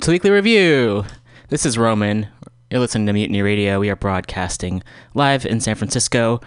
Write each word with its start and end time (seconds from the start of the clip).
to 0.00 0.10
Weekly 0.12 0.30
Review. 0.30 1.04
This 1.50 1.66
is 1.66 1.76
Roman. 1.76 2.26
You're 2.70 2.80
listening 2.80 3.06
to 3.06 3.12
Mutiny 3.12 3.42
Radio. 3.42 3.78
We 3.80 3.90
are 3.90 3.96
broadcasting 3.96 4.82
live 5.12 5.44
in 5.44 5.60
San 5.60 5.74
Francisco. 5.74 6.40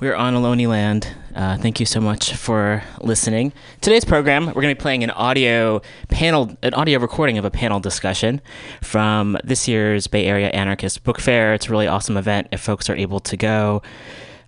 We 0.00 0.08
are 0.08 0.14
on 0.14 0.34
Ohlone 0.34 0.68
Land. 0.68 1.08
Uh, 1.34 1.56
thank 1.56 1.80
you 1.80 1.86
so 1.86 1.98
much 1.98 2.34
for 2.34 2.82
listening. 3.00 3.54
Today's 3.80 4.04
program, 4.04 4.48
we're 4.48 4.60
going 4.60 4.74
to 4.74 4.78
be 4.78 4.82
playing 4.82 5.02
an 5.02 5.10
audio 5.12 5.80
panel, 6.08 6.54
an 6.62 6.74
audio 6.74 6.98
recording 6.98 7.38
of 7.38 7.46
a 7.46 7.50
panel 7.50 7.80
discussion 7.80 8.42
from 8.82 9.38
this 9.42 9.66
year's 9.66 10.06
Bay 10.06 10.26
Area 10.26 10.50
Anarchist 10.50 11.04
Book 11.04 11.18
Fair. 11.18 11.54
It's 11.54 11.68
a 11.68 11.70
really 11.70 11.86
awesome 11.86 12.18
event. 12.18 12.48
If 12.52 12.60
folks 12.60 12.90
are 12.90 12.96
able 12.96 13.20
to 13.20 13.36
go, 13.38 13.80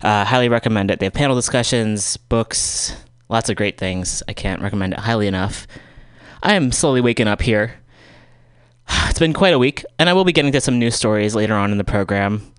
uh, 0.03 0.25
highly 0.25 0.47
recommend 0.47 0.91
it. 0.91 0.99
They 0.99 1.07
have 1.07 1.13
panel 1.13 1.35
discussions, 1.35 2.17
books, 2.17 2.95
lots 3.29 3.49
of 3.49 3.55
great 3.55 3.79
things. 3.79 4.21
I 4.27 4.33
can't 4.33 4.61
recommend 4.61 4.93
it 4.93 4.99
highly 4.99 5.25
enough. 5.25 5.65
I 6.43 6.53
am 6.53 6.71
slowly 6.71 7.01
waking 7.01 7.27
up 7.27 7.41
here. 7.41 7.73
It's 9.09 9.19
been 9.19 9.33
quite 9.33 9.53
a 9.53 9.59
week, 9.59 9.83
and 9.97 10.09
I 10.09 10.13
will 10.13 10.25
be 10.25 10.31
getting 10.31 10.51
to 10.51 10.61
some 10.61 10.77
news 10.77 10.95
stories 10.95 11.33
later 11.33 11.55
on 11.55 11.71
in 11.71 11.77
the 11.77 11.83
program. 11.83 12.53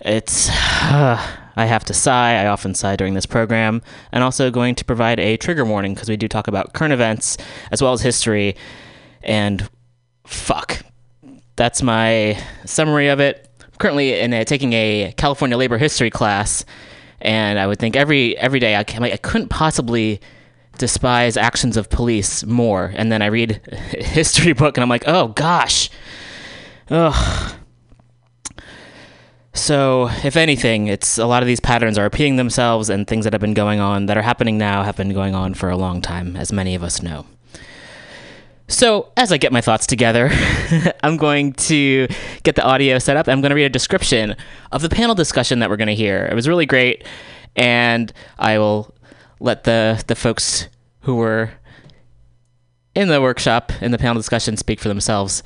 It's. 0.00 0.48
I 1.56 1.66
have 1.66 1.84
to 1.84 1.94
sigh. 1.94 2.42
I 2.42 2.48
often 2.48 2.74
sigh 2.74 2.96
during 2.96 3.14
this 3.14 3.26
program, 3.26 3.80
and 4.10 4.24
also 4.24 4.50
going 4.50 4.74
to 4.74 4.84
provide 4.84 5.20
a 5.20 5.36
trigger 5.36 5.64
warning 5.64 5.94
because 5.94 6.08
we 6.08 6.16
do 6.16 6.26
talk 6.26 6.48
about 6.48 6.72
current 6.72 6.92
events 6.92 7.36
as 7.70 7.80
well 7.80 7.92
as 7.92 8.02
history. 8.02 8.56
And 9.22 9.68
fuck, 10.26 10.82
that's 11.56 11.80
my 11.80 12.42
summary 12.64 13.08
of 13.08 13.20
it. 13.20 13.48
I'm 13.62 13.70
currently 13.78 14.18
in 14.18 14.32
a, 14.32 14.44
taking 14.44 14.72
a 14.72 15.14
California 15.16 15.56
labor 15.56 15.78
history 15.78 16.10
class, 16.10 16.64
and 17.20 17.58
I 17.58 17.68
would 17.68 17.78
think 17.78 17.94
every 17.94 18.36
every 18.36 18.58
day 18.58 18.74
I, 18.74 18.78
like, 18.98 19.12
I 19.12 19.16
couldn't 19.16 19.48
possibly 19.48 20.20
despise 20.78 21.36
actions 21.36 21.76
of 21.76 21.90
police 21.90 22.44
more. 22.44 22.92
And 22.96 23.10
then 23.10 23.22
I 23.22 23.26
read 23.26 23.60
history 23.98 24.52
book, 24.52 24.76
and 24.76 24.82
I'm 24.82 24.88
like, 24.88 25.04
oh 25.06 25.28
gosh, 25.28 25.90
ugh. 26.90 27.54
So, 29.56 30.08
if 30.24 30.36
anything, 30.36 30.88
it's 30.88 31.16
a 31.16 31.26
lot 31.26 31.44
of 31.44 31.46
these 31.46 31.60
patterns 31.60 31.96
are 31.96 32.02
repeating 32.02 32.34
themselves, 32.34 32.90
and 32.90 33.06
things 33.06 33.22
that 33.22 33.32
have 33.32 33.40
been 33.40 33.54
going 33.54 33.78
on 33.78 34.06
that 34.06 34.16
are 34.16 34.22
happening 34.22 34.58
now 34.58 34.82
have 34.82 34.96
been 34.96 35.12
going 35.12 35.36
on 35.36 35.54
for 35.54 35.70
a 35.70 35.76
long 35.76 36.02
time, 36.02 36.34
as 36.34 36.52
many 36.52 36.74
of 36.74 36.82
us 36.82 37.02
know. 37.02 37.24
So, 38.66 39.12
as 39.16 39.30
I 39.30 39.36
get 39.36 39.52
my 39.52 39.60
thoughts 39.60 39.86
together, 39.86 40.30
I'm 41.04 41.16
going 41.16 41.52
to 41.52 42.08
get 42.42 42.56
the 42.56 42.64
audio 42.64 42.98
set 42.98 43.16
up. 43.16 43.28
I'm 43.28 43.40
going 43.40 43.50
to 43.50 43.54
read 43.54 43.66
a 43.66 43.70
description 43.70 44.34
of 44.72 44.82
the 44.82 44.88
panel 44.88 45.14
discussion 45.14 45.60
that 45.60 45.70
we're 45.70 45.76
going 45.76 45.86
to 45.86 45.94
hear. 45.94 46.26
It 46.26 46.34
was 46.34 46.48
really 46.48 46.66
great, 46.66 47.06
and 47.54 48.12
I 48.36 48.58
will 48.58 48.92
let 49.40 49.64
the 49.64 50.02
the 50.06 50.14
folks 50.14 50.68
who 51.00 51.16
were 51.16 51.50
in 52.94 53.08
the 53.08 53.20
workshop 53.20 53.72
in 53.80 53.90
the 53.90 53.98
panel 53.98 54.14
discussion 54.14 54.56
speak 54.56 54.80
for 54.80 54.88
themselves 54.88 55.42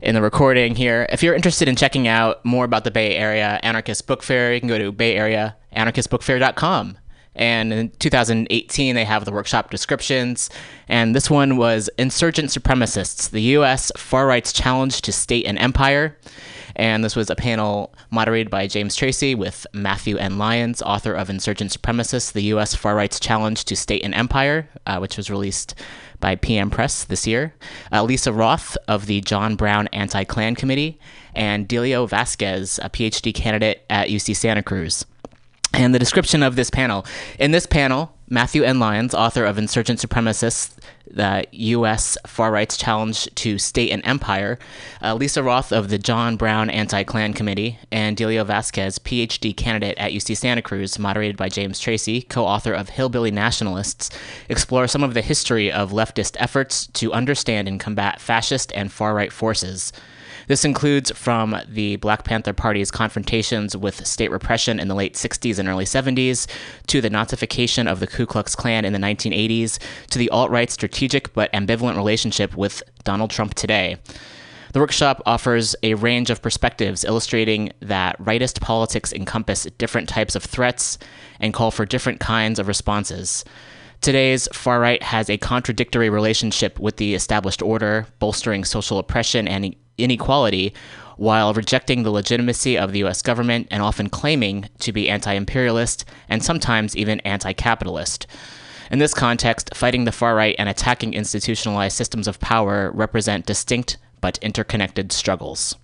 in 0.00 0.14
the 0.14 0.22
recording 0.22 0.76
here. 0.76 1.06
If 1.10 1.22
you're 1.22 1.34
interested 1.34 1.66
in 1.66 1.76
checking 1.76 2.06
out 2.06 2.44
more 2.44 2.64
about 2.64 2.84
the 2.84 2.90
Bay 2.90 3.16
Area 3.16 3.58
Anarchist 3.62 4.06
Book 4.06 4.22
Fair, 4.22 4.54
you 4.54 4.60
can 4.60 4.68
go 4.68 4.78
to 4.78 4.92
bayareaanarchistbookfair.com. 4.92 6.98
And 7.36 7.72
in 7.72 7.90
2018, 7.98 8.94
they 8.94 9.04
have 9.04 9.24
the 9.24 9.32
workshop 9.32 9.70
descriptions. 9.70 10.50
And 10.88 11.16
this 11.16 11.28
one 11.28 11.56
was 11.56 11.90
Insurgent 11.98 12.50
Supremacists, 12.50 13.30
the 13.30 13.42
U.S. 13.42 13.90
Far 13.96 14.26
Right's 14.26 14.52
Challenge 14.52 15.02
to 15.02 15.10
State 15.10 15.46
and 15.46 15.58
Empire. 15.58 16.16
And 16.76 17.04
this 17.04 17.16
was 17.16 17.30
a 17.30 17.36
panel 17.36 17.94
moderated 18.10 18.50
by 18.50 18.66
James 18.66 18.96
Tracy 18.96 19.34
with 19.34 19.66
Matthew 19.72 20.16
N. 20.16 20.38
Lyons, 20.38 20.82
author 20.82 21.14
of 21.14 21.30
Insurgent 21.30 21.70
Supremacists, 21.70 22.32
the 22.32 22.42
U.S. 22.44 22.74
Far 22.74 22.96
Right's 22.96 23.20
Challenge 23.20 23.64
to 23.64 23.76
State 23.76 24.02
and 24.04 24.14
Empire, 24.14 24.68
uh, 24.86 24.98
which 24.98 25.16
was 25.16 25.30
released 25.30 25.74
by 26.20 26.34
PM 26.36 26.70
Press 26.70 27.04
this 27.04 27.26
year. 27.26 27.54
Uh, 27.92 28.02
Lisa 28.02 28.32
Roth 28.32 28.76
of 28.88 29.06
the 29.06 29.20
John 29.20 29.56
Brown 29.56 29.88
Anti 29.88 30.24
Klan 30.24 30.54
Committee, 30.54 30.98
and 31.34 31.68
Delio 31.68 32.08
Vasquez, 32.08 32.80
a 32.82 32.90
PhD 32.90 33.34
candidate 33.34 33.84
at 33.90 34.08
UC 34.08 34.34
Santa 34.36 34.62
Cruz. 34.62 35.04
And 35.72 35.94
the 35.94 35.98
description 35.98 36.42
of 36.42 36.56
this 36.56 36.70
panel. 36.70 37.04
In 37.38 37.50
this 37.50 37.66
panel, 37.66 38.13
Matthew 38.28 38.62
N. 38.62 38.78
Lyons, 38.78 39.14
author 39.14 39.44
of 39.44 39.58
Insurgent 39.58 39.98
Supremacists, 40.00 40.74
the 41.06 41.44
U.S. 41.52 42.16
Far 42.26 42.50
Right's 42.50 42.78
Challenge 42.78 43.28
to 43.34 43.58
State 43.58 43.90
and 43.90 44.04
Empire, 44.06 44.58
uh, 45.02 45.14
Lisa 45.14 45.42
Roth 45.42 45.72
of 45.72 45.90
the 45.90 45.98
John 45.98 46.36
Brown 46.36 46.70
Anti 46.70 47.02
Klan 47.04 47.34
Committee, 47.34 47.78
and 47.92 48.16
Delio 48.16 48.44
Vasquez, 48.46 48.98
PhD 48.98 49.54
candidate 49.54 49.98
at 49.98 50.12
UC 50.12 50.38
Santa 50.38 50.62
Cruz, 50.62 50.98
moderated 50.98 51.36
by 51.36 51.50
James 51.50 51.78
Tracy, 51.78 52.22
co 52.22 52.46
author 52.46 52.72
of 52.72 52.88
Hillbilly 52.88 53.30
Nationalists, 53.30 54.08
explore 54.48 54.88
some 54.88 55.04
of 55.04 55.12
the 55.12 55.22
history 55.22 55.70
of 55.70 55.92
leftist 55.92 56.36
efforts 56.38 56.86
to 56.88 57.12
understand 57.12 57.68
and 57.68 57.78
combat 57.78 58.20
fascist 58.20 58.72
and 58.74 58.90
far 58.90 59.14
right 59.14 59.32
forces. 59.32 59.92
This 60.46 60.64
includes 60.64 61.10
from 61.12 61.56
the 61.68 61.96
Black 61.96 62.24
Panther 62.24 62.52
Party's 62.52 62.90
confrontations 62.90 63.76
with 63.76 64.06
state 64.06 64.30
repression 64.30 64.78
in 64.78 64.88
the 64.88 64.94
late 64.94 65.14
60s 65.14 65.58
and 65.58 65.68
early 65.68 65.84
70s, 65.84 66.46
to 66.86 67.00
the 67.00 67.10
Nazification 67.10 67.90
of 67.90 68.00
the 68.00 68.06
Ku 68.06 68.26
Klux 68.26 68.54
Klan 68.54 68.84
in 68.84 68.92
the 68.92 68.98
1980s, 68.98 69.78
to 70.10 70.18
the 70.18 70.30
alt 70.30 70.50
right's 70.50 70.74
strategic 70.74 71.32
but 71.32 71.52
ambivalent 71.52 71.96
relationship 71.96 72.56
with 72.56 72.82
Donald 73.04 73.30
Trump 73.30 73.54
today. 73.54 73.96
The 74.74 74.80
workshop 74.80 75.22
offers 75.24 75.76
a 75.84 75.94
range 75.94 76.30
of 76.30 76.42
perspectives 76.42 77.04
illustrating 77.04 77.72
that 77.80 78.18
rightist 78.20 78.60
politics 78.60 79.12
encompass 79.12 79.68
different 79.78 80.08
types 80.08 80.34
of 80.34 80.42
threats 80.42 80.98
and 81.38 81.54
call 81.54 81.70
for 81.70 81.86
different 81.86 82.18
kinds 82.18 82.58
of 82.58 82.66
responses. 82.66 83.44
Today's 84.00 84.48
far 84.52 84.80
right 84.80 85.02
has 85.02 85.30
a 85.30 85.38
contradictory 85.38 86.10
relationship 86.10 86.80
with 86.80 86.96
the 86.96 87.14
established 87.14 87.62
order, 87.62 88.06
bolstering 88.18 88.64
social 88.64 88.98
oppression 88.98 89.46
and 89.46 89.76
inequality, 89.98 90.74
while 91.16 91.52
rejecting 91.52 92.02
the 92.02 92.10
legitimacy 92.10 92.76
of 92.76 92.92
the 92.92 93.04
US 93.04 93.22
government 93.22 93.68
and 93.70 93.82
often 93.82 94.08
claiming 94.08 94.68
to 94.80 94.92
be 94.92 95.08
anti 95.08 95.32
imperialist 95.32 96.04
and 96.28 96.42
sometimes 96.42 96.96
even 96.96 97.20
anti 97.20 97.52
capitalist. 97.52 98.26
In 98.90 98.98
this 98.98 99.14
context, 99.14 99.74
fighting 99.74 100.04
the 100.04 100.12
far 100.12 100.34
right 100.34 100.54
and 100.58 100.68
attacking 100.68 101.14
institutionalized 101.14 101.96
systems 101.96 102.28
of 102.28 102.40
power 102.40 102.90
represent 102.92 103.46
distinct 103.46 103.96
but 104.20 104.38
interconnected 104.38 105.12
struggles. 105.12 105.76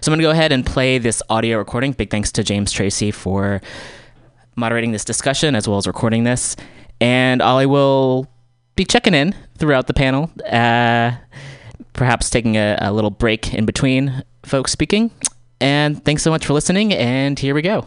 So 0.00 0.12
I'm 0.12 0.12
going 0.12 0.18
to 0.18 0.22
go 0.22 0.30
ahead 0.30 0.52
and 0.52 0.64
play 0.64 0.98
this 0.98 1.22
audio 1.28 1.58
recording. 1.58 1.92
Big 1.92 2.10
thanks 2.10 2.32
to 2.32 2.44
James 2.44 2.72
Tracy 2.72 3.10
for 3.10 3.60
moderating 4.56 4.92
this 4.92 5.04
discussion 5.04 5.54
as 5.54 5.66
well 5.66 5.78
as 5.78 5.86
recording 5.86 6.24
this. 6.24 6.56
And 7.00 7.42
I 7.42 7.66
will 7.66 8.26
be 8.76 8.84
checking 8.84 9.14
in 9.14 9.34
throughout 9.58 9.86
the 9.86 9.94
panel, 9.94 10.30
uh, 10.46 11.12
perhaps 11.92 12.30
taking 12.30 12.56
a, 12.56 12.76
a 12.80 12.92
little 12.92 13.10
break 13.10 13.54
in 13.54 13.66
between 13.66 14.22
folks 14.42 14.72
speaking. 14.72 15.10
And 15.60 16.02
thanks 16.04 16.22
so 16.22 16.30
much 16.30 16.46
for 16.46 16.54
listening, 16.54 16.92
and 16.92 17.38
here 17.38 17.54
we 17.54 17.62
go. 17.62 17.86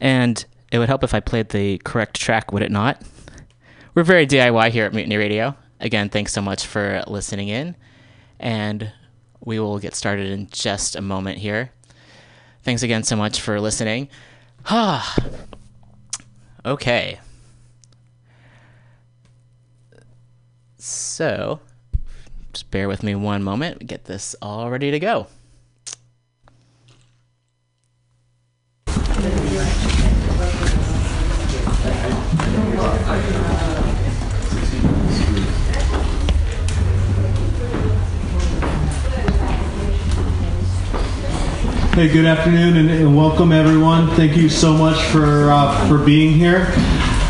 And 0.00 0.44
it 0.70 0.78
would 0.78 0.88
help 0.88 1.02
if 1.04 1.14
I 1.14 1.20
played 1.20 1.50
the 1.50 1.78
correct 1.78 2.20
track, 2.20 2.52
would 2.52 2.62
it 2.62 2.70
not? 2.70 3.02
We're 3.94 4.02
very 4.04 4.26
DIY 4.26 4.70
here 4.70 4.84
at 4.84 4.92
Mutiny 4.92 5.16
Radio. 5.16 5.56
Again, 5.80 6.08
thanks 6.08 6.32
so 6.32 6.40
much 6.42 6.66
for 6.66 7.02
listening 7.06 7.48
in. 7.48 7.76
And 8.38 8.92
we 9.40 9.58
will 9.58 9.78
get 9.78 9.94
started 9.94 10.30
in 10.30 10.48
just 10.50 10.96
a 10.96 11.00
moment 11.00 11.38
here. 11.38 11.70
Thanks 12.62 12.82
again 12.82 13.02
so 13.02 13.16
much 13.16 13.40
for 13.40 13.60
listening. 13.60 14.08
Ah. 14.66 15.16
okay. 16.66 17.18
So, 20.76 21.60
just 22.52 22.70
bear 22.70 22.88
with 22.88 23.02
me 23.02 23.14
one 23.14 23.42
moment. 23.42 23.86
Get 23.86 24.04
this 24.04 24.36
all 24.42 24.70
ready 24.70 24.90
to 24.90 24.98
go. 24.98 25.28
Hey, 41.98 42.06
good 42.06 42.26
afternoon 42.26 42.76
and, 42.76 42.88
and 42.88 43.16
welcome 43.16 43.50
everyone. 43.50 44.10
Thank 44.10 44.36
you 44.36 44.48
so 44.48 44.76
much 44.76 44.96
for 45.06 45.50
uh, 45.50 45.88
for 45.88 45.98
being 45.98 46.34
here. 46.34 46.68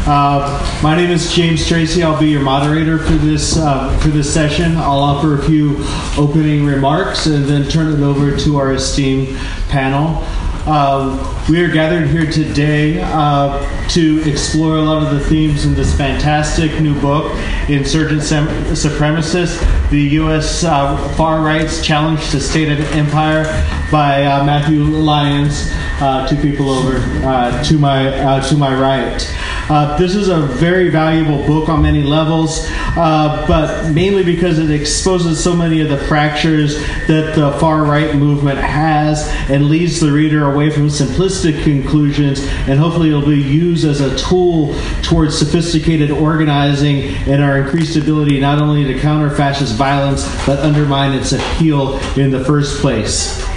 Uh, 0.07 0.81
my 0.83 0.95
name 0.95 1.11
is 1.11 1.33
James 1.33 1.67
Tracy. 1.67 2.03
I'll 2.03 2.21
be 2.21 2.29
your 2.29 2.43
moderator 2.43 2.99
for 2.99 3.15
this 3.15 3.57
uh, 3.57 3.97
for 4.01 4.09
this 4.09 4.33
session. 4.33 4.77
I'll 4.77 5.01
offer 5.01 5.41
a 5.41 5.43
few 5.47 5.77
opening 6.19 6.67
remarks 6.67 7.25
and 7.25 7.47
then 7.47 7.67
turn 7.71 7.95
it 7.95 8.05
over 8.05 8.37
to 8.37 8.59
our 8.59 8.75
esteemed 8.75 9.35
panel. 9.71 10.23
Uh, 10.71 11.17
we 11.49 11.63
are 11.63 11.73
gathered 11.73 12.09
here 12.09 12.31
today 12.31 13.01
uh, 13.03 13.89
to 13.89 14.23
explore 14.29 14.77
a 14.77 14.83
lot 14.83 15.03
of 15.03 15.15
the 15.15 15.21
themes 15.25 15.65
in 15.65 15.73
this 15.73 15.97
fantastic 15.97 16.79
new 16.83 16.93
book, 17.01 17.33
Insurgent 17.71 18.23
Sem- 18.23 18.49
Supremacists 18.75 19.59
The 19.89 20.03
U.S. 20.21 20.65
Uh, 20.65 20.99
Far 21.17 21.41
Right's 21.41 21.83
Challenge 21.83 22.21
to 22.33 22.39
State 22.39 22.69
and 22.69 22.83
Empire 22.95 23.45
by 23.91 24.27
uh, 24.27 24.45
Matthew 24.45 24.85
Lyons, 24.85 25.71
uh, 26.03 26.29
two 26.29 26.37
people 26.37 26.69
over 26.69 26.99
uh, 27.27 27.63
to, 27.65 27.79
my, 27.79 28.47
to 28.51 28.57
my 28.59 28.79
right. 28.79 29.35
Uh, 29.69 29.99
this 29.99 30.15
is 30.15 30.29
a 30.29 30.41
very 30.41 30.89
valuable 30.89 31.47
book 31.47 31.69
on 31.69 31.83
many 31.83 32.03
levels, 32.03 32.65
uh, 32.97 33.45
but 33.47 33.91
mainly 33.93 34.25
because 34.25 34.59
it 34.59 34.71
exposes 34.71 35.43
so 35.43 35.55
many 35.55 35.83
of 35.83 35.91
the 35.91 35.99
fractures 35.99 36.79
that 37.07 37.35
the 37.35 37.53
far 37.59 37.85
right 37.85 38.15
movement 38.15 38.59
has 38.59 39.29
and 39.51 39.69
leads 39.69 40.01
the 40.01 40.11
reader 40.11 40.51
away 40.51 40.71
from 40.71 40.87
simplistic 40.87 41.63
conclusions, 41.65 42.41
and 42.67 42.79
hopefully 42.79 43.09
it'll 43.09 43.21
be 43.21 43.37
used 43.37 43.85
as 43.85 44.01
a 44.01 44.17
tool 44.17 44.75
towards 45.03 45.39
sophisticated 45.39 46.11
organizing 46.11 47.03
and 47.29 47.43
our 47.43 47.59
increased 47.59 47.97
ability 47.97 48.41
not 48.41 48.63
only 48.63 48.85
to 48.85 48.99
counter 48.99 49.29
fascist 49.29 49.75
violence 49.75 50.25
but 50.47 50.59
undermine 50.61 51.13
its 51.13 51.33
appeal 51.33 51.99
in 52.17 52.31
the 52.31 52.43
first 52.45 52.81
place. 52.81 53.48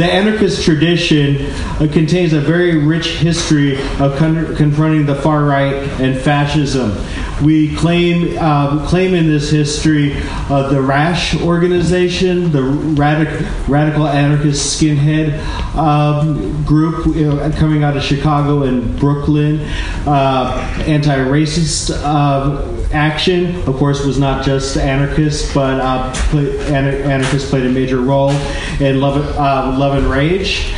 The 0.00 0.10
anarchist 0.10 0.64
tradition 0.64 1.44
uh, 1.78 1.86
contains 1.92 2.32
a 2.32 2.40
very 2.40 2.78
rich 2.78 3.18
history 3.18 3.76
of 3.98 4.16
con- 4.16 4.56
confronting 4.56 5.04
the 5.04 5.14
far 5.14 5.44
right 5.44 5.74
and 6.00 6.18
fascism. 6.18 6.92
We 7.42 7.74
claim 7.74 8.36
uh, 8.38 8.86
claim 8.86 9.14
in 9.14 9.26
this 9.26 9.50
history 9.50 10.12
uh, 10.14 10.68
the 10.68 10.82
Rash 10.82 11.40
organization, 11.40 12.52
the 12.52 12.58
radic- 12.60 13.68
radical 13.68 14.06
anarchist 14.06 14.80
skinhead 14.80 15.38
um, 15.74 16.64
group 16.64 17.06
you 17.16 17.28
know, 17.28 17.50
coming 17.52 17.82
out 17.82 17.96
of 17.96 18.02
Chicago 18.02 18.64
and 18.64 18.98
Brooklyn, 18.98 19.60
uh, 20.06 20.84
anti-racist 20.86 21.98
uh, 22.04 22.92
action, 22.92 23.56
of 23.68 23.76
course, 23.76 24.04
was 24.04 24.18
not 24.18 24.44
just 24.44 24.76
anarchists, 24.76 25.54
but 25.54 25.80
uh, 25.80 26.12
play, 26.30 26.74
anarchists 26.74 27.48
played 27.48 27.64
a 27.64 27.70
major 27.70 28.00
role 28.00 28.32
in 28.80 29.00
Love, 29.00 29.16
uh, 29.36 29.78
Love 29.78 29.96
and 29.96 30.06
Rage. 30.06 30.74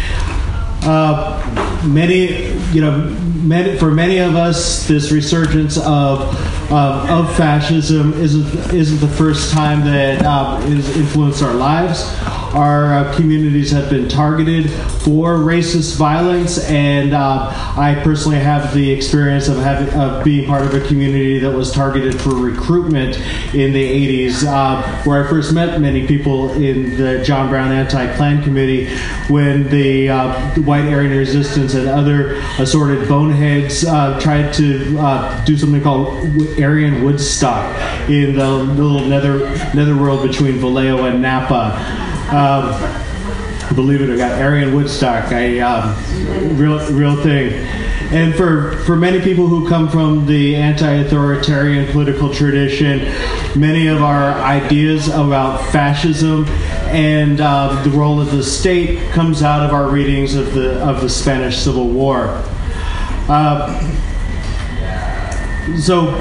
Uh, 0.84 1.61
many, 1.84 2.48
you 2.72 2.80
know, 2.80 2.98
many, 3.42 3.76
for 3.78 3.90
many 3.90 4.18
of 4.18 4.36
us, 4.36 4.86
this 4.86 5.10
resurgence 5.10 5.78
of 5.78 6.61
uh, 6.72 7.06
of 7.10 7.36
fascism 7.36 8.14
isn't 8.14 8.72
isn't 8.72 9.06
the 9.06 9.14
first 9.14 9.52
time 9.52 9.84
that 9.84 10.24
uh, 10.24 10.58
it 10.64 10.76
has 10.76 10.96
influenced 10.96 11.42
our 11.42 11.52
lives. 11.52 12.16
Our 12.54 12.92
uh, 12.92 13.14
communities 13.14 13.70
have 13.70 13.88
been 13.88 14.08
targeted 14.08 14.70
for 15.02 15.36
racist 15.36 15.96
violence, 15.96 16.58
and 16.68 17.12
uh, 17.12 17.50
I 17.76 18.00
personally 18.02 18.38
have 18.38 18.74
the 18.74 18.90
experience 18.90 19.48
of 19.48 19.58
having 19.58 19.92
of 19.98 20.24
being 20.24 20.46
part 20.46 20.62
of 20.62 20.74
a 20.74 20.86
community 20.86 21.38
that 21.40 21.50
was 21.50 21.72
targeted 21.72 22.18
for 22.18 22.30
recruitment 22.34 23.16
in 23.54 23.72
the 23.72 24.26
80s, 24.26 24.44
uh, 24.46 24.82
where 25.04 25.24
I 25.24 25.28
first 25.28 25.52
met 25.52 25.78
many 25.80 26.06
people 26.06 26.52
in 26.52 26.96
the 26.96 27.22
John 27.22 27.50
Brown 27.50 27.70
Anti-Klan 27.72 28.42
Committee 28.42 28.88
when 29.28 29.68
the, 29.68 30.08
the 30.54 30.62
White 30.62 30.86
Aryan 30.86 31.16
Resistance 31.16 31.74
and 31.74 31.88
other 31.88 32.36
assorted 32.58 33.08
boneheads 33.08 33.84
uh, 33.84 34.18
tried 34.20 34.52
to 34.54 34.98
uh, 34.98 35.44
do 35.44 35.56
something 35.56 35.82
called 35.82 36.18
Aryan 36.62 37.04
Woodstock 37.04 37.78
in 38.08 38.36
the 38.36 38.48
little 38.48 39.00
nether 39.00 39.40
netherworld 39.74 40.26
between 40.26 40.54
Vallejo 40.58 41.04
and 41.04 41.20
Napa. 41.20 41.76
Um, 42.30 43.74
believe 43.74 44.02
it 44.02 44.10
or 44.10 44.16
not, 44.16 44.32
Aryan 44.32 44.74
Woodstock, 44.74 45.30
a 45.32 45.60
um, 45.60 46.56
real 46.56 46.78
real 46.92 47.22
thing. 47.22 47.52
And 48.12 48.34
for, 48.34 48.76
for 48.84 48.94
many 48.94 49.22
people 49.22 49.46
who 49.46 49.66
come 49.66 49.88
from 49.88 50.26
the 50.26 50.54
anti-authoritarian 50.54 51.90
political 51.92 52.30
tradition, 52.30 53.10
many 53.58 53.86
of 53.86 54.02
our 54.02 54.32
ideas 54.42 55.08
about 55.08 55.64
fascism 55.70 56.44
and 56.88 57.40
uh, 57.40 57.82
the 57.84 57.88
role 57.88 58.20
of 58.20 58.30
the 58.30 58.42
state 58.42 59.00
comes 59.12 59.42
out 59.42 59.64
of 59.64 59.72
our 59.72 59.88
readings 59.88 60.34
of 60.34 60.52
the 60.52 60.78
of 60.86 61.00
the 61.00 61.08
Spanish 61.08 61.56
Civil 61.56 61.88
War. 61.88 62.26
Uh, 63.30 63.80
so 65.78 66.12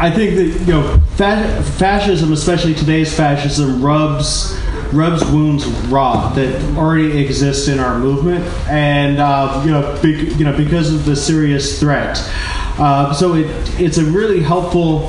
I 0.00 0.10
think 0.10 0.34
that 0.36 0.66
you 0.66 0.72
know 0.72 0.98
fa- 1.16 1.62
fascism, 1.76 2.32
especially 2.32 2.74
today's 2.74 3.14
fascism, 3.14 3.82
rubs 3.82 4.58
rubs 4.92 5.24
wounds 5.30 5.66
raw 5.88 6.30
that 6.30 6.76
already 6.76 7.18
exist 7.18 7.68
in 7.68 7.78
our 7.78 7.98
movement, 7.98 8.44
and 8.68 9.18
uh, 9.18 9.62
you 9.64 9.70
know, 9.70 9.98
be- 10.02 10.32
you 10.34 10.44
know, 10.44 10.56
because 10.56 10.92
of 10.92 11.04
the 11.04 11.14
serious 11.14 11.78
threat. 11.78 12.18
Uh, 12.78 13.12
so 13.12 13.34
it, 13.34 13.46
it's 13.78 13.98
a 13.98 14.04
really 14.04 14.40
helpful 14.40 15.08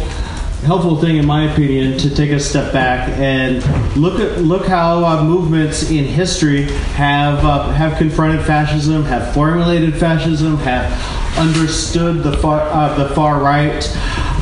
helpful 0.65 0.97
thing, 0.97 1.17
in 1.17 1.25
my 1.25 1.51
opinion, 1.51 1.97
to 1.97 2.13
take 2.13 2.31
a 2.31 2.39
step 2.39 2.71
back 2.73 3.09
and 3.17 3.63
look 3.95 4.19
at 4.19 4.39
look 4.41 4.67
how 4.67 5.05
uh, 5.05 5.23
movements 5.23 5.89
in 5.89 6.03
history 6.03 6.63
have 6.93 7.43
uh, 7.45 7.71
have 7.71 7.97
confronted 7.97 8.45
fascism, 8.45 9.03
have 9.05 9.33
formulated 9.33 9.97
fascism, 9.97 10.57
have 10.57 10.91
understood 11.37 12.23
the 12.23 12.37
far 12.37 12.61
uh, 12.61 12.95
the 12.95 13.13
far 13.15 13.39
right. 13.39 13.87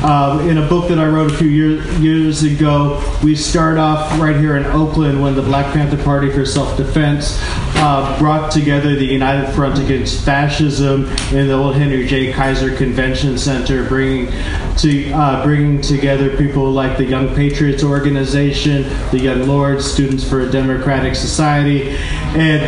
Um, 0.02 0.48
in 0.48 0.56
a 0.56 0.66
book 0.66 0.88
that 0.88 0.98
I 0.98 1.06
wrote 1.06 1.30
a 1.30 1.36
few 1.36 1.48
year, 1.48 1.82
years 1.98 2.42
ago, 2.42 3.02
we 3.22 3.36
start 3.36 3.76
off 3.76 4.18
right 4.18 4.34
here 4.34 4.56
in 4.56 4.64
Oakland 4.64 5.22
when 5.22 5.34
the 5.34 5.42
Black 5.42 5.74
Panther 5.74 6.02
Party 6.02 6.30
for 6.30 6.46
Self 6.46 6.74
Defense 6.78 7.36
uh, 7.76 8.18
brought 8.18 8.50
together 8.50 8.94
the 8.94 9.04
United 9.04 9.52
Front 9.52 9.78
Against 9.78 10.24
Fascism 10.24 11.04
in 11.32 11.48
the 11.48 11.52
old 11.52 11.74
Henry 11.74 12.06
J. 12.06 12.32
Kaiser 12.32 12.74
Convention 12.74 13.36
Center, 13.36 13.86
bringing 13.86 14.32
to 14.78 15.12
uh, 15.12 15.44
bringing 15.44 15.82
together 15.82 16.34
people 16.38 16.70
like 16.70 16.96
the 16.96 17.04
Young 17.04 17.34
Patriots 17.34 17.84
Organization, 17.84 18.84
the 19.10 19.18
Young 19.18 19.46
Lords, 19.46 19.84
Students 19.84 20.26
for 20.26 20.40
a 20.40 20.50
Democratic 20.50 21.14
Society, 21.14 21.90
and 21.90 22.62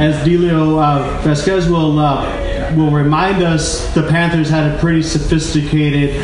as 0.00 0.26
Delio 0.26 0.82
uh, 0.82 1.20
Vasquez 1.20 1.68
will 1.68 1.98
uh, 1.98 2.41
will 2.76 2.90
remind 2.90 3.42
us 3.42 3.92
the 3.94 4.02
Panthers 4.08 4.48
had 4.48 4.72
a 4.72 4.78
pretty 4.78 5.02
sophisticated 5.02 6.16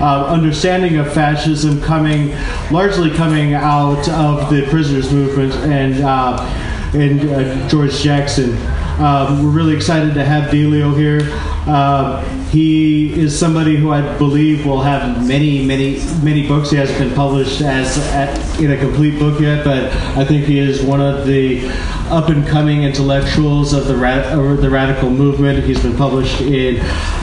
uh, 0.00 0.26
understanding 0.26 0.96
of 0.96 1.12
fascism 1.12 1.80
coming, 1.82 2.30
largely 2.70 3.10
coming 3.10 3.54
out 3.54 4.08
of 4.08 4.50
the 4.50 4.66
prisoners 4.68 5.12
movement 5.12 5.52
and 5.54 6.02
uh, 6.02 6.38
and 6.94 7.20
uh, 7.30 7.68
George 7.68 7.98
Jackson. 8.00 8.56
Um, 8.98 9.44
we're 9.44 9.50
really 9.50 9.76
excited 9.76 10.14
to 10.14 10.24
have 10.24 10.50
Delio 10.50 10.96
here. 10.96 11.20
Uh, 11.66 12.22
he 12.48 13.12
is 13.12 13.38
somebody 13.38 13.76
who 13.76 13.92
I 13.92 14.16
believe 14.16 14.64
will 14.64 14.80
have 14.80 15.26
many, 15.26 15.66
many, 15.66 16.00
many 16.22 16.48
books. 16.48 16.70
He 16.70 16.78
hasn't 16.78 16.98
been 16.98 17.14
published 17.14 17.60
as 17.60 17.98
at, 18.12 18.60
in 18.60 18.70
a 18.70 18.78
complete 18.78 19.18
book 19.18 19.38
yet, 19.38 19.64
but 19.64 19.92
I 20.16 20.24
think 20.24 20.46
he 20.46 20.58
is 20.58 20.82
one 20.82 21.02
of 21.02 21.26
the 21.26 21.68
up 22.10 22.28
and 22.28 22.46
coming 22.46 22.82
intellectuals 22.82 23.72
of 23.72 23.86
the 23.86 23.96
rad- 23.96 24.36
the 24.60 24.70
radical 24.70 25.10
movement. 25.10 25.64
He's 25.64 25.82
been 25.82 25.96
published 25.96 26.40
in 26.40 26.78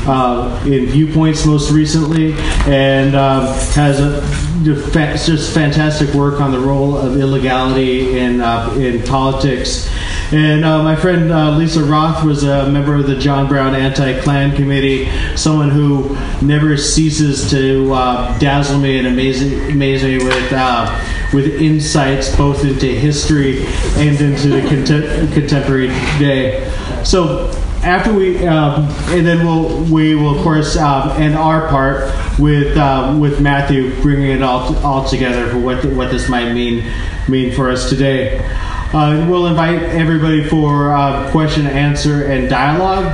uh, 0.05 0.61
in 0.65 0.85
Viewpoints 0.87 1.45
most 1.45 1.71
recently, 1.71 2.33
and 2.67 3.15
um, 3.15 3.45
has 3.73 3.99
a 3.99 4.21
just 4.63 5.53
fantastic 5.53 6.13
work 6.13 6.41
on 6.41 6.51
the 6.51 6.59
role 6.59 6.97
of 6.97 7.17
illegality 7.17 8.17
in 8.19 8.41
uh, 8.41 8.73
in 8.77 9.03
politics. 9.03 9.89
And 10.31 10.65
uh, 10.65 10.81
my 10.81 10.95
friend 10.95 11.31
uh, 11.31 11.51
Lisa 11.51 11.83
Roth 11.83 12.23
was 12.23 12.43
a 12.43 12.69
member 12.69 12.95
of 12.95 13.05
the 13.05 13.15
John 13.15 13.47
Brown 13.47 13.75
Anti-Klan 13.75 14.55
Committee, 14.55 15.07
someone 15.35 15.69
who 15.69 16.15
never 16.41 16.75
ceases 16.77 17.51
to 17.51 17.93
uh, 17.93 18.37
dazzle 18.39 18.79
me 18.79 18.97
and 18.97 19.07
amaze, 19.07 19.43
me 19.73 20.17
with 20.17 20.53
uh, 20.53 21.29
with 21.33 21.47
insights 21.61 22.35
both 22.35 22.63
into 22.63 22.87
history 22.87 23.65
and 23.97 24.19
into 24.19 24.47
the 24.47 24.61
contem- 24.61 25.33
contemporary 25.33 25.87
day. 26.17 26.71
So 27.03 27.51
after 27.83 28.13
we, 28.13 28.45
um, 28.47 28.85
and 29.09 29.25
then 29.25 29.45
we'll 29.45 29.83
we 29.85 30.15
will 30.15 30.37
of 30.37 30.43
course 30.43 30.77
um, 30.77 31.09
end 31.21 31.35
our 31.35 31.67
part 31.67 32.11
with 32.39 32.77
um, 32.77 33.19
with 33.19 33.41
Matthew 33.41 33.93
bringing 34.01 34.31
it 34.31 34.41
all 34.41 34.75
all 34.77 35.07
together 35.07 35.49
for 35.49 35.59
what 35.59 35.83
what 35.85 36.11
this 36.11 36.29
might 36.29 36.53
mean 36.53 36.89
mean 37.27 37.53
for 37.53 37.69
us 37.69 37.89
today. 37.89 38.39
Uh, 38.93 39.25
we'll 39.27 39.47
invite 39.47 39.81
everybody 39.81 40.43
for 40.43 40.93
uh, 40.93 41.29
question, 41.31 41.65
answer, 41.65 42.25
and 42.25 42.47
dialogue. 42.47 43.05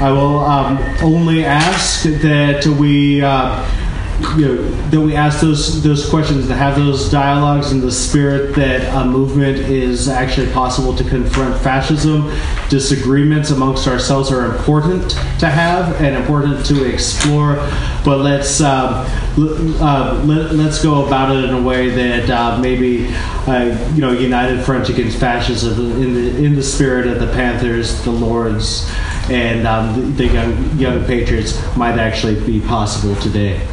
I 0.00 0.10
will 0.10 0.40
um, 0.40 0.78
only 1.02 1.44
ask 1.44 2.02
that 2.02 2.66
we. 2.66 3.22
Uh, 3.22 3.64
you 4.36 4.48
know, 4.48 4.70
that 4.90 5.00
we 5.00 5.14
ask 5.14 5.40
those 5.40 5.82
those 5.82 6.08
questions 6.08 6.48
to 6.48 6.54
have 6.54 6.76
those 6.76 7.08
dialogues 7.08 7.70
in 7.70 7.80
the 7.80 7.90
spirit 7.90 8.54
that 8.56 8.82
a 9.00 9.04
movement 9.04 9.58
is 9.58 10.08
actually 10.08 10.50
possible 10.52 10.94
to 10.96 11.04
confront 11.04 11.56
fascism. 11.62 12.32
Disagreements 12.68 13.50
amongst 13.50 13.86
ourselves 13.86 14.32
are 14.32 14.46
important 14.46 15.10
to 15.38 15.46
have 15.48 16.00
and 16.00 16.16
important 16.16 16.66
to 16.66 16.84
explore, 16.84 17.56
but 18.04 18.18
let's 18.18 18.60
um, 18.60 19.06
uh, 19.38 20.20
let, 20.24 20.50
us 20.66 20.82
go 20.82 21.06
about 21.06 21.34
it 21.34 21.44
in 21.44 21.54
a 21.54 21.62
way 21.62 21.88
that 21.90 22.28
uh, 22.28 22.58
maybe 22.58 23.08
you 23.94 24.00
know 24.00 24.10
united 24.10 24.64
front 24.64 24.88
against 24.88 25.18
fascism 25.18 26.02
in 26.02 26.14
the 26.14 26.44
in 26.44 26.54
the 26.56 26.62
spirit 26.62 27.06
of 27.06 27.20
the 27.20 27.32
Panthers, 27.34 28.02
the 28.02 28.10
Lords, 28.10 28.90
and 29.30 29.64
um, 29.66 29.94
the, 29.94 30.26
the 30.26 30.34
young 30.34 30.78
young 30.78 31.04
patriots 31.04 31.56
might 31.76 32.00
actually 32.00 32.44
be 32.44 32.60
possible 32.60 33.14
today. 33.16 33.64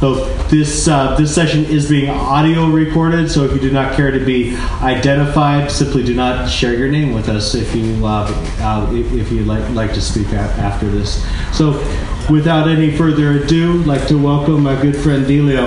So 0.00 0.14
this 0.44 0.86
uh, 0.86 1.16
this 1.16 1.34
session 1.34 1.64
is 1.64 1.88
being 1.88 2.08
audio 2.08 2.68
recorded. 2.68 3.28
So 3.28 3.42
if 3.42 3.52
you 3.52 3.58
do 3.58 3.72
not 3.72 3.96
care 3.96 4.12
to 4.12 4.24
be 4.24 4.54
identified, 4.80 5.72
simply 5.72 6.04
do 6.04 6.14
not 6.14 6.48
share 6.48 6.72
your 6.72 6.88
name 6.88 7.12
with 7.12 7.28
us 7.28 7.56
if 7.56 7.74
you 7.74 8.06
uh, 8.06 8.30
uh, 8.60 8.88
if 8.92 9.32
you 9.32 9.44
like 9.44 9.68
like 9.70 9.92
to 9.94 10.00
speak 10.00 10.28
after 10.28 10.88
this. 10.88 11.26
So 11.52 11.72
without 12.30 12.68
any 12.68 12.96
further 12.96 13.42
ado, 13.42 13.80
I'd 13.80 13.86
like 13.86 14.06
to 14.06 14.22
welcome 14.22 14.62
my 14.62 14.80
good 14.80 14.96
friend 14.96 15.26
Delio. 15.26 15.66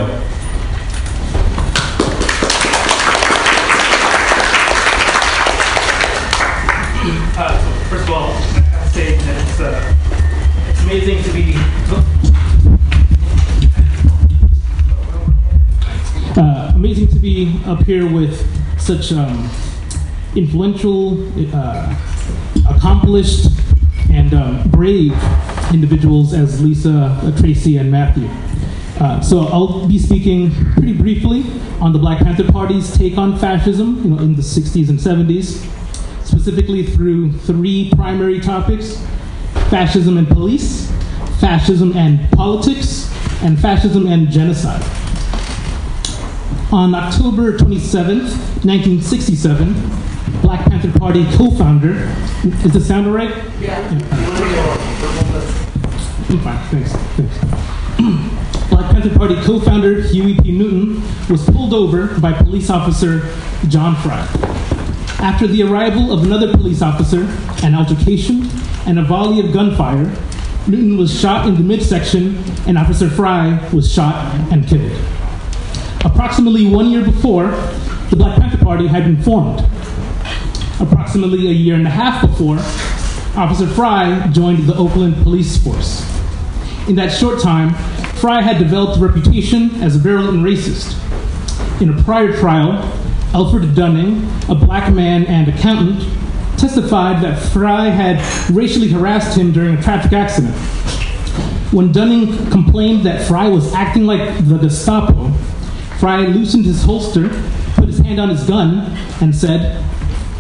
Uh, 7.37 7.89
first 7.89 8.07
of 8.07 8.11
all, 8.11 8.31
I 8.31 8.87
say 8.93 9.17
that 9.17 9.49
it's, 9.49 9.59
uh, 9.59 10.69
it's 10.69 10.81
amazing 10.83 11.21
to 11.23 11.33
be 11.33 11.80
amazing 16.81 17.07
to 17.07 17.19
be 17.19 17.61
up 17.67 17.83
here 17.83 18.11
with 18.11 18.41
such 18.81 19.11
um, 19.11 19.47
influential, 20.35 21.15
uh, 21.55 21.95
accomplished, 22.67 23.45
and 24.09 24.33
um, 24.33 24.67
brave 24.71 25.13
individuals 25.71 26.33
as 26.33 26.59
Lisa, 26.59 27.19
uh, 27.21 27.39
Tracy, 27.39 27.77
and 27.77 27.91
Matthew. 27.91 28.27
Uh, 28.99 29.21
so 29.21 29.41
I'll 29.49 29.87
be 29.87 29.99
speaking 29.99 30.49
pretty 30.73 30.93
briefly 30.93 31.45
on 31.79 31.93
the 31.93 31.99
Black 31.99 32.17
Panther 32.17 32.51
Party's 32.51 32.97
take 32.97 33.15
on 33.15 33.37
fascism, 33.37 34.01
you 34.03 34.09
know, 34.09 34.17
in 34.17 34.35
the 34.35 34.41
60s 34.41 34.89
and 34.89 34.97
70s, 34.97 35.63
specifically 36.25 36.83
through 36.83 37.31
three 37.31 37.91
primary 37.91 38.39
topics: 38.39 38.97
fascism 39.69 40.17
and 40.17 40.27
police, 40.27 40.91
fascism 41.39 41.95
and 41.95 42.27
politics, 42.31 43.07
and 43.43 43.59
fascism 43.59 44.07
and 44.07 44.31
genocide. 44.31 45.00
On 46.71 46.95
October 46.95 47.57
27, 47.57 48.19
1967, 48.19 49.73
Black 50.41 50.65
Panther 50.69 50.97
Party 50.97 51.25
co-founder, 51.33 51.91
is 52.45 52.71
the 52.71 52.79
sound 52.79 53.07
all 53.07 53.13
right? 53.13 53.35
Yeah. 53.59 53.77
I'm 56.29 56.39
fine, 56.39 56.57
thanks, 56.69 56.93
thanks. 57.17 57.37
Black 58.69 58.89
Panther 58.89 59.17
Party 59.17 59.35
co-founder 59.41 60.03
Huey 60.03 60.39
P. 60.39 60.53
Newton 60.53 61.03
was 61.29 61.43
pulled 61.49 61.73
over 61.73 62.17
by 62.21 62.31
police 62.31 62.69
officer 62.69 63.29
John 63.67 63.97
Frey. 63.97 64.25
After 65.19 65.47
the 65.47 65.63
arrival 65.63 66.13
of 66.13 66.23
another 66.23 66.53
police 66.53 66.81
officer, 66.81 67.27
an 67.65 67.75
altercation, 67.75 68.49
and 68.85 68.97
a 68.97 69.03
volley 69.03 69.41
of 69.45 69.51
gunfire, 69.51 70.05
Newton 70.69 70.95
was 70.95 71.19
shot 71.19 71.49
in 71.49 71.55
the 71.55 71.63
midsection, 71.63 72.37
and 72.65 72.77
Officer 72.77 73.09
Frey 73.09 73.59
was 73.73 73.91
shot 73.91 74.33
and 74.53 74.65
killed. 74.65 75.20
Approximately 76.03 76.67
one 76.67 76.89
year 76.89 77.03
before, 77.03 77.51
the 78.09 78.15
Black 78.15 78.39
Panther 78.39 78.57
Party 78.63 78.87
had 78.87 79.03
been 79.03 79.21
formed. 79.21 79.59
Approximately 80.79 81.47
a 81.47 81.51
year 81.51 81.75
and 81.75 81.85
a 81.85 81.91
half 81.91 82.21
before, 82.21 82.57
Officer 83.39 83.67
Frey 83.67 84.21
joined 84.31 84.67
the 84.67 84.75
Oakland 84.75 85.15
Police 85.23 85.57
Force. 85.63 86.01
In 86.87 86.95
that 86.95 87.09
short 87.09 87.41
time, 87.41 87.73
Frey 88.15 88.41
had 88.41 88.57
developed 88.57 88.97
a 88.97 88.99
reputation 88.99 89.81
as 89.81 89.95
a 89.95 89.99
virulent 89.99 90.43
racist. 90.43 90.97
In 91.81 91.89
a 91.89 92.03
prior 92.03 92.35
trial, 92.37 92.73
Alfred 93.33 93.75
Dunning, 93.75 94.27
a 94.49 94.55
black 94.55 94.91
man 94.93 95.25
and 95.25 95.47
accountant, 95.47 96.01
testified 96.57 97.23
that 97.23 97.39
Frey 97.51 97.89
had 97.89 98.19
racially 98.51 98.89
harassed 98.89 99.37
him 99.37 99.51
during 99.51 99.75
a 99.75 99.81
traffic 99.81 100.13
accident. 100.13 100.53
When 101.71 101.91
Dunning 101.91 102.49
complained 102.49 103.05
that 103.05 103.27
Frey 103.27 103.49
was 103.49 103.73
acting 103.73 104.05
like 104.05 104.47
the 104.47 104.57
Gestapo, 104.57 105.31
Frey 106.01 106.25
loosened 106.25 106.65
his 106.65 106.81
holster, 106.81 107.29
put 107.75 107.87
his 107.87 107.99
hand 107.99 108.19
on 108.19 108.29
his 108.29 108.43
gun, 108.45 108.91
and 109.21 109.35
said, 109.35 109.85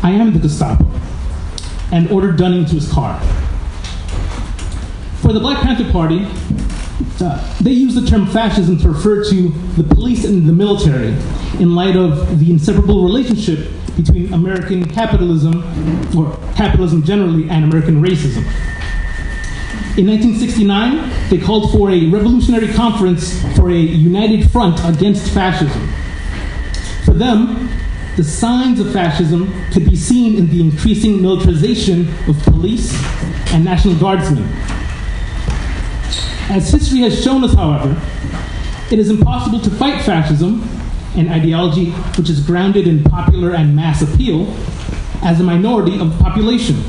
I 0.01 0.09
am 0.09 0.33
the 0.33 0.39
Gestapo, 0.39 0.89
and 1.91 2.09
ordered 2.09 2.37
Dunning 2.37 2.65
to 2.65 2.73
his 2.73 2.91
car. 2.91 3.19
For 5.21 5.31
the 5.31 5.39
Black 5.39 5.61
Panther 5.61 5.87
Party, 5.91 6.25
uh, 7.21 7.57
they 7.61 7.69
use 7.69 7.93
the 7.93 8.03
term 8.07 8.25
fascism 8.25 8.79
to 8.79 8.89
refer 8.89 9.23
to 9.25 9.49
the 9.77 9.83
police 9.83 10.25
and 10.25 10.49
the 10.49 10.51
military 10.51 11.09
in 11.59 11.75
light 11.75 11.95
of 11.95 12.39
the 12.39 12.49
inseparable 12.49 13.03
relationship 13.03 13.71
between 13.95 14.33
American 14.33 14.83
capitalism, 14.83 15.57
or 16.17 16.35
capitalism 16.55 17.03
generally, 17.03 17.47
and 17.51 17.65
American 17.65 18.01
racism. 18.01 18.43
In 19.97 20.07
1969, 20.07 21.29
they 21.29 21.37
called 21.37 21.71
for 21.71 21.91
a 21.91 22.07
revolutionary 22.07 22.71
conference 22.73 23.41
for 23.55 23.69
a 23.69 23.75
united 23.75 24.49
front 24.49 24.79
against 24.85 25.33
fascism. 25.33 25.89
For 27.03 27.13
them, 27.13 27.69
the 28.15 28.23
signs 28.23 28.79
of 28.79 28.93
fascism 28.93 29.53
could 29.71 29.85
be 29.85 29.95
seen 29.95 30.37
in 30.37 30.49
the 30.49 30.61
increasing 30.61 31.21
militarization 31.21 32.07
of 32.27 32.41
police 32.43 32.93
and 33.53 33.65
National 33.65 33.95
Guardsmen. 33.95 34.43
As 36.49 36.69
history 36.71 36.99
has 36.99 37.21
shown 37.23 37.43
us, 37.43 37.53
however, 37.53 37.99
it 38.91 38.99
is 38.99 39.09
impossible 39.09 39.59
to 39.61 39.69
fight 39.69 40.01
fascism, 40.03 40.61
an 41.15 41.29
ideology 41.29 41.91
which 42.17 42.29
is 42.29 42.45
grounded 42.45 42.87
in 42.87 43.03
popular 43.03 43.53
and 43.53 43.75
mass 43.75 44.01
appeal, 44.01 44.53
as 45.21 45.39
a 45.39 45.43
minority 45.43 45.99
of 45.99 46.17
the 46.17 46.23
population. 46.23 46.83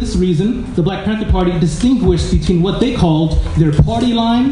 This 0.00 0.16
reason, 0.16 0.72
the 0.76 0.82
Black 0.82 1.04
Panther 1.04 1.30
Party 1.30 1.56
distinguished 1.60 2.30
between 2.30 2.62
what 2.62 2.80
they 2.80 2.96
called 2.96 3.32
their 3.58 3.70
party 3.70 4.14
line 4.14 4.50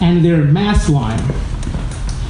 and 0.00 0.24
their 0.24 0.44
mass 0.44 0.88
line. 0.88 1.20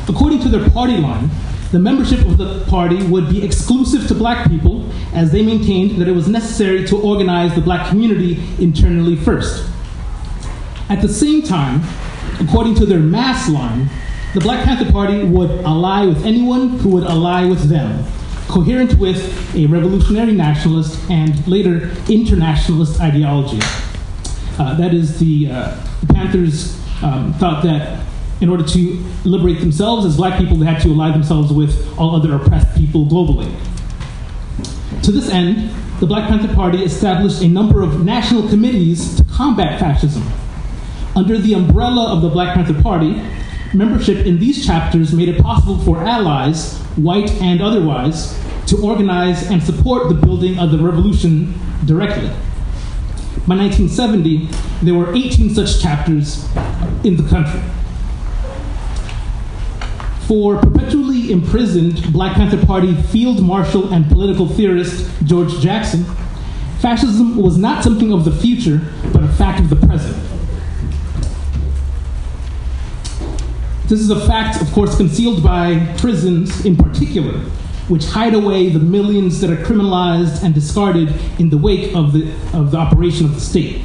According 0.08 0.40
to 0.40 0.48
their 0.48 0.70
party 0.70 0.96
line, 0.96 1.28
the 1.72 1.78
membership 1.78 2.20
of 2.20 2.38
the 2.38 2.64
party 2.64 3.02
would 3.02 3.28
be 3.28 3.44
exclusive 3.44 4.08
to 4.08 4.14
black 4.14 4.48
people, 4.48 4.90
as 5.12 5.30
they 5.30 5.42
maintained 5.42 6.00
that 6.00 6.08
it 6.08 6.12
was 6.12 6.26
necessary 6.26 6.86
to 6.86 6.98
organize 6.98 7.54
the 7.54 7.60
black 7.60 7.86
community 7.90 8.42
internally 8.58 9.16
first. 9.16 9.68
At 10.88 11.02
the 11.02 11.08
same 11.08 11.42
time, 11.42 11.82
according 12.40 12.76
to 12.76 12.86
their 12.86 12.98
mass 12.98 13.46
line, 13.46 13.90
the 14.32 14.40
Black 14.40 14.64
Panther 14.64 14.90
Party 14.90 15.22
would 15.22 15.50
ally 15.66 16.06
with 16.06 16.24
anyone 16.24 16.78
who 16.78 16.88
would 16.88 17.04
ally 17.04 17.44
with 17.44 17.68
them, 17.68 18.04
coherent 18.48 18.98
with 18.98 19.54
a 19.54 19.66
revolutionary 19.66 20.32
nationalist 20.32 20.98
and 21.10 21.46
later 21.46 21.90
internationalist 22.08 23.00
ideology. 23.00 23.60
Uh, 24.58 24.74
that 24.74 24.94
is, 24.94 25.18
the, 25.18 25.50
uh, 25.50 25.76
the 26.00 26.14
Panthers 26.14 26.78
um, 27.02 27.32
thought 27.34 27.62
that 27.64 28.04
in 28.40 28.48
order 28.48 28.64
to 28.64 29.04
liberate 29.24 29.60
themselves 29.60 30.04
as 30.04 30.16
black 30.16 30.38
people, 30.38 30.56
they 30.56 30.66
had 30.66 30.82
to 30.82 30.90
ally 30.90 31.10
themselves 31.10 31.52
with 31.52 31.98
all 31.98 32.14
other 32.14 32.34
oppressed 32.34 32.74
people 32.76 33.06
globally. 33.06 33.52
To 35.02 35.12
this 35.12 35.28
end, 35.30 35.70
the 36.00 36.06
Black 36.06 36.28
Panther 36.28 36.52
Party 36.54 36.82
established 36.82 37.42
a 37.42 37.48
number 37.48 37.82
of 37.82 38.04
national 38.04 38.48
committees 38.48 39.16
to 39.16 39.24
combat 39.24 39.78
fascism. 39.78 40.22
Under 41.16 41.38
the 41.38 41.54
umbrella 41.54 42.12
of 42.12 42.22
the 42.22 42.28
Black 42.28 42.54
Panther 42.54 42.80
Party, 42.82 43.20
membership 43.74 44.26
in 44.26 44.38
these 44.38 44.64
chapters 44.64 45.12
made 45.12 45.28
it 45.28 45.40
possible 45.42 45.78
for 45.78 45.98
allies, 45.98 46.78
white 46.96 47.30
and 47.42 47.60
otherwise, 47.60 48.38
to 48.66 48.82
organize 48.82 49.50
and 49.50 49.62
support 49.62 50.08
the 50.08 50.14
building 50.14 50.58
of 50.58 50.70
the 50.70 50.78
revolution 50.78 51.54
directly. 51.84 52.28
By 53.46 53.56
1970, 53.56 54.48
there 54.82 54.94
were 54.94 55.14
18 55.14 55.54
such 55.54 55.82
chapters 55.82 56.48
in 57.04 57.16
the 57.16 57.28
country. 57.28 57.60
For 60.26 60.56
perpetually 60.56 61.30
imprisoned 61.30 62.10
Black 62.12 62.36
Panther 62.36 62.64
Party 62.64 62.94
field 62.94 63.42
marshal 63.42 63.92
and 63.92 64.10
political 64.10 64.48
theorist 64.48 65.10
George 65.24 65.60
Jackson, 65.60 66.04
fascism 66.78 67.36
was 67.36 67.58
not 67.58 67.84
something 67.84 68.12
of 68.12 68.24
the 68.24 68.32
future, 68.32 68.80
but 69.12 69.22
a 69.22 69.28
fact 69.28 69.60
of 69.60 69.68
the 69.68 69.86
present. 69.86 70.33
This 73.86 74.00
is 74.00 74.08
a 74.08 74.26
fact, 74.26 74.62
of 74.62 74.72
course, 74.72 74.96
concealed 74.96 75.42
by 75.42 75.94
prisons 75.98 76.64
in 76.64 76.74
particular, 76.74 77.38
which 77.88 78.06
hide 78.06 78.32
away 78.32 78.70
the 78.70 78.78
millions 78.78 79.42
that 79.42 79.50
are 79.50 79.62
criminalized 79.62 80.42
and 80.42 80.54
discarded 80.54 81.14
in 81.38 81.50
the 81.50 81.58
wake 81.58 81.94
of 81.94 82.14
the, 82.14 82.32
of 82.54 82.70
the 82.70 82.78
operation 82.78 83.26
of 83.26 83.34
the 83.34 83.42
state. 83.42 83.82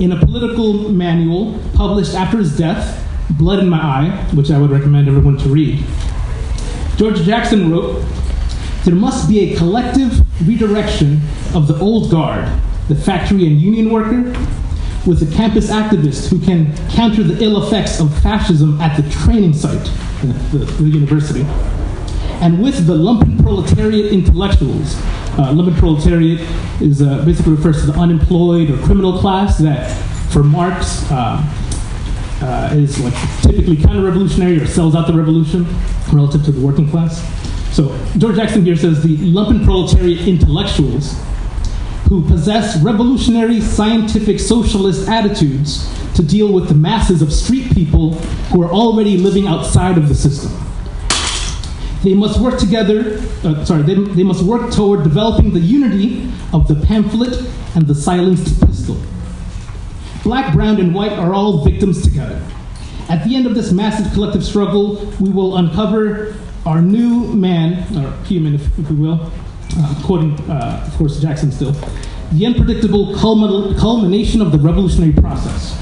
In 0.00 0.10
a 0.10 0.18
political 0.18 0.88
manual 0.88 1.56
published 1.74 2.14
after 2.14 2.38
his 2.38 2.58
death, 2.58 3.00
Blood 3.38 3.60
in 3.60 3.68
My 3.68 3.80
Eye, 3.80 4.28
which 4.34 4.50
I 4.50 4.58
would 4.58 4.70
recommend 4.72 5.06
everyone 5.06 5.38
to 5.38 5.48
read, 5.48 5.84
George 6.96 7.22
Jackson 7.22 7.70
wrote, 7.70 8.04
There 8.84 8.96
must 8.96 9.28
be 9.28 9.52
a 9.52 9.56
collective 9.56 10.20
redirection 10.48 11.20
of 11.54 11.68
the 11.68 11.78
old 11.78 12.10
guard, 12.10 12.48
the 12.88 12.96
factory 12.96 13.46
and 13.46 13.60
union 13.60 13.90
worker, 13.90 14.32
with 15.06 15.22
a 15.22 15.36
campus 15.36 15.70
activist 15.70 16.28
who 16.30 16.38
can 16.40 16.74
counter 16.88 17.22
the 17.22 17.42
ill 17.42 17.62
effects 17.62 18.00
of 18.00 18.16
fascism 18.22 18.80
at 18.80 18.96
the 19.00 19.08
training 19.10 19.52
site, 19.52 19.84
the, 20.50 20.58
the, 20.78 20.84
university, 20.84 21.42
and 22.40 22.62
with 22.62 22.86
the 22.86 22.94
lumpen 22.94 23.40
proletariat 23.42 24.12
intellectuals. 24.12 24.94
Uh, 25.36 25.52
lumpen 25.52 25.76
proletariat 25.78 26.40
is 26.80 27.02
uh, 27.02 27.24
basically 27.24 27.52
refers 27.52 27.84
to 27.84 27.92
the 27.92 27.98
unemployed 27.98 28.70
or 28.70 28.78
criminal 28.78 29.18
class 29.18 29.58
that, 29.58 29.90
for 30.32 30.42
Marx, 30.42 31.10
uh, 31.10 31.42
uh, 32.42 32.70
is 32.74 32.98
like 33.00 33.14
typically 33.42 33.76
counter-revolutionary 33.76 34.60
or 34.60 34.66
sells 34.66 34.94
out 34.94 35.06
the 35.06 35.12
revolution 35.12 35.66
relative 36.12 36.44
to 36.44 36.52
the 36.52 36.60
working 36.60 36.88
class. 36.88 37.22
So 37.74 37.98
George 38.18 38.36
Jackson 38.36 38.64
here 38.64 38.76
says 38.76 39.02
the 39.02 39.16
lumpen 39.18 39.64
proletariat 39.64 40.26
intellectuals 40.28 41.14
who 42.08 42.26
possess 42.26 42.80
revolutionary 42.82 43.60
scientific 43.60 44.38
socialist 44.38 45.08
attitudes 45.08 45.88
to 46.14 46.22
deal 46.22 46.52
with 46.52 46.68
the 46.68 46.74
masses 46.74 47.22
of 47.22 47.32
street 47.32 47.72
people 47.72 48.14
who 48.50 48.62
are 48.62 48.70
already 48.70 49.16
living 49.16 49.46
outside 49.46 49.96
of 49.98 50.08
the 50.08 50.14
system. 50.14 50.52
They 52.02 52.14
must 52.14 52.38
work 52.38 52.58
together, 52.58 53.18
uh, 53.44 53.64
sorry, 53.64 53.82
they, 53.82 53.94
they 53.94 54.22
must 54.22 54.42
work 54.42 54.70
toward 54.70 55.02
developing 55.04 55.54
the 55.54 55.60
unity 55.60 56.30
of 56.52 56.68
the 56.68 56.74
pamphlet 56.86 57.34
and 57.74 57.86
the 57.86 57.94
silenced 57.94 58.60
pistol. 58.66 59.00
Black, 60.22 60.54
brown, 60.54 60.78
and 60.80 60.94
white 60.94 61.12
are 61.12 61.32
all 61.32 61.64
victims 61.64 62.02
together. 62.02 62.40
At 63.08 63.24
the 63.26 63.34
end 63.34 63.46
of 63.46 63.54
this 63.54 63.72
massive 63.72 64.12
collective 64.12 64.44
struggle, 64.44 64.96
we 65.18 65.30
will 65.30 65.56
uncover 65.56 66.36
our 66.66 66.80
new 66.80 67.24
man, 67.32 67.96
or 67.96 68.12
human, 68.24 68.54
if, 68.54 68.78
if 68.78 68.90
we 68.90 68.96
will, 68.96 69.30
uh, 69.78 70.02
quoting, 70.04 70.38
uh, 70.50 70.84
of 70.86 70.96
course, 70.96 71.20
Jackson 71.20 71.50
still, 71.50 71.72
the 72.32 72.46
unpredictable 72.46 73.16
culmination 73.16 74.40
of 74.40 74.52
the 74.52 74.58
revolutionary 74.58 75.12
process. 75.12 75.80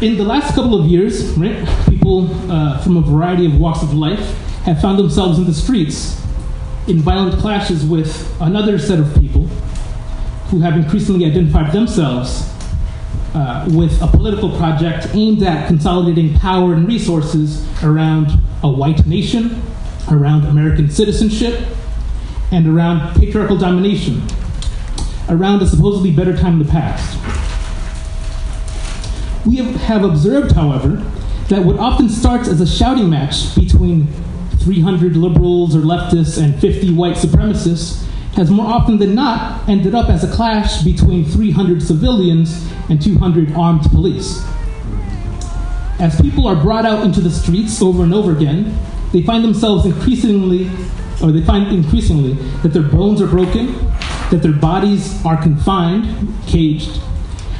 In 0.00 0.16
the 0.16 0.24
last 0.24 0.54
couple 0.54 0.78
of 0.80 0.86
years, 0.86 1.30
right, 1.36 1.66
people 1.88 2.28
uh, 2.50 2.78
from 2.82 2.96
a 2.96 3.00
variety 3.00 3.46
of 3.46 3.58
walks 3.58 3.82
of 3.82 3.94
life 3.94 4.20
have 4.64 4.80
found 4.80 4.98
themselves 4.98 5.38
in 5.38 5.44
the 5.44 5.54
streets 5.54 6.20
in 6.86 6.98
violent 6.98 7.38
clashes 7.40 7.84
with 7.84 8.40
another 8.40 8.78
set 8.78 9.00
of 9.00 9.12
people 9.20 9.46
who 10.50 10.60
have 10.60 10.76
increasingly 10.76 11.24
identified 11.24 11.72
themselves 11.72 12.48
uh, 13.34 13.68
with 13.72 14.00
a 14.00 14.06
political 14.06 14.56
project 14.56 15.08
aimed 15.14 15.42
at 15.42 15.66
consolidating 15.66 16.32
power 16.34 16.74
and 16.74 16.86
resources 16.86 17.66
around 17.82 18.30
a 18.62 18.68
white 18.68 19.04
nation 19.06 19.60
around 20.10 20.44
American 20.44 20.90
citizenship, 20.90 21.60
and 22.52 22.66
around 22.66 23.14
patriarchal 23.16 23.56
domination, 23.56 24.22
around 25.28 25.62
a 25.62 25.66
supposedly 25.66 26.12
better 26.12 26.36
time 26.36 26.60
in 26.60 26.66
the 26.66 26.72
past. 26.72 27.16
We 29.44 29.56
have 29.56 30.04
observed, 30.04 30.52
however, 30.52 31.02
that 31.48 31.62
what 31.64 31.78
often 31.78 32.08
starts 32.08 32.48
as 32.48 32.60
a 32.60 32.66
shouting 32.66 33.08
match 33.10 33.54
between 33.54 34.08
300 34.58 35.16
liberals 35.16 35.76
or 35.76 35.80
leftists 35.80 36.42
and 36.42 36.60
50 36.60 36.94
white 36.94 37.16
supremacists 37.16 38.04
has 38.34 38.50
more 38.50 38.66
often 38.66 38.98
than 38.98 39.14
not 39.14 39.68
ended 39.68 39.94
up 39.94 40.08
as 40.10 40.24
a 40.24 40.34
clash 40.34 40.82
between 40.82 41.24
300 41.24 41.82
civilians 41.82 42.68
and 42.90 43.00
200 43.00 43.52
armed 43.52 43.82
police. 43.82 44.44
As 45.98 46.20
people 46.20 46.46
are 46.46 46.56
brought 46.56 46.84
out 46.84 47.04
into 47.04 47.20
the 47.20 47.30
streets 47.30 47.80
over 47.80 48.02
and 48.02 48.12
over 48.12 48.32
again, 48.32 48.76
they 49.12 49.22
find 49.22 49.44
themselves 49.44 49.86
increasingly, 49.86 50.70
or 51.22 51.32
they 51.32 51.42
find 51.42 51.72
increasingly, 51.72 52.34
that 52.62 52.72
their 52.72 52.82
bones 52.82 53.20
are 53.22 53.26
broken, 53.26 53.74
that 54.30 54.40
their 54.42 54.52
bodies 54.52 55.24
are 55.24 55.40
confined, 55.40 56.34
caged, 56.46 57.00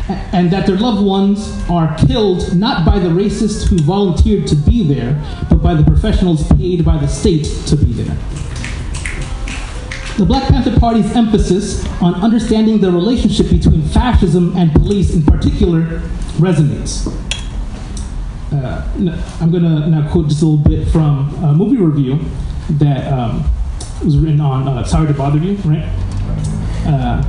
and 0.09 0.51
that 0.51 0.67
their 0.67 0.77
loved 0.77 1.03
ones 1.03 1.65
are 1.69 1.97
killed 2.07 2.57
not 2.57 2.85
by 2.87 2.99
the 2.99 3.09
racists 3.09 3.67
who 3.67 3.79
volunteered 3.79 4.47
to 4.47 4.55
be 4.55 4.83
there, 4.83 5.21
but 5.49 5.63
by 5.63 5.75
the 5.75 5.83
professionals 5.83 6.47
paid 6.53 6.85
by 6.85 6.97
the 6.97 7.09
state 7.09 7.45
to 7.67 7.77
be 7.77 7.93
there. 7.93 8.17
The 10.17 10.25
Black 10.25 10.49
Panther 10.49 10.79
Party's 10.81 11.15
emphasis 11.15 11.85
on 12.01 12.15
understanding 12.15 12.81
the 12.81 12.91
relationship 12.91 13.51
between 13.51 13.83
fascism 13.83 14.57
and 14.57 14.73
police 14.73 15.13
in 15.13 15.23
particular 15.23 16.01
resonates. 16.39 17.26
Uh, 18.53 18.87
I'm 19.41 19.51
going 19.51 19.65
to 19.65 19.89
now 19.89 20.11
quote 20.11 20.29
just 20.29 20.43
a 20.43 20.47
little 20.47 20.65
bit 20.69 20.89
from 20.89 21.35
a 21.45 21.53
movie 21.53 21.77
review 21.77 22.21
that 22.79 23.13
um, 23.13 23.45
was 24.05 24.17
written 24.19 24.41
on 24.41 24.69
uh, 24.69 24.85
Sorry 24.85 25.09
to 25.09 25.15
Bother 25.15 25.39
You, 25.39 25.55
right? 25.69 25.85
Uh, 26.87 27.23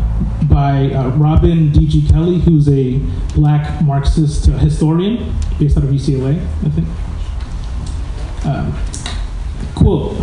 by 0.45 0.91
Robin 1.15 1.71
D.G. 1.71 2.08
Kelley, 2.10 2.39
who's 2.39 2.69
a 2.69 2.99
black 3.34 3.84
Marxist 3.84 4.45
historian 4.45 5.34
based 5.60 5.77
out 5.77 5.84
of 5.84 5.89
UCLA, 5.89 6.39
I 6.63 6.69
think. 6.69 6.88
Um, 8.45 8.73
quote, 9.75 10.15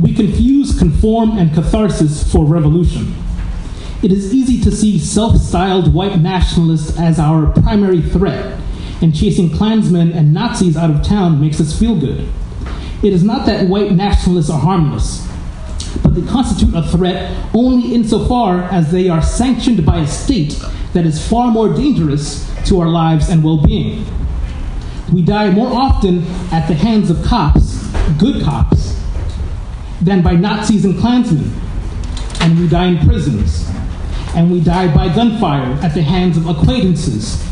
we 0.00 0.14
confuse 0.14 0.78
conform 0.78 1.36
and 1.38 1.52
catharsis 1.52 2.30
for 2.30 2.44
revolution. 2.44 3.14
it 4.02 4.12
is 4.12 4.32
easy 4.32 4.60
to 4.62 4.70
see 4.70 4.98
self 4.98 5.36
styled 5.38 5.92
white 5.92 6.18
nationalists 6.20 6.96
as 6.98 7.18
our 7.18 7.50
primary 7.62 8.00
threat, 8.00 8.58
and 9.00 9.14
chasing 9.14 9.50
Klansmen 9.50 10.12
and 10.12 10.32
Nazis 10.32 10.76
out 10.76 10.90
of 10.90 11.02
town 11.02 11.40
makes 11.40 11.60
us 11.60 11.78
feel 11.78 11.98
good. 11.98 12.28
It 13.02 13.12
is 13.12 13.22
not 13.22 13.46
that 13.46 13.68
white 13.68 13.92
nationalists 13.92 14.50
are 14.50 14.58
harmless, 14.58 15.26
but 16.02 16.14
they 16.14 16.22
constitute 16.22 16.74
a 16.74 16.82
threat 16.82 17.32
only 17.54 17.94
insofar 17.94 18.62
as 18.64 18.90
they 18.90 19.08
are 19.08 19.22
sanctioned 19.22 19.86
by 19.86 19.98
a 19.98 20.06
state 20.06 20.60
that 20.94 21.06
is 21.06 21.26
far 21.26 21.50
more 21.50 21.72
dangerous 21.72 22.44
to 22.66 22.80
our 22.80 22.88
lives 22.88 23.28
and 23.28 23.44
well 23.44 23.58
being. 23.62 24.04
We 25.12 25.22
die 25.22 25.50
more 25.50 25.72
often 25.72 26.24
at 26.52 26.66
the 26.66 26.74
hands 26.74 27.08
of 27.10 27.22
cops, 27.24 27.86
good 28.18 28.42
cops, 28.42 29.00
than 30.00 30.22
by 30.22 30.34
Nazis 30.34 30.84
and 30.84 30.98
Klansmen. 30.98 31.52
And 32.40 32.58
we 32.58 32.68
die 32.68 32.86
in 32.86 33.06
prisons. 33.06 33.68
And 34.34 34.50
we 34.50 34.60
die 34.60 34.92
by 34.94 35.12
gunfire 35.14 35.78
at 35.82 35.94
the 35.94 36.02
hands 36.02 36.36
of 36.36 36.46
acquaintances, 36.46 37.42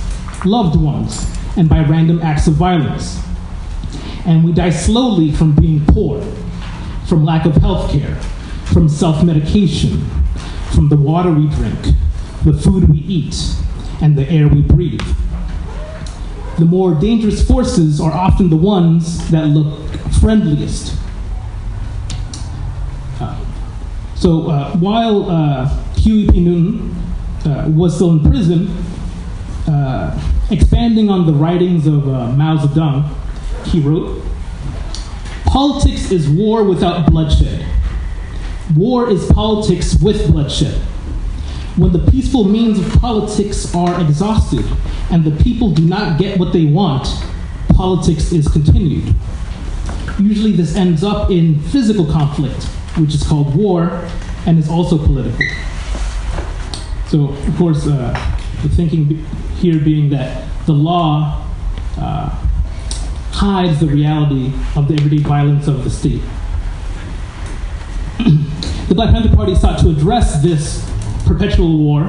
loved 0.44 0.76
ones, 0.76 1.35
and 1.56 1.68
by 1.68 1.80
random 1.80 2.20
acts 2.22 2.46
of 2.46 2.54
violence. 2.54 3.20
And 4.26 4.44
we 4.44 4.52
die 4.52 4.70
slowly 4.70 5.32
from 5.32 5.54
being 5.54 5.84
poor, 5.86 6.20
from 7.08 7.24
lack 7.24 7.46
of 7.46 7.54
health 7.56 7.90
care, 7.90 8.14
from 8.66 8.88
self 8.88 9.24
medication, 9.24 10.04
from 10.74 10.88
the 10.88 10.96
water 10.96 11.30
we 11.30 11.48
drink, 11.48 11.78
the 12.44 12.52
food 12.52 12.88
we 12.88 12.98
eat, 12.98 13.36
and 14.02 14.16
the 14.16 14.28
air 14.28 14.48
we 14.48 14.62
breathe. 14.62 15.00
The 16.58 16.64
more 16.64 16.94
dangerous 16.94 17.46
forces 17.46 18.00
are 18.00 18.12
often 18.12 18.50
the 18.50 18.56
ones 18.56 19.30
that 19.30 19.44
look 19.46 19.78
friendliest. 20.20 20.96
Uh, 23.20 23.44
so 24.14 24.50
uh, 24.50 24.76
while 24.76 25.30
uh, 25.30 25.68
Huey 25.96 26.26
P. 26.28 26.40
Newton 26.40 26.94
uh, 27.44 27.68
was 27.68 27.94
still 27.94 28.10
in 28.10 28.20
prison, 28.20 28.68
uh, 29.68 30.18
expanding 30.50 31.10
on 31.10 31.26
the 31.26 31.32
writings 31.32 31.86
of 31.86 32.08
uh, 32.08 32.32
Mao 32.32 32.56
Zedong, 32.56 33.12
he 33.66 33.80
wrote, 33.80 34.22
Politics 35.44 36.10
is 36.10 36.28
war 36.28 36.64
without 36.64 37.10
bloodshed. 37.10 37.64
War 38.76 39.08
is 39.08 39.26
politics 39.32 39.96
with 40.02 40.30
bloodshed. 40.30 40.74
When 41.76 41.92
the 41.92 42.10
peaceful 42.10 42.44
means 42.44 42.78
of 42.78 43.00
politics 43.00 43.74
are 43.74 44.00
exhausted 44.00 44.64
and 45.10 45.24
the 45.24 45.42
people 45.42 45.70
do 45.70 45.82
not 45.82 46.18
get 46.18 46.38
what 46.38 46.52
they 46.52 46.64
want, 46.64 47.06
politics 47.74 48.32
is 48.32 48.48
continued. 48.48 49.14
Usually, 50.18 50.52
this 50.52 50.74
ends 50.74 51.04
up 51.04 51.30
in 51.30 51.60
physical 51.60 52.06
conflict, 52.06 52.64
which 52.98 53.14
is 53.14 53.22
called 53.22 53.54
war 53.54 54.08
and 54.46 54.58
is 54.58 54.68
also 54.68 54.98
political. 54.98 55.44
So, 57.08 57.28
of 57.28 57.56
course, 57.56 57.86
uh, 57.86 58.35
the 58.62 58.68
thinking 58.68 59.24
here 59.56 59.78
being 59.78 60.10
that 60.10 60.44
the 60.66 60.72
law 60.72 61.44
uh, 61.98 62.28
hides 63.32 63.80
the 63.80 63.86
reality 63.86 64.52
of 64.74 64.88
the 64.88 64.94
everyday 64.94 65.22
violence 65.22 65.68
of 65.68 65.84
the 65.84 65.90
state. 65.90 66.22
the 68.88 68.94
Black 68.94 69.10
Panther 69.10 69.34
Party 69.34 69.54
sought 69.54 69.78
to 69.80 69.90
address 69.90 70.42
this 70.42 70.90
perpetual 71.26 71.78
war 71.78 72.04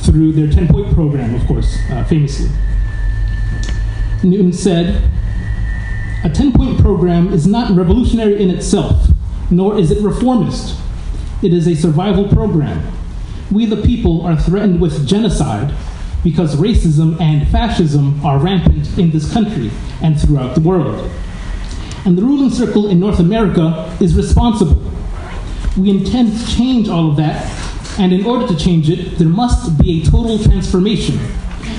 through 0.00 0.32
their 0.32 0.50
10 0.50 0.68
point 0.68 0.92
program, 0.94 1.34
of 1.34 1.46
course, 1.46 1.78
uh, 1.90 2.04
famously. 2.04 2.48
Newton 4.22 4.52
said, 4.52 5.10
A 6.24 6.30
10 6.30 6.52
point 6.52 6.80
program 6.80 7.32
is 7.32 7.46
not 7.46 7.76
revolutionary 7.76 8.42
in 8.42 8.50
itself, 8.50 9.08
nor 9.50 9.78
is 9.78 9.90
it 9.90 10.02
reformist. 10.02 10.78
It 11.42 11.52
is 11.52 11.66
a 11.66 11.74
survival 11.74 12.28
program. 12.28 12.82
We, 13.50 13.66
the 13.66 13.82
people, 13.82 14.22
are 14.22 14.36
threatened 14.36 14.80
with 14.80 15.06
genocide 15.06 15.74
because 16.22 16.56
racism 16.56 17.20
and 17.20 17.46
fascism 17.48 18.24
are 18.24 18.38
rampant 18.38 18.98
in 18.98 19.10
this 19.10 19.30
country 19.32 19.70
and 20.02 20.18
throughout 20.18 20.54
the 20.54 20.60
world. 20.60 21.10
And 22.06 22.18
the 22.18 22.22
ruling 22.22 22.50
circle 22.50 22.88
in 22.88 22.98
North 22.98 23.20
America 23.20 23.96
is 24.00 24.16
responsible. 24.16 24.82
We 25.76 25.90
intend 25.90 26.38
to 26.38 26.46
change 26.56 26.88
all 26.88 27.10
of 27.10 27.16
that, 27.16 27.44
and 27.98 28.12
in 28.12 28.24
order 28.24 28.46
to 28.46 28.56
change 28.56 28.88
it, 28.88 29.18
there 29.18 29.28
must 29.28 29.78
be 29.78 30.02
a 30.02 30.04
total 30.04 30.38
transformation. 30.38 31.18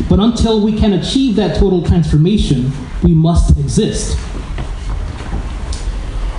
But 0.10 0.19
until 0.19 0.62
we 0.62 0.78
can 0.78 0.93
achieve 0.93 1.36
that 1.38 1.58
total 1.58 1.84
transformation, 1.84 2.71
we 3.04 3.13
must 3.13 3.58
exist. 3.58 4.17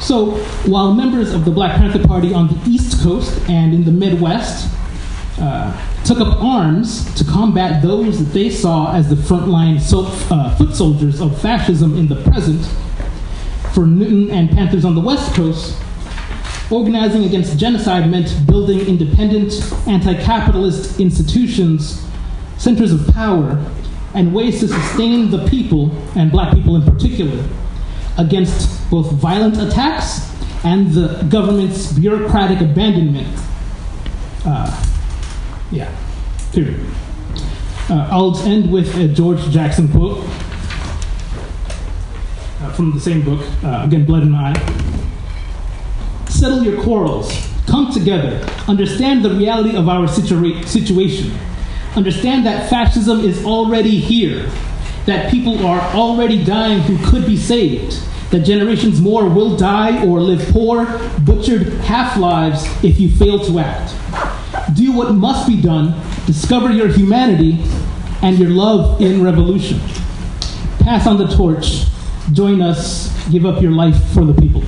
So, 0.01 0.33
while 0.67 0.95
members 0.95 1.33
of 1.33 1.45
the 1.45 1.51
Black 1.51 1.77
Panther 1.77 2.07
Party 2.07 2.33
on 2.33 2.49
the 2.49 2.71
East 2.71 3.03
Coast 3.03 3.37
and 3.49 3.75
in 3.75 3.85
the 3.85 3.91
Midwest 3.91 4.73
uh, 5.39 6.05
took 6.05 6.21
up 6.21 6.43
arms 6.43 7.13
to 7.15 7.25
combat 7.25 7.83
those 7.83 8.19
that 8.19 8.33
they 8.33 8.49
saw 8.49 8.95
as 8.95 9.09
the 9.09 9.15
frontline 9.15 9.81
so, 9.81 10.07
uh, 10.35 10.55
foot 10.57 10.75
soldiers 10.75 11.21
of 11.21 11.39
fascism 11.41 11.97
in 11.97 12.09
the 12.09 12.17
present, 12.23 12.65
for 13.75 13.87
Newton 13.87 14.31
and 14.31 14.51
Panthers 14.51 14.85
on 14.85 14.95
the 14.95 15.01
West 15.01 15.35
Coast, 15.35 15.77
organizing 16.71 17.25
against 17.25 17.59
genocide 17.59 18.11
meant 18.11 18.47
building 18.47 18.81
independent, 18.81 19.53
anti 19.87 20.15
capitalist 20.23 20.99
institutions, 20.99 22.03
centers 22.57 22.93
of 22.93 23.07
power, 23.15 23.63
and 24.15 24.35
ways 24.35 24.61
to 24.61 24.69
sustain 24.69 25.31
the 25.31 25.47
people, 25.49 25.91
and 26.17 26.31
black 26.31 26.55
people 26.55 26.77
in 26.77 26.83
particular, 26.83 27.45
against 28.17 28.91
both 28.91 29.13
violent 29.13 29.61
attacks 29.61 30.33
and 30.65 30.93
the 30.93 31.23
government's 31.29 31.93
bureaucratic 31.93 32.61
abandonment. 32.61 33.29
Uh, 34.47 34.96
yeah, 35.71 35.95
period. 36.53 36.81
Uh, 37.89 38.09
I'll 38.11 38.37
end 38.41 38.71
with 38.73 38.97
a 38.97 39.09
George 39.09 39.41
Jackson 39.51 39.89
quote 39.89 40.19
uh, 42.61 42.73
from 42.73 42.93
the 42.93 43.01
same 43.01 43.23
book, 43.23 43.47
uh, 43.63 43.83
again, 43.85 44.05
Blood 44.05 44.23
and 44.23 44.35
Eye. 44.35 44.55
Settle 46.29 46.65
your 46.65 46.83
quarrels, 46.83 47.33
come 47.67 47.93
together, 47.93 48.45
understand 48.69 49.25
the 49.25 49.31
reality 49.31 49.77
of 49.77 49.89
our 49.89 50.07
situa- 50.07 50.67
situation, 50.67 51.33
understand 51.95 52.45
that 52.47 52.69
fascism 52.69 53.21
is 53.21 53.45
already 53.45 53.99
here, 53.99 54.51
that 55.07 55.31
people 55.31 55.65
are 55.65 55.81
already 55.95 56.45
dying 56.45 56.81
who 56.81 56.99
could 57.09 57.25
be 57.25 57.37
saved, 57.37 58.03
that 58.31 58.41
generations 58.41 59.01
more 59.01 59.29
will 59.29 59.57
die 59.57 60.05
or 60.05 60.21
live 60.21 60.47
poor, 60.49 60.87
butchered 61.21 61.69
half 61.85 62.17
lives 62.17 62.67
if 62.85 62.99
you 62.99 63.09
fail 63.09 63.39
to 63.45 63.61
act. 63.61 63.93
Do 64.75 64.93
what 64.93 65.15
must 65.15 65.47
be 65.47 65.61
done, 65.61 65.95
discover 66.27 66.73
your 66.73 66.89
humanity 66.89 67.63
and 68.23 68.39
your 68.39 68.51
love 68.51 69.01
in 69.01 69.23
revolution. 69.23 69.79
Pass 70.81 71.07
on 71.07 71.19
the 71.19 71.29
torch, 71.29 71.85
join 72.33 72.61
us, 72.61 73.15
give 73.31 73.47
up 73.47 73.63
your 73.63 73.71
life 73.73 73.97
for 74.13 74.25
the 74.25 74.35
people. 74.35 74.63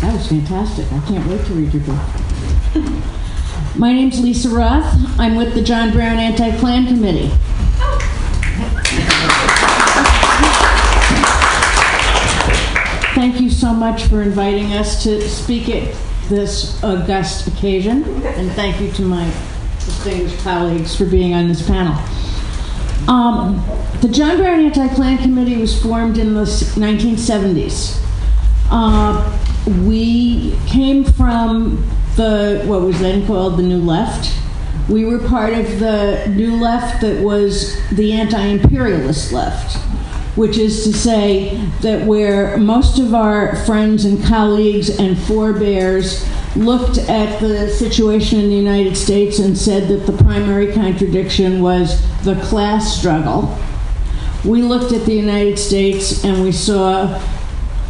That 0.00 0.14
was 0.14 0.28
fantastic. 0.28 0.92
I 0.92 1.00
can't 1.06 1.26
wait 1.28 1.44
to 1.46 1.52
read 1.52 1.72
your 1.72 1.82
book. 1.84 2.27
My 3.78 3.92
name's 3.92 4.20
Lisa 4.20 4.48
Roth. 4.48 4.92
I'm 5.20 5.36
with 5.36 5.54
the 5.54 5.62
John 5.62 5.92
Brown 5.92 6.18
Anti 6.18 6.58
Klan 6.58 6.88
Committee. 6.88 7.28
Thank 13.14 13.40
you 13.40 13.48
so 13.48 13.72
much 13.72 14.06
for 14.06 14.20
inviting 14.20 14.72
us 14.72 15.04
to 15.04 15.20
speak 15.28 15.68
at 15.68 15.94
this 16.28 16.82
august 16.82 17.46
occasion, 17.46 18.02
and 18.24 18.50
thank 18.52 18.80
you 18.80 18.90
to 18.90 19.02
my 19.02 19.24
distinguished 19.76 20.42
colleagues 20.42 20.96
for 20.96 21.04
being 21.04 21.34
on 21.34 21.46
this 21.46 21.64
panel. 21.64 21.94
Um, 23.08 23.64
the 24.00 24.08
John 24.08 24.38
Brown 24.38 24.58
Anti 24.58 24.88
Klan 24.96 25.18
Committee 25.18 25.56
was 25.56 25.80
formed 25.80 26.18
in 26.18 26.34
the 26.34 26.42
1970s. 26.42 28.04
Uh, 28.72 29.38
we 29.86 30.58
came 30.66 31.04
from 31.04 31.88
the 32.18 32.64
what 32.66 32.82
was 32.82 32.98
then 32.98 33.24
called 33.26 33.56
the 33.56 33.62
New 33.62 33.80
Left. 33.80 34.36
We 34.88 35.04
were 35.04 35.20
part 35.20 35.54
of 35.54 35.78
the 35.78 36.26
New 36.34 36.56
Left 36.56 37.00
that 37.00 37.22
was 37.22 37.78
the 37.90 38.12
anti-imperialist 38.12 39.32
left, 39.32 39.76
which 40.36 40.58
is 40.58 40.82
to 40.84 40.92
say 40.92 41.56
that 41.80 42.06
where 42.06 42.56
most 42.58 42.98
of 42.98 43.14
our 43.14 43.54
friends 43.64 44.04
and 44.04 44.22
colleagues 44.24 44.98
and 44.98 45.16
forebears 45.16 46.26
looked 46.56 46.98
at 46.98 47.38
the 47.40 47.68
situation 47.70 48.40
in 48.40 48.48
the 48.48 48.56
United 48.56 48.96
States 48.96 49.38
and 49.38 49.56
said 49.56 49.86
that 49.86 50.10
the 50.10 50.24
primary 50.24 50.72
contradiction 50.72 51.62
was 51.62 52.02
the 52.24 52.34
class 52.46 52.98
struggle. 52.98 53.56
We 54.44 54.62
looked 54.62 54.92
at 54.92 55.06
the 55.06 55.14
United 55.14 55.58
States 55.58 56.24
and 56.24 56.42
we 56.42 56.50
saw 56.50 57.22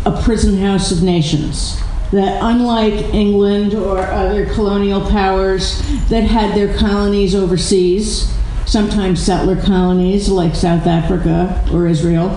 a 0.04 0.22
prison 0.22 0.58
house 0.58 0.92
of 0.92 1.02
nations. 1.02 1.80
That 2.12 2.38
unlike 2.42 3.14
England 3.14 3.74
or 3.74 3.98
other 3.98 4.46
colonial 4.46 5.00
powers 5.10 5.80
that 6.08 6.22
had 6.22 6.56
their 6.56 6.76
colonies 6.76 7.34
overseas, 7.34 8.34
sometimes 8.66 9.22
settler 9.22 9.60
colonies 9.60 10.28
like 10.28 10.54
South 10.54 10.86
Africa 10.86 11.64
or 11.72 11.86
Israel. 11.86 12.28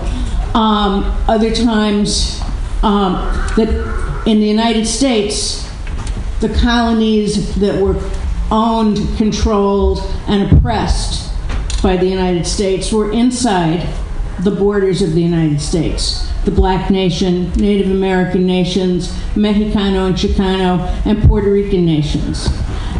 Um, 0.54 1.04
other 1.28 1.54
times 1.54 2.40
um, 2.82 3.14
that 3.56 4.22
in 4.26 4.40
the 4.40 4.46
United 4.46 4.86
States, 4.86 5.68
the 6.40 6.48
colonies 6.48 7.54
that 7.56 7.80
were 7.80 7.96
owned, 8.50 8.98
controlled, 9.16 10.00
and 10.28 10.52
oppressed 10.52 11.32
by 11.82 11.96
the 11.96 12.06
United 12.06 12.46
States 12.46 12.92
were 12.92 13.10
inside 13.12 13.88
the 14.42 14.50
borders 14.50 15.02
of 15.02 15.12
the 15.14 15.22
United 15.22 15.60
States. 15.60 16.28
The 16.44 16.50
Black 16.50 16.90
Nation, 16.90 17.52
Native 17.52 17.90
American 17.90 18.46
nations, 18.46 19.12
Mexicano 19.34 20.06
and 20.08 20.16
Chicano, 20.16 20.80
and 21.06 21.22
Puerto 21.22 21.50
Rican 21.50 21.84
nations. 21.84 22.48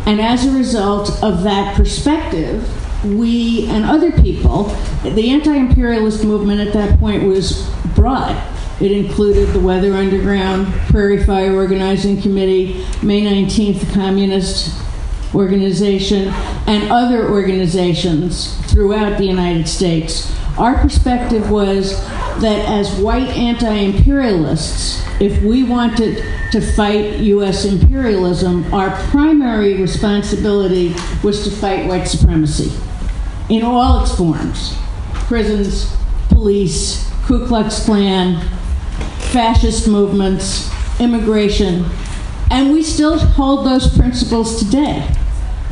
And 0.07 0.21
as 0.21 0.47
a 0.47 0.51
result 0.51 1.23
of 1.23 1.43
that 1.43 1.77
perspective, 1.77 2.69
we 3.05 3.67
and 3.69 3.85
other 3.85 4.13
people, 4.13 4.65
the 5.03 5.31
anti 5.31 5.55
imperialist 5.55 6.25
movement 6.25 6.61
at 6.61 6.73
that 6.73 6.99
point 7.01 7.25
was 7.25 7.69
broad. 7.95 8.37
It 8.81 8.93
included 8.93 9.51
the 9.51 9.61
Weather 9.61 9.95
Underground, 9.95 10.67
Prairie 10.89 11.23
Fire 11.23 11.55
Organizing 11.55 12.21
Committee, 12.21 12.85
May 13.03 13.23
19th 13.23 13.93
Communist 13.93 14.77
Organization, 15.35 16.29
and 16.67 16.91
other 16.91 17.29
organizations 17.29 18.57
throughout 18.73 19.19
the 19.19 19.25
United 19.25 19.69
States. 19.69 20.35
Our 20.59 20.79
perspective 20.79 21.51
was 21.51 21.99
that 22.41 22.69
as 22.69 22.99
white 23.01 23.29
anti 23.29 23.73
imperialists, 23.73 25.03
if 25.21 25.43
we 25.43 25.65
wanted 25.65 26.23
to 26.53 26.61
fight 26.61 27.19
U.S. 27.21 27.65
imperialism, 27.65 28.73
our 28.75 28.91
primary 29.11 29.81
responsibility 29.81 30.95
was 31.23 31.45
to 31.45 31.51
fight 31.51 31.87
white 31.87 32.05
supremacy 32.05 32.73
in 33.49 33.63
all 33.63 34.03
its 34.03 34.15
forms 34.17 34.77
prisons, 35.13 35.97
police, 36.29 37.11
Ku 37.25 37.47
Klux 37.47 37.85
Klan, 37.87 38.47
fascist 39.33 39.89
movements, 39.89 40.71
immigration, 41.01 41.87
and 42.51 42.71
we 42.71 42.83
still 42.83 43.19
hold 43.19 43.65
those 43.65 43.97
principles 43.97 44.59
today. 44.59 45.09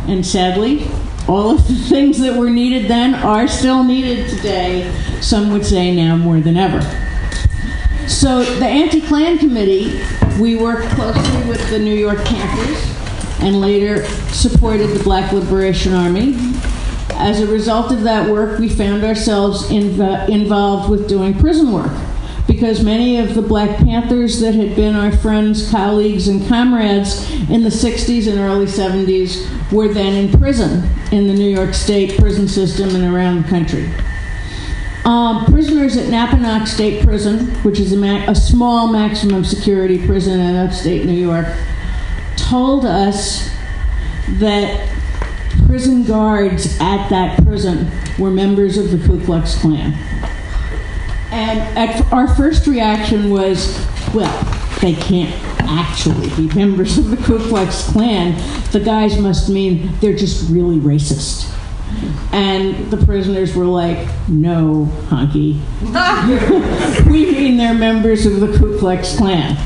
And 0.09 0.25
sadly, 0.25 0.89
all 1.31 1.51
of 1.51 1.69
the 1.69 1.75
things 1.75 2.19
that 2.19 2.37
were 2.37 2.51
needed 2.51 2.91
then 2.91 3.15
are 3.15 3.47
still 3.47 3.85
needed 3.85 4.29
today, 4.29 4.93
some 5.21 5.53
would 5.53 5.65
say 5.65 5.95
now 5.95 6.17
more 6.17 6.41
than 6.41 6.57
ever. 6.57 6.81
So, 8.09 8.43
the 8.43 8.67
Anti 8.67 9.01
Klan 9.03 9.39
Committee, 9.39 10.03
we 10.41 10.57
worked 10.57 10.89
closely 10.89 11.49
with 11.49 11.71
the 11.71 11.79
New 11.79 11.95
York 11.95 12.19
Panthers 12.25 13.41
and 13.43 13.61
later 13.61 14.05
supported 14.33 14.89
the 14.89 15.05
Black 15.05 15.33
Liberation 15.33 15.95
Army. 15.95 16.35
As 17.11 17.41
a 17.41 17.47
result 17.47 17.93
of 17.93 18.03
that 18.03 18.29
work, 18.29 18.59
we 18.59 18.69
found 18.69 19.05
ourselves 19.05 19.69
inv- 19.69 20.29
involved 20.29 20.91
with 20.91 21.09
doing 21.09 21.39
prison 21.39 21.71
work 21.71 21.93
because 22.61 22.85
many 22.85 23.17
of 23.17 23.35
the 23.35 23.41
Black 23.41 23.79
Panthers 23.79 24.39
that 24.41 24.55
had 24.55 24.77
been 24.77 24.95
our 24.95 25.11
friends, 25.11 25.71
colleagues, 25.71 26.29
and 26.29 26.47
comrades 26.47 27.31
in 27.49 27.63
the 27.63 27.71
60s 27.71 28.31
and 28.31 28.39
early 28.39 28.67
70s 28.67 29.73
were 29.73 29.89
then 29.89 30.13
in 30.13 30.39
prison 30.39 30.87
in 31.11 31.27
the 31.27 31.33
New 31.33 31.49
York 31.49 31.73
State 31.73 32.19
prison 32.19 32.47
system 32.47 32.95
and 32.95 33.15
around 33.15 33.43
the 33.43 33.49
country. 33.49 33.91
Um, 35.07 35.47
prisoners 35.47 35.97
at 35.97 36.09
Napanoch 36.09 36.69
State 36.69 37.03
Prison, 37.03 37.47
which 37.63 37.81
is 37.81 37.95
a, 37.95 38.25
a 38.29 38.35
small 38.35 38.89
maximum 38.89 39.43
security 39.43 40.07
prison 40.07 40.39
in 40.39 40.57
upstate 40.57 41.07
New 41.07 41.13
York, 41.15 41.47
told 42.37 42.85
us 42.85 43.51
that 44.33 44.87
prison 45.67 46.05
guards 46.05 46.79
at 46.79 47.09
that 47.09 47.43
prison 47.43 47.91
were 48.19 48.31
members 48.31 48.77
of 48.77 48.91
the 48.91 48.99
Ku 48.99 49.19
Klux 49.25 49.59
Klan. 49.59 49.95
And 51.31 51.61
at, 51.79 52.13
our 52.13 52.29
first 52.35 52.67
reaction 52.67 53.31
was, 53.31 53.87
well, 54.15 54.33
they 54.81 54.95
can't 54.95 55.35
actually 55.61 56.29
be 56.31 56.53
members 56.55 56.99
of 56.99 57.11
the 57.11 57.17
Ku 57.17 57.39
Klux 57.49 57.89
Klan. 57.91 58.35
The 58.73 58.81
guys 58.81 59.19
must 59.19 59.49
mean 59.49 59.91
they're 60.01 60.17
just 60.17 60.51
really 60.51 60.79
racist. 60.79 61.55
And 62.33 62.91
the 62.91 63.05
prisoners 63.05 63.55
were 63.55 63.65
like, 63.65 64.09
no, 64.29 64.89
honky. 65.09 65.61
we 67.11 67.31
mean 67.31 67.57
they're 67.57 67.75
members 67.75 68.27
of 68.27 68.41
the 68.41 68.59
Ku 68.59 68.79
Klux 68.79 69.17
Klan. 69.17 69.57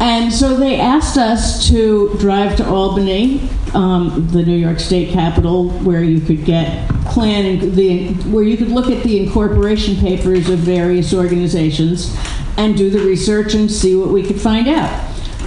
And 0.00 0.32
so 0.32 0.56
they 0.56 0.78
asked 0.80 1.16
us 1.16 1.68
to 1.68 2.14
drive 2.18 2.56
to 2.56 2.66
Albany, 2.68 3.48
um, 3.74 4.28
the 4.28 4.42
New 4.42 4.56
York 4.56 4.80
State 4.80 5.12
Capitol, 5.12 5.70
where 5.80 6.02
you 6.02 6.20
could 6.20 6.44
get 6.44 6.90
and 7.16 7.74
the 7.74 8.08
where 8.30 8.42
you 8.42 8.56
could 8.56 8.70
look 8.70 8.90
at 8.90 9.04
the 9.04 9.24
incorporation 9.24 9.94
papers 9.96 10.48
of 10.48 10.58
various 10.58 11.14
organizations 11.14 12.16
and 12.56 12.76
do 12.76 12.90
the 12.90 12.98
research 13.00 13.54
and 13.54 13.70
see 13.70 13.94
what 13.94 14.08
we 14.08 14.22
could 14.22 14.40
find 14.40 14.66
out. 14.66 14.90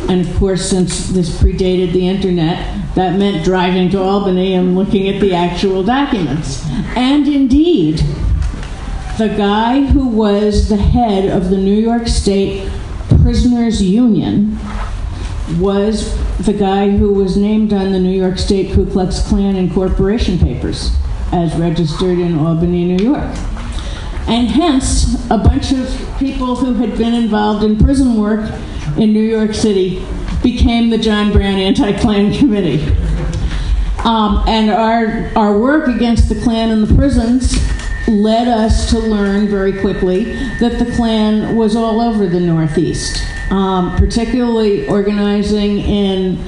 And 0.09 0.25
of 0.25 0.33
course, 0.37 0.69
since 0.69 1.09
this 1.09 1.29
predated 1.41 1.91
the 1.91 2.07
internet, 2.07 2.95
that 2.95 3.17
meant 3.17 3.43
driving 3.43 3.89
to 3.91 4.01
Albany 4.01 4.53
and 4.53 4.75
looking 4.75 5.09
at 5.09 5.19
the 5.19 5.33
actual 5.33 5.83
documents. 5.83 6.65
And 6.95 7.27
indeed, 7.27 7.97
the 9.17 9.33
guy 9.37 9.85
who 9.85 10.07
was 10.07 10.69
the 10.69 10.77
head 10.77 11.25
of 11.25 11.49
the 11.49 11.57
New 11.57 11.75
York 11.75 12.07
State 12.07 12.69
Prisoners 13.21 13.81
Union 13.81 14.57
was 15.59 16.15
the 16.45 16.53
guy 16.53 16.89
who 16.89 17.13
was 17.13 17.37
named 17.37 17.73
on 17.73 17.91
the 17.91 17.99
New 17.99 18.17
York 18.17 18.37
State 18.37 18.73
Ku 18.73 18.85
Klux 18.85 19.27
Klan 19.27 19.55
incorporation 19.55 20.37
papers 20.37 20.95
as 21.31 21.55
registered 21.55 22.19
in 22.19 22.37
Albany, 22.37 22.85
New 22.85 23.03
York. 23.03 23.35
And 24.27 24.49
hence, 24.49 25.25
a 25.31 25.37
bunch 25.37 25.71
of 25.71 25.87
people 26.19 26.55
who 26.57 26.73
had 26.73 26.97
been 26.97 27.13
involved 27.13 27.63
in 27.63 27.77
prison 27.77 28.15
work 28.15 28.51
in 28.97 29.13
New 29.13 29.23
York 29.23 29.53
City 29.53 30.05
became 30.43 30.89
the 30.89 30.97
John 30.97 31.31
Brown 31.31 31.55
Anti 31.55 31.97
Klan 31.99 32.33
Committee. 32.37 32.83
Um, 34.03 34.43
and 34.47 34.69
our, 34.69 35.31
our 35.35 35.57
work 35.57 35.87
against 35.87 36.29
the 36.29 36.35
Klan 36.41 36.69
in 36.69 36.85
the 36.85 36.93
prisons 36.93 37.55
led 38.07 38.47
us 38.47 38.89
to 38.89 38.99
learn 38.99 39.47
very 39.47 39.79
quickly 39.79 40.33
that 40.59 40.79
the 40.79 40.91
Klan 40.95 41.55
was 41.55 41.75
all 41.75 41.99
over 41.99 42.27
the 42.27 42.39
Northeast, 42.39 43.21
um, 43.49 43.95
particularly 43.95 44.87
organizing 44.87 45.79
in 45.79 46.43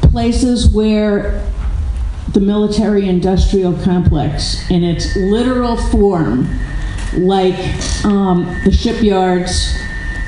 places 0.00 0.68
where 0.70 1.44
the 2.32 2.40
military 2.40 3.08
industrial 3.08 3.72
complex, 3.82 4.68
in 4.70 4.84
its 4.84 5.16
literal 5.16 5.76
form, 5.76 6.48
like 7.14 7.58
um, 8.04 8.44
the 8.64 8.72
shipyards, 8.72 9.76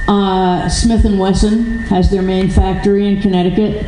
uh, 0.09 0.68
Smith 0.68 1.05
and 1.05 1.18
Wesson 1.18 1.79
has 1.81 2.11
their 2.11 2.22
main 2.22 2.50
factory 2.50 3.07
in 3.07 3.20
Connecticut. 3.20 3.87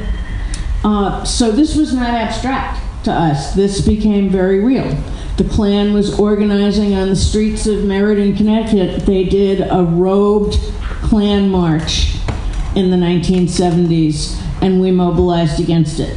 Uh, 0.84 1.24
so 1.24 1.50
this 1.50 1.74
was 1.76 1.92
not 1.94 2.10
abstract 2.10 2.80
to 3.04 3.12
us. 3.12 3.54
This 3.54 3.80
became 3.80 4.28
very 4.30 4.60
real. 4.60 4.88
The 5.36 5.44
Klan 5.44 5.94
was 5.94 6.18
organizing 6.18 6.94
on 6.94 7.08
the 7.08 7.16
streets 7.16 7.66
of 7.66 7.84
Meriden, 7.84 8.36
Connecticut. 8.36 9.06
They 9.06 9.24
did 9.24 9.66
a 9.70 9.82
robed 9.82 10.58
Klan 11.12 11.50
march 11.50 12.14
in 12.74 12.90
the 12.90 12.96
1970s, 12.96 14.42
and 14.62 14.80
we 14.80 14.90
mobilized 14.90 15.60
against 15.60 16.00
it. 16.00 16.16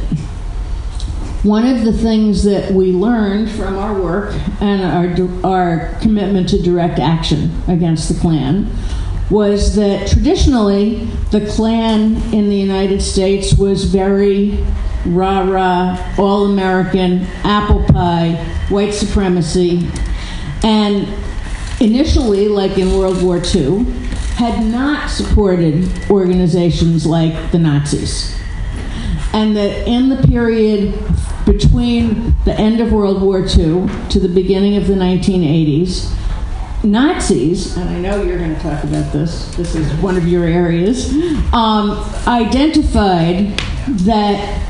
One 1.42 1.66
of 1.66 1.84
the 1.84 1.92
things 1.92 2.44
that 2.44 2.72
we 2.72 2.92
learned 2.92 3.50
from 3.50 3.76
our 3.76 3.92
work 3.92 4.32
and 4.58 4.80
our, 4.82 5.46
our 5.46 6.00
commitment 6.00 6.48
to 6.48 6.62
direct 6.62 6.98
action 6.98 7.62
against 7.68 8.08
the 8.08 8.18
Klan 8.18 8.74
was 9.28 9.76
that 9.76 10.08
traditionally 10.08 11.04
the 11.30 11.46
Klan 11.46 12.14
in 12.32 12.48
the 12.48 12.56
United 12.56 13.02
States 13.02 13.52
was 13.52 13.84
very 13.84 14.64
rah 15.04 15.42
rah, 15.42 16.14
all 16.16 16.46
American, 16.46 17.26
apple 17.44 17.84
pie, 17.84 18.32
white 18.70 18.94
supremacy, 18.94 19.90
and 20.62 21.06
initially, 21.80 22.48
like 22.48 22.78
in 22.78 22.96
World 22.96 23.22
War 23.22 23.42
II, 23.54 24.05
had 24.36 24.62
not 24.66 25.08
supported 25.08 25.88
organizations 26.10 27.06
like 27.06 27.52
the 27.52 27.58
Nazis. 27.58 28.38
And 29.32 29.56
that 29.56 29.88
in 29.88 30.10
the 30.10 30.26
period 30.28 30.92
between 31.46 32.34
the 32.44 32.52
end 32.52 32.80
of 32.80 32.92
World 32.92 33.22
War 33.22 33.38
II 33.38 33.88
to 34.10 34.20
the 34.20 34.28
beginning 34.28 34.76
of 34.76 34.86
the 34.86 34.94
1980s, 34.94 36.14
Nazis, 36.84 37.78
and 37.78 37.88
I 37.88 37.98
know 37.98 38.22
you're 38.22 38.36
going 38.36 38.54
to 38.54 38.60
talk 38.60 38.84
about 38.84 39.10
this, 39.10 39.54
this 39.56 39.74
is 39.74 39.90
one 40.02 40.18
of 40.18 40.28
your 40.28 40.44
areas, 40.44 41.12
um, 41.54 41.92
identified 42.26 43.58
that 43.88 44.62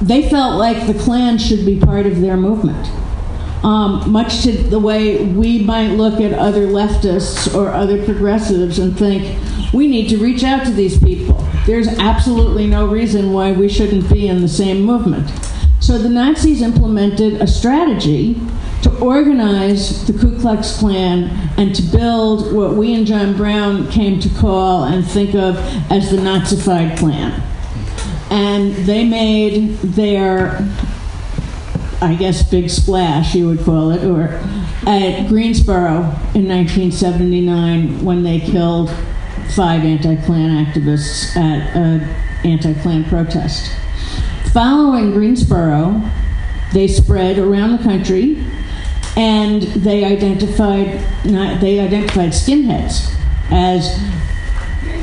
they 0.00 0.28
felt 0.28 0.58
like 0.58 0.86
the 0.86 0.94
Klan 0.94 1.38
should 1.38 1.66
be 1.66 1.80
part 1.80 2.06
of 2.06 2.20
their 2.20 2.36
movement. 2.36 2.88
Um, 3.64 4.12
much 4.12 4.42
to 4.42 4.52
the 4.52 4.78
way 4.78 5.24
we 5.24 5.64
might 5.64 5.92
look 5.92 6.20
at 6.20 6.34
other 6.34 6.66
leftists 6.66 7.52
or 7.54 7.70
other 7.70 8.04
progressives 8.04 8.78
and 8.78 8.96
think, 8.96 9.38
we 9.72 9.88
need 9.88 10.08
to 10.10 10.18
reach 10.18 10.44
out 10.44 10.66
to 10.66 10.70
these 10.70 10.98
people. 10.98 11.42
There's 11.66 11.88
absolutely 11.88 12.66
no 12.66 12.86
reason 12.86 13.32
why 13.32 13.52
we 13.52 13.70
shouldn't 13.70 14.12
be 14.12 14.28
in 14.28 14.42
the 14.42 14.48
same 14.48 14.82
movement. 14.82 15.30
So 15.80 15.98
the 15.98 16.10
Nazis 16.10 16.60
implemented 16.60 17.40
a 17.40 17.46
strategy 17.46 18.40
to 18.82 18.98
organize 18.98 20.06
the 20.06 20.12
Ku 20.12 20.38
Klux 20.38 20.78
Klan 20.78 21.24
and 21.56 21.74
to 21.74 21.82
build 21.82 22.52
what 22.54 22.74
we 22.74 22.94
and 22.94 23.06
John 23.06 23.34
Brown 23.34 23.90
came 23.90 24.20
to 24.20 24.28
call 24.28 24.84
and 24.84 25.06
think 25.06 25.34
of 25.34 25.56
as 25.90 26.10
the 26.10 26.18
Nazified 26.18 26.98
Klan. 26.98 27.42
And 28.30 28.74
they 28.86 29.04
made 29.04 29.78
their, 29.80 30.58
I 32.00 32.14
guess, 32.14 32.42
big 32.48 32.70
splash, 32.70 33.34
you 33.34 33.48
would 33.48 33.60
call 33.60 33.90
it, 33.90 34.04
or 34.04 34.28
at 34.86 35.28
Greensboro 35.28 36.00
in 36.34 36.48
1979 36.48 38.04
when 38.04 38.22
they 38.22 38.40
killed 38.40 38.90
five 39.54 39.84
anti-Klan 39.84 40.64
activists 40.64 41.36
at 41.36 41.76
an 41.76 42.00
anti-Klan 42.44 43.04
protest. 43.04 43.70
Following 44.52 45.12
Greensboro, 45.12 46.02
they 46.72 46.88
spread 46.88 47.38
around 47.38 47.76
the 47.76 47.82
country 47.82 48.44
and 49.16 49.62
they 49.62 50.04
identified 50.04 51.00
not, 51.24 51.60
they 51.60 51.80
identified 51.80 52.30
skinheads 52.30 53.14
as 53.50 53.98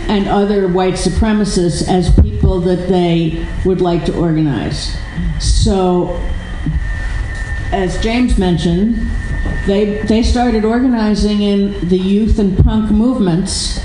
and 0.07 0.27
other 0.27 0.67
white 0.67 0.95
supremacists 0.95 1.87
as 1.87 2.13
people 2.21 2.59
that 2.59 2.89
they 2.89 3.45
would 3.63 3.79
like 3.79 4.03
to 4.05 4.17
organize. 4.17 4.97
So, 5.39 6.19
as 7.71 8.01
James 8.01 8.37
mentioned, 8.37 8.95
they 9.65 10.01
they 10.03 10.23
started 10.23 10.65
organizing 10.65 11.41
in 11.41 11.87
the 11.87 11.97
youth 11.97 12.39
and 12.39 12.57
punk 12.63 12.91
movements 12.91 13.79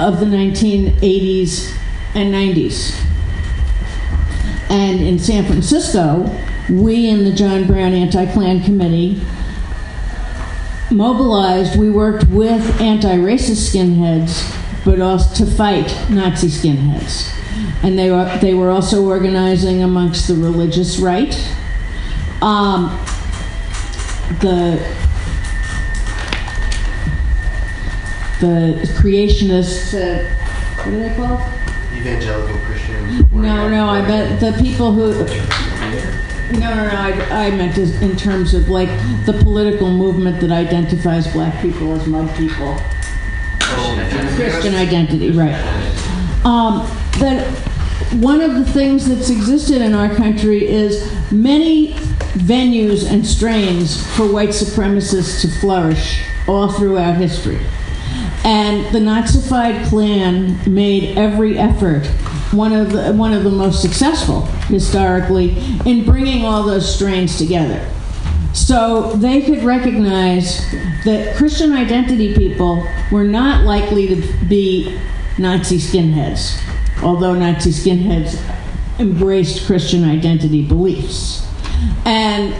of 0.00 0.20
the 0.20 0.26
1980s 0.26 1.76
and 2.14 2.34
90s. 2.34 2.98
And 4.68 5.00
in 5.00 5.18
San 5.18 5.44
Francisco, 5.44 6.30
we 6.70 7.08
in 7.08 7.24
the 7.24 7.32
John 7.32 7.66
Brown 7.66 7.92
Anti 7.92 8.32
Klan 8.32 8.62
Committee 8.62 9.20
mobilized, 10.90 11.78
we 11.78 11.90
worked 11.90 12.28
with 12.28 12.80
anti 12.80 13.16
racist 13.16 13.70
skinheads, 13.72 14.84
but 14.84 15.00
also 15.00 15.44
to 15.44 15.50
fight 15.50 15.88
Nazi 16.10 16.48
skinheads. 16.48 17.30
And 17.82 17.98
they 17.98 18.10
were, 18.10 18.38
they 18.40 18.54
were 18.54 18.70
also 18.70 19.04
organizing 19.06 19.82
amongst 19.82 20.28
the 20.28 20.34
religious 20.34 20.98
right. 20.98 21.34
Um, 22.42 22.98
the 24.40 24.84
the 28.40 28.80
creationists, 28.98 29.94
uh, 29.94 30.28
what 30.78 30.88
are 30.88 30.98
they 30.98 31.14
called? 31.14 31.40
Evangelical 31.94 32.58
Christians. 32.66 33.30
No, 33.30 33.68
no, 33.68 33.86
I 33.86 34.02
meant 34.02 34.40
the 34.40 34.52
people 34.60 34.90
who. 34.90 35.12
No, 36.58 36.74
no, 36.74 36.88
no. 36.88 36.96
I, 36.96 37.46
I 37.46 37.50
meant 37.52 37.78
in 37.78 38.16
terms 38.16 38.54
of 38.54 38.68
like 38.68 38.88
the 39.24 39.34
political 39.44 39.88
movement 39.88 40.40
that 40.40 40.50
identifies 40.50 41.32
black 41.32 41.62
people 41.62 41.92
as 41.92 42.08
mud 42.08 42.28
people. 42.36 42.76
Christian 44.34 44.74
identity, 44.74 45.30
right. 45.30 45.54
Um, 46.44 46.84
that 47.20 47.46
one 48.14 48.40
of 48.40 48.54
the 48.54 48.64
things 48.64 49.08
that's 49.08 49.30
existed 49.30 49.80
in 49.80 49.94
our 49.94 50.12
country 50.14 50.68
is 50.68 51.08
many 51.30 51.96
venues 52.34 53.08
and 53.10 53.26
strains 53.26 54.04
for 54.16 54.30
white 54.30 54.50
supremacists 54.50 55.42
to 55.42 55.48
flourish 55.60 56.22
all 56.48 56.70
throughout 56.72 57.16
history. 57.16 57.60
And 58.44 58.92
the 58.92 58.98
Nazified 58.98 59.88
Klan 59.88 60.58
made 60.66 61.16
every 61.16 61.56
effort, 61.58 62.06
one 62.52 62.72
of 62.72 62.92
the, 62.92 63.12
one 63.12 63.32
of 63.32 63.44
the 63.44 63.50
most 63.50 63.80
successful 63.80 64.42
historically, 64.66 65.56
in 65.86 66.04
bringing 66.04 66.44
all 66.44 66.64
those 66.64 66.92
strains 66.92 67.38
together. 67.38 67.88
So 68.52 69.12
they 69.14 69.42
could 69.42 69.62
recognize 69.62 70.58
that 71.04 71.36
Christian 71.36 71.72
identity 71.72 72.34
people 72.34 72.86
were 73.10 73.24
not 73.24 73.64
likely 73.64 74.08
to 74.08 74.46
be 74.48 74.98
Nazi 75.38 75.78
skinheads, 75.78 76.60
although 77.02 77.34
Nazi 77.34 77.70
skinheads 77.70 78.40
embraced 78.98 79.66
Christian 79.66 80.04
identity 80.04 80.66
beliefs. 80.66 81.46
And 82.04 82.54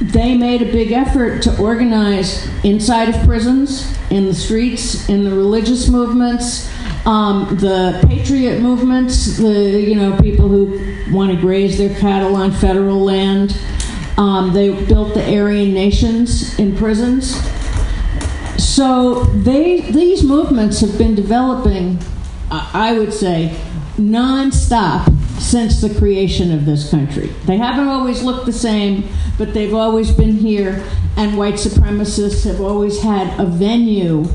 they 0.00 0.36
made 0.36 0.62
a 0.62 0.70
big 0.70 0.92
effort 0.92 1.42
to 1.42 1.58
organize 1.58 2.46
inside 2.64 3.08
of 3.08 3.26
prisons, 3.26 3.96
in 4.10 4.26
the 4.26 4.34
streets, 4.34 5.08
in 5.08 5.24
the 5.24 5.30
religious 5.30 5.88
movements, 5.88 6.70
um, 7.06 7.56
the 7.56 8.04
patriot 8.08 8.60
movements, 8.60 9.36
the 9.36 9.80
you 9.80 9.94
know 9.94 10.16
people 10.18 10.48
who 10.48 11.12
want 11.14 11.32
to 11.32 11.40
graze 11.40 11.78
their 11.78 11.94
cattle 11.98 12.36
on 12.36 12.50
federal 12.50 12.98
land. 12.98 13.58
Um, 14.18 14.52
they 14.52 14.70
built 14.86 15.14
the 15.14 15.22
Aryan 15.22 15.74
nations 15.74 16.58
in 16.58 16.76
prisons. 16.76 17.40
So 18.58 19.24
they 19.24 19.80
these 19.92 20.22
movements 20.22 20.80
have 20.80 20.98
been 20.98 21.14
developing, 21.14 21.98
I 22.50 22.98
would 22.98 23.12
say, 23.12 23.56
nonstop 23.96 25.15
since 25.38 25.80
the 25.80 25.94
creation 25.94 26.52
of 26.52 26.64
this 26.64 26.90
country. 26.90 27.26
They 27.44 27.56
haven't 27.56 27.88
always 27.88 28.22
looked 28.22 28.46
the 28.46 28.52
same, 28.52 29.08
but 29.38 29.54
they've 29.54 29.74
always 29.74 30.10
been 30.10 30.36
here, 30.36 30.84
and 31.16 31.36
white 31.36 31.54
supremacists 31.54 32.44
have 32.44 32.60
always 32.60 33.02
had 33.02 33.38
a 33.38 33.46
venue 33.46 34.26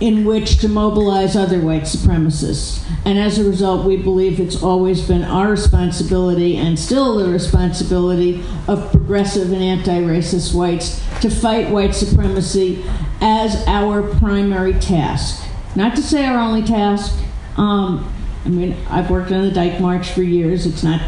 in 0.00 0.24
which 0.24 0.58
to 0.58 0.68
mobilize 0.68 1.36
other 1.36 1.60
white 1.60 1.82
supremacists. 1.82 2.84
And 3.04 3.18
as 3.18 3.38
a 3.38 3.44
result, 3.44 3.86
we 3.86 3.96
believe 3.96 4.40
it's 4.40 4.62
always 4.62 5.06
been 5.06 5.22
our 5.22 5.50
responsibility 5.50 6.56
and 6.56 6.78
still 6.78 7.16
the 7.16 7.30
responsibility 7.30 8.42
of 8.66 8.90
progressive 8.90 9.52
and 9.52 9.62
anti 9.62 10.00
racist 10.00 10.54
whites 10.54 11.02
to 11.20 11.30
fight 11.30 11.70
white 11.70 11.94
supremacy 11.94 12.84
as 13.20 13.64
our 13.66 14.02
primary 14.18 14.74
task. 14.74 15.46
Not 15.76 15.96
to 15.96 16.02
say 16.02 16.24
our 16.26 16.38
only 16.38 16.62
task. 16.62 17.14
Um, 17.56 18.13
I 18.44 18.48
mean, 18.48 18.76
I've 18.90 19.10
worked 19.10 19.32
on 19.32 19.42
the 19.42 19.50
Dyke 19.50 19.80
March 19.80 20.10
for 20.10 20.22
years. 20.22 20.66
It's 20.66 20.82
not 20.82 21.00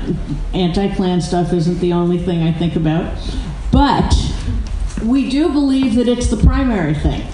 anti 0.55 0.95
Klan 0.95 1.21
stuff, 1.21 1.53
isn't 1.53 1.81
the 1.81 1.93
only 1.93 2.19
thing 2.19 2.43
I 2.43 2.53
think 2.53 2.77
about. 2.77 3.15
But 3.71 4.15
we 5.05 5.29
do 5.29 5.51
believe 5.51 5.97
that 5.97 6.09
it's 6.09 6.29
the 6.29 6.39
primary 6.39 6.95
thing 6.95 7.27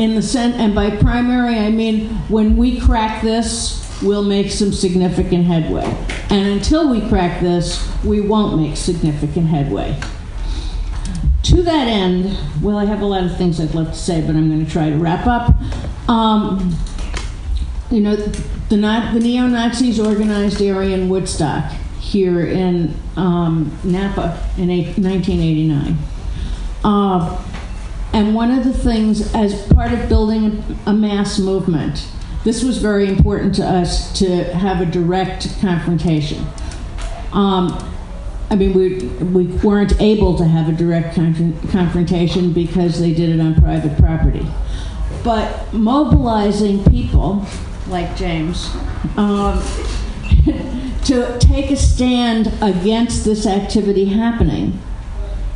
in 0.00 0.14
the 0.14 0.22
sense, 0.22 0.56
and 0.56 0.74
by 0.74 0.96
primary 0.96 1.58
I 1.58 1.70
mean 1.70 2.08
when 2.28 2.56
we 2.56 2.80
crack 2.80 3.22
this, 3.22 3.80
we'll 4.02 4.24
make 4.24 4.50
some 4.50 4.72
significant 4.72 5.44
headway. 5.44 5.84
And 6.30 6.48
until 6.48 6.88
we 6.90 7.06
crack 7.08 7.42
this, 7.42 7.86
we 8.02 8.22
won't 8.22 8.58
make 8.58 8.78
significant 8.78 9.48
headway. 9.48 10.00
To 11.42 11.62
that 11.62 11.86
end, 11.86 12.38
well, 12.62 12.78
I 12.78 12.86
have 12.86 13.02
a 13.02 13.04
lot 13.04 13.24
of 13.24 13.36
things 13.36 13.60
I'd 13.60 13.74
love 13.74 13.88
to 13.88 13.94
say, 13.94 14.22
but 14.22 14.36
I'm 14.36 14.48
going 14.48 14.64
to 14.64 14.70
try 14.70 14.88
to 14.88 14.96
wrap 14.96 15.26
up. 15.26 15.54
Um, 16.08 16.74
you 17.90 18.00
know, 18.00 18.16
the, 18.16 18.42
the 18.68 19.20
neo 19.20 19.46
Nazis 19.46 19.98
organized 19.98 20.62
Aryan 20.62 21.08
Woodstock 21.08 21.72
here 21.98 22.46
in 22.46 22.94
um, 23.16 23.76
Napa 23.82 24.40
in 24.56 24.70
eight, 24.70 24.96
1989. 24.98 25.96
Uh, 26.84 27.44
and 28.12 28.34
one 28.34 28.50
of 28.50 28.64
the 28.64 28.72
things, 28.72 29.34
as 29.34 29.66
part 29.72 29.92
of 29.92 30.08
building 30.08 30.64
a, 30.86 30.90
a 30.90 30.92
mass 30.92 31.38
movement, 31.38 32.06
this 32.44 32.64
was 32.64 32.78
very 32.78 33.08
important 33.08 33.54
to 33.56 33.64
us 33.64 34.18
to 34.18 34.44
have 34.54 34.80
a 34.80 34.86
direct 34.86 35.60
confrontation. 35.60 36.44
Um, 37.32 37.86
I 38.50 38.56
mean, 38.56 38.72
we, 38.72 38.98
we 39.24 39.46
weren't 39.58 40.00
able 40.00 40.36
to 40.38 40.44
have 40.44 40.68
a 40.68 40.72
direct 40.72 41.14
conf- 41.14 41.70
confrontation 41.70 42.52
because 42.52 42.98
they 42.98 43.12
did 43.14 43.30
it 43.30 43.40
on 43.40 43.54
private 43.54 43.96
property. 43.98 44.46
But 45.22 45.72
mobilizing 45.72 46.82
people 46.84 47.46
like 47.90 48.16
James 48.16 48.70
um, 49.16 49.62
to 51.04 51.38
take 51.38 51.70
a 51.70 51.76
stand 51.76 52.52
against 52.62 53.24
this 53.24 53.46
activity 53.46 54.06
happening 54.06 54.78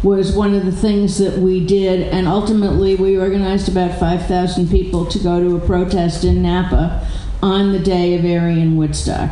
was 0.02 0.36
one 0.36 0.54
of 0.54 0.66
the 0.66 0.72
things 0.72 1.16
that 1.18 1.38
we 1.38 1.64
did, 1.64 2.02
and 2.12 2.28
ultimately 2.28 2.94
we 2.94 3.16
organized 3.16 3.70
about 3.70 3.98
5,000 3.98 4.68
people 4.68 5.06
to 5.06 5.18
go 5.18 5.40
to 5.40 5.56
a 5.56 5.60
protest 5.60 6.24
in 6.24 6.42
Napa 6.42 7.08
on 7.42 7.72
the 7.72 7.78
day 7.78 8.14
of 8.14 8.22
Aryan 8.22 8.76
Woodstock. 8.76 9.30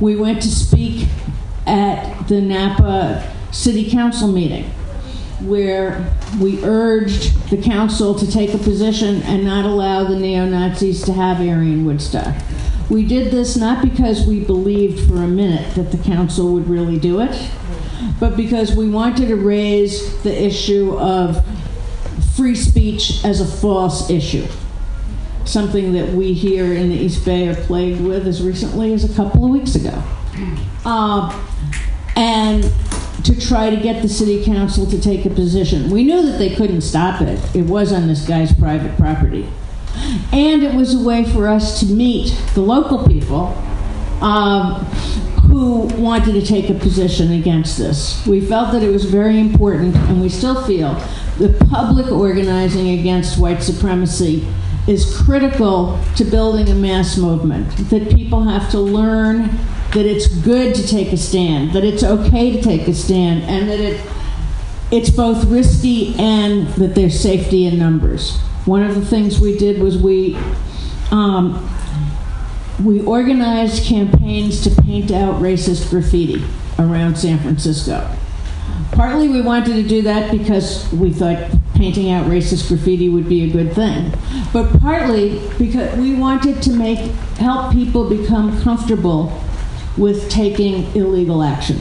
We 0.00 0.16
went 0.16 0.42
to 0.42 0.48
speak 0.48 1.08
at 1.66 2.26
the 2.26 2.40
Napa 2.40 3.32
City 3.52 3.88
Council 3.88 4.26
meeting 4.26 4.72
where 5.40 6.12
we 6.40 6.62
urged 6.64 7.50
the 7.50 7.56
council 7.56 8.14
to 8.14 8.30
take 8.30 8.54
a 8.54 8.58
position 8.58 9.22
and 9.22 9.44
not 9.44 9.64
allow 9.64 10.04
the 10.04 10.16
neo 10.16 10.46
Nazis 10.46 11.02
to 11.04 11.12
have 11.12 11.38
Aryan 11.38 11.84
Woodstock. 11.84 12.34
We 12.90 13.04
did 13.04 13.30
this 13.30 13.56
not 13.56 13.82
because 13.82 14.26
we 14.26 14.40
believed 14.40 15.08
for 15.08 15.16
a 15.16 15.28
minute 15.28 15.74
that 15.74 15.92
the 15.92 15.98
council 15.98 16.54
would 16.54 16.68
really 16.68 16.98
do 16.98 17.20
it, 17.20 17.50
but 18.18 18.36
because 18.36 18.74
we 18.74 18.88
wanted 18.88 19.28
to 19.28 19.36
raise 19.36 20.22
the 20.22 20.44
issue 20.44 20.96
of 20.98 21.44
free 22.34 22.54
speech 22.54 23.24
as 23.24 23.40
a 23.40 23.46
false 23.46 24.10
issue. 24.10 24.46
Something 25.44 25.92
that 25.92 26.10
we 26.10 26.32
here 26.32 26.72
in 26.72 26.88
the 26.88 26.94
East 26.94 27.24
Bay 27.24 27.48
are 27.48 27.54
plagued 27.54 28.00
with 28.00 28.26
as 28.26 28.42
recently 28.42 28.92
as 28.92 29.04
a 29.04 29.14
couple 29.14 29.44
of 29.44 29.50
weeks 29.50 29.74
ago. 29.74 30.02
Uh, 30.84 31.46
and 32.16 32.64
to 33.24 33.40
try 33.40 33.70
to 33.70 33.76
get 33.76 34.02
the 34.02 34.08
city 34.08 34.44
council 34.44 34.86
to 34.86 35.00
take 35.00 35.24
a 35.26 35.30
position. 35.30 35.90
We 35.90 36.04
knew 36.04 36.22
that 36.22 36.38
they 36.38 36.54
couldn't 36.54 36.82
stop 36.82 37.20
it. 37.20 37.40
It 37.54 37.66
was 37.66 37.92
on 37.92 38.06
this 38.06 38.26
guy's 38.26 38.52
private 38.52 38.96
property. 38.96 39.48
And 40.32 40.62
it 40.62 40.74
was 40.74 40.94
a 40.94 41.04
way 41.04 41.24
for 41.24 41.48
us 41.48 41.80
to 41.80 41.86
meet 41.86 42.30
the 42.54 42.60
local 42.60 43.06
people 43.06 43.56
um, 44.20 44.84
who 45.48 45.80
wanted 46.00 46.32
to 46.32 46.42
take 46.46 46.70
a 46.70 46.74
position 46.74 47.32
against 47.32 47.78
this. 47.78 48.24
We 48.26 48.40
felt 48.40 48.72
that 48.72 48.82
it 48.82 48.90
was 48.90 49.04
very 49.04 49.38
important, 49.40 49.96
and 49.96 50.20
we 50.20 50.28
still 50.28 50.62
feel 50.64 50.94
the 51.38 51.56
public 51.70 52.10
organizing 52.12 52.98
against 52.98 53.38
white 53.38 53.62
supremacy 53.62 54.46
is 54.86 55.20
critical 55.24 55.98
to 56.16 56.24
building 56.24 56.68
a 56.68 56.74
mass 56.74 57.16
movement. 57.16 57.70
That 57.90 58.10
people 58.10 58.42
have 58.44 58.70
to 58.70 58.78
learn 58.78 59.50
that 59.94 60.04
it's 60.04 60.26
good 60.26 60.74
to 60.74 60.86
take 60.86 61.12
a 61.12 61.16
stand, 61.16 61.72
that 61.72 61.84
it's 61.84 62.02
okay 62.02 62.52
to 62.52 62.62
take 62.62 62.86
a 62.88 62.94
stand, 62.94 63.42
and 63.44 63.68
that 63.68 63.80
it 63.80 64.00
it's 64.90 65.10
both 65.10 65.44
risky 65.46 66.14
and 66.18 66.66
that 66.68 66.94
there's 66.94 67.18
safety 67.18 67.66
in 67.66 67.78
numbers. 67.78 68.38
One 68.64 68.82
of 68.82 68.94
the 68.94 69.04
things 69.04 69.38
we 69.38 69.56
did 69.58 69.80
was 69.80 69.98
we 69.98 70.36
um, 71.10 71.68
we 72.82 73.02
organized 73.02 73.84
campaigns 73.84 74.62
to 74.62 74.82
paint 74.82 75.10
out 75.10 75.42
racist 75.42 75.90
graffiti 75.90 76.44
around 76.78 77.16
San 77.16 77.38
Francisco. 77.38 78.08
Partly 78.92 79.28
we 79.28 79.40
wanted 79.40 79.74
to 79.74 79.82
do 79.82 80.02
that 80.02 80.30
because 80.30 80.90
we 80.92 81.12
thought 81.12 81.50
painting 81.74 82.10
out 82.10 82.26
racist 82.26 82.68
graffiti 82.68 83.08
would 83.08 83.28
be 83.28 83.44
a 83.44 83.52
good 83.52 83.72
thing, 83.72 84.12
but 84.52 84.80
partly 84.80 85.40
because 85.58 85.96
we 85.98 86.14
wanted 86.14 86.62
to 86.62 86.72
make 86.72 86.98
help 87.38 87.72
people 87.72 88.08
become 88.08 88.60
comfortable 88.62 89.26
with 89.98 90.30
taking 90.30 90.84
illegal 90.94 91.42
action. 91.42 91.80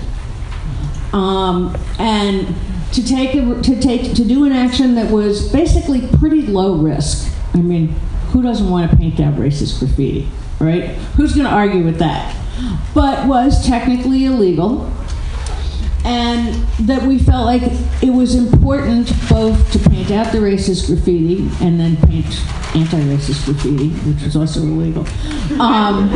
Um, 1.13 1.76
and 1.99 2.53
to 2.93 3.05
take 3.05 3.36
a, 3.36 3.61
to 3.61 3.82
take 3.82 4.15
to 4.15 4.26
do 4.26 4.45
an 4.45 4.51
action 4.51 4.95
that 4.95 5.11
was 5.11 5.51
basically 5.51 6.07
pretty 6.18 6.41
low 6.43 6.78
risk. 6.78 7.34
I 7.53 7.57
mean, 7.59 7.89
who 8.32 8.41
doesn't 8.41 8.70
want 8.70 8.89
to 8.91 8.97
paint 8.97 9.20
out 9.20 9.36
racist 9.36 9.80
graffiti, 9.80 10.28
right? 10.59 10.89
Who's 11.15 11.34
going 11.34 11.45
to 11.47 11.53
argue 11.53 11.84
with 11.84 11.99
that? 11.99 12.36
But 12.93 13.28
was 13.28 13.65
technically 13.65 14.26
illegal, 14.26 14.91
and 16.03 16.53
that 16.88 17.03
we 17.03 17.20
felt 17.20 17.45
like 17.45 17.61
it 18.01 18.11
was 18.11 18.36
important 18.36 19.11
both 19.30 19.72
to 19.72 19.80
paint 19.89 20.11
out 20.11 20.32
the 20.32 20.39
racist 20.39 20.88
graffiti 20.88 21.49
and 21.61 21.80
then 21.80 21.97
paint 21.97 22.26
anti-racist 22.76 23.45
graffiti, 23.45 23.89
which 23.89 24.24
was 24.24 24.36
also 24.36 24.61
illegal. 24.61 25.05
Um, 25.59 26.09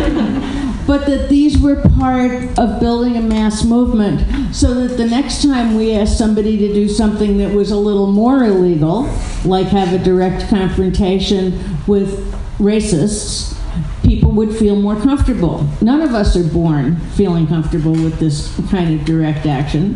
but 0.88 1.06
that 1.06 1.30
these 1.30 1.60
were 1.60 1.82
part 1.98 2.58
of 2.58 2.80
building 2.80 3.16
a 3.18 3.22
mass 3.22 3.64
movement 3.64 4.56
so 4.56 4.74
that 4.74 4.98
the 4.98 5.06
next 5.06 5.44
time 5.44 5.76
we 5.76 5.94
asked 5.94 6.18
somebody 6.18 6.58
to 6.58 6.74
do 6.74 6.88
something 6.90 7.38
that 7.38 7.54
was 7.54 7.72
a 7.72 7.78
little 7.78 8.12
more 8.12 8.44
illegal, 8.44 9.04
like 9.46 9.68
have 9.68 9.94
a 9.94 10.00
direct 10.04 10.50
confrontation 10.50 11.78
with 11.88 12.32
racists, 12.58 13.58
people 14.04 14.32
would 14.32 14.56
feel 14.56 14.76
more 14.76 15.00
comfortable. 15.00 15.68
None 15.82 16.02
of 16.02 16.14
us 16.14 16.36
are 16.36 16.44
born 16.44 16.98
feeling 17.12 17.48
comfortable 17.48 17.94
with 17.94 18.20
this 18.20 18.54
kind 18.70 19.00
of 19.00 19.06
direct 19.06 19.46
action. 19.46 19.96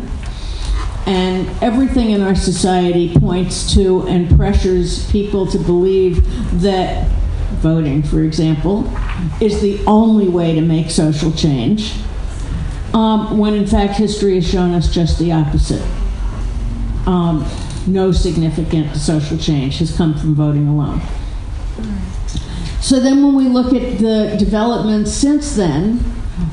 And 1.06 1.48
everything 1.62 2.10
in 2.10 2.20
our 2.20 2.34
society 2.34 3.14
points 3.14 3.72
to 3.74 4.02
and 4.08 4.28
pressures 4.36 5.08
people 5.12 5.46
to 5.46 5.58
believe 5.58 6.24
that 6.62 7.08
voting, 7.60 8.02
for 8.02 8.22
example, 8.22 8.90
is 9.40 9.60
the 9.60 9.82
only 9.86 10.28
way 10.28 10.54
to 10.54 10.60
make 10.60 10.90
social 10.90 11.32
change, 11.32 11.94
um, 12.92 13.38
when 13.38 13.54
in 13.54 13.66
fact 13.66 13.94
history 13.94 14.34
has 14.36 14.48
shown 14.48 14.74
us 14.74 14.92
just 14.92 15.18
the 15.18 15.32
opposite. 15.32 15.82
Um, 17.06 17.46
no 17.86 18.12
significant 18.12 18.96
social 18.96 19.38
change 19.38 19.78
has 19.78 19.96
come 19.96 20.14
from 20.18 20.34
voting 20.34 20.66
alone. 20.66 21.00
So 22.80 23.00
then, 23.00 23.22
when 23.22 23.34
we 23.34 23.48
look 23.48 23.72
at 23.72 23.98
the 23.98 24.36
developments 24.38 25.12
since 25.12 25.56
then, 25.56 26.00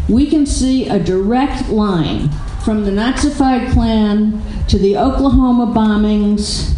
we 0.10 0.28
can 0.28 0.46
see 0.46 0.88
a 0.88 0.98
direct 0.98 1.70
line 1.70 2.30
from 2.64 2.86
the 2.86 2.92
Nazified 2.92 3.72
Klan 3.74 4.42
to 4.68 4.80
the 4.80 4.98
Oklahoma 4.98 5.68
bombings 5.68 6.74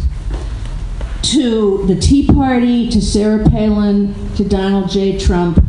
to 1.22 1.86
the 1.86 1.96
Tea 1.96 2.26
Party 2.26 2.88
to 2.90 3.00
Sarah 3.00 3.48
Palin 3.48 4.14
to 4.36 4.44
Donald 4.44 4.90
J. 4.90 5.18
Trump 5.18 5.62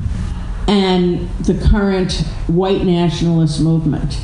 and 0.68 1.30
the 1.40 1.54
current 1.70 2.14
white 2.48 2.84
nationalist 2.84 3.62
movement. 3.62 4.20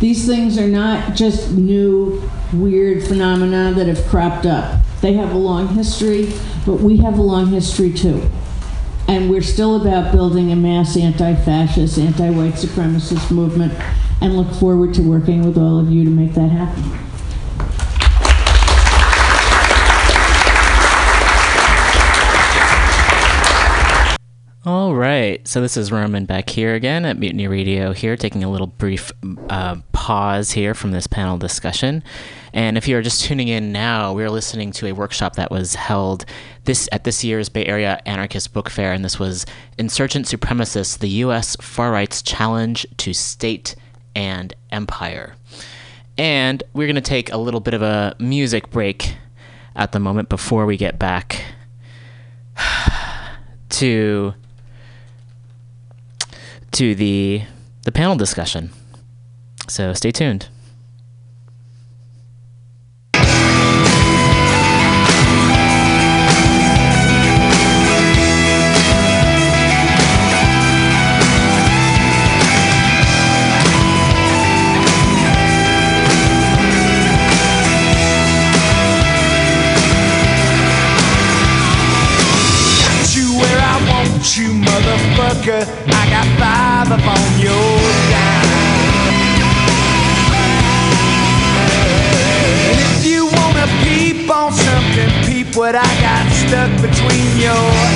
These 0.00 0.26
things 0.26 0.58
are 0.58 0.68
not 0.68 1.14
just 1.14 1.52
new, 1.52 2.22
weird 2.52 3.02
phenomena 3.02 3.72
that 3.74 3.86
have 3.86 4.04
cropped 4.06 4.46
up. 4.46 4.80
They 5.02 5.12
have 5.14 5.32
a 5.32 5.38
long 5.38 5.68
history, 5.68 6.32
but 6.64 6.80
we 6.80 6.96
have 6.98 7.18
a 7.18 7.22
long 7.22 7.48
history 7.48 7.92
too. 7.92 8.30
And 9.06 9.28
we're 9.28 9.42
still 9.42 9.80
about 9.80 10.12
building 10.12 10.50
a 10.50 10.56
mass 10.56 10.96
anti 10.96 11.34
fascist, 11.34 11.98
anti 11.98 12.30
white 12.30 12.54
supremacist 12.54 13.30
movement, 13.30 13.74
and 14.22 14.36
look 14.36 14.50
forward 14.54 14.94
to 14.94 15.02
working 15.02 15.44
with 15.44 15.58
all 15.58 15.78
of 15.78 15.90
you 15.90 16.04
to 16.04 16.10
make 16.10 16.32
that 16.32 16.48
happen. 16.48 17.13
So 25.44 25.60
this 25.60 25.76
is 25.76 25.92
Roman 25.92 26.24
back 26.24 26.48
here 26.48 26.74
again 26.74 27.04
at 27.04 27.18
Mutiny 27.18 27.46
Radio 27.46 27.92
here, 27.92 28.16
taking 28.16 28.42
a 28.42 28.50
little 28.50 28.66
brief 28.66 29.12
uh, 29.50 29.76
pause 29.92 30.52
here 30.52 30.72
from 30.72 30.92
this 30.92 31.06
panel 31.06 31.36
discussion. 31.36 32.02
And 32.54 32.78
if 32.78 32.88
you 32.88 32.96
are 32.96 33.02
just 33.02 33.24
tuning 33.24 33.48
in 33.48 33.70
now, 33.70 34.14
we're 34.14 34.30
listening 34.30 34.72
to 34.72 34.86
a 34.86 34.92
workshop 34.92 35.36
that 35.36 35.50
was 35.50 35.74
held 35.74 36.24
this 36.64 36.88
at 36.92 37.04
this 37.04 37.22
year's 37.22 37.50
Bay 37.50 37.66
Area 37.66 38.00
Anarchist 38.06 38.54
Book 38.54 38.70
Fair, 38.70 38.94
and 38.94 39.04
this 39.04 39.18
was 39.18 39.44
Insurgent 39.76 40.24
Supremacists: 40.24 40.98
The 40.98 41.08
U.S. 41.08 41.56
Far 41.60 41.92
Right's 41.92 42.22
Challenge 42.22 42.86
to 42.96 43.12
State 43.12 43.76
and 44.14 44.54
Empire. 44.72 45.34
And 46.16 46.62
we're 46.72 46.86
going 46.86 46.94
to 46.94 47.02
take 47.02 47.30
a 47.30 47.36
little 47.36 47.60
bit 47.60 47.74
of 47.74 47.82
a 47.82 48.16
music 48.18 48.70
break 48.70 49.16
at 49.76 49.92
the 49.92 50.00
moment 50.00 50.30
before 50.30 50.64
we 50.64 50.78
get 50.78 50.98
back 50.98 51.44
to 53.68 54.34
to 56.74 56.94
the 56.94 57.42
the 57.82 57.92
panel 57.92 58.16
discussion. 58.16 58.70
So 59.68 59.92
stay 59.92 60.10
tuned. 60.10 60.48
Got 85.44 85.93
your. 87.38 87.50
And 92.70 92.78
if 92.80 93.04
you 93.04 93.26
wanna 93.26 93.66
peep 93.82 94.30
on 94.30 94.52
something, 94.52 95.10
peep 95.26 95.56
what 95.56 95.74
I 95.74 95.90
got 96.00 96.30
stuck 96.32 96.70
between 96.80 97.38
your 97.38 97.93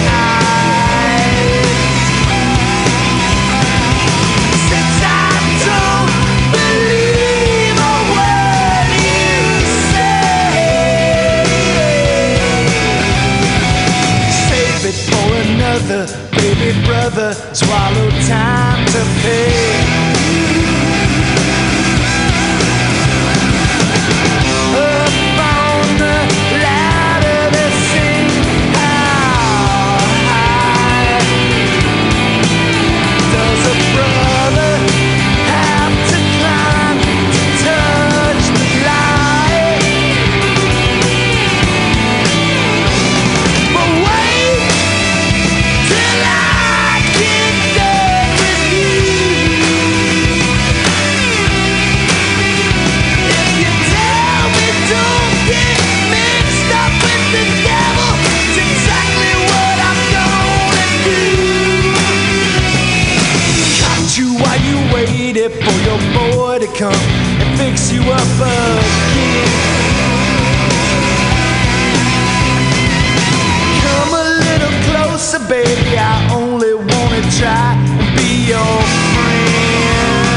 baby 16.38 16.72
brother. 16.86 17.34
Swallow 17.52 18.10
time 18.26 18.84
to 18.86 19.02
pay. 19.22 20.07
Baby. 75.48 75.96
I 75.98 76.28
only 76.34 76.74
wanna 76.74 77.22
try 77.40 77.74
and 77.74 78.16
be 78.16 78.46
your 78.52 78.76
friend. 79.14 80.28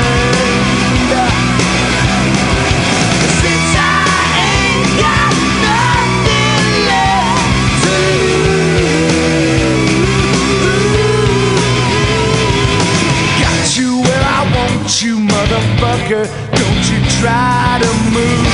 Since 3.41 3.71
I 3.75 4.03
ain't 4.47 4.87
got 5.03 5.33
nothing 5.67 6.65
left 6.89 7.83
to 7.83 7.95
lose, 8.45 9.01
got 13.43 13.65
you 13.77 13.89
where 14.05 14.25
I 14.37 14.41
want 14.55 14.89
you, 15.03 15.13
motherfucker. 15.17 16.23
Don't 16.59 16.83
you 16.91 16.99
try 17.19 17.79
to 17.83 17.89
move. 18.13 18.50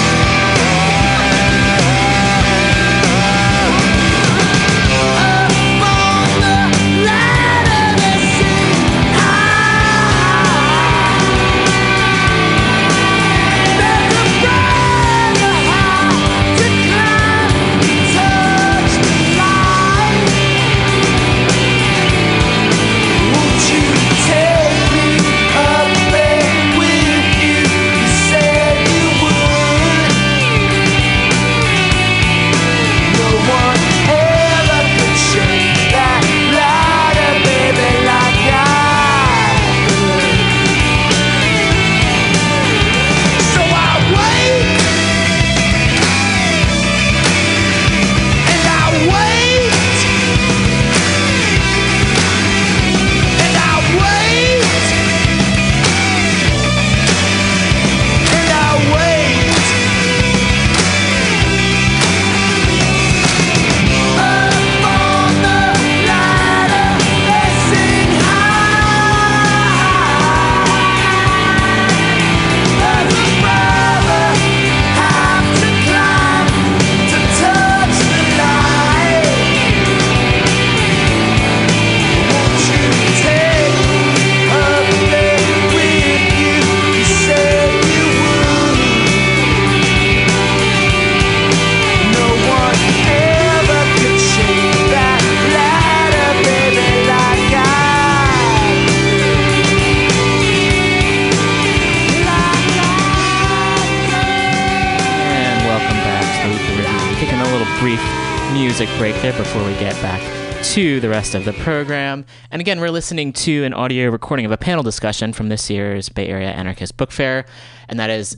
Rest 111.27 111.35
of 111.35 111.55
the 111.55 111.61
program. 111.61 112.25
And 112.51 112.61
again, 112.61 112.79
we're 112.79 112.89
listening 112.89 113.33
to 113.33 113.65
an 113.65 113.73
audio 113.73 114.09
recording 114.09 114.45
of 114.45 114.51
a 114.53 114.57
panel 114.57 114.81
discussion 114.81 115.33
from 115.33 115.49
this 115.49 115.69
year's 115.69 116.07
Bay 116.07 116.25
Area 116.29 116.51
Anarchist 116.51 116.95
Book 116.95 117.11
Fair, 117.11 117.45
and 117.89 117.99
that 117.99 118.09
is 118.09 118.37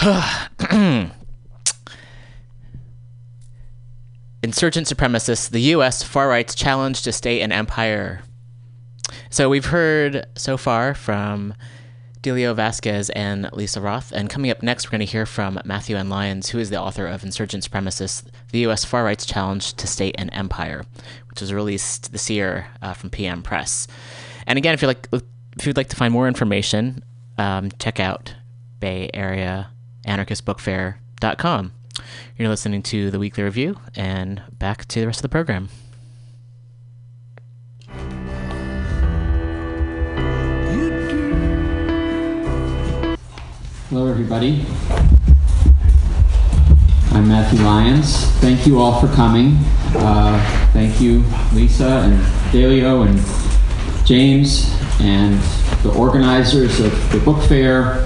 Insurgent 4.44 4.86
Supremacists, 4.86 5.50
the 5.50 5.58
U.S. 5.72 6.04
Far 6.04 6.28
Right's 6.28 6.54
Challenge 6.54 7.02
to 7.02 7.10
State 7.10 7.42
and 7.42 7.52
Empire. 7.52 8.22
So 9.30 9.48
we've 9.48 9.66
heard 9.66 10.26
so 10.36 10.56
far 10.56 10.94
from 10.94 11.54
Delio 12.26 12.56
Vasquez 12.56 13.08
and 13.10 13.48
Lisa 13.52 13.80
Roth. 13.80 14.10
And 14.10 14.28
coming 14.28 14.50
up 14.50 14.60
next, 14.60 14.86
we're 14.86 14.90
going 14.90 15.06
to 15.06 15.12
hear 15.12 15.26
from 15.26 15.60
Matthew 15.64 15.94
N. 15.94 16.08
Lyons, 16.08 16.48
who 16.48 16.58
is 16.58 16.70
the 16.70 16.80
author 16.80 17.06
of 17.06 17.22
Insurgent 17.22 17.62
Supremacists, 17.62 18.24
the 18.50 18.58
U.S. 18.60 18.84
Far 18.84 19.04
Right's 19.04 19.24
Challenge 19.24 19.72
to 19.74 19.86
State 19.86 20.16
and 20.18 20.28
Empire, 20.32 20.84
which 21.30 21.40
was 21.40 21.54
released 21.54 22.10
this 22.10 22.28
year 22.28 22.66
uh, 22.82 22.94
from 22.94 23.10
PM 23.10 23.44
Press. 23.44 23.86
And 24.44 24.58
again, 24.58 24.74
if 24.74 24.82
you 24.82 24.88
like, 24.88 25.06
if 25.12 25.66
you'd 25.66 25.76
like 25.76 25.88
to 25.90 25.96
find 25.96 26.12
more 26.12 26.26
information, 26.26 27.04
um, 27.38 27.70
check 27.78 28.00
out 28.00 28.34
Bay 28.80 29.08
Area 29.14 29.70
Anarchist 30.04 30.44
Book 30.44 30.58
Fair.com. 30.58 31.70
You're 32.36 32.48
listening 32.48 32.82
to 32.82 33.12
the 33.12 33.20
weekly 33.20 33.44
review, 33.44 33.78
and 33.94 34.42
back 34.50 34.86
to 34.86 35.00
the 35.00 35.06
rest 35.06 35.20
of 35.20 35.22
the 35.22 35.28
program. 35.28 35.68
Hello, 43.88 44.08
everybody. 44.08 44.66
I'm 47.12 47.28
Matthew 47.28 47.60
Lyons. 47.60 48.26
Thank 48.40 48.66
you 48.66 48.80
all 48.80 49.00
for 49.00 49.06
coming. 49.14 49.58
Uh, 49.94 50.70
thank 50.72 51.00
you, 51.00 51.22
Lisa 51.54 52.00
and 52.02 52.20
Delio 52.50 53.06
and 53.06 54.04
James 54.04 54.76
and 54.98 55.40
the 55.84 55.94
organizers 55.96 56.80
of 56.80 57.12
the 57.12 57.20
book 57.20 57.40
fair. 57.44 58.04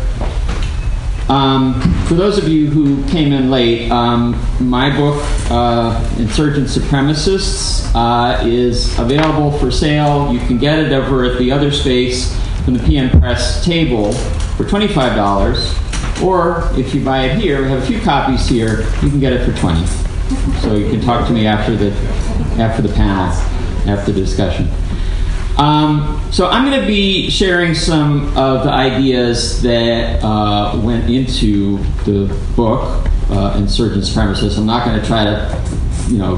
Um, 1.30 1.80
for 2.04 2.12
those 2.12 2.36
of 2.36 2.46
you 2.46 2.68
who 2.68 3.02
came 3.08 3.32
in 3.32 3.50
late, 3.50 3.90
um, 3.90 4.38
my 4.60 4.94
book, 4.94 5.16
uh, 5.50 6.14
Insurgent 6.18 6.66
Supremacists, 6.66 7.90
uh, 7.94 8.46
is 8.46 8.98
available 8.98 9.50
for 9.58 9.70
sale. 9.70 10.30
You 10.30 10.40
can 10.40 10.58
get 10.58 10.78
it 10.78 10.92
over 10.92 11.24
at 11.24 11.38
the 11.38 11.50
other 11.50 11.70
space 11.70 12.38
from 12.66 12.74
the 12.74 12.84
PM 12.84 13.18
Press 13.18 13.64
table 13.64 14.12
for 14.61 14.68
$25. 14.68 16.22
Or 16.22 16.68
if 16.78 16.94
you 16.94 17.02
buy 17.02 17.24
it 17.24 17.38
here, 17.38 17.62
we 17.62 17.70
have 17.70 17.82
a 17.82 17.86
few 17.86 17.98
copies 18.00 18.46
here, 18.46 18.82
you 19.02 19.08
can 19.08 19.18
get 19.18 19.32
it 19.32 19.50
for 19.50 19.58
20 19.58 19.86
So 20.61 20.74
you 20.74 20.90
can 20.90 21.00
talk 21.00 21.26
to 21.28 21.32
me 21.32 21.46
after 21.46 21.74
the, 21.74 21.92
after 22.61 22.82
the 22.82 22.92
panel, 22.92 23.32
after 23.90 24.12
the 24.12 24.20
discussion. 24.20 24.68
Um, 25.56 26.22
so 26.30 26.48
I'm 26.48 26.66
going 26.66 26.78
to 26.78 26.86
be 26.86 27.30
sharing 27.30 27.74
some 27.74 28.36
of 28.36 28.64
the 28.64 28.70
ideas 28.70 29.62
that 29.62 30.22
uh, 30.22 30.78
went 30.82 31.08
into 31.08 31.78
the 32.04 32.34
book, 32.54 33.06
uh, 33.30 33.56
Insurgent 33.56 34.04
Supremacists. 34.04 34.58
I'm 34.58 34.66
not 34.66 34.84
going 34.84 35.00
to 35.00 35.06
try 35.06 35.24
to, 35.24 36.08
you 36.08 36.18
know, 36.18 36.36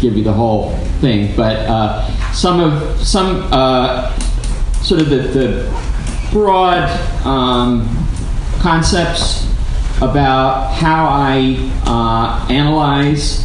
give 0.00 0.16
you 0.16 0.22
the 0.22 0.32
whole 0.32 0.76
thing, 1.00 1.34
but 1.36 1.56
uh, 1.66 2.32
some 2.32 2.60
of 2.60 3.00
some 3.04 3.48
uh, 3.52 4.16
sort 4.82 5.00
of 5.02 5.10
the, 5.10 5.18
the 5.18 5.87
broad 6.30 6.88
um, 7.24 7.88
concepts 8.60 9.46
about 10.00 10.72
how 10.72 11.06
I 11.06 11.56
uh, 11.84 12.46
analyze 12.50 13.44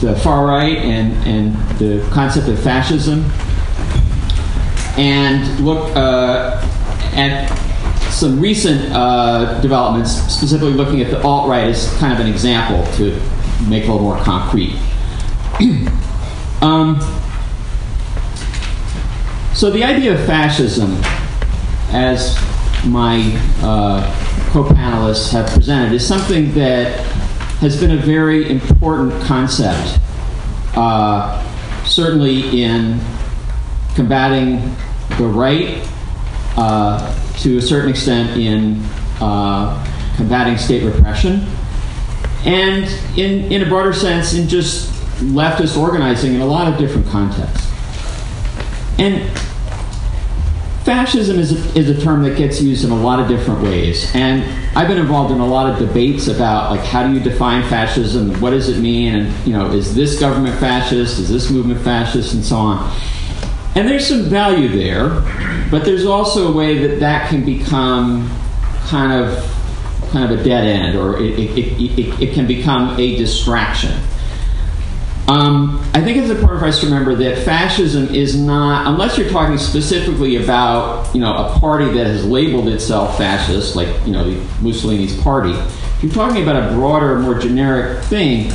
the 0.00 0.16
far 0.16 0.46
right 0.46 0.76
and, 0.78 1.12
and 1.26 1.78
the 1.78 2.06
concept 2.12 2.48
of 2.48 2.62
fascism 2.62 3.24
and 4.98 5.60
look 5.60 5.94
uh, 5.96 6.62
at 7.14 7.48
some 8.10 8.40
recent 8.40 8.92
uh, 8.92 9.60
developments, 9.60 10.12
specifically 10.32 10.72
looking 10.72 11.02
at 11.02 11.10
the 11.10 11.22
alt 11.22 11.48
right 11.48 11.64
as 11.68 11.94
kind 11.98 12.12
of 12.14 12.20
an 12.20 12.26
example 12.26 12.82
to 12.94 13.10
make 13.68 13.84
a 13.84 13.92
little 13.92 14.00
more 14.00 14.18
concrete. 14.18 14.74
um, 16.62 16.98
so, 19.54 19.70
the 19.70 19.84
idea 19.84 20.14
of 20.14 20.26
fascism, 20.26 20.96
as 21.96 22.36
my 22.84 23.32
uh, 23.62 24.04
co 24.52 24.64
panelists 24.64 25.32
have 25.32 25.48
presented, 25.48 25.94
is 25.94 26.06
something 26.06 26.52
that 26.52 27.00
has 27.60 27.80
been 27.80 27.92
a 27.92 27.96
very 27.96 28.50
important 28.50 29.18
concept, 29.22 29.98
uh, 30.76 31.42
certainly 31.84 32.62
in 32.62 33.00
combating 33.94 34.60
the 35.16 35.26
right, 35.26 35.88
uh, 36.58 36.98
to 37.38 37.56
a 37.56 37.62
certain 37.62 37.88
extent 37.88 38.38
in 38.38 38.82
uh, 39.22 39.82
combating 40.16 40.58
state 40.58 40.84
repression, 40.84 41.46
and 42.44 42.84
in, 43.18 43.50
in 43.50 43.62
a 43.62 43.66
broader 43.66 43.94
sense, 43.94 44.34
in 44.34 44.46
just 44.46 44.92
leftist 45.22 45.80
organizing 45.80 46.34
in 46.34 46.42
a 46.42 46.46
lot 46.46 46.70
of 46.70 46.78
different 46.78 47.06
contexts. 47.06 47.66
And 48.98 49.30
fascism 50.86 51.40
is 51.40 51.50
a, 51.50 51.78
is 51.78 51.90
a 51.90 52.00
term 52.00 52.22
that 52.22 52.38
gets 52.38 52.62
used 52.62 52.84
in 52.84 52.92
a 52.92 52.96
lot 52.96 53.18
of 53.18 53.26
different 53.26 53.60
ways. 53.60 54.08
And 54.14 54.44
I've 54.78 54.86
been 54.86 54.98
involved 54.98 55.32
in 55.32 55.40
a 55.40 55.46
lot 55.46 55.68
of 55.68 55.80
debates 55.80 56.28
about 56.28 56.70
like 56.70 56.80
how 56.80 57.04
do 57.06 57.12
you 57.12 57.18
define 57.18 57.68
fascism, 57.68 58.40
what 58.40 58.50
does 58.50 58.68
it 58.68 58.80
mean, 58.80 59.16
and 59.16 59.46
you 59.46 59.52
know, 59.52 59.72
is 59.72 59.96
this 59.96 60.20
government 60.20 60.58
fascist, 60.60 61.18
is 61.18 61.28
this 61.28 61.50
movement 61.50 61.80
fascist, 61.80 62.34
and 62.34 62.44
so 62.44 62.56
on. 62.56 62.96
And 63.74 63.88
there's 63.88 64.06
some 64.06 64.22
value 64.22 64.68
there, 64.68 65.08
but 65.72 65.84
there's 65.84 66.06
also 66.06 66.52
a 66.52 66.56
way 66.56 66.78
that 66.86 67.00
that 67.00 67.28
can 67.28 67.44
become 67.44 68.30
kind 68.86 69.12
of 69.12 69.52
kind 70.12 70.32
of 70.32 70.38
a 70.38 70.44
dead 70.44 70.64
end, 70.64 70.96
or 70.96 71.18
it, 71.20 71.36
it, 71.36 71.58
it, 71.58 72.22
it 72.22 72.32
can 72.32 72.46
become 72.46 72.98
a 72.98 73.16
distraction. 73.16 73.92
Um, 75.28 75.80
I 75.92 76.02
think 76.02 76.18
it's 76.18 76.30
important 76.30 76.60
for 76.60 76.66
us 76.66 76.80
to 76.80 76.86
remember 76.86 77.16
that 77.16 77.38
fascism 77.44 78.14
is 78.14 78.40
not, 78.40 78.86
unless 78.86 79.18
you're 79.18 79.28
talking 79.28 79.58
specifically 79.58 80.36
about, 80.36 81.12
you 81.12 81.20
know, 81.20 81.34
a 81.34 81.58
party 81.58 81.86
that 81.86 82.06
has 82.06 82.24
labeled 82.24 82.68
itself 82.68 83.18
fascist, 83.18 83.74
like, 83.74 83.88
you 84.06 84.12
know, 84.12 84.24
Mussolini's 84.60 85.20
party. 85.22 85.50
If 85.50 86.04
you're 86.04 86.12
talking 86.12 86.44
about 86.44 86.70
a 86.70 86.74
broader, 86.74 87.18
more 87.18 87.34
generic 87.34 88.04
thing, 88.04 88.52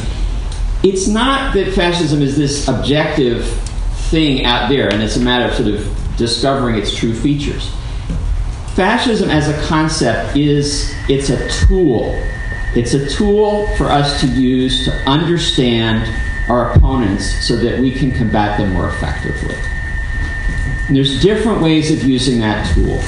it's 0.82 1.08
not 1.08 1.54
that 1.56 1.74
fascism 1.74 2.22
is 2.22 2.38
this 2.38 2.70
objective 2.70 3.46
thing 4.10 4.46
out 4.46 4.70
there, 4.70 4.92
and 4.94 5.04
it's 5.04 5.18
a 5.18 5.22
matter 5.22 5.52
of 5.52 5.54
sort 5.56 5.68
of 5.68 6.16
discovering 6.16 6.78
its 6.78 6.96
true 6.96 7.14
features. 7.14 7.70
Fascism 8.76 9.30
as 9.30 9.50
a 9.50 9.68
concept 9.68 10.38
is, 10.38 10.96
it's 11.10 11.30
a 11.30 11.50
tool. 11.68 12.18
It's 12.74 12.94
a 12.94 13.06
tool 13.10 13.68
for 13.76 13.88
us 13.88 14.22
to 14.22 14.28
use 14.28 14.86
to 14.86 14.92
understand 15.06 16.10
our 16.52 16.74
opponents 16.74 17.48
so 17.48 17.56
that 17.56 17.80
we 17.80 17.92
can 17.92 18.12
combat 18.12 18.60
them 18.60 18.74
more 18.74 18.90
effectively. 18.90 19.56
And 20.88 20.98
there's 20.98 21.22
different 21.22 21.62
ways 21.62 21.92
of 21.92 22.04
using 22.04 22.42
that 22.42 22.74
tool. 22.76 23.02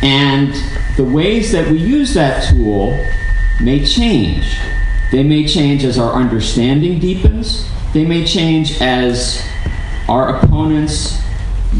And 0.00 0.54
the 0.96 1.02
ways 1.04 1.50
that 1.50 1.68
we 1.68 1.78
use 1.78 2.14
that 2.14 2.48
tool 2.48 2.92
may 3.60 3.84
change. 3.84 4.56
They 5.10 5.24
may 5.24 5.44
change 5.44 5.82
as 5.82 5.98
our 5.98 6.12
understanding 6.12 7.00
deepens. 7.00 7.68
They 7.92 8.04
may 8.04 8.24
change 8.24 8.80
as 8.80 9.44
our 10.08 10.36
opponents 10.36 11.20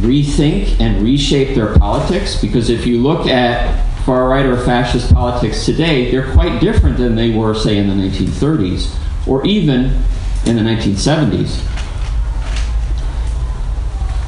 rethink 0.00 0.80
and 0.80 1.00
reshape 1.00 1.54
their 1.54 1.78
politics. 1.78 2.40
Because 2.40 2.70
if 2.70 2.86
you 2.86 3.00
look 3.00 3.28
at 3.28 3.84
far 4.04 4.28
right 4.28 4.46
or 4.46 4.56
fascist 4.56 5.14
politics 5.14 5.64
today, 5.64 6.10
they're 6.10 6.32
quite 6.32 6.60
different 6.60 6.96
than 6.96 7.14
they 7.14 7.30
were, 7.30 7.54
say, 7.54 7.78
in 7.78 7.86
the 7.86 7.94
1930s 7.94 8.98
or 9.26 9.46
even 9.46 10.02
in 10.46 10.56
the 10.56 10.62
1970s. 10.62 11.62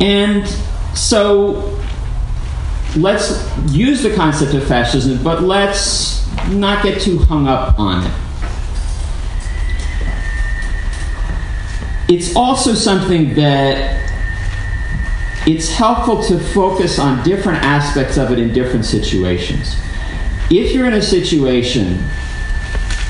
And 0.01 0.47
so 0.97 1.79
let's 2.97 3.49
use 3.73 4.03
the 4.03 4.15
concept 4.15 4.55
of 4.55 4.67
fascism, 4.67 5.23
but 5.23 5.43
let's 5.43 6.27
not 6.49 6.83
get 6.83 7.01
too 7.01 7.19
hung 7.19 7.49
up 7.49 7.79
on 7.79 8.05
it. 8.07 8.13
It's 12.09 12.37
also 12.37 12.75
something 12.75 13.35
that 13.35 14.03
it's 15.47 15.71
helpful 15.71 16.23
to 16.25 16.39
focus 16.39 16.99
on 16.99 17.23
different 17.25 17.63
aspects 17.63 18.17
of 18.17 18.31
it 18.31 18.39
in 18.39 18.53
different 18.53 18.85
situations. 18.85 19.77
If 20.51 20.73
you're 20.73 20.87
in 20.87 20.95
a 20.95 21.03
situation 21.03 22.05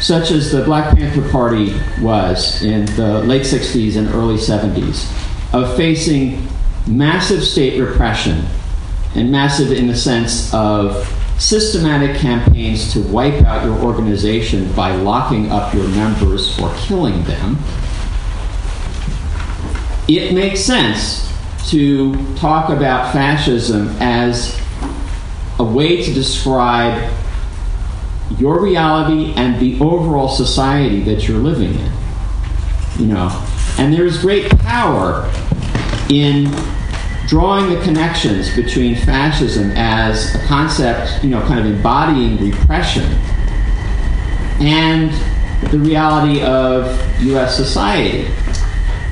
such 0.01 0.30
as 0.30 0.53
the 0.53 0.62
Black 0.64 0.97
Panther 0.97 1.28
Party 1.30 1.74
was 2.01 2.62
in 2.62 2.84
the 2.97 3.20
late 3.24 3.42
60s 3.42 3.97
and 3.97 4.09
early 4.09 4.36
70s, 4.36 5.11
of 5.53 5.76
facing 5.76 6.47
massive 6.86 7.42
state 7.42 7.80
repression, 7.80 8.44
and 9.14 9.30
massive 9.30 9.72
in 9.72 9.86
the 9.86 9.97
sense 9.97 10.53
of 10.53 11.12
systematic 11.38 12.16
campaigns 12.16 12.92
to 12.92 13.01
wipe 13.09 13.42
out 13.44 13.64
your 13.64 13.78
organization 13.78 14.70
by 14.72 14.94
locking 14.94 15.51
up 15.51 15.74
your 15.74 15.86
members 15.88 16.59
or 16.59 16.72
killing 16.76 17.22
them, 17.24 17.59
it 20.09 20.32
makes 20.34 20.61
sense 20.61 21.26
to 21.68 22.14
talk 22.36 22.70
about 22.70 23.12
fascism 23.12 23.88
as 24.01 24.61
a 25.59 25.64
way 25.64 26.03
to 26.03 26.12
describe 26.14 27.12
your 28.39 28.61
reality 28.61 29.33
and 29.35 29.61
the 29.61 29.79
overall 29.81 30.29
society 30.29 31.01
that 31.05 31.29
you're 31.29 31.39
living 31.39 31.74
in. 31.74 31.93
You 32.99 33.07
know, 33.07 33.47
and 33.79 33.93
there's 33.93 34.20
great 34.20 34.51
power 34.59 35.31
in 36.09 36.51
drawing 37.27 37.68
the 37.68 37.81
connections 37.83 38.55
between 38.55 38.95
fascism 38.95 39.72
as 39.72 40.35
a 40.35 40.39
concept, 40.47 41.22
you 41.24 41.31
know, 41.31 41.41
kind 41.43 41.61
of 41.61 41.66
embodying 41.66 42.39
repression 42.39 43.05
and 44.61 45.12
the 45.70 45.79
reality 45.79 46.43
of 46.43 46.87
US 47.22 47.57
society 47.57 48.29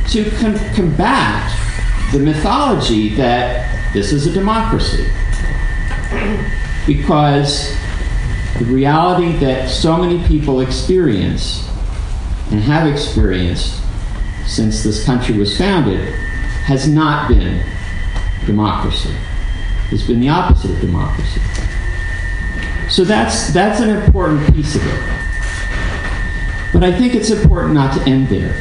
to 0.08 0.30
com- 0.36 0.58
combat 0.74 1.50
the 2.12 2.18
mythology 2.18 3.14
that 3.16 3.92
this 3.92 4.12
is 4.12 4.26
a 4.26 4.32
democracy. 4.32 5.06
Because 6.86 7.76
the 8.58 8.64
reality 8.66 9.32
that 9.38 9.68
so 9.68 9.96
many 9.96 10.24
people 10.28 10.60
experience 10.60 11.68
and 12.50 12.60
have 12.60 12.86
experienced 12.86 13.82
since 14.46 14.84
this 14.84 15.04
country 15.04 15.36
was 15.36 15.56
founded 15.58 16.00
has 16.64 16.88
not 16.88 17.28
been 17.28 17.64
democracy. 18.46 19.14
It's 19.90 20.06
been 20.06 20.20
the 20.20 20.28
opposite 20.28 20.70
of 20.70 20.80
democracy. 20.80 21.40
So 22.88 23.04
that's, 23.04 23.52
that's 23.52 23.80
an 23.80 23.90
important 23.90 24.54
piece 24.54 24.76
of 24.76 24.82
it. 24.86 25.14
But 26.72 26.84
I 26.84 26.96
think 26.96 27.14
it's 27.14 27.30
important 27.30 27.74
not 27.74 27.96
to 27.98 28.02
end 28.08 28.28
there. 28.28 28.54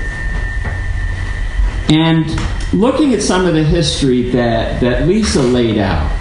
And 1.89 2.25
looking 2.73 3.13
at 3.13 3.21
some 3.21 3.45
of 3.45 3.53
the 3.53 3.63
history 3.63 4.31
that, 4.31 4.81
that 4.81 5.07
Lisa 5.07 5.41
laid 5.41 5.77
out, 5.77 6.11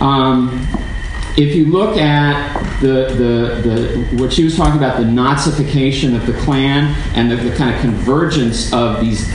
um, 0.00 0.66
if 1.38 1.54
you 1.54 1.66
look 1.66 1.96
at 1.96 2.80
the, 2.80 3.06
the, 3.14 3.68
the, 3.68 4.16
what 4.20 4.32
she 4.32 4.42
was 4.42 4.56
talking 4.56 4.76
about, 4.76 4.98
the 4.98 5.04
Nazification 5.04 6.16
of 6.16 6.26
the 6.26 6.32
Klan 6.40 6.96
and 7.14 7.30
the, 7.30 7.36
the 7.36 7.54
kind 7.54 7.72
of 7.72 7.80
convergence 7.80 8.72
of 8.72 9.00
these 9.00 9.30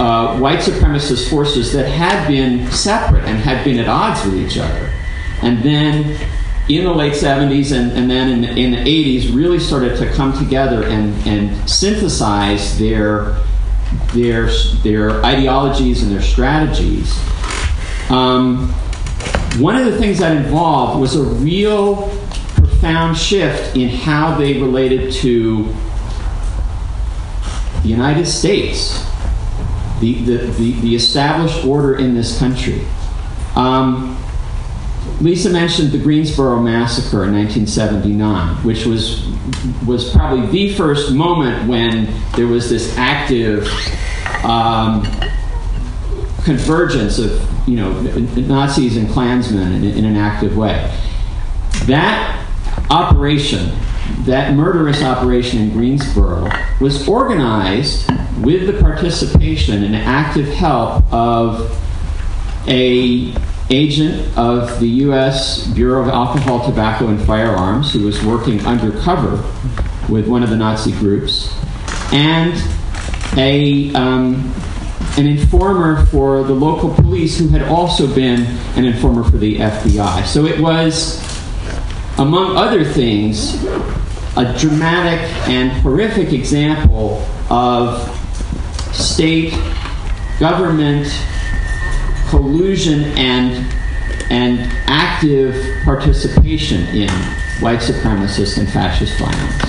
uh, 0.00 0.38
white 0.38 0.60
supremacist 0.60 1.28
forces 1.28 1.70
that 1.74 1.86
had 1.86 2.26
been 2.28 2.66
separate 2.70 3.24
and 3.24 3.38
had 3.38 3.62
been 3.62 3.78
at 3.78 3.88
odds 3.88 4.24
with 4.24 4.36
each 4.36 4.56
other. 4.56 4.90
And 5.42 5.62
then 5.62 6.18
in 6.70 6.84
the 6.84 6.94
late 6.94 7.12
70s 7.12 7.76
and, 7.76 7.92
and 7.92 8.10
then 8.10 8.30
in 8.30 8.40
the, 8.40 8.48
in 8.58 8.70
the 8.70 8.78
80s 8.78 9.34
really 9.36 9.58
started 9.58 9.98
to 9.98 10.10
come 10.12 10.32
together 10.32 10.84
and, 10.84 11.14
and 11.26 11.68
synthesize 11.68 12.78
their, 12.78 13.36
their, 14.14 14.46
their 14.82 15.22
ideologies 15.22 16.02
and 16.02 16.10
their 16.10 16.22
strategies. 16.22 17.20
Um, 18.08 18.74
one 19.60 19.76
of 19.76 19.84
the 19.86 19.98
things 19.98 20.18
that 20.18 20.36
involved 20.36 21.00
was 21.00 21.16
a 21.16 21.22
real 21.22 22.08
profound 22.54 23.16
shift 23.16 23.76
in 23.76 23.88
how 23.88 24.36
they 24.36 24.60
related 24.60 25.12
to 25.12 25.64
the 27.82 27.88
United 27.88 28.26
States, 28.26 29.04
the, 30.00 30.14
the, 30.24 30.36
the, 30.36 30.72
the 30.80 30.94
established 30.94 31.64
order 31.64 31.98
in 31.98 32.14
this 32.14 32.38
country. 32.38 32.84
Um, 33.56 34.16
Lisa 35.20 35.50
mentioned 35.50 35.90
the 35.90 35.98
Greensboro 35.98 36.60
Massacre 36.60 37.24
in 37.24 37.32
1979, 37.34 38.64
which 38.64 38.86
was, 38.86 39.26
was 39.84 40.12
probably 40.12 40.46
the 40.46 40.74
first 40.74 41.12
moment 41.12 41.68
when 41.68 42.08
there 42.36 42.46
was 42.46 42.70
this 42.70 42.96
active 42.96 43.66
um, 44.44 45.02
convergence 46.48 47.18
of 47.18 47.68
you 47.68 47.76
know, 47.76 47.92
Nazis 48.00 48.96
and 48.96 49.06
Klansmen 49.10 49.70
in, 49.70 49.84
in 49.84 50.04
an 50.06 50.16
active 50.16 50.56
way. 50.56 50.90
That 51.84 52.42
operation, 52.88 53.70
that 54.20 54.54
murderous 54.54 55.02
operation 55.02 55.60
in 55.60 55.72
Greensboro, 55.72 56.48
was 56.80 57.06
organized 57.06 58.10
with 58.42 58.66
the 58.66 58.80
participation 58.80 59.84
and 59.84 59.94
active 59.94 60.46
help 60.46 61.04
of 61.12 61.70
a 62.66 63.34
agent 63.68 64.38
of 64.38 64.80
the 64.80 64.88
U.S. 65.04 65.66
Bureau 65.66 66.00
of 66.00 66.08
Alcohol, 66.08 66.64
Tobacco, 66.64 67.08
and 67.08 67.20
Firearms 67.20 67.92
who 67.92 68.06
was 68.06 68.24
working 68.24 68.64
undercover 68.64 69.36
with 70.08 70.26
one 70.26 70.42
of 70.42 70.48
the 70.48 70.56
Nazi 70.56 70.92
groups, 70.92 71.54
and 72.10 72.54
a 73.36 73.92
um, 73.92 74.54
an 75.18 75.26
informer 75.26 76.06
for 76.06 76.44
the 76.44 76.54
local 76.54 76.94
police 76.94 77.36
who 77.38 77.48
had 77.48 77.62
also 77.62 78.06
been 78.14 78.42
an 78.76 78.84
informer 78.84 79.24
for 79.24 79.36
the 79.36 79.56
FBI. 79.56 80.24
So 80.24 80.46
it 80.46 80.60
was 80.60 81.20
among 82.18 82.56
other 82.56 82.84
things, 82.84 83.64
a 84.36 84.54
dramatic 84.56 85.20
and 85.48 85.72
horrific 85.82 86.32
example 86.32 87.26
of 87.50 88.14
state 88.94 89.52
government 90.38 91.08
collusion 92.28 93.04
and 93.18 93.66
and 94.30 94.70
active 94.86 95.82
participation 95.84 96.82
in 96.94 97.08
white 97.60 97.80
supremacist 97.80 98.58
and 98.58 98.70
fascist 98.70 99.18
violence. 99.18 99.67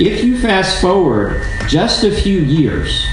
If 0.00 0.22
you 0.22 0.38
fast 0.38 0.80
forward 0.80 1.44
just 1.66 2.04
a 2.04 2.10
few 2.12 2.38
years 2.38 3.10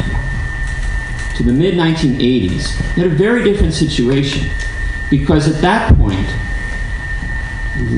to 1.36 1.44
the 1.44 1.52
mid 1.52 1.74
1980s, 1.74 2.96
you 2.96 3.04
had 3.04 3.12
a 3.12 3.16
very 3.16 3.44
different 3.44 3.74
situation 3.74 4.52
because 5.10 5.48
at 5.48 5.60
that 5.64 5.98
point, 5.98 6.28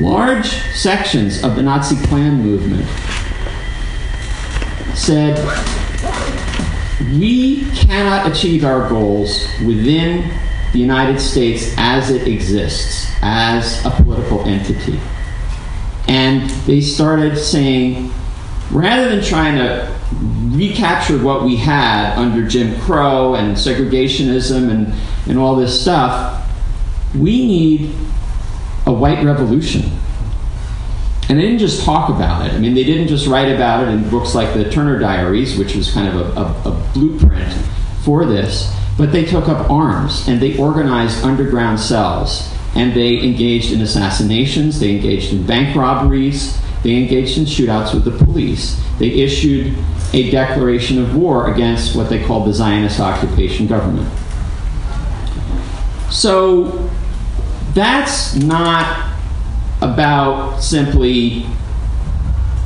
large 0.02 0.48
sections 0.72 1.44
of 1.44 1.54
the 1.54 1.62
Nazi 1.62 1.96
Klan 2.06 2.40
movement 2.42 2.86
said, 4.96 5.36
we 7.12 7.70
cannot 7.72 8.30
achieve 8.30 8.64
our 8.64 8.88
goals 8.88 9.46
within 9.66 10.34
the 10.72 10.78
United 10.78 11.20
States 11.20 11.74
as 11.76 12.08
it 12.08 12.26
exists, 12.26 13.12
as 13.20 13.84
a 13.84 13.90
political 13.90 14.40
entity. 14.46 14.98
And 16.08 16.48
they 16.66 16.80
started 16.80 17.36
saying, 17.36 18.12
rather 18.70 19.08
than 19.08 19.24
trying 19.24 19.56
to 19.56 19.98
recapture 20.56 21.22
what 21.22 21.44
we 21.44 21.56
had 21.56 22.16
under 22.16 22.46
Jim 22.46 22.78
Crow 22.80 23.34
and 23.34 23.56
segregationism 23.56 24.70
and, 24.70 24.94
and 25.28 25.38
all 25.38 25.56
this 25.56 25.80
stuff, 25.80 26.46
we 27.14 27.46
need 27.46 27.94
a 28.86 28.92
white 28.92 29.24
revolution. 29.24 29.82
And 31.28 31.38
they 31.38 31.42
didn't 31.42 31.58
just 31.58 31.84
talk 31.84 32.08
about 32.08 32.46
it. 32.46 32.54
I 32.54 32.58
mean, 32.58 32.74
they 32.74 32.84
didn't 32.84 33.08
just 33.08 33.26
write 33.26 33.52
about 33.52 33.86
it 33.86 33.90
in 33.90 34.08
books 34.08 34.34
like 34.34 34.54
the 34.54 34.70
Turner 34.70 34.98
Diaries, 34.98 35.58
which 35.58 35.74
was 35.74 35.92
kind 35.92 36.08
of 36.08 36.36
a, 36.36 36.40
a, 36.40 36.72
a 36.72 36.92
blueprint 36.94 37.52
for 38.02 38.24
this, 38.24 38.74
but 38.96 39.12
they 39.12 39.24
took 39.24 39.48
up 39.48 39.70
arms 39.70 40.26
and 40.26 40.40
they 40.40 40.56
organized 40.56 41.22
underground 41.22 41.78
cells 41.78 42.50
and 42.74 42.94
they 42.94 43.22
engaged 43.22 43.72
in 43.72 43.82
assassinations, 43.82 44.80
they 44.80 44.96
engaged 44.96 45.32
in 45.32 45.46
bank 45.46 45.76
robberies, 45.76 46.58
they 46.82 46.96
engaged 46.96 47.38
in 47.38 47.44
shootouts 47.44 47.92
with 47.94 48.04
the 48.04 48.24
police. 48.24 48.80
They 48.98 49.08
issued 49.08 49.76
a 50.12 50.30
declaration 50.30 51.02
of 51.02 51.16
war 51.16 51.52
against 51.52 51.96
what 51.96 52.08
they 52.08 52.24
called 52.24 52.46
the 52.46 52.52
Zionist 52.52 53.00
occupation 53.00 53.66
government. 53.66 54.08
So 56.10 56.90
that's 57.74 58.34
not 58.34 59.12
about 59.82 60.60
simply 60.60 61.42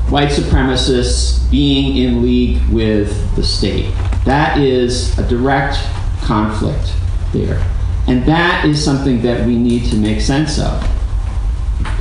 white 0.08 0.28
supremacists 0.28 1.50
being 1.50 1.96
in 1.96 2.22
league 2.22 2.62
with 2.68 3.34
the 3.36 3.42
state. 3.42 3.92
That 4.24 4.58
is 4.58 5.18
a 5.18 5.28
direct 5.28 5.78
conflict 6.22 6.94
there. 7.32 7.66
And 8.06 8.24
that 8.26 8.64
is 8.64 8.82
something 8.82 9.22
that 9.22 9.46
we 9.46 9.56
need 9.56 9.90
to 9.90 9.96
make 9.96 10.20
sense 10.20 10.58
of 10.58 10.82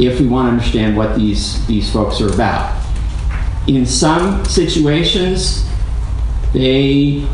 if 0.02 0.20
we 0.20 0.28
want 0.28 0.48
to 0.48 0.52
understand 0.52 0.98
what 0.98 1.16
these, 1.16 1.66
these 1.68 1.92
folks 1.92 2.20
are 2.22 2.34
about. 2.34 2.78
In 3.68 3.86
some 3.86 4.44
situations, 4.46 5.68
they 6.54 7.28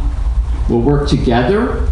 will 0.70 0.82
work 0.82 1.07
together 1.07 1.88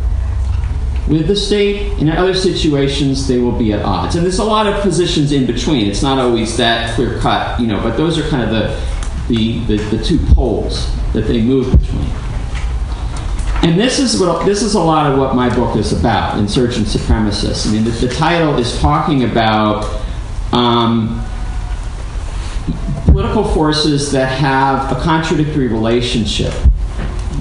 with 1.07 1.27
the 1.27 1.35
state, 1.35 1.91
and 1.99 2.09
in 2.09 2.09
other 2.09 2.33
situations, 2.33 3.27
they 3.27 3.37
will 3.37 3.51
be 3.57 3.71
at 3.71 3.85
odds. 3.85 4.15
And 4.15 4.25
there's 4.25 4.39
a 4.39 4.43
lot 4.43 4.67
of 4.67 4.81
positions 4.81 5.31
in 5.31 5.45
between. 5.45 5.87
It's 5.87 6.01
not 6.01 6.17
always 6.17 6.57
that 6.57 6.95
clear 6.95 7.19
cut, 7.19 7.59
you 7.59 7.67
know, 7.67 7.79
but 7.81 7.95
those 7.95 8.17
are 8.17 8.27
kind 8.29 8.43
of 8.43 8.49
the, 8.49 9.33
the, 9.33 9.59
the, 9.77 9.97
the 9.97 10.03
two 10.03 10.17
poles 10.33 10.91
that 11.13 11.21
they 11.21 11.41
move 11.41 11.71
between. 11.79 12.09
And 13.61 13.79
this 13.79 13.99
is 13.99 14.19
what 14.19 14.45
this 14.45 14.61
is 14.61 14.75
a 14.75 14.79
lot 14.79 15.11
of 15.11 15.17
what 15.17 15.35
my 15.35 15.53
book 15.53 15.75
is 15.75 15.91
about, 15.91 16.37
Insurgent 16.37 16.85
Supremacists. 16.85 17.67
I 17.67 17.71
mean, 17.71 17.83
the, 17.83 17.89
the 17.91 18.13
title 18.13 18.59
is 18.59 18.79
talking 18.79 19.23
about 19.23 19.85
um, 20.55 21.21
political 23.05 23.43
forces 23.43 24.11
that 24.13 24.27
have 24.27 24.91
a 24.91 25.01
contradictory 25.01 25.67
relationship 25.67 26.53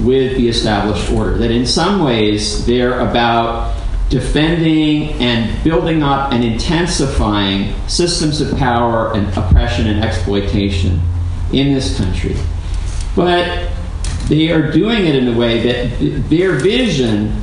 with 0.01 0.37
the 0.37 0.49
established 0.49 1.11
order. 1.12 1.39
That 1.39 1.53
in 1.53 1.65
some 1.65 2.03
ways 2.03 2.67
they're 2.67 2.99
about 3.01 3.77
defending 4.11 5.11
and 5.23 5.62
building 5.62 6.03
up 6.03 6.33
and 6.33 6.45
intensifying 6.45 7.75
systems 7.89 8.41
of 8.41 8.57
power 8.59 9.15
and 9.15 9.27
oppression 9.37 9.87
and 9.87 10.05
exploitation 10.05 11.01
in 11.53 11.73
this 11.73 11.97
country. 11.97 12.37
But 13.15 13.71
they 14.27 14.51
are 14.51 14.73
doing 14.73 15.07
it 15.07 15.15
in 15.15 15.29
a 15.29 15.39
way 15.39 15.61
that 15.62 16.29
their 16.29 16.53
vision 16.53 17.41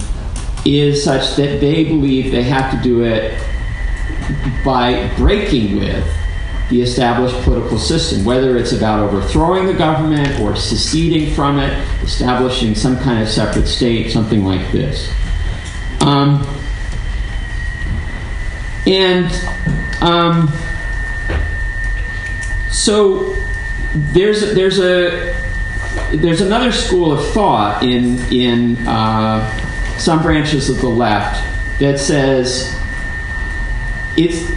is 0.66 1.04
such 1.04 1.36
that 1.38 1.62
they 1.62 1.86
believe 1.86 2.32
they 2.32 2.44
have 2.44 2.72
to 2.72 2.84
do 2.84 3.04
it 3.04 3.42
by 4.64 5.14
breaking 5.18 5.78
with 5.78 6.06
the 6.70 6.82
established 6.82 7.36
political 7.44 7.78
system, 7.78 8.24
whether 8.24 8.58
it's 8.58 8.72
about 8.72 9.00
overthrowing 9.02 9.66
the 9.66 9.74
government 9.74 10.40
or 10.40 10.56
seceding 10.56 11.34
from 11.36 11.60
it, 11.60 11.72
establishing 12.02 12.74
some 12.74 12.98
kind 12.98 13.22
of 13.22 13.28
separate 13.28 13.68
state, 13.68 14.10
something 14.10 14.46
like 14.46 14.72
this. 14.72 15.14
Um, 16.00 16.48
and 18.88 19.30
um, 20.02 20.48
so 22.70 23.36
there's 23.94 24.56
there's 24.56 24.80
a 24.80 25.36
there's 26.14 26.42
another 26.42 26.72
school 26.72 27.12
of 27.12 27.28
thought 27.34 27.84
in 27.84 28.18
in 28.32 28.78
uh, 28.88 29.98
some 29.98 30.22
branches 30.22 30.70
of 30.70 30.80
the 30.80 30.90
left 30.90 31.44
that 31.80 32.00
says 32.00 32.81
it's 34.18 34.50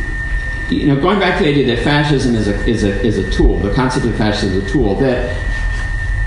you 0.70 0.86
know 0.86 1.00
going 1.00 1.18
back 1.18 1.38
to 1.38 1.44
the 1.44 1.50
idea 1.50 1.74
that 1.74 1.84
fascism 1.84 2.34
is 2.34 2.48
a 2.48 2.66
is 2.66 2.84
a 2.84 3.00
is 3.02 3.18
a 3.18 3.30
tool, 3.30 3.58
the 3.58 3.72
concept 3.74 4.06
of 4.06 4.16
fascism 4.16 4.58
is 4.58 4.64
a 4.64 4.72
tool 4.72 4.94
that 4.96 5.36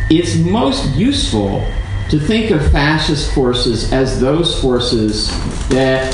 it's 0.10 0.38
most 0.38 0.96
useful 0.96 1.66
to 2.10 2.20
think 2.20 2.52
of 2.52 2.72
fascist 2.72 3.34
forces 3.34 3.92
as 3.92 4.22
those 4.22 4.60
forces 4.62 5.28
that 5.68 6.14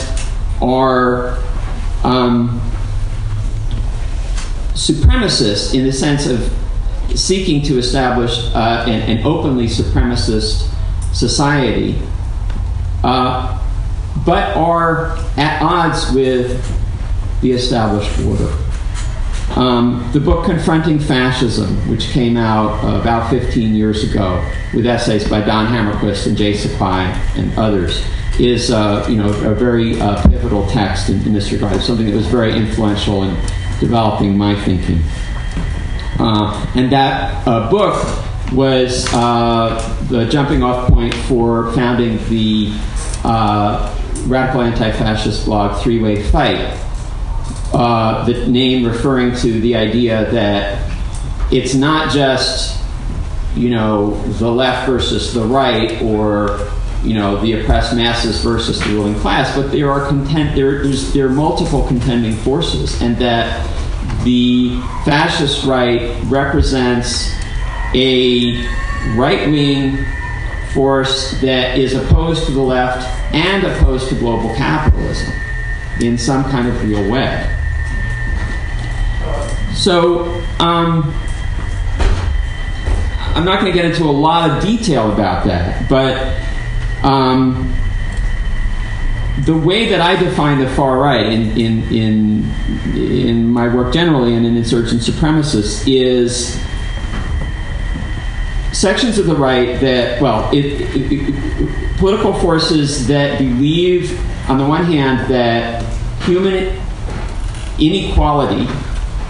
are 0.62 1.38
um, 2.04 2.60
supremacist 4.74 5.76
in 5.76 5.86
the 5.86 5.92
sense 5.92 6.26
of 6.26 6.52
seeking 7.16 7.62
to 7.62 7.78
establish 7.78 8.40
uh, 8.56 8.86
an, 8.88 9.18
an, 9.18 9.26
openly 9.26 9.68
supremacist 9.68 10.68
society, 11.14 12.02
uh, 13.04 13.60
but 14.26 14.56
are 14.58 15.16
at 15.38 15.62
odds 15.62 16.12
with 16.12 16.83
the 17.44 17.52
established 17.52 18.18
order. 18.22 18.52
Um, 19.56 20.10
the 20.14 20.20
book 20.20 20.46
Confronting 20.46 20.98
Fascism, 20.98 21.76
which 21.88 22.08
came 22.10 22.38
out 22.38 22.84
uh, 22.84 23.00
about 23.00 23.30
15 23.30 23.76
years 23.76 24.10
ago 24.10 24.44
with 24.74 24.88
essays 24.88 25.30
by 25.30 25.42
Don 25.42 25.68
Hamerquist 25.68 26.26
and 26.26 26.36
J. 26.36 26.56
Sakai 26.56 27.14
and 27.36 27.56
others, 27.60 28.04
is 28.40 28.72
uh, 28.72 29.06
you 29.08 29.18
know 29.18 29.30
a 29.30 29.54
very 29.54 30.02
uh, 30.02 30.24
pivotal 30.28 30.68
text 30.70 31.10
in, 31.10 31.22
in, 31.22 31.34
this 31.34 31.52
regard. 31.52 31.80
Something 31.82 32.08
that 32.08 32.16
was 32.16 32.26
very 32.26 32.56
influential 32.56 33.24
in 33.24 33.36
developing 33.80 34.36
my 34.36 34.56
thinking. 34.64 35.02
Uh, 36.18 36.72
and 36.76 36.92
that 36.92 37.46
uh, 37.46 37.70
book 37.70 37.96
was 38.54 39.08
uh, 39.14 40.08
the 40.10 40.26
jumping 40.30 40.64
off 40.64 40.90
point 40.90 41.14
for 41.14 41.72
founding 41.74 42.18
the 42.30 42.72
radical 44.26 44.62
anti-fascist 44.62 45.46
blog 45.46 45.80
Three 45.84 46.02
Way 46.02 46.24
Fight, 46.24 46.80
uh, 47.74 48.24
the 48.26 48.48
name 48.48 48.86
referring 48.86 49.36
to 49.36 49.60
the 49.62 49.76
idea 49.76 50.30
that 50.32 50.92
it's 51.52 51.74
not 51.74 52.12
just 52.12 52.80
you 53.56 53.70
know 53.70 54.16
the 54.34 54.50
left 54.50 54.88
versus 54.88 55.34
the 55.34 55.42
right 55.42 56.02
or 56.02 56.60
you 57.04 57.14
know 57.14 57.40
the 57.42 57.54
oppressed 57.60 57.96
masses 57.96 58.42
versus 58.42 58.80
the 58.80 58.90
ruling 58.90 59.16
class 59.16 59.56
but 59.56 59.72
there 59.72 59.92
are 59.92 60.08
content 60.08 60.56
there, 60.56 60.86
there 60.88 61.28
are 61.28 61.30
multiple 61.30 61.86
contending 61.88 62.34
forces 62.34 63.02
and 63.02 63.18
that 63.18 63.68
the 64.24 64.80
fascist 65.04 65.66
right 65.66 66.18
represents 66.26 67.34
a 67.94 68.66
right-wing 69.16 69.98
force 70.74 71.40
that 71.42 71.78
is 71.78 71.94
opposed 71.94 72.46
to 72.46 72.52
the 72.52 72.62
left 72.62 73.08
and 73.34 73.64
opposed 73.64 74.10
to 74.10 74.16
global 74.16 74.54
capitalism 74.56 75.34
in 76.02 76.18
some 76.18 76.44
kind 76.46 76.68
of 76.68 76.84
real 76.84 77.12
way 77.12 77.63
so, 79.74 80.26
um, 80.60 81.14
I'm 83.36 83.46
not 83.46 83.60
going 83.60 83.72
to 83.72 83.78
get 83.78 83.86
into 83.86 84.04
a 84.04 84.12
lot 84.12 84.50
of 84.50 84.64
detail 84.64 85.12
about 85.12 85.46
that, 85.48 85.90
but 85.90 86.40
um, 87.04 87.74
the 89.46 89.58
way 89.58 89.90
that 89.90 90.00
I 90.00 90.16
define 90.16 90.60
the 90.60 90.70
far 90.70 91.00
right 91.00 91.26
in, 91.26 91.58
in, 91.58 91.84
in, 91.92 92.52
in 92.96 93.48
my 93.48 93.74
work 93.74 93.94
generally 93.94 94.36
and 94.36 94.46
in 94.46 94.56
insurgent 94.56 95.02
supremacists 95.02 95.84
is 95.88 96.60
sections 98.72 99.18
of 99.18 99.26
the 99.26 99.36
right 99.36 99.80
that, 99.82 100.22
well, 100.22 100.50
it, 100.54 100.66
it, 100.66 101.12
it, 101.12 101.98
political 101.98 102.34
forces 102.34 103.08
that 103.08 103.40
believe, 103.40 104.20
on 104.50 104.58
the 104.58 104.66
one 104.66 104.84
hand, 104.84 105.28
that 105.32 105.84
human 106.24 106.80
inequality, 107.80 108.68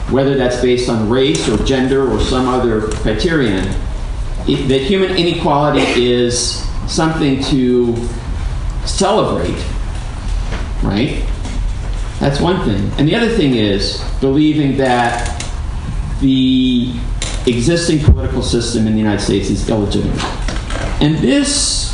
whether 0.09 0.35
that's 0.35 0.61
based 0.61 0.89
on 0.89 1.09
race 1.09 1.47
or 1.49 1.57
gender 1.63 2.11
or 2.11 2.19
some 2.19 2.47
other 2.47 2.81
criterion, 2.81 3.67
it, 4.47 4.67
that 4.67 4.81
human 4.81 5.15
inequality 5.15 5.81
is 6.05 6.67
something 6.87 7.41
to 7.43 7.95
celebrate, 8.85 9.63
right? 10.83 11.25
That's 12.19 12.39
one 12.39 12.63
thing. 12.65 12.91
And 12.97 13.07
the 13.07 13.15
other 13.15 13.29
thing 13.29 13.55
is 13.55 14.03
believing 14.19 14.77
that 14.77 15.43
the 16.19 16.93
existing 17.45 17.99
political 17.99 18.41
system 18.41 18.87
in 18.87 18.93
the 18.93 18.99
United 18.99 19.21
States 19.21 19.49
is 19.49 19.67
illegitimate. 19.69 20.23
And 21.01 21.17
this, 21.17 21.92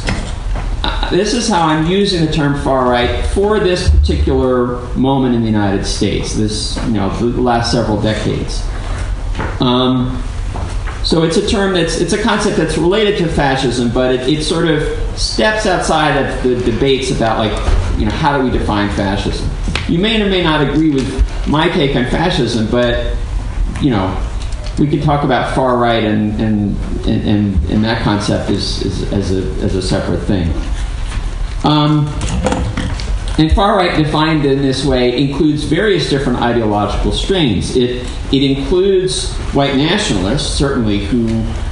this 1.09 1.33
is 1.33 1.47
how 1.47 1.67
I'm 1.67 1.87
using 1.87 2.25
the 2.25 2.31
term 2.31 2.59
far 2.61 2.89
right 2.89 3.25
for 3.27 3.59
this 3.59 3.89
particular 3.89 4.81
moment 4.95 5.35
in 5.35 5.41
the 5.41 5.47
United 5.47 5.85
States, 5.85 6.35
this, 6.35 6.77
you 6.85 6.93
know, 6.93 7.09
the 7.17 7.41
last 7.41 7.71
several 7.71 8.01
decades. 8.01 8.63
Um, 9.59 10.21
so 11.03 11.23
it's 11.23 11.37
a 11.37 11.47
term 11.47 11.73
that's, 11.73 11.99
it's 11.99 12.13
a 12.13 12.21
concept 12.21 12.57
that's 12.57 12.77
related 12.77 13.17
to 13.19 13.27
fascism, 13.27 13.91
but 13.91 14.15
it, 14.15 14.27
it 14.27 14.43
sort 14.43 14.67
of 14.67 14.83
steps 15.17 15.65
outside 15.65 16.17
of 16.17 16.43
the 16.43 16.55
debates 16.71 17.11
about, 17.11 17.37
like, 17.39 17.51
you 17.99 18.05
know, 18.05 18.11
how 18.11 18.37
do 18.37 18.43
we 18.43 18.51
define 18.51 18.89
fascism? 18.89 19.49
You 19.87 19.99
may 19.99 20.21
or 20.21 20.29
may 20.29 20.43
not 20.43 20.67
agree 20.67 20.91
with 20.91 21.47
my 21.47 21.69
take 21.69 21.95
on 21.95 22.05
fascism, 22.05 22.69
but, 22.69 23.15
you 23.81 23.89
know, 23.89 24.15
we 24.79 24.87
can 24.87 25.01
talk 25.01 25.23
about 25.23 25.53
far 25.53 25.77
right 25.77 26.03
and 26.03 26.39
and 26.39 26.77
and, 27.05 27.69
and, 27.69 27.83
that 27.83 28.01
concept 28.01 28.49
is, 28.49 28.81
is, 28.83 29.11
as 29.11 29.31
a 29.31 29.41
as 29.63 29.75
a 29.75 29.81
separate 29.81 30.21
thing. 30.21 30.53
Um, 31.63 32.07
and 33.37 33.51
far 33.53 33.77
right, 33.77 33.97
defined 33.97 34.45
in 34.45 34.61
this 34.61 34.83
way, 34.85 35.21
includes 35.21 35.63
various 35.63 36.09
different 36.09 36.39
ideological 36.39 37.11
strains. 37.11 37.75
It 37.75 38.05
it 38.31 38.43
includes 38.43 39.33
white 39.53 39.75
nationalists, 39.75 40.53
certainly, 40.53 41.05
who 41.05 41.27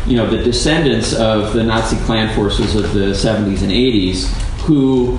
you 0.05 0.15
know 0.15 0.29
the 0.29 0.43
descendants 0.43 1.13
of 1.13 1.53
the 1.53 1.63
Nazi 1.63 1.97
Klan 2.05 2.33
forces 2.35 2.75
of 2.75 2.93
the 2.93 3.11
70s 3.11 3.61
and 3.63 3.71
80s, 3.71 4.27
who 4.61 5.17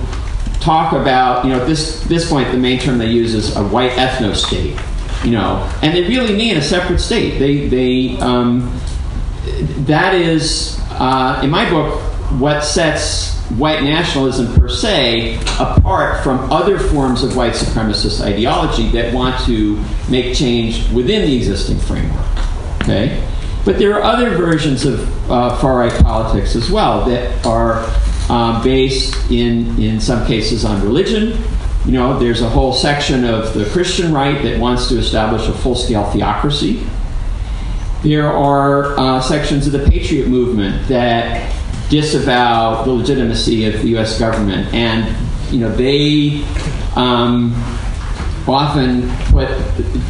talk 0.59 0.93
about 0.93 1.45
you 1.45 1.51
know 1.51 1.61
at 1.61 1.67
this 1.67 2.03
this 2.05 2.29
point 2.29 2.51
the 2.51 2.57
main 2.57 2.79
term 2.79 2.97
they 2.97 3.11
use 3.11 3.33
is 3.33 3.55
a 3.55 3.63
white 3.67 3.91
ethno 3.91 4.35
state 4.35 4.75
you 5.23 5.31
know, 5.31 5.69
and 5.81 5.93
they 5.93 6.03
really 6.03 6.35
mean 6.35 6.57
a 6.57 6.61
separate 6.61 6.99
state. 6.99 7.39
They, 7.39 7.67
they, 7.67 8.17
um, 8.19 8.79
that 9.85 10.13
is, 10.13 10.79
uh, 10.91 11.41
in 11.43 11.49
my 11.49 11.69
book, 11.69 11.99
what 12.39 12.63
sets 12.63 13.38
white 13.57 13.83
nationalism 13.83 14.53
per 14.59 14.67
se 14.67 15.37
apart 15.59 16.23
from 16.23 16.51
other 16.51 16.77
forms 16.77 17.23
of 17.23 17.35
white 17.35 17.53
supremacist 17.53 18.21
ideology 18.21 18.89
that 18.89 19.13
want 19.13 19.39
to 19.45 19.83
make 20.09 20.35
change 20.35 20.89
within 20.91 21.25
the 21.25 21.35
existing 21.35 21.79
framework. 21.79 22.25
Okay? 22.83 23.25
But 23.65 23.77
there 23.77 23.93
are 23.95 24.03
other 24.03 24.31
versions 24.31 24.85
of 24.85 25.31
uh, 25.31 25.55
far 25.57 25.77
right 25.79 26.03
politics 26.03 26.55
as 26.55 26.71
well 26.71 27.05
that 27.05 27.45
are 27.45 27.83
uh, 28.29 28.63
based 28.63 29.31
in, 29.31 29.79
in 29.81 29.99
some 29.99 30.25
cases 30.27 30.63
on 30.63 30.81
religion, 30.83 31.41
you 31.85 31.93
know, 31.93 32.19
there's 32.19 32.41
a 32.41 32.49
whole 32.49 32.73
section 32.73 33.25
of 33.25 33.53
the 33.53 33.65
Christian 33.71 34.13
right 34.13 34.41
that 34.43 34.59
wants 34.59 34.89
to 34.89 34.97
establish 34.97 35.47
a 35.47 35.53
full 35.53 35.75
scale 35.75 36.09
theocracy. 36.11 36.85
There 38.03 38.27
are 38.27 38.97
uh, 38.99 39.21
sections 39.21 39.65
of 39.65 39.73
the 39.73 39.89
Patriot 39.89 40.27
movement 40.27 40.87
that 40.87 41.51
disavow 41.89 42.83
the 42.83 42.91
legitimacy 42.91 43.65
of 43.65 43.81
the 43.81 43.89
U.S. 43.89 44.19
government, 44.19 44.73
and 44.73 45.15
you 45.51 45.59
know 45.59 45.75
they 45.75 46.43
um, 46.95 47.53
often 48.47 49.09
put 49.31 49.49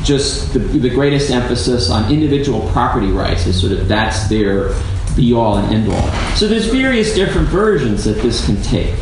just 0.03 0.53
the, 0.53 0.59
the, 0.59 0.89
greatest 0.89 1.30
emphasis 1.30 1.89
on 1.89 2.11
individual 2.11 2.69
property 2.71 3.07
rights 3.07 3.47
as 3.47 3.59
sort 3.59 3.71
of 3.73 3.88
that's 3.88 4.27
their 4.30 4.73
be 5.15 5.34
all 5.34 5.57
and 5.57 5.73
end 5.73 5.91
all. 5.91 6.36
So 6.36 6.47
there's 6.47 6.67
various 6.67 7.13
different 7.15 7.47
versions 7.47 8.05
that 8.05 8.17
this 8.21 8.45
can 8.45 8.61
take. 8.61 8.95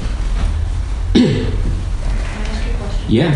Yeah. 3.07 3.31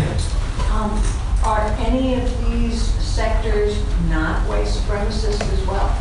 Um, 0.70 1.02
are 1.44 1.66
any 1.78 2.20
of 2.20 2.50
these 2.50 2.82
sectors 2.82 3.74
not 4.10 4.46
white 4.46 4.66
supremacists 4.66 5.50
as 5.50 5.66
well? 5.66 5.91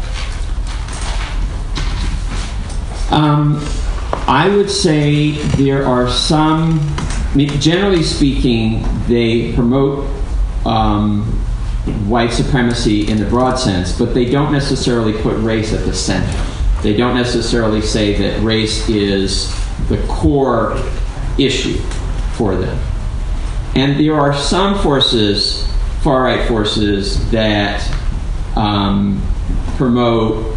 Um, 3.11 3.59
I 4.27 4.47
would 4.55 4.69
say 4.69 5.31
there 5.57 5.85
are 5.85 6.09
some, 6.09 6.79
generally 7.35 8.03
speaking, 8.03 8.83
they 9.07 9.53
promote 9.53 10.07
um, 10.65 11.23
white 12.07 12.31
supremacy 12.31 13.09
in 13.09 13.17
the 13.17 13.25
broad 13.25 13.55
sense, 13.55 13.97
but 13.97 14.13
they 14.13 14.25
don't 14.25 14.51
necessarily 14.51 15.13
put 15.21 15.37
race 15.43 15.73
at 15.73 15.85
the 15.85 15.93
center. 15.93 16.31
They 16.81 16.95
don't 16.95 17.15
necessarily 17.15 17.81
say 17.81 18.13
that 18.17 18.41
race 18.43 18.87
is 18.87 19.53
the 19.89 19.97
core 20.07 20.77
issue 21.37 21.77
for 22.35 22.55
them. 22.55 22.79
And 23.75 23.99
there 23.99 24.15
are 24.15 24.33
some 24.33 24.79
forces, 24.79 25.67
far 26.01 26.23
right 26.23 26.47
forces, 26.47 27.29
that 27.31 27.81
um, 28.55 29.21
promote 29.77 30.55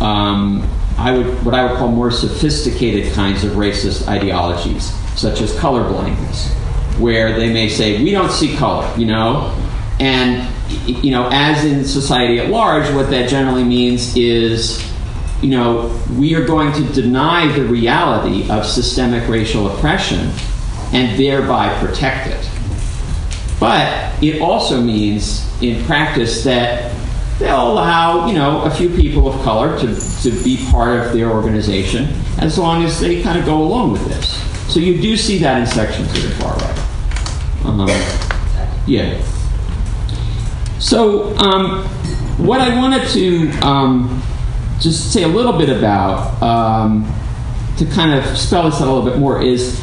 um, 0.00 0.68
I 1.00 1.16
would, 1.16 1.44
what 1.46 1.54
I 1.54 1.64
would 1.64 1.78
call 1.78 1.88
more 1.88 2.10
sophisticated 2.10 3.14
kinds 3.14 3.42
of 3.42 3.52
racist 3.52 4.06
ideologies, 4.06 4.92
such 5.18 5.40
as 5.40 5.50
colorblindness, 5.54 6.50
where 6.98 7.32
they 7.32 7.50
may 7.50 7.70
say, 7.70 8.02
we 8.02 8.10
don't 8.10 8.30
see 8.30 8.54
color, 8.54 8.92
you 8.98 9.06
know? 9.06 9.56
And, 9.98 10.46
you 10.86 11.10
know, 11.10 11.30
as 11.32 11.64
in 11.64 11.86
society 11.86 12.38
at 12.38 12.50
large, 12.50 12.92
what 12.94 13.08
that 13.10 13.30
generally 13.30 13.64
means 13.64 14.14
is, 14.14 14.86
you 15.40 15.48
know, 15.48 15.98
we 16.18 16.34
are 16.34 16.44
going 16.44 16.70
to 16.74 16.82
deny 16.92 17.50
the 17.50 17.64
reality 17.64 18.50
of 18.50 18.66
systemic 18.66 19.26
racial 19.26 19.74
oppression 19.74 20.30
and 20.92 21.18
thereby 21.18 21.74
protect 21.82 22.26
it. 22.26 22.50
But 23.58 24.22
it 24.22 24.42
also 24.42 24.82
means, 24.82 25.46
in 25.62 25.82
practice, 25.86 26.44
that 26.44 26.94
they'll 27.40 27.72
allow, 27.72 28.26
you 28.26 28.34
know, 28.34 28.62
a 28.62 28.70
few 28.70 28.90
people 28.90 29.26
of 29.26 29.42
color 29.42 29.76
to, 29.80 29.86
to 30.22 30.44
be 30.44 30.64
part 30.70 31.00
of 31.00 31.12
their 31.12 31.30
organization 31.30 32.06
as 32.38 32.58
long 32.58 32.84
as 32.84 33.00
they 33.00 33.22
kind 33.22 33.38
of 33.38 33.46
go 33.46 33.62
along 33.62 33.92
with 33.92 34.04
this. 34.06 34.40
So 34.72 34.78
you 34.78 35.00
do 35.00 35.16
see 35.16 35.38
that 35.38 35.58
in 35.60 35.66
sections 35.66 36.06
of 36.08 36.22
the 36.22 36.30
far 36.36 36.54
right. 36.54 36.80
Um, 37.64 37.88
yeah. 38.86 39.20
So 40.78 41.34
um, 41.38 41.84
what 42.36 42.60
I 42.60 42.76
wanted 42.76 43.08
to 43.08 43.50
um, 43.66 44.22
just 44.78 45.12
say 45.12 45.22
a 45.22 45.28
little 45.28 45.54
bit 45.54 45.70
about 45.70 46.40
um, 46.42 47.10
to 47.78 47.86
kind 47.86 48.18
of 48.18 48.36
spell 48.36 48.70
this 48.70 48.80
out 48.80 48.86
a 48.86 48.92
little 48.92 49.10
bit 49.10 49.18
more 49.18 49.42
is 49.42 49.80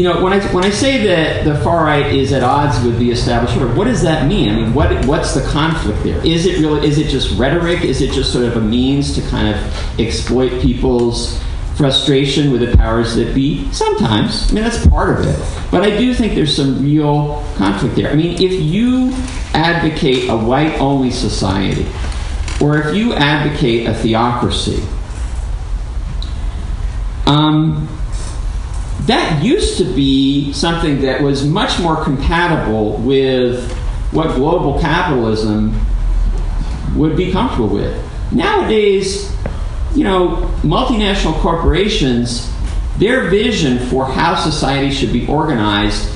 you 0.00 0.08
know, 0.08 0.24
when 0.24 0.32
I 0.32 0.40
when 0.54 0.64
I 0.64 0.70
say 0.70 1.04
that 1.08 1.44
the 1.44 1.56
far 1.56 1.84
right 1.84 2.06
is 2.06 2.32
at 2.32 2.42
odds 2.42 2.82
with 2.82 2.98
the 2.98 3.10
established 3.10 3.54
order, 3.58 3.74
what 3.74 3.84
does 3.84 4.00
that 4.00 4.26
mean? 4.26 4.48
I 4.48 4.54
mean, 4.54 4.72
what 4.72 5.04
what's 5.04 5.34
the 5.34 5.42
conflict 5.50 6.02
there? 6.02 6.24
Is 6.26 6.46
it 6.46 6.58
really? 6.58 6.88
Is 6.88 6.96
it 6.96 7.08
just 7.08 7.38
rhetoric? 7.38 7.82
Is 7.82 8.00
it 8.00 8.10
just 8.12 8.32
sort 8.32 8.46
of 8.46 8.56
a 8.56 8.62
means 8.62 9.14
to 9.16 9.20
kind 9.28 9.54
of 9.54 10.00
exploit 10.00 10.62
people's 10.62 11.38
frustration 11.76 12.50
with 12.50 12.62
the 12.62 12.74
powers 12.78 13.14
that 13.16 13.34
be? 13.34 13.70
Sometimes. 13.72 14.50
I 14.50 14.54
mean, 14.54 14.64
that's 14.64 14.86
part 14.86 15.20
of 15.20 15.26
it. 15.26 15.70
But 15.70 15.82
I 15.82 15.94
do 15.98 16.14
think 16.14 16.34
there's 16.34 16.56
some 16.56 16.82
real 16.82 17.44
conflict 17.56 17.94
there. 17.94 18.10
I 18.10 18.14
mean, 18.14 18.40
if 18.40 18.52
you 18.52 19.12
advocate 19.52 20.30
a 20.30 20.36
white-only 20.38 21.10
society, 21.10 21.86
or 22.58 22.78
if 22.78 22.96
you 22.96 23.12
advocate 23.12 23.86
a 23.86 23.92
theocracy. 23.92 24.82
Um, 27.26 27.99
that 29.10 29.42
used 29.42 29.76
to 29.76 29.84
be 29.84 30.52
something 30.52 31.00
that 31.02 31.20
was 31.20 31.44
much 31.44 31.80
more 31.80 32.00
compatible 32.04 32.96
with 32.98 33.72
what 34.12 34.36
global 34.36 34.78
capitalism 34.78 35.74
would 36.94 37.16
be 37.16 37.32
comfortable 37.32 37.68
with. 37.68 38.32
Nowadays, 38.32 39.36
you 39.96 40.04
know, 40.04 40.48
multinational 40.62 41.34
corporations, 41.40 42.54
their 42.98 43.28
vision 43.30 43.80
for 43.88 44.04
how 44.04 44.36
society 44.36 44.92
should 44.92 45.12
be 45.12 45.26
organized, 45.26 46.08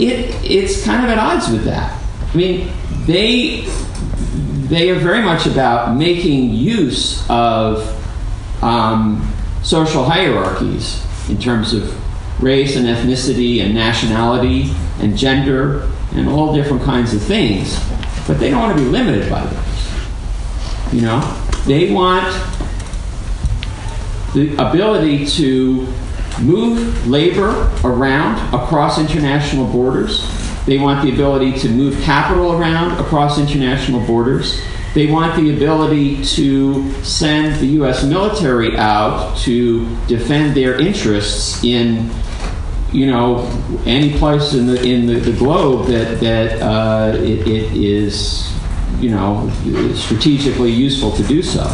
it, 0.00 0.34
it's 0.44 0.84
kind 0.84 1.04
of 1.04 1.10
at 1.10 1.18
odds 1.18 1.48
with 1.48 1.62
that. 1.64 1.96
I 2.32 2.36
mean, 2.36 2.72
they 3.06 3.68
they 4.66 4.90
are 4.90 4.98
very 4.98 5.22
much 5.22 5.46
about 5.46 5.94
making 5.96 6.50
use 6.50 7.24
of 7.30 7.86
um, 8.64 9.32
social 9.62 10.02
hierarchies 10.02 11.04
in 11.28 11.38
terms 11.38 11.72
of 11.72 11.94
race 12.42 12.76
and 12.76 12.86
ethnicity 12.86 13.62
and 13.62 13.74
nationality 13.74 14.72
and 15.00 15.16
gender 15.16 15.90
and 16.12 16.28
all 16.28 16.54
different 16.54 16.82
kinds 16.82 17.14
of 17.14 17.22
things. 17.22 17.78
But 18.26 18.38
they 18.38 18.50
don't 18.50 18.60
want 18.60 18.76
to 18.76 18.84
be 18.84 18.90
limited 18.90 19.30
by 19.30 19.44
those. 19.44 20.92
You 20.92 21.02
know? 21.02 21.20
They 21.66 21.92
want 21.92 22.26
the 24.34 24.54
ability 24.58 25.26
to 25.26 25.86
move 26.40 27.06
labor 27.06 27.70
around 27.84 28.54
across 28.54 28.98
international 28.98 29.66
borders. 29.66 30.28
They 30.66 30.78
want 30.78 31.04
the 31.04 31.12
ability 31.12 31.58
to 31.60 31.68
move 31.68 32.00
capital 32.02 32.52
around 32.52 32.98
across 33.00 33.38
international 33.38 34.04
borders. 34.06 34.60
They 34.94 35.10
want 35.10 35.34
the 35.34 35.52
ability 35.56 36.24
to 36.36 36.92
send 37.02 37.60
the 37.60 37.66
U.S. 37.78 38.04
military 38.04 38.76
out 38.76 39.36
to 39.38 39.88
defend 40.06 40.56
their 40.56 40.80
interests 40.80 41.64
in, 41.64 42.10
you 42.92 43.06
know, 43.06 43.50
any 43.86 44.16
place 44.16 44.54
in 44.54 44.68
the 44.68 44.80
in 44.80 45.06
the, 45.06 45.14
the 45.14 45.36
globe 45.36 45.88
that 45.88 46.20
that 46.20 46.62
uh, 46.62 47.16
it, 47.16 47.40
it 47.40 47.72
is, 47.72 48.56
you 49.00 49.10
know, 49.10 49.50
strategically 49.96 50.70
useful 50.70 51.10
to 51.16 51.24
do 51.24 51.42
so. 51.42 51.68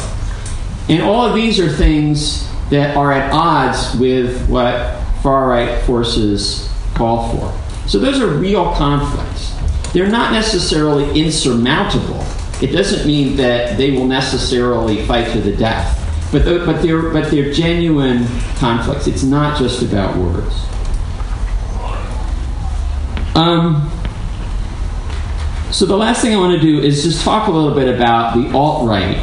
And 0.89 1.03
all 1.03 1.27
of 1.27 1.35
these 1.35 1.61
are 1.61 1.69
things 1.69 2.51
that 2.71 2.97
are 2.97 3.13
at 3.13 3.31
odds 3.33 3.95
with 3.97 4.49
what 4.49 4.99
far 5.23 5.47
right 5.47 5.83
forces 5.83 6.73
call 6.95 7.37
for. 7.37 7.89
So 7.89 7.99
those 7.99 8.19
are 8.19 8.29
real 8.29 8.73
conflicts. 8.77 9.55
They're 9.93 10.09
not 10.09 10.33
necessarily 10.33 11.21
insurmountable. 11.21 12.25
It 12.63 12.73
doesn't 12.73 13.07
mean 13.07 13.37
that 13.37 13.79
they 13.79 13.91
will 13.91 14.07
necessarily 14.07 15.05
fight 15.07 15.33
to 15.33 15.41
the 15.41 15.57
death, 15.57 15.97
but 16.31 16.45
but 16.45 16.83
they're 16.83 17.11
but 17.11 17.31
they're 17.31 17.53
genuine 17.53 18.27
conflicts. 18.57 19.07
It's 19.07 19.23
not 19.23 19.59
just 19.59 19.83
about 19.83 20.17
words. 20.17 20.55
Um, 23.35 23.91
so 25.71 25.87
the 25.87 25.97
last 25.97 26.21
thing 26.21 26.35
I 26.35 26.37
want 26.37 26.61
to 26.61 26.61
do 26.61 26.81
is 26.81 27.03
just 27.03 27.25
talk 27.25 27.49
a 27.49 27.51
little 27.51 27.75
bit 27.75 27.95
about 27.95 28.37
the 28.37 28.55
alt 28.55 28.87
right 28.87 29.17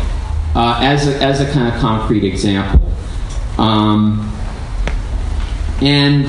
uh, 0.56 0.80
as 0.82 1.08
a, 1.08 1.22
as 1.22 1.40
a 1.40 1.52
kind 1.52 1.72
of 1.72 1.80
concrete 1.80 2.24
example, 2.24 2.92
um, 3.60 4.34
and 5.84 6.26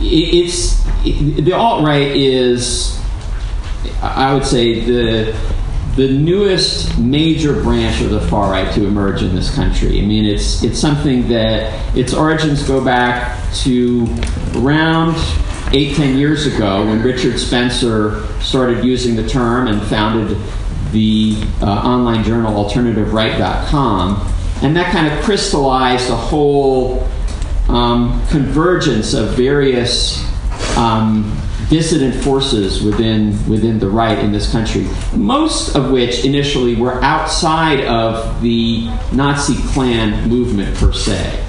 it, 0.00 0.34
it's 0.34 0.82
it, 1.04 1.44
the 1.44 1.52
alt 1.52 1.84
right 1.84 2.16
is 2.16 2.98
I 4.02 4.34
would 4.34 4.44
say 4.44 4.80
the 4.80 5.36
the 5.96 6.12
newest 6.12 6.98
major 6.98 7.54
branch 7.62 8.02
of 8.02 8.10
the 8.10 8.20
far 8.20 8.50
right 8.50 8.72
to 8.74 8.86
emerge 8.86 9.22
in 9.22 9.34
this 9.34 9.54
country. 9.54 9.98
I 9.98 10.04
mean, 10.04 10.26
it's 10.26 10.62
it's 10.62 10.78
something 10.78 11.28
that 11.28 11.96
its 11.96 12.12
origins 12.12 12.62
go 12.62 12.84
back 12.84 13.40
to 13.64 14.06
around 14.56 15.16
eight 15.72 15.96
ten 15.96 16.18
years 16.18 16.46
ago 16.46 16.86
when 16.86 17.02
Richard 17.02 17.38
Spencer 17.38 18.26
started 18.40 18.84
using 18.84 19.16
the 19.16 19.26
term 19.26 19.68
and 19.68 19.82
founded 19.82 20.36
the 20.92 21.42
uh, 21.62 21.66
online 21.66 22.22
journal 22.24 22.64
AlternativeRight.com, 22.64 24.32
and 24.62 24.76
that 24.76 24.92
kind 24.92 25.12
of 25.12 25.24
crystallized 25.24 26.10
a 26.10 26.16
whole 26.16 27.08
um, 27.68 28.24
convergence 28.28 29.14
of 29.14 29.30
various 29.30 30.22
um, 30.76 31.36
dissident 31.68 32.14
forces 32.22 32.82
within 32.82 33.30
within 33.48 33.78
the 33.78 33.88
right 33.88 34.18
in 34.18 34.32
this 34.32 34.50
country, 34.50 34.86
most 35.14 35.74
of 35.74 35.90
which 35.90 36.24
initially 36.24 36.76
were 36.76 37.02
outside 37.02 37.84
of 37.86 38.40
the 38.40 38.86
Nazi 39.12 39.56
Klan 39.72 40.28
movement 40.28 40.76
per 40.76 40.92
se. 40.92 41.44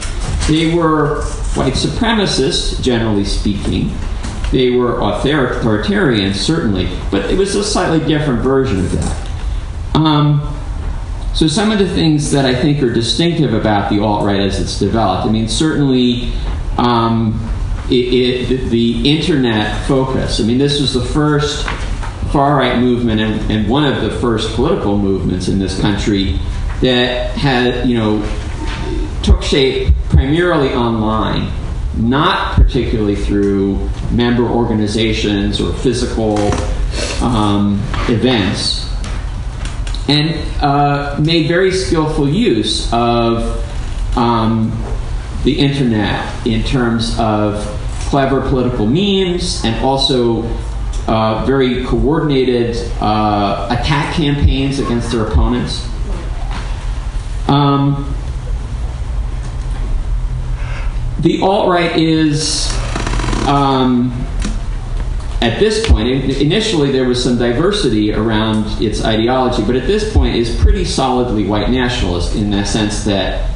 They 0.47 0.73
were 0.73 1.23
white 1.53 1.73
supremacists, 1.73 2.81
generally 2.81 3.25
speaking. 3.25 3.91
They 4.51 4.71
were 4.71 4.99
authoritarian, 5.01 6.33
certainly, 6.33 6.89
but 7.11 7.29
it 7.29 7.37
was 7.37 7.53
a 7.55 7.63
slightly 7.63 7.99
different 8.07 8.41
version 8.41 8.79
of 8.79 8.91
that. 8.93 9.29
Um, 9.93 10.53
so 11.35 11.47
some 11.47 11.71
of 11.71 11.79
the 11.79 11.87
things 11.87 12.31
that 12.31 12.45
I 12.45 12.55
think 12.55 12.81
are 12.81 12.91
distinctive 12.91 13.53
about 13.53 13.91
the 13.91 13.99
alt 13.99 14.25
right 14.25 14.39
as 14.39 14.59
it's 14.59 14.79
developed. 14.79 15.27
I 15.27 15.31
mean, 15.31 15.47
certainly. 15.47 16.31
Um, 16.77 17.56
it, 17.89 18.51
it, 18.51 18.69
the 18.69 19.09
internet 19.09 19.85
focus. 19.87 20.39
I 20.39 20.43
mean, 20.43 20.57
this 20.57 20.81
was 20.81 20.93
the 20.93 21.05
first 21.05 21.65
far 22.31 22.57
right 22.57 22.79
movement 22.79 23.21
and, 23.21 23.51
and, 23.51 23.69
one 23.69 23.85
of 23.85 24.01
the 24.01 24.11
first 24.19 24.53
political 24.55 24.97
movements 24.97 25.47
in 25.47 25.59
this 25.59 25.79
country 25.79 26.37
that 26.81 27.31
had, 27.31 27.87
you 27.87 27.97
know, 27.97 28.21
took 29.23 29.41
shape 29.41 29.93
primarily 30.09 30.73
online, 30.73 31.49
not 31.95 32.55
particularly 32.55 33.15
through 33.15 33.89
member 34.11 34.43
organizations 34.43 35.61
or 35.61 35.71
physical 35.73 36.37
um, 37.23 37.81
events, 38.09 38.85
and 40.09 40.35
uh, 40.61 41.17
made 41.21 41.47
very 41.47 41.71
skillful 41.71 42.27
use 42.27 42.91
of. 42.91 43.63
Um, 44.17 44.71
the 45.43 45.59
internet 45.59 46.45
in 46.45 46.61
terms 46.63 47.17
of 47.19 47.55
clever 48.07 48.41
political 48.41 48.85
memes 48.85 49.63
and 49.65 49.83
also 49.83 50.43
uh, 51.07 51.43
very 51.45 51.85
coordinated 51.85 52.75
uh, 53.01 53.67
attack 53.69 54.15
campaigns 54.15 54.79
against 54.79 55.11
their 55.11 55.25
opponents. 55.25 55.87
Um, 57.47 58.13
the 61.19 61.41
alt 61.41 61.69
right 61.69 61.97
is, 61.97 62.69
um, 63.47 64.11
at 65.41 65.59
this 65.59 65.87
point, 65.87 66.09
initially 66.09 66.91
there 66.91 67.07
was 67.07 67.23
some 67.23 67.37
diversity 67.37 68.13
around 68.13 68.81
its 68.81 69.03
ideology, 69.03 69.63
but 69.63 69.75
at 69.75 69.87
this 69.87 70.13
point 70.13 70.35
is 70.35 70.55
pretty 70.59 70.83
solidly 70.83 71.45
white 71.45 71.69
nationalist 71.69 72.35
in 72.35 72.49
the 72.49 72.65
sense 72.65 73.03
that 73.05 73.49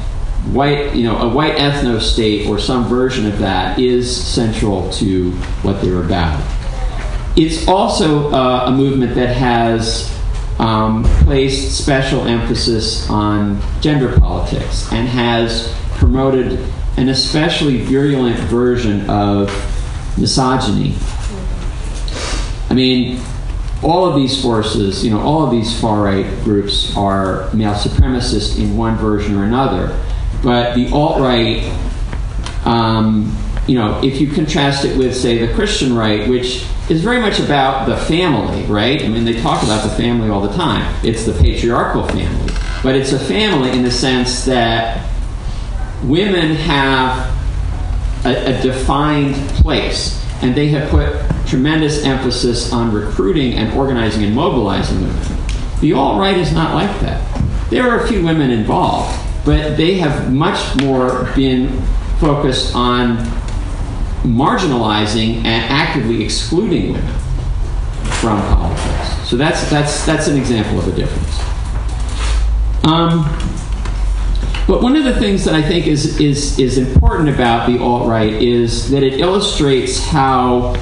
white, 0.50 0.94
you 0.94 1.04
know, 1.04 1.18
a 1.18 1.28
white 1.28 1.56
ethno 1.56 2.00
state 2.00 2.48
or 2.48 2.58
some 2.58 2.84
version 2.86 3.26
of 3.26 3.38
that 3.38 3.78
is 3.78 4.14
central 4.14 4.90
to 4.90 5.30
what 5.62 5.80
they're 5.80 6.02
about. 6.02 6.42
It's 7.36 7.66
also 7.68 8.30
uh, 8.32 8.64
a 8.66 8.70
movement 8.70 9.14
that 9.14 9.34
has 9.36 10.12
um, 10.58 11.04
placed 11.24 11.78
special 11.78 12.26
emphasis 12.26 13.08
on 13.08 13.60
gender 13.80 14.18
politics 14.18 14.90
and 14.92 15.08
has 15.08 15.74
promoted 15.94 16.58
an 16.96 17.08
especially 17.08 17.78
virulent 17.78 18.38
version 18.38 19.08
of 19.08 19.48
misogyny. 20.18 20.94
I 22.68 22.74
mean, 22.74 23.20
all 23.82 24.06
of 24.06 24.14
these 24.14 24.40
forces, 24.40 25.04
you 25.04 25.10
know, 25.10 25.20
all 25.20 25.44
of 25.44 25.50
these 25.50 25.78
far 25.80 26.02
right 26.02 26.26
groups 26.44 26.96
are 26.96 27.52
male 27.52 27.74
supremacist 27.74 28.58
in 28.58 28.76
one 28.76 28.96
version 28.96 29.36
or 29.36 29.44
another. 29.44 29.98
But 30.42 30.74
the 30.74 30.90
alt 30.92 31.20
right, 31.20 31.62
um, 32.64 33.36
you 33.66 33.76
know, 33.76 34.00
if 34.02 34.20
you 34.20 34.26
contrast 34.28 34.84
it 34.84 34.96
with, 34.98 35.16
say, 35.16 35.44
the 35.44 35.52
Christian 35.54 35.94
right, 35.94 36.28
which 36.28 36.66
is 36.88 37.02
very 37.02 37.20
much 37.20 37.38
about 37.38 37.86
the 37.86 37.96
family, 37.96 38.64
right? 38.64 39.02
I 39.02 39.08
mean, 39.08 39.24
they 39.24 39.40
talk 39.40 39.62
about 39.62 39.82
the 39.84 39.94
family 39.96 40.28
all 40.28 40.40
the 40.40 40.54
time. 40.54 40.94
It's 41.04 41.24
the 41.24 41.32
patriarchal 41.32 42.06
family. 42.08 42.52
But 42.82 42.96
it's 42.96 43.12
a 43.12 43.18
family 43.18 43.70
in 43.70 43.82
the 43.82 43.90
sense 43.90 44.44
that 44.46 45.08
women 46.02 46.56
have 46.56 47.30
a, 48.26 48.58
a 48.58 48.62
defined 48.62 49.36
place, 49.60 50.20
and 50.42 50.54
they 50.54 50.68
have 50.68 50.90
put 50.90 51.14
tremendous 51.46 52.04
emphasis 52.04 52.72
on 52.72 52.92
recruiting 52.92 53.54
and 53.54 53.72
organizing 53.78 54.24
and 54.24 54.34
mobilizing 54.34 55.00
women. 55.00 55.22
The 55.80 55.92
alt 55.92 56.18
right 56.18 56.36
is 56.36 56.52
not 56.52 56.74
like 56.74 57.00
that. 57.00 57.22
There 57.70 57.88
are 57.88 58.04
a 58.04 58.08
few 58.08 58.24
women 58.24 58.50
involved, 58.50 59.16
but 59.44 59.76
they 59.76 59.94
have 59.94 60.32
much 60.32 60.80
more 60.82 61.30
been 61.34 61.80
focused 62.20 62.74
on 62.74 63.16
marginalizing 64.22 65.36
and 65.44 65.64
actively 65.72 66.22
excluding 66.22 66.92
women 66.92 67.14
from 68.20 68.40
politics. 68.42 69.28
So 69.28 69.36
that's 69.36 69.68
that's 69.68 70.06
that's 70.06 70.28
an 70.28 70.36
example 70.36 70.78
of 70.78 70.88
a 70.88 70.92
difference. 70.92 71.40
Um, 72.84 73.24
but 74.66 74.82
one 74.82 74.96
of 74.96 75.04
the 75.04 75.18
things 75.18 75.44
that 75.44 75.54
I 75.54 75.62
think 75.62 75.86
is 75.86 76.20
is 76.20 76.58
is 76.58 76.78
important 76.78 77.28
about 77.28 77.68
the 77.68 77.78
alt 77.78 78.08
right 78.08 78.32
is 78.32 78.90
that 78.90 79.02
it 79.02 79.14
illustrates 79.14 80.04
how 80.04 80.74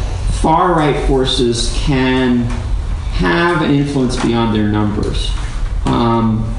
far 0.42 0.74
right 0.74 1.06
forces 1.06 1.72
can 1.78 2.44
have 3.12 3.62
an 3.62 3.70
influence 3.70 4.22
beyond 4.22 4.54
their 4.54 4.68
numbers. 4.68 5.32
Um, 5.86 6.54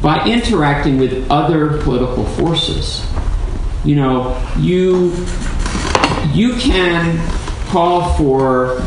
by 0.00 0.26
interacting 0.26 0.98
with 0.98 1.30
other 1.30 1.82
political 1.82 2.24
forces. 2.24 3.06
You 3.84 3.96
know, 3.96 4.40
you 4.58 5.12
you 6.32 6.54
can 6.54 7.18
call 7.68 8.14
for 8.16 8.82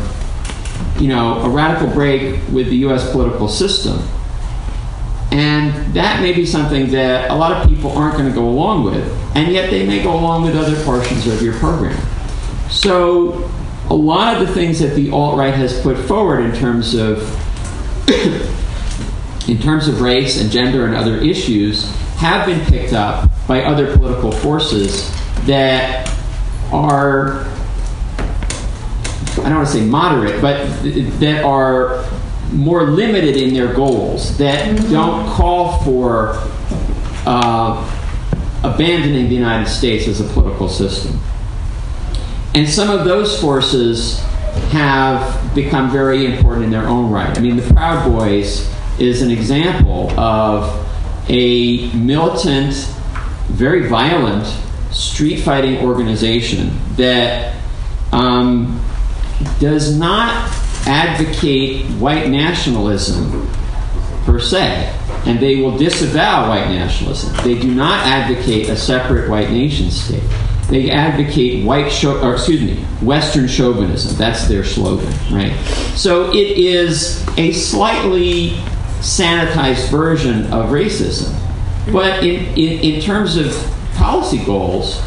you 0.98 1.08
know 1.08 1.40
a 1.42 1.48
radical 1.48 1.88
break 1.88 2.40
with 2.50 2.68
the 2.68 2.76
U.S. 2.76 3.10
political 3.12 3.48
system, 3.48 3.98
And 5.30 5.94
that 5.94 6.22
may 6.22 6.32
be 6.32 6.46
something 6.46 6.90
that 6.90 7.30
a 7.30 7.34
lot 7.34 7.52
of 7.52 7.68
people 7.68 7.92
aren't 7.92 8.16
going 8.16 8.28
to 8.28 8.34
go 8.34 8.48
along 8.48 8.84
with, 8.84 9.04
and 9.36 9.52
yet 9.52 9.70
they 9.70 9.86
may 9.86 10.02
go 10.02 10.14
along 10.14 10.44
with 10.44 10.56
other 10.56 10.82
portions 10.84 11.26
of 11.26 11.42
your 11.42 11.54
program. 11.54 11.98
So, 12.70 13.50
a 13.90 13.94
lot 13.94 14.40
of 14.40 14.46
the 14.46 14.52
things 14.54 14.80
that 14.80 14.94
the 14.94 15.10
alt 15.10 15.38
right 15.38 15.54
has 15.54 15.80
put 15.82 15.96
forward 15.98 16.40
in 16.40 16.54
terms 16.54 16.94
of 16.94 17.18
in 19.48 19.58
terms 19.58 19.88
of 19.88 20.00
race 20.00 20.40
and 20.40 20.50
gender 20.50 20.86
and 20.86 20.94
other 20.94 21.16
issues 21.16 21.88
have 22.16 22.46
been 22.46 22.64
picked 22.66 22.92
up 22.92 23.30
by 23.46 23.62
other 23.62 23.96
political 23.96 24.32
forces 24.32 25.10
that 25.46 26.08
are 26.72 27.46
I 29.38 29.48
don't 29.50 29.58
want 29.58 29.68
to 29.68 29.74
say 29.74 29.84
moderate, 29.84 30.40
but 30.40 30.66
that 31.20 31.44
are 31.44 32.04
more 32.52 32.84
limited 32.84 33.36
in 33.36 33.54
their 33.54 33.72
goals, 33.72 34.36
that 34.38 34.76
don't 34.90 35.28
call 35.28 35.84
for 35.84 36.32
uh, 37.26 37.92
abandoning 38.64 39.28
the 39.28 39.34
United 39.34 39.68
States 39.68 40.08
as 40.08 40.20
a 40.20 40.24
political 40.32 40.68
system. 40.68 41.20
And 42.54 42.68
some 42.68 42.90
of 42.90 43.04
those 43.04 43.38
forces 43.40 44.20
have 44.70 45.54
become 45.54 45.90
very 45.90 46.24
important 46.24 46.64
in 46.64 46.70
their 46.70 46.88
own 46.88 47.10
right. 47.10 47.36
I 47.36 47.40
mean, 47.40 47.56
the 47.56 47.74
Proud 47.74 48.10
Boys 48.10 48.66
is 48.98 49.22
an 49.22 49.30
example 49.30 50.10
of 50.18 50.86
a 51.28 51.90
militant, 51.92 52.74
very 53.48 53.88
violent 53.88 54.46
street 54.90 55.38
fighting 55.38 55.84
organization 55.86 56.70
that 56.96 57.54
um, 58.12 58.82
does 59.58 59.98
not 59.98 60.50
advocate 60.86 61.84
white 61.92 62.28
nationalism 62.28 63.48
per 64.24 64.38
se, 64.38 64.92
and 65.26 65.38
they 65.40 65.56
will 65.56 65.76
disavow 65.76 66.48
white 66.48 66.68
nationalism. 66.68 67.34
They 67.44 67.58
do 67.58 67.74
not 67.74 68.06
advocate 68.06 68.68
a 68.68 68.76
separate 68.76 69.28
white 69.28 69.50
nation 69.50 69.90
state. 69.90 70.22
They 70.68 70.90
advocate 70.90 71.64
white, 71.64 72.04
or 72.04 72.34
excuse 72.34 72.60
me, 72.60 72.76
Western 73.00 73.46
chauvinism. 73.46 74.16
That's 74.16 74.48
their 74.48 74.64
slogan, 74.64 75.12
right? 75.30 75.54
So 75.94 76.30
it 76.30 76.58
is 76.58 77.24
a 77.38 77.52
slightly 77.52 78.60
sanitized 79.06 79.88
version 79.88 80.44
of 80.52 80.70
racism. 80.70 81.32
But 81.92 82.24
in, 82.24 82.44
in, 82.58 82.94
in 82.94 83.00
terms 83.00 83.36
of 83.36 83.54
policy 83.94 84.44
goals, 84.44 85.00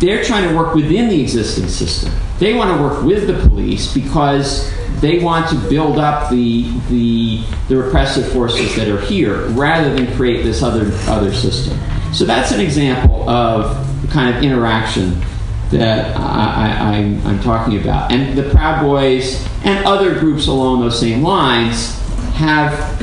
they're 0.00 0.24
trying 0.24 0.48
to 0.48 0.56
work 0.56 0.74
within 0.74 1.08
the 1.08 1.20
existing 1.20 1.68
system. 1.68 2.12
They 2.38 2.54
want 2.54 2.76
to 2.76 2.82
work 2.82 3.04
with 3.04 3.26
the 3.26 3.46
police 3.48 3.92
because 3.92 4.72
they 5.00 5.18
want 5.18 5.50
to 5.50 5.56
build 5.68 5.98
up 5.98 6.30
the, 6.30 6.62
the, 6.88 7.44
the 7.68 7.76
repressive 7.76 8.32
forces 8.32 8.74
that 8.76 8.88
are 8.88 9.00
here 9.02 9.46
rather 9.48 9.94
than 9.94 10.12
create 10.16 10.44
this 10.44 10.62
other, 10.62 10.90
other 11.10 11.32
system. 11.32 11.78
So 12.14 12.24
that's 12.24 12.52
an 12.52 12.60
example 12.60 13.28
of 13.28 14.00
the 14.00 14.08
kind 14.08 14.34
of 14.34 14.42
interaction 14.42 15.20
that 15.70 16.16
I, 16.16 16.96
am 16.96 17.40
talking 17.40 17.78
about. 17.80 18.12
And 18.12 18.38
the 18.38 18.48
Proud 18.50 18.82
Boys 18.82 19.46
and 19.64 19.84
other 19.84 20.18
groups 20.18 20.46
along 20.46 20.80
those 20.80 20.98
same 20.98 21.22
lines 21.22 22.00
have 22.34 23.00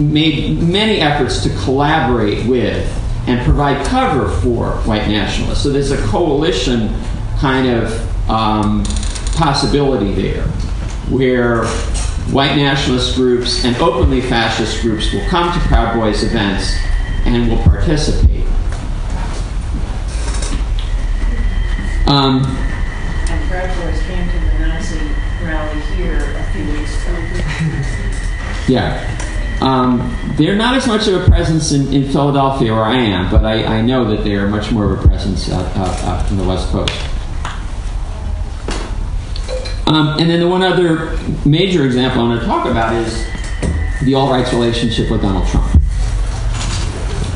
made 0.00 0.62
many 0.62 1.00
efforts 1.00 1.42
to 1.42 1.50
collaborate 1.64 2.46
with 2.46 2.88
and 3.26 3.44
provide 3.44 3.84
cover 3.86 4.28
for 4.40 4.72
white 4.82 5.08
nationalists. 5.08 5.62
So 5.62 5.70
there's 5.70 5.90
a 5.90 6.02
coalition 6.06 6.94
kind 7.38 7.68
of 7.68 8.30
um, 8.30 8.84
possibility 9.34 10.12
there 10.12 10.44
where 11.10 11.64
white 12.30 12.56
nationalist 12.56 13.16
groups 13.16 13.64
and 13.64 13.76
openly 13.76 14.20
fascist 14.20 14.80
groups 14.82 15.12
will 15.12 15.24
come 15.26 15.52
to 15.52 15.58
Proud 15.66 15.94
Boys 15.98 16.22
events 16.22 16.76
and 17.24 17.50
will 17.50 17.62
participate. 17.64 18.46
Um, 22.06 22.44
and 23.28 23.50
Proud 23.50 23.68
Boys 23.76 24.02
came 24.02 24.28
to 24.28 24.38
the 24.38 24.66
Nazi 24.66 25.31
rally 25.44 25.80
here 25.96 26.18
a 26.36 26.44
few 26.52 26.64
weeks 26.72 27.02
ago. 27.02 27.14
yeah. 28.72 29.08
Um, 29.60 30.34
they're 30.36 30.56
not 30.56 30.74
as 30.74 30.86
much 30.88 31.06
of 31.06 31.22
a 31.22 31.24
presence 31.26 31.70
in, 31.70 31.92
in, 31.92 32.10
Philadelphia 32.10 32.74
where 32.74 32.82
I 32.82 32.96
am, 32.96 33.30
but 33.30 33.44
I, 33.44 33.78
I, 33.78 33.80
know 33.80 34.04
that 34.04 34.24
they 34.24 34.34
are 34.34 34.48
much 34.48 34.72
more 34.72 34.92
of 34.92 34.98
a 34.98 35.06
presence 35.06 35.52
out, 35.52 35.64
out, 35.76 36.02
out 36.02 36.28
the 36.28 36.42
West 36.42 36.68
Coast. 36.70 36.92
Um, 39.86 40.18
and 40.18 40.28
then 40.28 40.40
the 40.40 40.48
one 40.48 40.62
other 40.62 41.16
major 41.44 41.84
example 41.84 42.22
I 42.22 42.24
want 42.24 42.40
to 42.40 42.46
talk 42.46 42.66
about 42.66 42.94
is 42.94 43.26
the 44.04 44.14
alt 44.14 44.30
right's 44.30 44.52
relationship 44.52 45.10
with 45.10 45.22
Donald 45.22 45.46
Trump. 45.48 45.70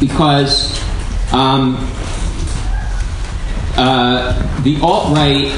Because 0.00 0.82
um, 1.32 1.76
uh, 3.76 4.62
the 4.62 4.80
alt 4.80 5.14
right, 5.14 5.52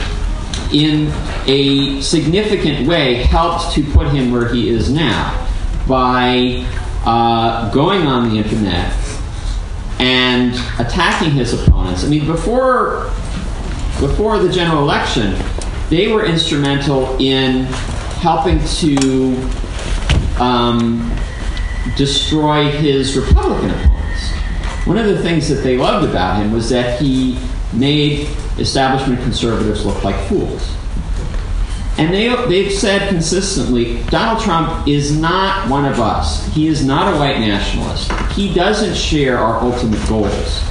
in 0.73 1.13
a 1.47 2.01
significant 2.01 2.87
way, 2.87 3.15
helped 3.15 3.73
to 3.75 3.83
put 3.93 4.09
him 4.09 4.31
where 4.31 4.53
he 4.53 4.69
is 4.69 4.91
now 4.91 5.47
by 5.87 6.65
uh, 7.05 7.71
going 7.73 8.03
on 8.03 8.29
the 8.31 8.37
internet 8.37 8.93
and 9.99 10.55
attacking 10.79 11.31
his 11.31 11.53
opponents. 11.55 12.05
I 12.05 12.09
mean, 12.09 12.27
before 12.27 13.11
before 14.01 14.39
the 14.39 14.53
general 14.53 14.83
election, 14.83 15.35
they 15.91 16.07
were 16.07 16.25
instrumental 16.25 17.17
in 17.19 17.65
helping 18.21 18.61
to 18.65 19.35
um, 20.39 21.13
destroy 21.97 22.71
his 22.71 23.17
Republican 23.17 23.71
opponents. 23.71 24.31
One 24.87 24.99
of 24.99 25.07
the 25.07 25.21
things 25.21 25.49
that 25.49 25.63
they 25.63 25.77
loved 25.77 26.09
about 26.09 26.41
him 26.41 26.53
was 26.53 26.71
that 26.71 27.01
he 27.01 27.39
made 27.73 28.29
establishment 28.59 29.21
conservatives 29.23 29.85
look 29.85 30.03
like 30.05 30.17
fools. 30.29 30.75
And 31.99 32.15
they, 32.15 32.29
they've 32.47 32.73
said 32.73 33.09
consistently 33.09 34.03
Donald 34.05 34.43
Trump 34.43 34.87
is 34.87 35.19
not 35.19 35.69
one 35.69 35.85
of 35.85 35.99
us. 35.99 36.47
He 36.55 36.69
is 36.69 36.85
not 36.85 37.13
a 37.13 37.19
white 37.19 37.41
nationalist. 37.41 38.13
He 38.33 38.55
doesn't 38.55 38.95
share 38.95 39.37
our 39.37 39.61
ultimate 39.61 40.07
goals. 40.09 40.63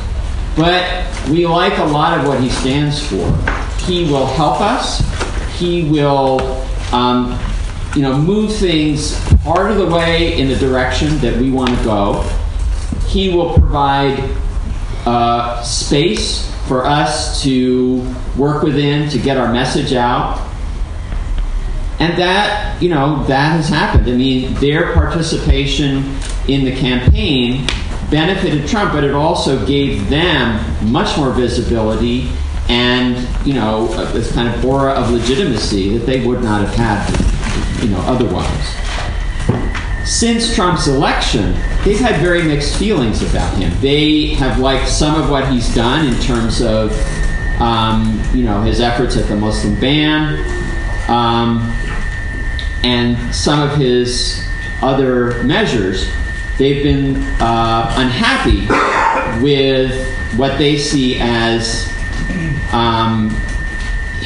But 0.55 1.05
we 1.29 1.45
like 1.45 1.77
a 1.79 1.83
lot 1.83 2.17
of 2.17 2.25
what 2.25 2.39
he 2.39 2.49
stands 2.49 3.05
for. 3.05 3.29
He 3.85 4.05
will 4.09 4.25
help 4.25 4.61
us. 4.61 5.01
He 5.59 5.89
will, 5.89 6.39
um, 6.93 7.37
you 7.93 8.01
know, 8.01 8.17
move 8.17 8.55
things 8.55 9.19
part 9.39 9.69
of 9.69 9.77
the 9.77 9.85
way 9.85 10.39
in 10.39 10.47
the 10.47 10.55
direction 10.55 11.17
that 11.19 11.35
we 11.35 11.51
want 11.51 11.77
to 11.77 11.83
go. 11.83 12.21
He 13.07 13.35
will 13.35 13.53
provide 13.53 14.17
uh, 15.05 15.61
space 15.61 16.49
for 16.67 16.85
us 16.85 17.41
to 17.43 18.05
work 18.37 18.63
within 18.63 19.09
to 19.09 19.19
get 19.19 19.37
our 19.37 19.51
message 19.51 19.93
out 19.93 20.47
and 21.99 22.17
that, 22.19 22.81
you 22.81 22.89
know, 22.89 23.23
that 23.23 23.53
has 23.53 23.69
happened. 23.69 24.07
I 24.07 24.13
mean, 24.13 24.53
their 24.55 24.93
participation 24.93 26.15
in 26.47 26.63
the 26.63 26.75
campaign 26.75 27.65
benefited 28.11 28.67
Trump, 28.67 28.93
but 28.93 29.03
it 29.03 29.13
also 29.13 29.65
gave 29.65 30.07
them 30.09 30.91
much 30.91 31.17
more 31.17 31.31
visibility 31.31 32.29
and, 32.69 33.27
you 33.45 33.53
know, 33.53 33.87
this 34.11 34.31
kind 34.31 34.47
of 34.53 34.63
aura 34.63 34.91
of 34.91 35.09
legitimacy 35.09 35.97
that 35.97 36.05
they 36.05 36.25
would 36.25 36.43
not 36.43 36.67
have 36.67 36.75
had, 36.75 37.83
you 37.83 37.89
know, 37.89 37.99
otherwise. 38.01 38.86
Since 40.07 40.55
Trump's 40.55 40.87
election, 40.87 41.51
they've 41.83 41.99
had 41.99 42.21
very 42.21 42.41
mixed 42.41 42.77
feelings 42.79 43.21
about 43.21 43.57
him. 43.57 43.73
They 43.81 44.27
have 44.35 44.57
liked 44.57 44.87
some 44.87 45.21
of 45.21 45.29
what 45.29 45.51
he's 45.51 45.75
done 45.75 46.07
in 46.07 46.17
terms 46.21 46.61
of, 46.61 46.97
um, 47.59 48.23
you 48.33 48.45
know, 48.45 48.61
his 48.61 48.79
efforts 48.79 49.17
at 49.17 49.27
the 49.27 49.35
Muslim 49.35 49.77
ban. 49.81 50.39
Um, 51.09 51.59
and 52.83 53.35
some 53.35 53.59
of 53.59 53.75
his 53.77 54.47
other 54.81 55.43
measures, 55.43 56.09
they've 56.57 56.83
been 56.83 57.17
uh, 57.41 57.93
unhappy 57.97 58.61
with 59.43 59.91
what 60.37 60.57
they 60.57 60.77
see 60.77 61.17
as 61.19 61.85
um, 62.71 63.29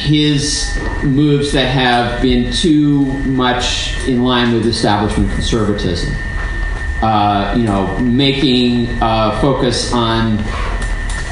his 0.02 0.78
moves 1.04 1.52
that 1.54 1.68
have 1.68 2.22
been 2.22 2.52
too 2.52 3.06
much 3.24 3.98
in 4.08 4.24
line 4.24 4.54
with 4.54 4.66
establishment 4.66 5.32
conservatism. 5.32 6.14
Uh, 7.02 7.56
you 7.58 7.64
know, 7.64 7.98
making 8.00 8.88
uh, 9.02 9.40
focus 9.42 9.92
on 9.92 10.38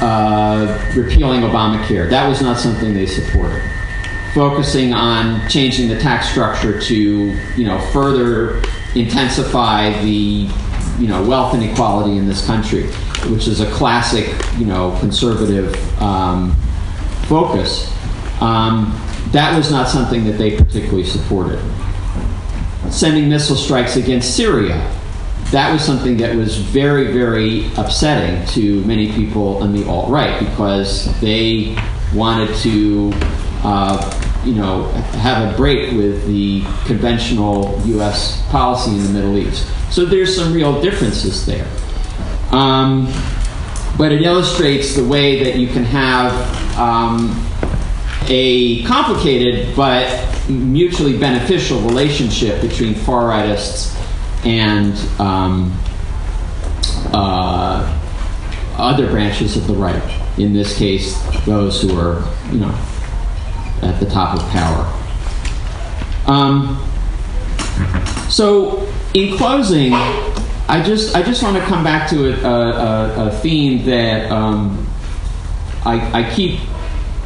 uh, 0.00 0.92
repealing 0.96 1.42
Obamacare. 1.42 2.10
That 2.10 2.26
was 2.28 2.42
not 2.42 2.58
something 2.58 2.92
they 2.92 3.06
supported 3.06 3.62
focusing 4.34 4.92
on 4.92 5.48
changing 5.48 5.88
the 5.88 5.98
tax 5.98 6.28
structure 6.28 6.80
to 6.80 7.36
you 7.56 7.64
know 7.64 7.80
further 7.92 8.62
intensify 8.94 9.90
the 10.02 10.48
you 10.98 11.08
know 11.08 11.22
wealth 11.24 11.54
inequality 11.54 12.16
in 12.16 12.26
this 12.26 12.44
country, 12.46 12.86
which 13.30 13.48
is 13.48 13.60
a 13.60 13.70
classic 13.72 14.28
you 14.58 14.66
know 14.66 14.96
conservative 15.00 15.74
um, 16.00 16.54
focus. 17.26 17.92
Um, 18.40 18.98
that 19.32 19.56
was 19.56 19.70
not 19.70 19.88
something 19.88 20.24
that 20.24 20.38
they 20.38 20.56
particularly 20.56 21.04
supported. 21.04 21.60
sending 22.90 23.28
missile 23.28 23.54
strikes 23.54 23.96
against 23.96 24.34
Syria. 24.36 24.90
That 25.52 25.72
was 25.72 25.84
something 25.84 26.16
that 26.16 26.34
was 26.34 26.56
very, 26.56 27.12
very 27.12 27.66
upsetting 27.76 28.46
to 28.54 28.84
many 28.84 29.12
people 29.12 29.62
in 29.62 29.72
the 29.72 29.86
alt 29.88 30.10
right 30.10 30.40
because 30.40 31.08
they 31.20 31.76
wanted 32.14 32.52
to, 32.56 33.10
uh, 33.62 34.42
you 34.44 34.54
know, 34.54 34.84
have 35.22 35.52
a 35.52 35.56
break 35.56 35.92
with 35.92 36.26
the 36.26 36.62
conventional 36.86 37.80
U.S. 37.86 38.42
policy 38.48 38.92
in 38.92 39.04
the 39.04 39.10
Middle 39.10 39.38
East. 39.38 39.68
So 39.92 40.04
there's 40.04 40.34
some 40.34 40.52
real 40.52 40.80
differences 40.80 41.46
there. 41.46 41.68
Um, 42.50 43.12
but 43.96 44.12
it 44.12 44.22
illustrates 44.22 44.94
the 44.94 45.04
way 45.04 45.44
that 45.44 45.56
you 45.56 45.68
can 45.68 45.84
have 45.84 46.32
um, 46.78 47.28
a 48.30 48.84
complicated 48.84 49.74
but 49.74 50.08
mutually 50.48 51.18
beneficial 51.18 51.80
relationship 51.80 52.60
between 52.62 52.94
far 52.94 53.24
rightists 53.24 53.96
and 54.46 54.96
um, 55.20 55.76
uh, 57.12 58.00
other 58.78 59.08
branches 59.10 59.56
of 59.56 59.66
the 59.66 59.74
right. 59.74 60.38
In 60.38 60.52
this 60.52 60.78
case, 60.78 61.20
those 61.44 61.82
who 61.82 61.98
are, 61.98 62.24
you 62.52 62.60
know, 62.60 62.74
at 63.82 63.98
the 63.98 64.06
top 64.06 64.36
of 64.36 64.42
power. 64.50 64.96
Um, 66.26 66.86
so, 68.30 68.88
in 69.12 69.36
closing, 69.36 69.92
I 69.92 70.82
just 70.84 71.16
I 71.16 71.22
just 71.22 71.42
want 71.42 71.56
to 71.56 71.62
come 71.64 71.82
back 71.82 72.08
to 72.10 72.28
a, 72.28 72.48
a, 72.48 73.26
a 73.26 73.30
theme 73.40 73.84
that 73.86 74.30
um, 74.30 74.86
I, 75.84 76.22
I 76.22 76.34
keep 76.34 76.60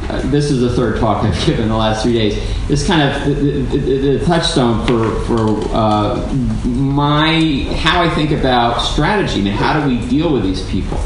uh, 0.03 0.21
this 0.29 0.51
is 0.51 0.61
the 0.61 0.69
third 0.69 0.99
talk 0.99 1.23
I've 1.23 1.45
given 1.45 1.67
the 1.67 1.75
last 1.75 2.03
three 2.03 2.13
days. 2.13 2.37
It's 2.69 2.85
kind 2.85 3.01
of 3.01 3.25
the, 3.25 3.61
the, 3.61 4.17
the 4.17 4.25
touchstone 4.25 4.85
for, 4.85 5.19
for 5.25 5.75
uh, 5.75 6.33
my 6.65 7.67
how 7.77 8.01
I 8.01 8.09
think 8.09 8.31
about 8.31 8.79
strategy. 8.79 9.41
Mean, 9.41 9.53
how 9.53 9.79
do 9.79 9.87
we 9.87 10.07
deal 10.07 10.31
with 10.31 10.43
these 10.43 10.67
people? 10.69 10.97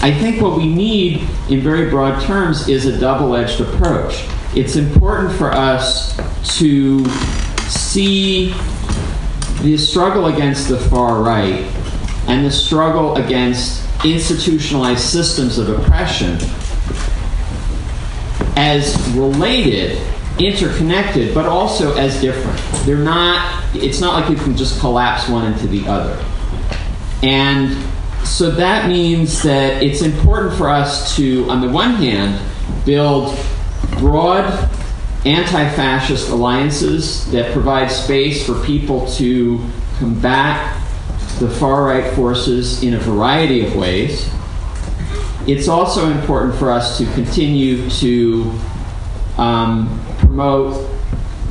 I 0.00 0.12
think 0.12 0.40
what 0.40 0.56
we 0.56 0.72
need, 0.72 1.28
in 1.48 1.60
very 1.60 1.90
broad 1.90 2.22
terms, 2.22 2.68
is 2.68 2.86
a 2.86 2.98
double-edged 2.98 3.60
approach. 3.60 4.26
It's 4.54 4.76
important 4.76 5.32
for 5.32 5.52
us 5.52 6.16
to 6.58 7.04
see 7.68 8.54
the 9.62 9.76
struggle 9.76 10.26
against 10.26 10.68
the 10.68 10.78
far 10.78 11.20
right 11.20 11.64
and 12.28 12.46
the 12.46 12.50
struggle 12.50 13.16
against 13.16 13.84
institutionalized 14.04 15.00
systems 15.00 15.58
of 15.58 15.68
oppression 15.68 16.38
as 18.58 18.98
related, 19.10 19.96
interconnected, 20.40 21.32
but 21.32 21.46
also 21.46 21.96
as 21.96 22.20
different. 22.20 22.60
They're 22.84 22.96
not, 22.96 23.64
it's 23.72 24.00
not 24.00 24.20
like 24.20 24.28
you 24.28 24.36
can 24.36 24.56
just 24.56 24.80
collapse 24.80 25.28
one 25.28 25.52
into 25.52 25.68
the 25.68 25.86
other. 25.86 26.20
And 27.22 27.70
so 28.26 28.50
that 28.50 28.88
means 28.88 29.44
that 29.44 29.80
it's 29.80 30.02
important 30.02 30.56
for 30.56 30.68
us 30.68 31.14
to, 31.14 31.48
on 31.48 31.60
the 31.60 31.68
one 31.68 31.94
hand, 31.94 32.44
build 32.84 33.38
broad 33.98 34.44
anti 35.24 35.70
fascist 35.76 36.28
alliances 36.30 37.30
that 37.30 37.52
provide 37.52 37.92
space 37.92 38.44
for 38.44 38.60
people 38.64 39.06
to 39.12 39.64
combat 39.98 40.74
the 41.38 41.48
far 41.48 41.84
right 41.84 42.12
forces 42.14 42.82
in 42.82 42.94
a 42.94 42.98
variety 42.98 43.64
of 43.64 43.76
ways 43.76 44.28
it's 45.48 45.66
also 45.66 46.10
important 46.10 46.54
for 46.54 46.70
us 46.70 46.98
to 46.98 47.06
continue 47.14 47.88
to 47.88 48.52
um, 49.38 50.04
promote 50.18 50.86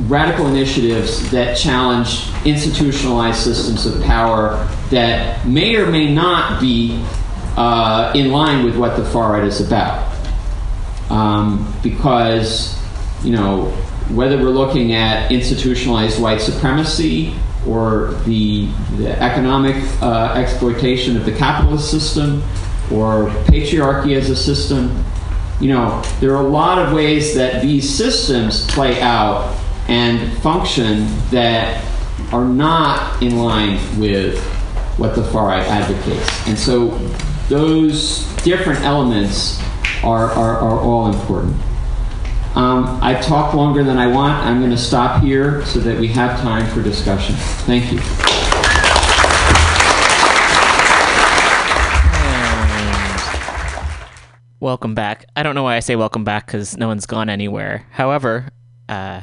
radical 0.02 0.46
initiatives 0.46 1.32
that 1.32 1.58
challenge 1.58 2.30
institutionalized 2.46 3.40
systems 3.40 3.88
of 3.88 4.02
power 4.04 4.68
that 4.92 5.46
may 5.48 5.76
or 5.76 5.88
may 5.88 6.14
not 6.14 6.62
be 6.62 7.04
uh, 7.58 8.12
in 8.14 8.32
line 8.32 8.64
with 8.64 8.78
what 8.78 8.96
the 8.96 9.06
far 9.06 9.34
right 9.34 9.44
is 9.44 9.66
about. 9.66 10.16
Um, 11.10 11.74
because, 11.82 12.80
you 13.24 13.32
know, 13.32 13.72
whether 14.12 14.38
we're 14.38 14.52
looking 14.52 14.94
at 14.94 15.32
institutionalized 15.32 16.22
white 16.22 16.40
supremacy 16.40 17.34
or 17.66 18.12
the, 18.26 18.70
the 18.98 19.20
economic 19.24 19.76
uh, 20.04 20.34
exploitation 20.36 21.18
of 21.18 21.26
the 21.26 21.32
capitalist 21.36 21.90
system 21.90 22.44
or 22.92 23.30
patriarchy 23.46 24.16
as 24.16 24.30
a 24.30 24.36
system. 24.36 25.04
You 25.60 25.70
know, 25.70 26.02
there 26.20 26.36
are 26.36 26.46
a 26.46 26.50
lot 26.50 26.80
of 26.80 26.94
ways 26.94 27.36
that 27.36 27.62
these 27.62 27.90
systems 27.90 28.68
play 28.68 29.02
out 29.02 29.56
and 29.88 30.38
function 30.40 31.08
that 31.32 31.84
are 32.32 32.46
not 32.46 33.22
in 33.22 33.38
line 33.38 33.80
with 34.00 34.40
what 34.98 35.16
the 35.16 35.24
far 35.24 35.48
right 35.48 35.64
advocates. 35.64 36.48
And 36.48 36.58
so 36.58 36.90
those 37.50 38.26
different 38.44 38.82
elements 38.82 39.62
are, 40.04 40.30
are, 40.32 40.58
are 40.58 40.80
all 40.80 41.12
important. 41.12 41.56
Um, 42.56 43.00
I 43.04 43.14
talked 43.22 43.56
longer 43.56 43.84
than 43.84 43.98
I 43.98 44.08
want. 44.08 44.34
I'm 44.44 44.60
going 44.60 44.72
to 44.72 44.78
stop 44.78 45.22
here 45.22 45.64
so 45.66 45.80
that 45.80 46.00
we 46.00 46.08
have 46.08 46.40
time 46.40 46.66
for 46.74 46.82
discussion. 46.82 47.36
Thank 47.36 47.92
you. 47.92 48.37
Welcome 54.60 54.96
back. 54.96 55.26
I 55.36 55.44
don't 55.44 55.54
know 55.54 55.62
why 55.62 55.76
I 55.76 55.82
say 55.82 55.96
welcome 55.96 56.24
back 56.24 56.48
because 56.48 56.78
no 56.78 56.88
one's 56.88 57.06
gone 57.06 57.30
anywhere. 57.30 57.86
However, 57.92 58.50
uh, 58.90 59.22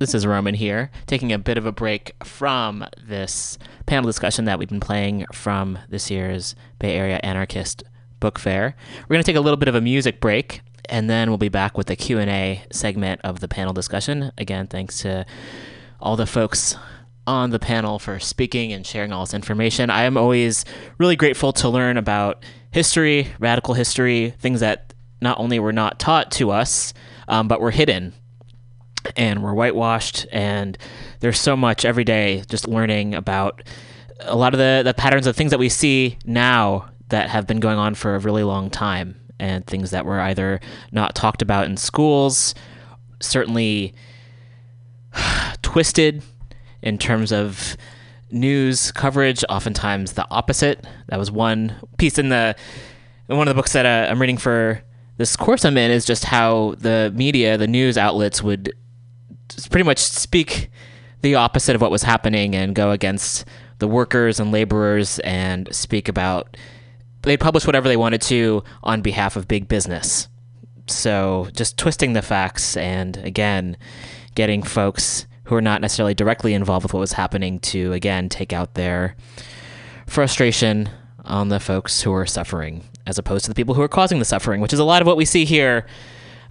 this 0.00 0.12
is 0.12 0.26
Roman 0.26 0.56
here, 0.56 0.90
taking 1.06 1.32
a 1.32 1.38
bit 1.38 1.56
of 1.56 1.66
a 1.66 1.70
break 1.70 2.16
from 2.24 2.84
this 3.00 3.58
panel 3.86 4.08
discussion 4.08 4.44
that 4.46 4.58
we've 4.58 4.68
been 4.68 4.80
playing 4.80 5.26
from 5.32 5.78
this 5.88 6.10
year's 6.10 6.56
Bay 6.80 6.96
Area 6.96 7.20
Anarchist 7.22 7.84
Book 8.18 8.40
Fair. 8.40 8.74
We're 9.02 9.14
going 9.14 9.22
to 9.22 9.30
take 9.30 9.36
a 9.36 9.40
little 9.40 9.56
bit 9.56 9.68
of 9.68 9.76
a 9.76 9.80
music 9.80 10.20
break, 10.20 10.62
and 10.88 11.08
then 11.08 11.30
we'll 11.30 11.38
be 11.38 11.48
back 11.48 11.78
with 11.78 11.86
the 11.86 11.94
Q&A 11.94 12.64
segment 12.72 13.20
of 13.22 13.38
the 13.38 13.46
panel 13.46 13.72
discussion. 13.72 14.32
Again, 14.36 14.66
thanks 14.66 14.98
to 15.02 15.24
all 16.00 16.16
the 16.16 16.26
folks 16.26 16.74
on 17.26 17.50
the 17.50 17.58
panel 17.58 17.98
for 17.98 18.18
speaking 18.18 18.72
and 18.72 18.86
sharing 18.86 19.12
all 19.12 19.24
this 19.24 19.34
information. 19.34 19.90
I 19.90 20.02
am 20.02 20.16
always 20.16 20.64
really 20.98 21.16
grateful 21.16 21.52
to 21.54 21.68
learn 21.68 21.96
about 21.96 22.44
history, 22.70 23.28
radical 23.38 23.74
history, 23.74 24.34
things 24.38 24.60
that 24.60 24.92
not 25.20 25.38
only 25.38 25.60
were 25.60 25.72
not 25.72 26.00
taught 26.00 26.30
to 26.32 26.50
us, 26.50 26.92
um, 27.28 27.46
but 27.46 27.60
were 27.60 27.70
hidden 27.70 28.12
and 29.16 29.42
were 29.42 29.54
whitewashed. 29.54 30.26
And 30.32 30.76
there's 31.20 31.40
so 31.40 31.56
much 31.56 31.84
every 31.84 32.04
day 32.04 32.42
just 32.48 32.66
learning 32.66 33.14
about 33.14 33.62
a 34.20 34.36
lot 34.36 34.54
of 34.54 34.58
the, 34.58 34.82
the 34.84 34.94
patterns 34.94 35.26
of 35.26 35.36
things 35.36 35.50
that 35.50 35.58
we 35.58 35.68
see 35.68 36.18
now 36.24 36.88
that 37.08 37.28
have 37.30 37.46
been 37.46 37.60
going 37.60 37.78
on 37.78 37.94
for 37.94 38.14
a 38.14 38.18
really 38.18 38.42
long 38.42 38.70
time 38.70 39.20
and 39.38 39.66
things 39.66 39.90
that 39.90 40.06
were 40.06 40.20
either 40.20 40.60
not 40.92 41.14
talked 41.14 41.42
about 41.42 41.66
in 41.66 41.76
schools, 41.76 42.54
certainly 43.20 43.94
twisted 45.62 46.22
in 46.82 46.98
terms 46.98 47.32
of 47.32 47.76
news 48.30 48.90
coverage, 48.92 49.44
oftentimes 49.48 50.12
the 50.12 50.26
opposite. 50.30 50.84
That 51.08 51.18
was 51.18 51.30
one 51.30 51.76
piece 51.98 52.18
in 52.18 52.28
the 52.28 52.56
in 53.28 53.36
one 53.36 53.48
of 53.48 53.54
the 53.54 53.58
books 53.58 53.72
that 53.72 53.86
uh, 53.86 54.10
I'm 54.10 54.20
reading 54.20 54.36
for 54.36 54.82
this 55.16 55.36
course 55.36 55.64
I'm 55.64 55.76
in 55.76 55.90
is 55.90 56.04
just 56.04 56.24
how 56.24 56.74
the 56.78 57.12
media, 57.14 57.56
the 57.56 57.66
news 57.66 57.96
outlets 57.96 58.42
would 58.42 58.74
pretty 59.70 59.84
much 59.84 59.98
speak 59.98 60.70
the 61.20 61.36
opposite 61.36 61.76
of 61.76 61.80
what 61.80 61.90
was 61.90 62.02
happening 62.02 62.54
and 62.54 62.74
go 62.74 62.90
against 62.90 63.44
the 63.78 63.86
workers 63.88 64.40
and 64.40 64.50
laborers 64.50 65.18
and 65.20 65.72
speak 65.74 66.08
about 66.08 66.56
they'd 67.22 67.38
publish 67.38 67.66
whatever 67.66 67.88
they 67.88 67.96
wanted 67.96 68.20
to 68.20 68.64
on 68.82 69.00
behalf 69.00 69.36
of 69.36 69.46
big 69.46 69.68
business. 69.68 70.28
So 70.88 71.48
just 71.54 71.78
twisting 71.78 72.12
the 72.12 72.22
facts 72.22 72.76
and 72.76 73.16
again 73.18 73.76
getting 74.34 74.62
folks 74.62 75.26
who 75.44 75.54
are 75.54 75.62
not 75.62 75.80
necessarily 75.80 76.14
directly 76.14 76.54
involved 76.54 76.84
with 76.84 76.94
what 76.94 77.00
was 77.00 77.12
happening 77.12 77.58
to 77.60 77.92
again 77.92 78.28
take 78.28 78.52
out 78.52 78.74
their 78.74 79.16
frustration 80.06 80.88
on 81.24 81.48
the 81.48 81.60
folks 81.60 82.02
who 82.02 82.12
are 82.12 82.26
suffering 82.26 82.84
as 83.06 83.18
opposed 83.18 83.44
to 83.44 83.50
the 83.50 83.54
people 83.54 83.74
who 83.74 83.82
are 83.82 83.88
causing 83.88 84.18
the 84.18 84.24
suffering, 84.24 84.60
which 84.60 84.72
is 84.72 84.78
a 84.78 84.84
lot 84.84 85.02
of 85.02 85.06
what 85.06 85.16
we 85.16 85.24
see 85.24 85.44
here. 85.44 85.86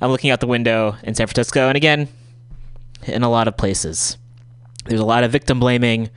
I'm 0.02 0.12
looking 0.12 0.32
out 0.32 0.40
the 0.40 0.48
window 0.48 0.96
in 1.04 1.16
San 1.16 1.28
Francisco 1.28 1.68
and 1.68 1.78
again 1.78 2.08
in 3.04 3.24
a 3.24 3.30
lot 3.30 3.48
of 3.48 3.58
places. 3.58 4.18
There's 4.86 5.00
a 5.00 5.06
lot 5.06 5.24
of 5.24 5.32
victim 5.32 5.60
blaming 5.60 6.10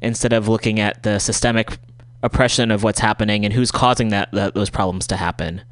instead 0.00 0.32
of 0.32 0.48
looking 0.48 0.78
at 0.78 1.02
the 1.02 1.18
systemic 1.18 1.78
oppression 2.22 2.70
of 2.70 2.82
what's 2.82 3.00
happening 3.00 3.44
and 3.44 3.52
who's 3.52 3.70
causing 3.70 4.08
that, 4.08 4.30
that 4.32 4.54
those 4.54 4.70
problems 4.70 5.06
to 5.08 5.16
happen. 5.16 5.62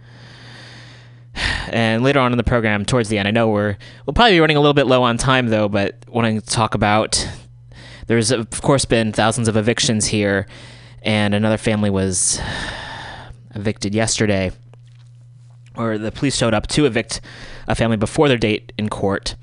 And 1.68 2.02
later 2.02 2.20
on 2.20 2.32
in 2.32 2.38
the 2.38 2.44
program, 2.44 2.84
towards 2.84 3.08
the 3.08 3.18
end, 3.18 3.28
I 3.28 3.30
know 3.30 3.48
we're 3.48 3.76
we'll 4.06 4.14
probably 4.14 4.32
be 4.32 4.40
running 4.40 4.56
a 4.56 4.60
little 4.60 4.74
bit 4.74 4.86
low 4.86 5.02
on 5.02 5.18
time 5.18 5.48
though, 5.48 5.68
but 5.68 6.04
wanting 6.08 6.40
to 6.40 6.46
talk 6.46 6.74
about 6.74 7.28
there's 8.06 8.30
of 8.30 8.62
course 8.62 8.84
been 8.84 9.12
thousands 9.12 9.48
of 9.48 9.56
evictions 9.56 10.06
here, 10.06 10.46
and 11.02 11.34
another 11.34 11.56
family 11.56 11.90
was 11.90 12.40
evicted 13.54 13.94
yesterday, 13.94 14.50
or 15.76 15.98
the 15.98 16.12
police 16.12 16.36
showed 16.36 16.54
up 16.54 16.66
to 16.68 16.84
evict 16.84 17.20
a 17.68 17.74
family 17.74 17.96
before 17.96 18.28
their 18.28 18.38
date 18.38 18.72
in 18.78 18.88
court. 18.88 19.34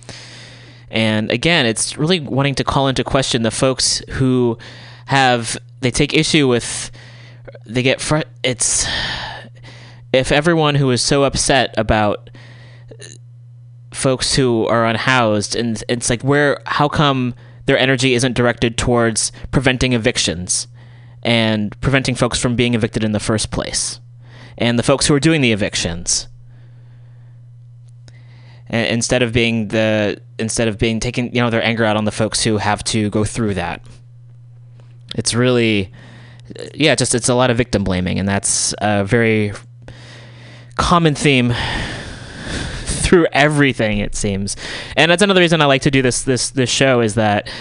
And 0.92 1.32
again, 1.32 1.66
it's 1.66 1.98
really 1.98 2.20
wanting 2.20 2.56
to 2.56 2.64
call 2.64 2.88
into 2.88 3.04
question 3.04 3.44
the 3.44 3.52
folks 3.52 4.02
who 4.10 4.58
have 5.06 5.58
they 5.82 5.92
take 5.92 6.14
issue 6.14 6.48
with 6.48 6.92
they 7.66 7.84
get 7.84 8.02
fr- 8.02 8.22
it's 8.44 8.86
if 10.14 10.32
everyone 10.32 10.76
who 10.76 10.92
is 10.92 11.02
so 11.02 11.24
upset 11.24 11.74
about 11.78 12.30
folks 13.92 14.36
who 14.36 14.66
are 14.68 14.86
unhoused 14.86 15.56
and 15.56 15.84
it's 15.90 16.10
like 16.10 16.22
where 16.22 16.62
how 16.66 16.88
come 16.88 17.34
their 17.66 17.78
energy 17.78 18.14
isn't 18.14 18.34
directed 18.34 18.78
towards 18.78 19.32
preventing 19.52 19.94
evictions 19.94 20.68
and 21.22 21.80
preventing 21.82 22.16
folks 22.16 22.40
from 22.40 22.56
being 22.56 22.74
evicted 22.74 23.04
in 23.04 23.12
the 23.12 23.20
first 23.20 23.52
place? 23.52 24.00
And 24.58 24.78
the 24.78 24.84
folks 24.84 25.08
who 25.08 25.14
are 25.14 25.20
doing 25.20 25.42
the 25.42 25.52
evictions 25.52 26.28
instead 28.70 29.24
of 29.24 29.34
being 29.34 29.70
the 29.70 30.22
instead 30.38 30.68
of 30.68 30.78
being 30.78 31.00
taking 31.00 31.34
you 31.36 31.42
know 31.42 31.50
their 31.50 31.64
anger 31.64 31.84
out 31.84 31.98
on 31.98 32.06
the 32.06 32.12
folks 32.12 32.44
who 32.44 32.58
have 32.58 32.84
to 32.86 33.10
go 33.10 33.24
through 33.24 33.56
that. 33.56 33.82
It's 35.16 35.34
really 35.34 35.92
yeah 36.74 36.96
just 36.96 37.14
it's 37.14 37.30
a 37.30 37.36
lot 37.36 37.50
of 37.50 37.58
victim 37.58 37.84
blaming 37.84 38.18
and 38.18 38.28
that's 38.28 38.74
a 38.80 39.04
very 39.04 39.54
common 40.80 41.14
theme 41.14 41.54
through 42.86 43.28
everything 43.34 44.00
it 44.00 44.16
seems. 44.16 44.56
And 44.96 45.12
that's 45.12 45.22
another 45.22 45.42
reason 45.42 45.62
i 45.62 45.66
like 45.66 45.84
to 45.84 45.92
do 45.92 46.02
this 46.02 46.24
this 46.24 46.52
this 46.52 46.70
show 46.70 47.02
is 47.02 47.16
that 47.16 47.52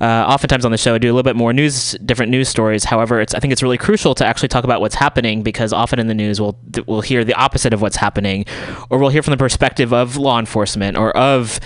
uh, 0.00 0.24
oftentimes 0.26 0.64
on 0.64 0.70
the 0.70 0.78
show 0.78 0.94
i 0.94 0.98
do 0.98 1.08
a 1.08 1.12
little 1.12 1.22
bit 1.22 1.36
more 1.36 1.52
news 1.52 1.92
different 2.04 2.30
news 2.30 2.48
stories. 2.48 2.84
However 2.84 3.20
it's 3.20 3.34
i 3.34 3.40
think 3.40 3.52
it's 3.52 3.62
really 3.62 3.76
crucial 3.76 4.14
to 4.14 4.24
actually 4.24 4.48
talk 4.48 4.64
about 4.64 4.80
what's 4.80 4.94
happening 4.94 5.42
because 5.42 5.72
often 5.72 5.98
in 5.98 6.06
the 6.06 6.14
news 6.14 6.40
we'll 6.40 6.56
we'll 6.86 7.00
hear 7.00 7.24
the 7.24 7.34
opposite 7.34 7.72
of 7.74 7.82
what's 7.82 7.96
happening 7.96 8.46
or 8.88 8.98
we'll 8.98 9.10
hear 9.10 9.22
from 9.22 9.32
the 9.32 9.36
perspective 9.36 9.92
of 9.92 10.16
law 10.16 10.38
enforcement 10.38 10.96
or 10.96 11.14
of 11.16 11.58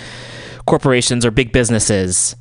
corporations 0.65 1.23
or 1.25 1.31
big 1.31 1.51
businesses. 1.51 2.35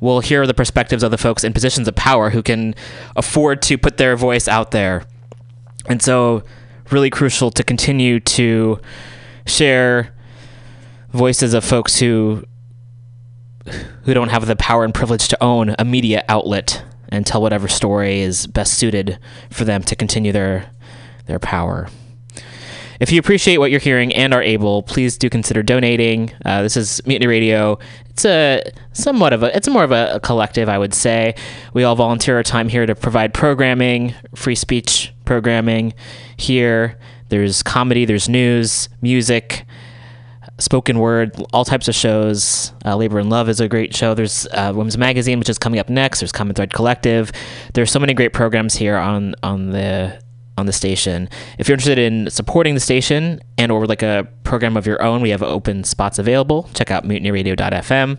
We'll 0.00 0.20
hear 0.20 0.46
the 0.46 0.54
perspectives 0.54 1.02
of 1.02 1.10
the 1.10 1.18
folks 1.18 1.44
in 1.44 1.52
positions 1.52 1.88
of 1.88 1.94
power 1.94 2.30
who 2.30 2.42
can 2.42 2.74
afford 3.16 3.62
to 3.62 3.78
put 3.78 3.96
their 3.96 4.16
voice 4.16 4.48
out 4.48 4.70
there. 4.70 5.04
And 5.86 6.00
so 6.02 6.42
really 6.92 7.10
crucial 7.10 7.50
to 7.50 7.64
continue 7.64 8.20
to 8.20 8.80
share 9.46 10.14
voices 11.10 11.54
of 11.54 11.64
folks 11.64 11.98
who 11.98 12.44
who 14.04 14.14
don't 14.14 14.30
have 14.30 14.46
the 14.46 14.56
power 14.56 14.84
and 14.84 14.94
privilege 14.94 15.28
to 15.28 15.42
own 15.42 15.74
a 15.78 15.84
media 15.84 16.24
outlet 16.28 16.82
and 17.10 17.26
tell 17.26 17.42
whatever 17.42 17.68
story 17.68 18.20
is 18.20 18.46
best 18.46 18.74
suited 18.74 19.18
for 19.50 19.64
them 19.64 19.82
to 19.82 19.94
continue 19.94 20.32
their 20.32 20.70
their 21.26 21.38
power. 21.38 21.88
If 23.00 23.10
you 23.10 23.18
appreciate 23.18 23.56
what 23.56 23.70
you're 23.70 23.80
hearing 23.80 24.14
and 24.14 24.34
are 24.34 24.42
able, 24.42 24.82
please 24.82 25.16
do 25.16 25.30
consider 25.30 25.62
donating. 25.62 26.32
Uh, 26.44 26.60
this 26.60 26.76
is 26.76 27.00
Mutiny 27.06 27.26
Radio. 27.26 27.78
It's 28.10 28.26
a 28.26 28.62
somewhat 28.92 29.32
of 29.32 29.42
a, 29.42 29.56
it's 29.56 29.68
more 29.68 29.84
of 29.84 29.90
a, 29.90 30.16
a 30.16 30.20
collective, 30.20 30.68
I 30.68 30.76
would 30.76 30.92
say. 30.92 31.34
We 31.72 31.82
all 31.82 31.96
volunteer 31.96 32.36
our 32.36 32.42
time 32.42 32.68
here 32.68 32.84
to 32.84 32.94
provide 32.94 33.32
programming, 33.32 34.14
free 34.34 34.54
speech 34.54 35.14
programming 35.30 35.94
here. 36.36 36.98
There's 37.28 37.62
comedy, 37.62 38.04
there's 38.04 38.28
news, 38.28 38.88
music, 39.00 39.64
spoken 40.58 40.98
word, 40.98 41.40
all 41.52 41.64
types 41.64 41.86
of 41.86 41.94
shows. 41.94 42.72
Uh, 42.84 42.96
Labor 42.96 43.20
and 43.20 43.30
Love 43.30 43.48
is 43.48 43.60
a 43.60 43.68
great 43.68 43.94
show. 43.94 44.12
There's 44.12 44.48
uh, 44.48 44.72
Women's 44.74 44.98
Magazine, 44.98 45.38
which 45.38 45.48
is 45.48 45.56
coming 45.56 45.78
up 45.78 45.88
next. 45.88 46.18
There's 46.18 46.32
Common 46.32 46.56
Thread 46.56 46.72
Collective. 46.72 47.30
There's 47.74 47.92
so 47.92 48.00
many 48.00 48.12
great 48.12 48.32
programs 48.32 48.74
here 48.74 48.96
on 48.96 49.36
on 49.44 49.70
the 49.70 50.20
on 50.58 50.66
the 50.66 50.72
station. 50.72 51.28
If 51.58 51.68
you're 51.68 51.74
interested 51.74 52.00
in 52.00 52.28
supporting 52.28 52.74
the 52.74 52.80
station 52.80 53.38
and 53.56 53.70
or 53.70 53.86
like 53.86 54.02
a 54.02 54.26
program 54.42 54.76
of 54.76 54.84
your 54.84 55.00
own, 55.00 55.22
we 55.22 55.30
have 55.30 55.44
open 55.44 55.84
spots 55.84 56.18
available. 56.18 56.68
Check 56.74 56.90
out 56.90 57.04
mutinyradio.fm. 57.04 58.18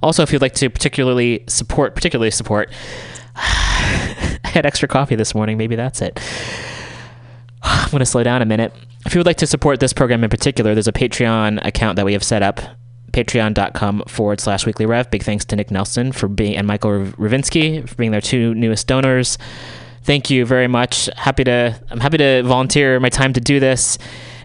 Also, 0.00 0.22
if 0.22 0.32
you'd 0.32 0.42
like 0.42 0.54
to 0.54 0.70
particularly 0.70 1.42
support, 1.48 1.96
particularly 1.96 2.30
support, 2.30 2.70
I 3.36 4.38
had 4.44 4.66
extra 4.66 4.88
coffee 4.88 5.16
this 5.16 5.34
morning. 5.34 5.58
Maybe 5.58 5.76
that's 5.76 6.00
it. 6.02 6.20
I'm 7.62 7.90
going 7.90 8.00
to 8.00 8.06
slow 8.06 8.22
down 8.22 8.42
a 8.42 8.46
minute. 8.46 8.72
If 9.06 9.14
you 9.14 9.18
would 9.18 9.26
like 9.26 9.38
to 9.38 9.46
support 9.46 9.80
this 9.80 9.92
program 9.92 10.22
in 10.22 10.30
particular, 10.30 10.74
there's 10.74 10.88
a 10.88 10.92
Patreon 10.92 11.64
account 11.64 11.96
that 11.96 12.04
we 12.04 12.12
have 12.12 12.22
set 12.22 12.42
up. 12.42 12.60
Patreon.com 13.12 14.04
forward 14.08 14.40
slash 14.40 14.64
weekly 14.64 14.86
rev. 14.86 15.10
Big 15.10 15.22
thanks 15.22 15.44
to 15.46 15.56
Nick 15.56 15.70
Nelson 15.70 16.12
for 16.12 16.28
being 16.28 16.56
and 16.56 16.66
Michael 16.66 16.90
Ravinsky 16.90 17.86
for 17.86 17.94
being 17.96 18.10
their 18.10 18.22
two 18.22 18.54
newest 18.54 18.86
donors. 18.86 19.36
Thank 20.04 20.30
you 20.30 20.46
very 20.46 20.66
much. 20.66 21.08
Happy 21.16 21.44
to 21.44 21.78
I'm 21.90 22.00
happy 22.00 22.18
to 22.18 22.42
volunteer 22.42 22.98
my 23.00 23.10
time 23.10 23.32
to 23.34 23.40
do 23.40 23.60
this. 23.60 23.98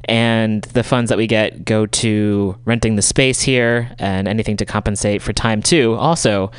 And 0.06 0.64
the 0.64 0.84
funds 0.84 1.10
that 1.10 1.18
we 1.18 1.28
get 1.28 1.66
go 1.66 1.86
to 1.86 2.58
renting 2.66 2.96
the 2.96 3.02
space 3.02 3.42
here 3.42 3.92
and 4.00 4.28
anything 4.28 4.58
to 4.58 4.66
compensate 4.66 5.22
for 5.22 5.34
time 5.34 5.62
too. 5.62 5.96
Also, 5.96 6.52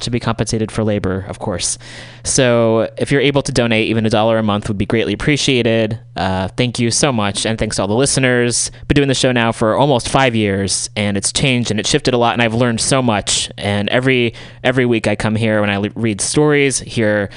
should 0.00 0.12
be 0.12 0.20
compensated 0.20 0.70
for 0.70 0.84
labor, 0.84 1.24
of 1.28 1.38
course. 1.38 1.78
So 2.24 2.90
if 2.96 3.10
you're 3.10 3.20
able 3.20 3.42
to 3.42 3.52
donate, 3.52 3.88
even 3.88 4.06
a 4.06 4.10
dollar 4.10 4.38
a 4.38 4.42
month 4.42 4.68
would 4.68 4.78
be 4.78 4.86
greatly 4.86 5.12
appreciated. 5.12 5.98
Uh, 6.16 6.48
thank 6.48 6.78
you 6.78 6.90
so 6.90 7.12
much, 7.12 7.46
and 7.46 7.58
thanks 7.58 7.76
to 7.76 7.82
all 7.82 7.88
the 7.88 7.94
listeners. 7.94 8.70
Been 8.88 8.94
doing 8.96 9.08
the 9.08 9.14
show 9.14 9.32
now 9.32 9.52
for 9.52 9.74
almost 9.74 10.08
five 10.08 10.34
years, 10.34 10.90
and 10.96 11.16
it's 11.16 11.32
changed 11.32 11.70
and 11.70 11.80
it's 11.80 11.88
shifted 11.88 12.14
a 12.14 12.18
lot, 12.18 12.32
and 12.34 12.42
I've 12.42 12.54
learned 12.54 12.80
so 12.80 13.02
much. 13.02 13.50
And 13.58 13.88
every 13.88 14.34
every 14.62 14.86
week 14.86 15.06
I 15.06 15.16
come 15.16 15.34
here 15.36 15.60
when 15.60 15.70
I 15.70 15.78
le- 15.78 15.90
read 15.94 16.20
stories, 16.20 16.78
hear 16.80 17.30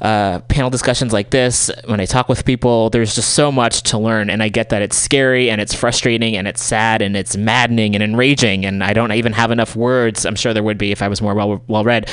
uh, 0.00 0.40
panel 0.40 0.70
discussions 0.70 1.12
like 1.12 1.30
this, 1.30 1.70
when 1.86 2.00
I 2.00 2.06
talk 2.06 2.28
with 2.28 2.44
people, 2.44 2.90
there's 2.90 3.14
just 3.14 3.34
so 3.34 3.50
much 3.50 3.82
to 3.84 3.98
learn. 3.98 4.30
And 4.30 4.42
I 4.42 4.48
get 4.48 4.68
that 4.70 4.82
it's 4.82 4.96
scary 4.96 5.50
and 5.50 5.60
it's 5.60 5.74
frustrating 5.74 6.36
and 6.36 6.46
it's 6.46 6.62
sad 6.62 7.02
and 7.02 7.16
it's 7.16 7.36
maddening 7.36 7.94
and 7.94 8.02
enraging. 8.02 8.66
And 8.66 8.84
I 8.84 8.92
don't 8.92 9.12
even 9.12 9.32
have 9.32 9.50
enough 9.50 9.74
words. 9.74 10.26
I'm 10.26 10.36
sure 10.36 10.52
there 10.52 10.62
would 10.62 10.78
be 10.78 10.92
if 10.92 11.02
I 11.02 11.08
was 11.08 11.22
more 11.22 11.34
well, 11.34 11.62
well 11.66 11.84
read 11.84 12.10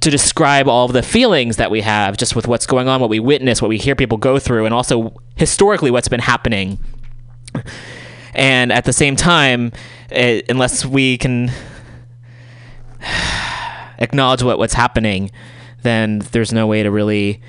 to 0.00 0.10
describe 0.10 0.68
all 0.68 0.84
of 0.84 0.92
the 0.92 1.02
feelings 1.02 1.56
that 1.56 1.70
we 1.70 1.80
have 1.80 2.16
just 2.18 2.36
with 2.36 2.46
what's 2.46 2.66
going 2.66 2.88
on, 2.88 3.00
what 3.00 3.08
we 3.08 3.20
witness, 3.20 3.62
what 3.62 3.68
we 3.68 3.78
hear 3.78 3.94
people 3.94 4.18
go 4.18 4.38
through, 4.38 4.66
and 4.66 4.74
also 4.74 5.14
historically 5.36 5.90
what's 5.90 6.08
been 6.08 6.20
happening. 6.20 6.78
And 8.34 8.72
at 8.72 8.84
the 8.84 8.92
same 8.92 9.16
time, 9.16 9.72
it, 10.10 10.44
unless 10.50 10.84
we 10.84 11.16
can 11.16 11.50
acknowledge 13.98 14.42
what, 14.42 14.58
what's 14.58 14.74
happening, 14.74 15.30
then 15.84 16.18
there's 16.32 16.52
no 16.52 16.66
way 16.66 16.82
to 16.82 16.90
really 16.90 17.40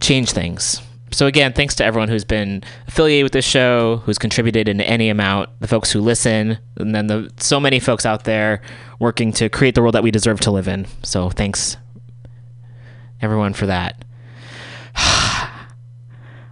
change 0.00 0.32
things. 0.32 0.82
So 1.12 1.26
again, 1.26 1.52
thanks 1.52 1.74
to 1.76 1.84
everyone 1.84 2.08
who's 2.08 2.24
been 2.24 2.62
affiliated 2.88 3.24
with 3.24 3.32
this 3.32 3.44
show, 3.44 3.98
who's 3.98 4.18
contributed 4.18 4.68
in 4.68 4.80
any 4.80 5.10
amount, 5.10 5.50
the 5.60 5.68
folks 5.68 5.92
who 5.92 6.00
listen, 6.00 6.58
and 6.76 6.94
then 6.94 7.06
the 7.06 7.30
so 7.36 7.60
many 7.60 7.80
folks 7.80 8.06
out 8.06 8.24
there 8.24 8.62
working 8.98 9.32
to 9.34 9.48
create 9.48 9.74
the 9.74 9.82
world 9.82 9.94
that 9.94 10.02
we 10.02 10.10
deserve 10.10 10.40
to 10.40 10.50
live 10.50 10.68
in. 10.68 10.86
So 11.02 11.28
thanks 11.28 11.76
everyone 13.20 13.52
for 13.52 13.66
that. 13.66 14.04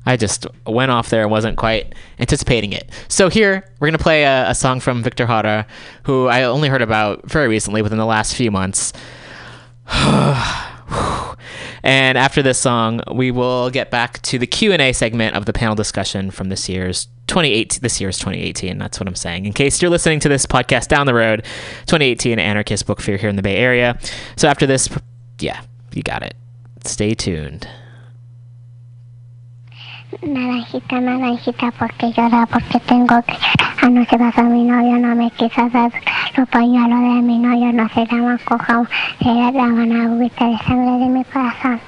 I 0.07 0.17
just 0.19 0.47
went 0.67 0.91
off 0.91 1.09
there 1.09 1.23
and 1.23 1.31
wasn't 1.31 1.57
quite 1.57 1.95
anticipating 2.19 2.73
it. 2.73 2.91
So 3.09 3.31
here 3.31 3.65
we're 3.81 3.89
gonna 3.89 3.99
play 3.99 4.25
a, 4.25 4.51
a 4.51 4.55
song 4.55 4.81
from 4.81 5.03
Victor 5.03 5.27
Jara, 5.27 5.67
who 6.03 6.27
I 6.29 6.43
only 6.43 6.69
heard 6.69 6.83
about 6.83 7.29
very 7.29 7.49
recently, 7.49 7.81
within 7.81 7.99
the 7.99 8.07
last 8.07 8.35
few 8.37 8.51
months. 8.51 8.93
and 11.83 12.19
after 12.19 12.43
this 12.43 12.59
song, 12.59 13.01
we 13.13 13.31
will 13.31 13.71
get 13.71 13.91
back 13.91 14.21
to 14.23 14.39
the 14.39 14.47
Q 14.47 14.73
and 14.73 14.83
A 14.83 14.93
segment 14.93 15.37
of 15.37 15.47
the 15.47 15.53
panel 15.53 15.75
discussion 15.75 16.31
from 16.31 16.49
this 16.49 16.69
year's 16.69 17.07
2018. 17.27 17.81
This 17.81 18.01
year's 18.01 18.19
2018. 18.19 18.79
That's 18.79 19.01
what 19.01 19.09
I'm 19.09 19.15
saying. 19.15 19.47
In 19.47 19.53
case 19.53 19.81
you're 19.81 19.91
listening 19.91 20.21
to 20.21 20.29
this 20.29 20.47
podcast 20.47 20.89
down 20.89 21.07
the 21.07 21.15
road, 21.15 21.45
2018 21.87 22.39
Anarchist 22.39 22.87
Book 22.87 23.01
Fair 23.01 23.17
here 23.17 23.31
in 23.31 23.37
the 23.37 23.43
Bay 23.43 23.57
Area. 23.57 23.99
So 24.37 24.49
after 24.49 24.67
this, 24.67 24.89
yeah, 25.39 25.63
you 25.93 26.03
got 26.03 26.23
it. 26.23 26.35
Stay 26.85 27.15
tuned. 27.15 27.69
Naranjita, 30.11 31.01
naranjita, 31.01 31.71
porque 31.79 32.13
llora, 32.13 32.45
porque 32.47 32.81
tengo 32.81 33.23
que. 33.23 33.35
Anoche 33.81 34.19
pasó 34.19 34.43
mi 34.43 34.65
novio, 34.65 34.99
no 34.99 35.15
me 35.15 35.31
quiso 35.31 35.69
dar 35.71 35.93
los 36.37 36.49
pañuelos 36.49 37.01
de 37.01 37.23
mi 37.23 37.39
novio, 37.39 37.73
no 37.73 37.89
se 37.91 38.05
llaman 38.07 38.39
coja, 38.45 38.83
se 39.23 39.53
llaman 39.53 39.93
agüita 39.93 40.47
de 40.47 40.59
sangre 40.59 40.99
de 40.99 41.09
mi 41.09 41.25
corazón. 41.25 41.81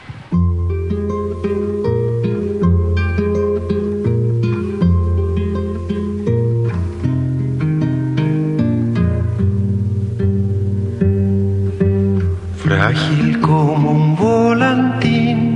Frágil 12.57 13.40
como 13.40 13.90
un 13.90 14.16
volantín 14.16 15.52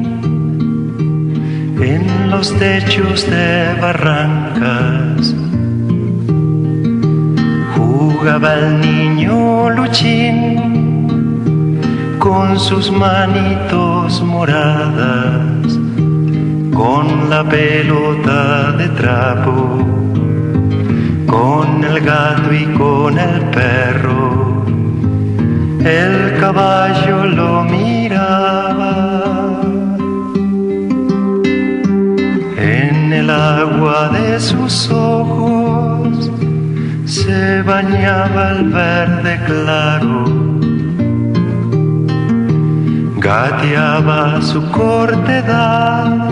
en 1.80 2.30
los 2.30 2.56
techos 2.58 3.28
de 3.28 3.74
barrancas. 3.80 5.34
Jugaba 7.76 8.54
el 8.54 8.80
niño 8.80 9.70
Luchín 9.70 10.66
con 12.18 12.58
sus 12.58 12.90
manitos 12.90 14.22
moradas, 14.22 15.78
con 16.74 17.30
la 17.30 17.44
pelota 17.44 18.72
de 18.72 18.88
trapo, 18.88 19.78
con 21.26 21.84
el 21.84 22.00
gato 22.00 22.52
y 22.52 22.64
con 22.78 23.18
el 23.18 23.40
perro. 23.50 24.64
el 25.84 26.40
caballo 26.40 27.24
lo 27.26 27.62
miraba. 27.64 29.05
En 33.06 33.12
el 33.12 33.30
agua 33.30 34.08
de 34.08 34.40
sus 34.40 34.90
ojos 34.90 36.28
se 37.04 37.62
bañaba 37.62 38.50
el 38.50 38.64
verde 38.64 39.40
claro. 39.46 40.24
Gateaba 43.18 44.42
su 44.42 44.60
cortedad 44.72 46.30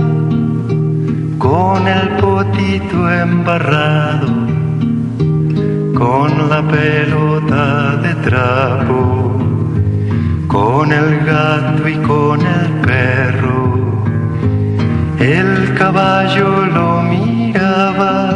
con 1.39 1.87
el 1.87 2.09
potito 2.17 3.09
embarrado, 3.09 4.27
con 5.95 6.49
la 6.51 6.61
pelota 6.61 7.97
de 8.03 8.15
trapo, 8.29 9.39
con 10.49 10.91
el 10.91 11.25
gato 11.25 11.89
y 11.89 11.95
con 11.99 12.41
el 12.41 12.67
perro. 12.85 13.94
El 15.25 15.73
caballo 15.73 16.67
lo 16.67 17.01
miraba. 17.01 18.31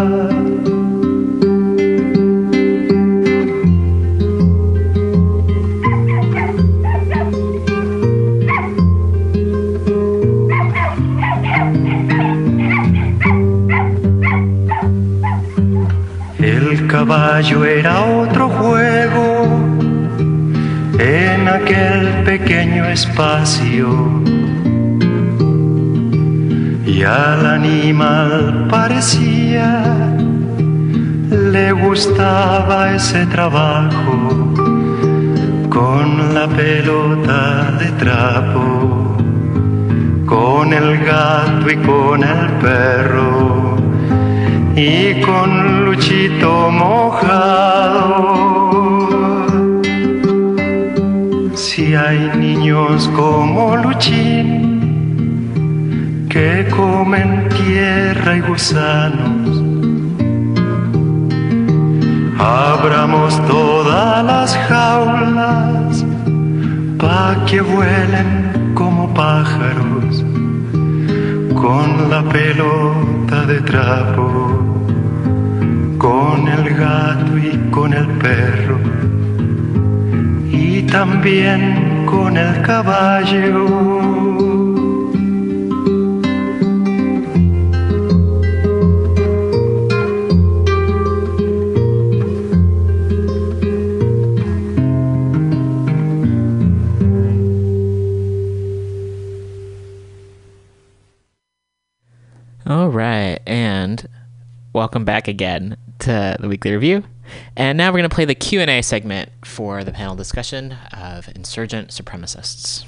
El 16.38 16.86
caballo 16.86 17.66
era 17.66 18.00
otro 18.00 18.48
juego 18.48 19.46
en 20.98 21.48
aquel 21.48 22.24
pequeño 22.24 22.86
espacio. 22.86 24.17
Y 26.98 27.04
al 27.04 27.46
animal 27.46 28.66
parecía 28.68 29.94
le 31.30 31.70
gustaba 31.70 32.92
ese 32.92 33.24
trabajo 33.26 34.52
con 35.70 36.34
la 36.34 36.48
pelota 36.48 37.70
de 37.78 37.92
trapo, 38.02 39.16
con 40.26 40.72
el 40.72 40.98
gato 41.04 41.70
y 41.70 41.76
con 41.76 42.24
el 42.24 42.50
perro 42.64 43.76
y 44.74 45.20
con 45.20 45.84
Luchito 45.84 46.68
mojado. 46.72 48.24
Si 51.54 51.94
hay 51.94 52.32
niños 52.36 53.08
como 53.14 53.76
Luchín 53.76 54.77
que 56.38 56.68
comen 56.68 57.48
tierra 57.48 58.36
y 58.36 58.40
gusanos, 58.42 59.48
abramos 62.38 63.44
todas 63.48 64.24
las 64.24 64.56
jaulas 64.68 66.04
pa' 66.96 67.34
que 67.48 67.60
vuelen 67.60 68.28
como 68.74 69.12
pájaros 69.14 70.24
con 71.60 72.08
la 72.08 72.22
pelota 72.22 73.38
de 73.50 73.58
trapo, 73.70 74.28
con 75.98 76.46
el 76.46 76.64
gato 76.84 77.36
y 77.36 77.52
con 77.72 77.92
el 77.92 78.06
perro, 78.24 78.78
y 80.52 80.82
también 80.82 82.06
con 82.06 82.36
el 82.36 82.62
caballo. 82.62 83.97
Welcome 104.78 105.04
back 105.04 105.26
again 105.26 105.76
to 105.98 106.36
the 106.38 106.46
weekly 106.48 106.72
review. 106.72 107.02
And 107.56 107.76
now 107.76 107.88
we're 107.90 107.98
going 107.98 108.08
to 108.08 108.14
play 108.14 108.24
the 108.26 108.36
Q&A 108.36 108.80
segment 108.80 109.28
for 109.44 109.82
the 109.82 109.90
panel 109.90 110.14
discussion 110.14 110.76
of 110.92 111.26
insurgent 111.34 111.88
supremacists. 111.88 112.84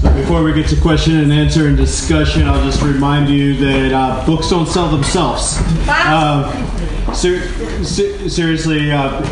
So 0.00 0.12
before 0.14 0.42
we 0.42 0.52
get 0.52 0.68
to 0.70 0.80
question 0.80 1.18
and 1.18 1.32
answer 1.32 1.68
and 1.68 1.76
discussion, 1.76 2.48
I'll 2.48 2.64
just 2.64 2.82
remind 2.82 3.28
you 3.28 3.54
that 3.58 3.92
uh, 3.92 4.26
books 4.26 4.50
don't 4.50 4.66
sell 4.66 4.88
themselves. 4.88 5.58
Uh, 5.86 7.12
ser- 7.12 7.46
ser- 7.84 8.28
seriously, 8.28 8.90
uh, 8.90 9.22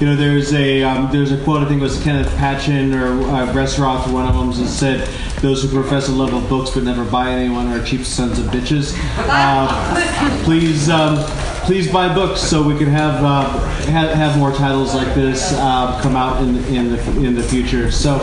you 0.00 0.06
know, 0.06 0.16
there's 0.16 0.52
a 0.52 0.82
um, 0.82 1.10
there's 1.12 1.32
a 1.32 1.42
quote 1.44 1.62
I 1.62 1.68
think 1.68 1.80
it 1.80 1.84
was 1.84 2.02
Kenneth 2.02 2.34
Patchen 2.36 2.94
or 2.94 3.22
uh, 3.30 3.52
Rexroth, 3.52 4.12
one 4.12 4.26
of 4.26 4.34
them, 4.34 4.50
that 4.50 4.68
said, 4.68 5.08
"Those 5.40 5.62
who 5.62 5.68
profess 5.68 6.08
a 6.08 6.12
love 6.12 6.32
of 6.32 6.48
books 6.48 6.70
but 6.70 6.82
never 6.82 7.04
buy 7.04 7.30
anyone 7.30 7.68
are 7.68 7.84
cheap 7.84 8.04
sons 8.04 8.38
of 8.38 8.46
bitches." 8.46 8.96
Uh, 9.18 10.44
please. 10.44 10.88
Um, 10.88 11.24
Please 11.62 11.92
buy 11.92 12.12
books 12.12 12.40
so 12.40 12.60
we 12.60 12.76
can 12.76 12.88
have 12.88 13.22
uh, 13.22 13.48
have, 13.84 14.10
have 14.10 14.36
more 14.36 14.50
titles 14.50 14.96
like 14.96 15.14
this 15.14 15.52
uh, 15.52 15.96
come 16.02 16.16
out 16.16 16.42
in 16.42 16.56
in 16.64 16.90
the 16.90 17.24
in 17.24 17.36
the 17.36 17.42
future. 17.42 17.88
So, 17.92 18.16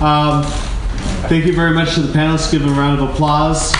um, 0.00 0.42
Thank 1.28 1.46
you 1.46 1.54
very 1.54 1.72
much 1.72 1.94
to 1.94 2.02
the 2.02 2.12
panelists. 2.12 2.50
Give 2.50 2.62
them 2.62 2.74
a 2.74 2.78
round 2.78 3.00
of 3.00 3.08
applause. 3.10 3.72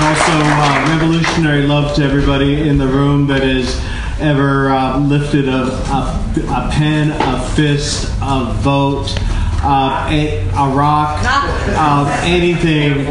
And 0.00 0.16
also, 0.16 0.32
uh, 0.32 0.98
revolutionary 0.98 1.66
love 1.66 1.94
to 1.96 2.02
everybody 2.02 2.66
in 2.66 2.78
the 2.78 2.86
room 2.86 3.26
that 3.26 3.42
has 3.42 3.78
ever 4.18 4.70
uh, 4.70 4.98
lifted 4.98 5.46
a, 5.46 5.64
a, 5.64 6.32
a 6.48 6.70
pen, 6.72 7.10
a 7.20 7.46
fist, 7.50 8.10
a 8.22 8.50
vote, 8.60 9.14
uh, 9.62 10.08
a, 10.10 10.38
a 10.48 10.74
rock, 10.74 11.20
uh, 11.22 12.22
anything. 12.24 13.06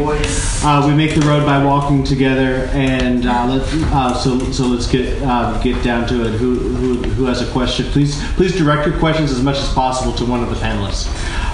Uh, 0.64 0.84
we 0.84 0.92
make 0.92 1.14
the 1.14 1.24
road 1.28 1.46
by 1.46 1.64
walking 1.64 2.02
together, 2.02 2.68
and 2.72 3.24
uh, 3.24 4.12
so 4.14 4.40
so 4.50 4.66
let's 4.66 4.90
get 4.90 5.16
get 5.62 5.80
down 5.84 6.08
to 6.08 6.26
it. 6.26 6.32
Who, 6.40 6.58
who 6.58 6.94
who 7.10 7.24
has 7.26 7.40
a 7.40 7.52
question? 7.52 7.86
Please 7.92 8.20
please 8.34 8.56
direct 8.56 8.84
your 8.84 8.98
questions 8.98 9.30
as 9.30 9.44
much 9.44 9.58
as 9.58 9.72
possible 9.74 10.12
to 10.14 10.24
one 10.24 10.42
of 10.42 10.50
the 10.50 10.56
panelists. 10.56 11.06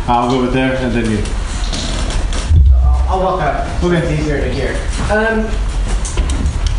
I'll 0.09 0.31
go 0.31 0.39
over 0.39 0.51
there, 0.51 0.77
and 0.77 0.95
then 0.95 1.11
you. 1.11 1.46
I'll 3.17 3.23
walk 3.23 3.43
up. 3.43 3.83
Okay. 3.83 3.97
It's 3.97 4.21
easier 4.21 4.39
to 4.39 4.53
hear. 4.53 4.73
Um, 5.09 5.49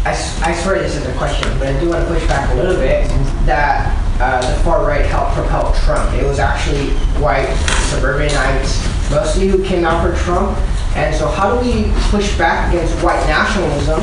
I, 0.05 0.13
I 0.43 0.53
swear 0.61 0.77
this 0.77 0.95
is 0.95 1.03
a 1.07 1.13
question, 1.17 1.49
but 1.57 1.67
I 1.67 1.79
do 1.79 1.89
want 1.89 2.07
to 2.07 2.13
push 2.13 2.27
back 2.27 2.51
a 2.51 2.55
little 2.55 2.75
bit 2.75 3.07
that 3.47 3.89
uh, 4.21 4.39
the 4.41 4.63
far 4.63 4.85
right 4.85 5.03
helped 5.03 5.33
propel 5.33 5.73
Trump. 5.73 6.13
It 6.13 6.23
was 6.25 6.37
actually 6.37 6.89
white 7.19 7.51
suburbanites 7.89 8.85
mostly 9.09 9.47
who 9.47 9.63
came 9.63 9.83
out 9.83 10.07
for 10.07 10.15
Trump. 10.23 10.55
And 10.95 11.15
so 11.15 11.27
how 11.27 11.57
do 11.59 11.67
we 11.67 11.91
push 12.11 12.37
back 12.37 12.71
against 12.71 12.93
white 13.03 13.25
nationalism 13.25 14.01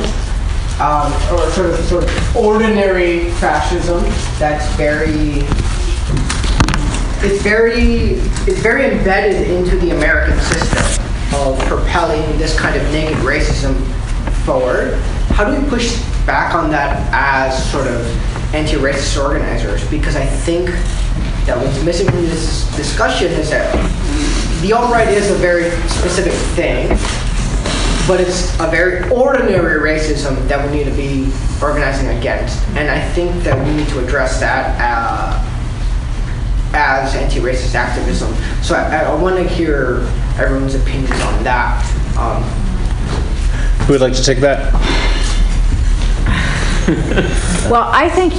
um, 0.80 1.12
or 1.32 1.48
sort 1.52 1.70
of 1.70 1.78
sort 1.84 2.02
of 2.02 2.36
ordinary 2.36 3.30
fascism 3.34 4.02
that's 4.40 4.66
very 4.74 5.46
it's 7.22 7.40
very 7.44 8.18
it's 8.50 8.58
very 8.58 8.90
embedded 8.90 9.48
into 9.48 9.76
the 9.76 9.90
American 9.90 10.36
system 10.40 10.93
of 11.34 11.58
propelling 11.66 12.38
this 12.38 12.58
kind 12.58 12.76
of 12.76 12.82
naked 12.92 13.16
racism 13.18 13.74
forward. 14.44 14.94
How 15.34 15.44
do 15.44 15.60
we 15.60 15.68
push 15.68 16.00
back 16.26 16.54
on 16.54 16.70
that 16.70 17.08
as 17.12 17.70
sort 17.70 17.86
of 17.86 18.06
anti-racist 18.54 19.22
organizers? 19.22 19.88
Because 19.90 20.16
I 20.16 20.24
think 20.24 20.68
that 21.46 21.56
what's 21.56 21.82
missing 21.84 22.06
from 22.06 22.22
this 22.22 22.64
discussion 22.76 23.32
is 23.32 23.50
that 23.50 23.72
the 24.62 24.72
alt-right 24.72 25.08
is 25.08 25.30
a 25.30 25.34
very 25.34 25.70
specific 25.88 26.32
thing, 26.54 26.88
but 28.06 28.20
it's 28.20 28.54
a 28.60 28.70
very 28.70 29.08
ordinary 29.10 29.80
racism 29.80 30.46
that 30.48 30.64
we 30.64 30.78
need 30.78 30.84
to 30.84 30.92
be 30.92 31.30
organizing 31.62 32.08
against. 32.16 32.62
And 32.68 32.88
I 32.88 33.00
think 33.10 33.42
that 33.42 33.58
we 33.66 33.74
need 33.74 33.88
to 33.88 34.04
address 34.04 34.40
that 34.40 34.76
uh, 34.80 35.50
as 36.74 37.14
anti-racist 37.14 37.74
activism. 37.74 38.32
So 38.62 38.74
I, 38.74 39.04
I 39.04 39.14
want 39.14 39.36
to 39.36 39.44
hear 39.46 40.00
everyone's 40.38 40.74
opinions 40.74 41.20
on 41.20 41.44
that. 41.44 41.84
Um, 42.18 42.42
Who 43.86 43.92
would 43.92 44.00
like 44.00 44.14
to 44.14 44.22
take 44.22 44.38
that? 44.38 44.72
Well, 47.70 47.88
I 47.90 48.10
think, 48.10 48.34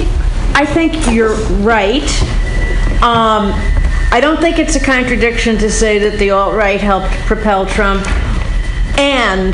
I 0.54 0.64
think 0.64 1.10
you're 1.12 1.34
right. 1.64 2.04
Um, 3.02 3.52
I 4.12 4.20
don't 4.20 4.40
think 4.40 4.60
it's 4.60 4.76
a 4.76 4.80
contradiction 4.80 5.58
to 5.58 5.68
say 5.70 5.98
that 5.98 6.18
the 6.20 6.30
alt-right 6.30 6.80
helped 6.80 7.12
propel 7.26 7.66
Trump 7.66 8.06
and 8.98 9.52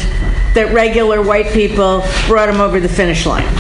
that 0.55 0.73
regular 0.75 1.23
white 1.23 1.47
people 1.55 2.05
brought 2.27 2.51
him 2.51 2.61
over 2.61 2.81
the 2.81 2.89
finish 2.89 3.25
line. 3.25 3.47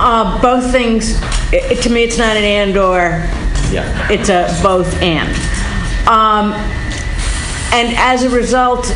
uh, 0.00 0.40
both 0.40 0.70
things, 0.70 1.20
i 1.52 1.74
to 1.82 1.90
me, 1.90 2.04
it's 2.04 2.16
not 2.16 2.36
an 2.36 2.44
and 2.44 2.76
or, 2.76 3.00
Yeah. 3.72 4.08
it's 4.08 4.28
a 4.28 4.56
both 4.62 4.94
and. 5.02 5.28
Um, 6.06 6.52
and 7.72 7.96
as 7.96 8.22
a 8.22 8.30
result, 8.30 8.86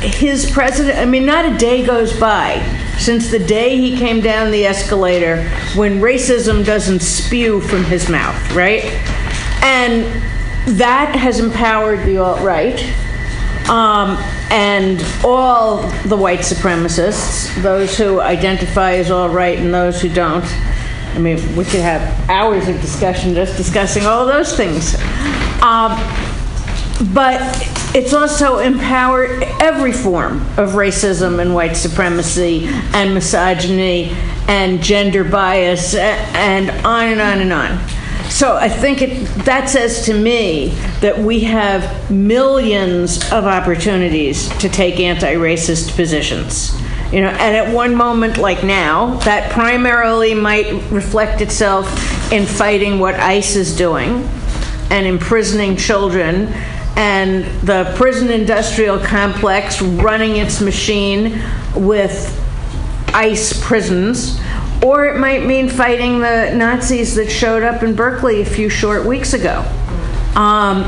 his 0.00 0.50
president, 0.50 0.98
I 0.98 1.04
mean, 1.04 1.24
not 1.24 1.44
a 1.44 1.56
day 1.56 1.84
goes 1.84 2.18
by 2.18 2.60
since 2.98 3.30
the 3.30 3.38
day 3.38 3.76
he 3.76 3.96
came 3.96 4.20
down 4.20 4.50
the 4.50 4.66
escalator 4.66 5.48
when 5.74 6.00
racism 6.00 6.64
doesn't 6.64 7.00
spew 7.00 7.60
from 7.60 7.84
his 7.84 8.08
mouth, 8.08 8.52
right? 8.52 8.84
And 9.62 10.04
that 10.76 11.14
has 11.16 11.40
empowered 11.40 12.04
the 12.06 12.18
alt 12.18 12.40
right 12.40 12.80
um, 13.68 14.16
and 14.50 15.04
all 15.24 15.88
the 16.06 16.16
white 16.16 16.40
supremacists, 16.40 17.54
those 17.62 17.96
who 17.96 18.20
identify 18.20 18.94
as 18.94 19.10
alt 19.10 19.32
right 19.32 19.58
and 19.58 19.72
those 19.72 20.00
who 20.00 20.08
don't. 20.08 20.44
I 21.14 21.18
mean, 21.18 21.36
we 21.56 21.64
could 21.64 21.80
have 21.80 22.30
hours 22.30 22.68
of 22.68 22.80
discussion 22.80 23.34
just 23.34 23.56
discussing 23.56 24.06
all 24.06 24.26
those 24.26 24.56
things. 24.56 24.94
Um, 25.62 25.92
but 27.14 27.40
it's 27.94 28.14
also 28.14 28.58
empowered 28.58 29.42
every 29.60 29.92
form 29.92 30.40
of 30.56 30.70
racism 30.70 31.40
and 31.40 31.54
white 31.54 31.76
supremacy 31.76 32.66
and 32.94 33.12
misogyny 33.12 34.14
and 34.48 34.82
gender 34.82 35.24
bias 35.24 35.94
and 35.94 36.70
on 36.86 37.08
and 37.08 37.20
on 37.20 37.40
and 37.40 37.52
on. 37.52 37.78
So 38.30 38.56
I 38.56 38.68
think 38.70 39.02
it, 39.02 39.26
that 39.44 39.68
says 39.68 40.06
to 40.06 40.14
me 40.14 40.70
that 41.00 41.18
we 41.18 41.40
have 41.40 42.10
millions 42.10 43.18
of 43.30 43.44
opportunities 43.44 44.48
to 44.58 44.70
take 44.70 45.00
anti-racist 45.00 45.94
positions. 45.96 46.74
You 47.12 47.20
know, 47.20 47.28
and 47.28 47.54
at 47.54 47.74
one 47.74 47.94
moment 47.94 48.38
like 48.38 48.64
now, 48.64 49.16
that 49.20 49.52
primarily 49.52 50.32
might 50.32 50.72
reflect 50.90 51.42
itself 51.42 52.32
in 52.32 52.46
fighting 52.46 52.98
what 52.98 53.16
ICE 53.16 53.56
is 53.56 53.76
doing 53.76 54.26
and 54.90 55.06
imprisoning 55.06 55.76
children 55.76 56.52
and 56.96 57.44
the 57.66 57.92
prison 57.96 58.30
industrial 58.30 58.98
complex 58.98 59.80
running 59.80 60.36
its 60.36 60.60
machine 60.60 61.42
with 61.74 62.38
ICE 63.14 63.62
prisons, 63.62 64.40
or 64.84 65.06
it 65.06 65.18
might 65.18 65.44
mean 65.44 65.68
fighting 65.68 66.18
the 66.18 66.52
Nazis 66.54 67.14
that 67.14 67.30
showed 67.30 67.62
up 67.62 67.82
in 67.82 67.94
Berkeley 67.94 68.42
a 68.42 68.44
few 68.44 68.68
short 68.68 69.06
weeks 69.06 69.32
ago. 69.32 69.64
Um, 70.34 70.82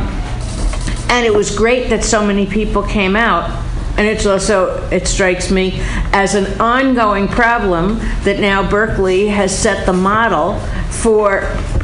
and 1.11 1.25
it 1.25 1.33
was 1.33 1.55
great 1.55 1.91
that 1.91 2.03
so 2.03 2.27
many 2.27 2.47
people 2.47 2.83
came 2.83 3.15
out. 3.15 3.63
And 3.97 4.09
it's 4.09 4.27
also, 4.27 4.89
it 4.91 5.07
strikes 5.07 5.53
me 5.53 5.75
as 6.13 6.35
an 6.35 6.61
ongoing 6.61 7.29
problem 7.29 7.99
that 8.25 8.41
now 8.41 8.69
Berkeley 8.69 9.29
has 9.29 9.57
set 9.57 9.87
the 9.87 9.93
model 9.93 10.59
for 10.91 11.41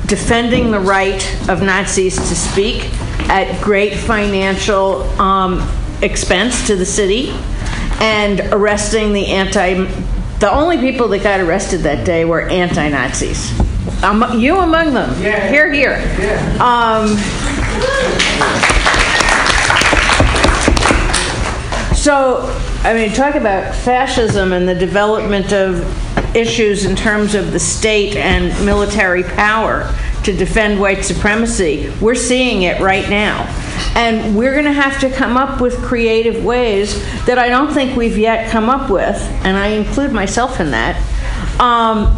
defending 0.06 0.72
the 0.72 0.80
right 0.80 1.22
of 1.48 1.62
Nazis 1.62 2.16
to 2.16 2.34
speak 2.34 2.90
at 3.31 3.62
great 3.62 3.94
financial 3.94 5.02
um, 5.20 5.66
expense 6.02 6.66
to 6.66 6.74
the 6.74 6.85
city 6.85 7.31
and 8.01 8.40
arresting 8.52 9.12
the 9.12 9.27
anti. 9.27 9.85
The 10.40 10.51
only 10.51 10.78
people 10.78 11.09
that 11.09 11.23
got 11.23 11.40
arrested 11.40 11.78
that 11.82 12.05
day 12.05 12.24
were 12.24 12.43
anti 12.48 12.89
Nazis. 12.89 13.59
Um, 14.02 14.39
you 14.39 14.59
among 14.59 14.94
them. 14.94 15.23
Yeah. 15.23 15.48
Here, 15.48 15.73
here. 15.73 15.97
Um, 16.61 17.16
So, 22.01 22.51
I 22.82 22.94
mean, 22.94 23.12
talk 23.12 23.35
about 23.35 23.74
fascism 23.74 24.55
and 24.55 24.66
the 24.66 24.74
development 24.74 25.52
of 25.52 25.85
issues 26.35 26.86
in 26.86 26.97
terms 26.97 27.35
of 27.35 27.52
the 27.52 27.61
state 27.61 28.16
and 28.16 28.48
military 28.65 29.23
power 29.23 29.94
to 30.24 30.32
defend 30.36 30.80
white 30.80 31.05
supremacy. 31.05 31.92
We're 32.01 32.14
seeing 32.14 32.62
it 32.62 32.80
right 32.80 33.09
now. 33.09 33.44
And 33.94 34.36
we're 34.36 34.52
going 34.52 34.66
to 34.66 34.72
have 34.72 35.01
to 35.01 35.10
come 35.10 35.36
up 35.36 35.60
with 35.60 35.76
creative 35.82 36.44
ways 36.44 37.02
that 37.26 37.38
I 37.38 37.48
don't 37.48 37.72
think 37.72 37.97
we've 37.97 38.18
yet 38.18 38.51
come 38.51 38.68
up 38.68 38.90
with, 38.90 39.16
and 39.44 39.56
I 39.56 39.68
include 39.68 40.12
myself 40.12 40.60
in 40.60 40.70
that. 40.70 40.97
Um, 41.60 42.16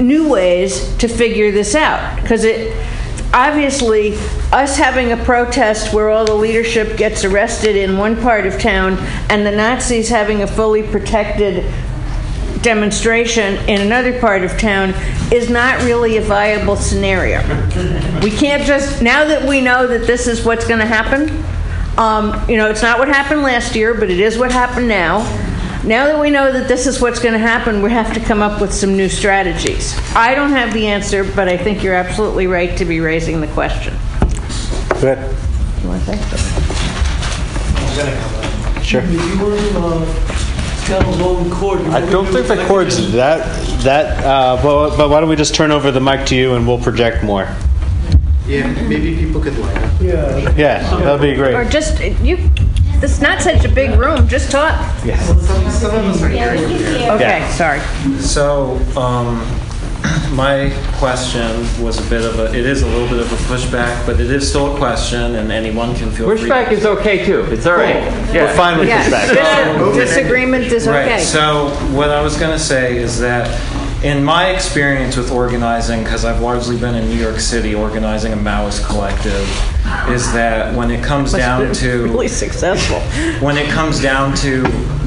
new 0.00 0.28
ways 0.28 0.94
to 0.98 1.08
figure 1.08 1.50
this 1.50 1.74
out 1.74 2.20
because 2.20 2.44
it 2.44 2.76
obviously 3.32 4.14
us 4.52 4.76
having 4.76 5.12
a 5.12 5.16
protest 5.24 5.92
where 5.92 6.10
all 6.10 6.24
the 6.24 6.34
leadership 6.34 6.96
gets 6.96 7.24
arrested 7.24 7.76
in 7.76 7.98
one 7.98 8.16
part 8.20 8.46
of 8.46 8.58
town 8.58 8.96
and 9.30 9.44
the 9.44 9.50
Nazis 9.50 10.08
having 10.08 10.42
a 10.42 10.46
fully 10.46 10.82
protected 10.82 11.64
demonstration 12.66 13.54
in 13.68 13.80
another 13.80 14.18
part 14.18 14.42
of 14.42 14.58
town 14.58 14.92
is 15.32 15.48
not 15.48 15.80
really 15.84 16.16
a 16.16 16.20
viable 16.20 16.74
scenario. 16.74 17.40
We 18.22 18.32
can't 18.32 18.64
just 18.64 19.00
now 19.00 19.24
that 19.24 19.48
we 19.48 19.60
know 19.60 19.86
that 19.86 20.04
this 20.04 20.26
is 20.26 20.44
what's 20.44 20.66
going 20.66 20.80
to 20.80 20.86
happen. 20.86 21.30
Um, 21.96 22.44
you 22.50 22.56
know, 22.56 22.68
it's 22.68 22.82
not 22.82 22.98
what 22.98 23.06
happened 23.06 23.42
last 23.42 23.76
year, 23.76 23.94
but 23.94 24.10
it 24.10 24.18
is 24.18 24.36
what 24.36 24.50
happened 24.50 24.88
now. 24.88 25.18
Now 25.84 26.06
that 26.06 26.18
we 26.20 26.28
know 26.28 26.50
that 26.50 26.66
this 26.66 26.88
is 26.88 27.00
what's 27.00 27.20
going 27.20 27.34
to 27.34 27.38
happen, 27.38 27.82
we 27.82 27.92
have 27.92 28.12
to 28.14 28.20
come 28.20 28.42
up 28.42 28.60
with 28.60 28.74
some 28.74 28.96
new 28.96 29.08
strategies. 29.08 29.96
I 30.16 30.34
don't 30.34 30.50
have 30.50 30.74
the 30.74 30.88
answer, 30.88 31.22
but 31.22 31.48
I 31.48 31.56
think 31.56 31.84
you're 31.84 31.94
absolutely 31.94 32.48
right 32.48 32.76
to 32.78 32.84
be 32.84 32.98
raising 32.98 33.40
the 33.40 33.46
question. 33.48 33.94
Good. 35.00 35.18
You 35.82 35.88
want 35.88 36.04
to 36.04 36.16
say 36.16 36.36
something? 36.36 36.66
Sure. 38.82 39.02
If 40.88 40.90
you 40.90 40.94
want 40.98 41.06
to 41.06 41.20
tell 41.20 41.28
a 41.28 41.34
long 41.34 41.50
cord. 41.50 41.80
I 41.88 42.08
don't 42.08 42.26
think 42.26 42.46
the 42.46 42.64
chord's 42.68 43.10
that 43.10 43.44
that. 43.82 44.24
Uh, 44.24 44.62
but, 44.62 44.96
but 44.96 45.10
why 45.10 45.18
don't 45.18 45.28
we 45.28 45.34
just 45.34 45.52
turn 45.52 45.72
over 45.72 45.90
the 45.90 46.00
mic 46.00 46.24
to 46.26 46.36
you 46.36 46.54
and 46.54 46.64
we'll 46.64 46.78
project 46.78 47.24
more? 47.24 47.48
Yeah, 48.46 48.70
maybe 48.86 49.16
people 49.16 49.40
could 49.40 49.58
line 49.58 49.76
up. 49.76 50.00
Yeah. 50.00 50.54
Yeah, 50.56 50.96
that'd 51.00 51.20
be 51.20 51.34
great. 51.34 51.54
Or 51.54 51.64
just 51.64 52.00
you. 52.22 52.36
This 53.00 53.14
is 53.14 53.20
not 53.20 53.42
such 53.42 53.64
a 53.64 53.68
big 53.68 53.98
room. 53.98 54.28
Just 54.28 54.52
talk. 54.52 54.78
Some, 55.00 55.40
some 55.40 55.94
of 55.96 56.04
us 56.06 56.22
are 56.22 56.28
hearing 56.28 56.68
here. 56.68 57.10
Okay, 57.12 57.40
Yeah. 57.40 57.50
sorry. 57.50 57.80
So, 58.20 58.76
um, 58.96 59.40
my 60.32 60.72
question 60.98 61.60
was 61.82 62.04
a 62.04 62.10
bit 62.10 62.24
of 62.24 62.38
a, 62.38 62.46
it 62.54 62.66
is 62.66 62.82
a 62.82 62.86
little 62.86 63.08
bit 63.08 63.20
of 63.20 63.32
a 63.32 63.36
pushback, 63.52 64.04
but 64.06 64.20
it 64.20 64.30
is 64.30 64.48
still 64.48 64.74
a 64.74 64.78
question, 64.78 65.36
and 65.36 65.50
anyone 65.52 65.94
can 65.94 66.10
feel 66.10 66.28
free. 66.28 66.48
Pushback 66.48 66.72
is 66.72 66.84
okay 66.84 67.24
too. 67.24 67.42
It's 67.50 67.66
all 67.66 67.76
right. 67.76 68.04
We're 68.32 68.54
fine 68.54 68.78
with 68.78 68.88
Yes, 68.88 69.12
pushback. 69.12 69.94
dis- 69.94 70.08
disagreement 70.08 70.64
is 70.64 70.86
okay. 70.86 71.14
Right. 71.14 71.20
So 71.22 71.70
what 71.94 72.10
I 72.10 72.22
was 72.22 72.36
going 72.36 72.52
to 72.52 72.58
say 72.62 72.96
is 72.96 73.18
that 73.20 73.46
in 74.04 74.22
my 74.22 74.50
experience 74.50 75.16
with 75.16 75.30
organizing, 75.32 76.02
because 76.02 76.24
I've 76.24 76.40
largely 76.40 76.78
been 76.78 76.94
in 76.94 77.08
New 77.08 77.16
York 77.16 77.40
City 77.40 77.74
organizing 77.74 78.32
a 78.32 78.36
Maoist 78.36 78.84
collective, 78.86 79.48
is 80.08 80.32
that 80.32 80.74
when 80.74 80.90
it 80.90 81.02
comes 81.04 81.32
down 81.32 81.72
to 81.74 82.04
really 82.04 82.28
successful. 82.28 83.00
when 83.40 83.56
it 83.56 83.68
comes 83.70 84.00
down 84.00 84.34
to 84.36 84.62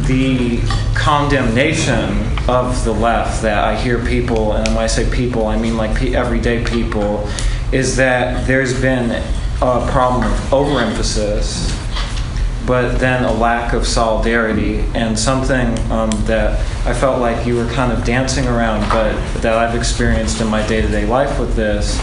the 0.07 0.59
condemnation 0.95 2.09
of 2.49 2.83
the 2.83 2.91
left 2.91 3.41
that 3.41 3.63
I 3.63 3.75
hear 3.75 4.03
people, 4.05 4.53
and 4.53 4.67
when 4.69 4.83
I 4.83 4.87
say 4.87 5.09
people, 5.09 5.47
I 5.47 5.57
mean 5.57 5.77
like 5.77 6.01
everyday 6.01 6.63
people, 6.63 7.29
is 7.71 7.95
that 7.97 8.47
there's 8.47 8.79
been 8.81 9.11
a 9.61 9.87
problem 9.91 10.31
of 10.31 10.53
overemphasis, 10.53 11.75
but 12.65 12.97
then 12.97 13.23
a 13.23 13.31
lack 13.31 13.73
of 13.73 13.85
solidarity, 13.85 14.79
and 14.95 15.17
something 15.17 15.77
um, 15.91 16.09
that 16.25 16.59
I 16.87 16.93
felt 16.93 17.19
like 17.19 17.45
you 17.45 17.55
were 17.55 17.67
kind 17.67 17.91
of 17.91 18.03
dancing 18.03 18.47
around, 18.47 18.81
but 18.89 19.13
that 19.41 19.53
I've 19.53 19.75
experienced 19.75 20.41
in 20.41 20.47
my 20.47 20.65
day 20.67 20.81
to 20.81 20.87
day 20.87 21.05
life 21.05 21.39
with 21.39 21.55
this 21.55 21.99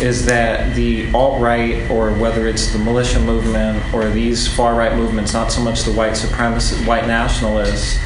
is 0.00 0.24
that 0.26 0.74
the 0.74 1.10
alt 1.12 1.40
right, 1.40 1.90
or 1.90 2.12
whether 2.12 2.46
it's 2.46 2.72
the 2.72 2.78
militia 2.78 3.20
movement 3.20 3.82
or 3.92 4.08
these 4.10 4.46
far 4.46 4.74
right 4.74 4.96
movements, 4.96 5.32
not 5.32 5.50
so 5.50 5.60
much 5.60 5.82
the 5.82 5.92
white 5.92 6.12
supremacist, 6.12 6.86
white 6.86 7.06
nationalists, 7.06 7.98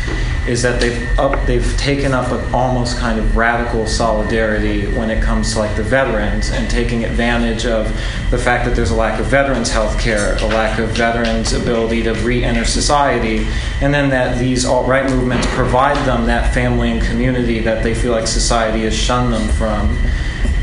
is 0.46 0.60
that 0.62 0.80
they've 0.80 1.18
up, 1.18 1.46
they've 1.46 1.76
taken 1.76 2.12
up 2.12 2.32
an 2.32 2.52
almost 2.52 2.98
kind 2.98 3.18
of 3.18 3.36
radical 3.36 3.86
solidarity 3.86 4.86
when 4.96 5.08
it 5.08 5.22
comes 5.22 5.52
to 5.52 5.58
like 5.60 5.76
the 5.76 5.82
veterans 5.82 6.50
and 6.50 6.68
taking 6.68 7.04
advantage 7.04 7.64
of 7.64 7.86
the 8.30 8.38
fact 8.38 8.64
that 8.64 8.74
there's 8.74 8.90
a 8.90 8.94
lack 8.94 9.20
of 9.20 9.26
veterans 9.26 9.70
health 9.70 10.00
care, 10.00 10.36
a 10.38 10.46
lack 10.46 10.80
of 10.80 10.88
veterans 10.90 11.52
ability 11.52 12.02
to 12.02 12.12
re-enter 12.14 12.64
society, 12.64 13.46
and 13.80 13.94
then 13.94 14.10
that 14.10 14.36
these 14.38 14.64
alt-right 14.64 15.08
movements 15.08 15.46
provide 15.50 15.96
them 16.06 16.26
that 16.26 16.52
family 16.52 16.90
and 16.90 17.02
community 17.02 17.60
that 17.60 17.84
they 17.84 17.94
feel 17.94 18.10
like 18.10 18.26
society 18.26 18.82
has 18.82 18.94
shunned 18.94 19.32
them 19.32 19.48
from. 19.50 19.96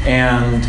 And 0.06 0.68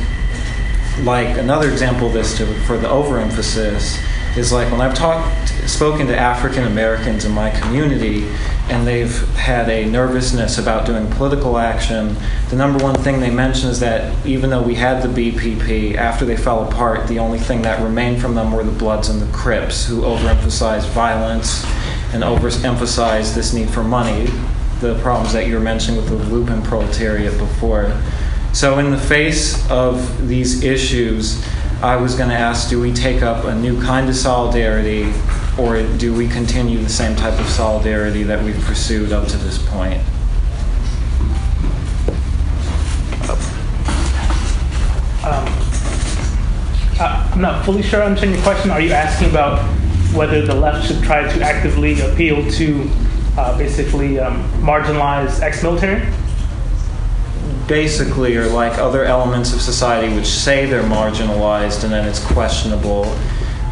like 0.99 1.39
another 1.39 1.71
example 1.71 2.09
of 2.09 2.12
this 2.12 2.37
to, 2.39 2.47
for 2.65 2.77
the 2.77 2.89
overemphasis 2.89 3.99
is 4.37 4.53
like 4.53 4.71
when 4.71 4.81
I've 4.81 4.95
talked, 4.95 5.49
spoken 5.69 6.07
to 6.07 6.17
African 6.17 6.65
Americans 6.65 7.25
in 7.25 7.33
my 7.33 7.51
community, 7.51 8.29
and 8.69 8.87
they've 8.87 9.17
had 9.35 9.69
a 9.69 9.85
nervousness 9.87 10.59
about 10.59 10.87
doing 10.87 11.11
political 11.12 11.59
action. 11.59 12.17
The 12.49 12.57
number 12.57 12.83
one 12.83 12.95
thing 12.95 13.19
they 13.19 13.31
mention 13.31 13.69
is 13.69 13.81
that 13.81 14.15
even 14.25 14.51
though 14.51 14.62
we 14.62 14.77
had 14.77 15.03
the 15.03 15.09
BPP, 15.09 15.97
after 15.97 16.25
they 16.25 16.37
fell 16.37 16.69
apart, 16.69 17.09
the 17.09 17.19
only 17.19 17.39
thing 17.39 17.62
that 17.62 17.83
remained 17.83 18.21
from 18.21 18.35
them 18.35 18.53
were 18.53 18.62
the 18.62 18.71
Bloods 18.71 19.09
and 19.09 19.21
the 19.21 19.33
Crips, 19.33 19.85
who 19.85 20.03
overemphasized 20.03 20.89
violence 20.91 21.65
and 22.12 22.23
overemphasize 22.23 23.35
this 23.35 23.53
need 23.53 23.69
for 23.69 23.83
money, 23.83 24.27
the 24.81 24.99
problems 25.01 25.33
that 25.33 25.47
you 25.47 25.55
were 25.55 25.61
mentioning 25.61 26.01
with 26.01 26.09
the 26.09 26.17
lumpen 26.17 26.62
proletariat 26.65 27.37
before. 27.39 27.93
So, 28.52 28.78
in 28.78 28.90
the 28.90 28.98
face 28.98 29.68
of 29.70 30.27
these 30.27 30.64
issues, 30.64 31.44
I 31.82 31.97
was 31.97 32.14
going 32.14 32.28
to 32.31 32.36
ask 32.36 32.68
do 32.68 32.81
we 32.81 32.93
take 32.93 33.22
up 33.22 33.44
a 33.44 33.55
new 33.55 33.81
kind 33.81 34.09
of 34.09 34.16
solidarity 34.16 35.12
or 35.59 35.82
do 35.97 36.12
we 36.12 36.28
continue 36.28 36.78
the 36.78 36.89
same 36.89 37.16
type 37.16 37.39
of 37.39 37.47
solidarity 37.48 38.22
that 38.24 38.43
we've 38.44 38.60
pursued 38.62 39.12
up 39.12 39.28
to 39.28 39.36
this 39.39 39.56
point? 39.68 40.02
Um, 45.22 45.44
uh, 46.98 47.31
I'm 47.32 47.40
not 47.40 47.64
fully 47.64 47.82
sure 47.82 48.02
I 48.02 48.06
understand 48.06 48.35
your 48.35 48.43
question. 48.43 48.70
Are 48.70 48.81
you 48.81 48.93
asking 48.93 49.31
about 49.31 49.60
whether 50.14 50.44
the 50.44 50.55
left 50.55 50.86
should 50.86 51.02
try 51.02 51.22
to 51.22 51.43
actively 51.43 52.01
appeal 52.01 52.51
to 52.52 52.90
uh, 53.39 53.56
basically 53.56 54.18
um, 54.18 54.43
marginalized 54.60 55.40
ex 55.40 55.62
military? 55.62 56.02
Basically, 57.71 58.35
are 58.37 58.49
like 58.49 58.79
other 58.79 59.05
elements 59.05 59.53
of 59.55 59.61
society 59.61 60.13
which 60.13 60.27
say 60.27 60.67
they're 60.67 60.83
marginalized 60.83 61.85
and 61.85 61.93
then 61.93 62.05
it's 62.05 62.19
questionable, 62.19 63.05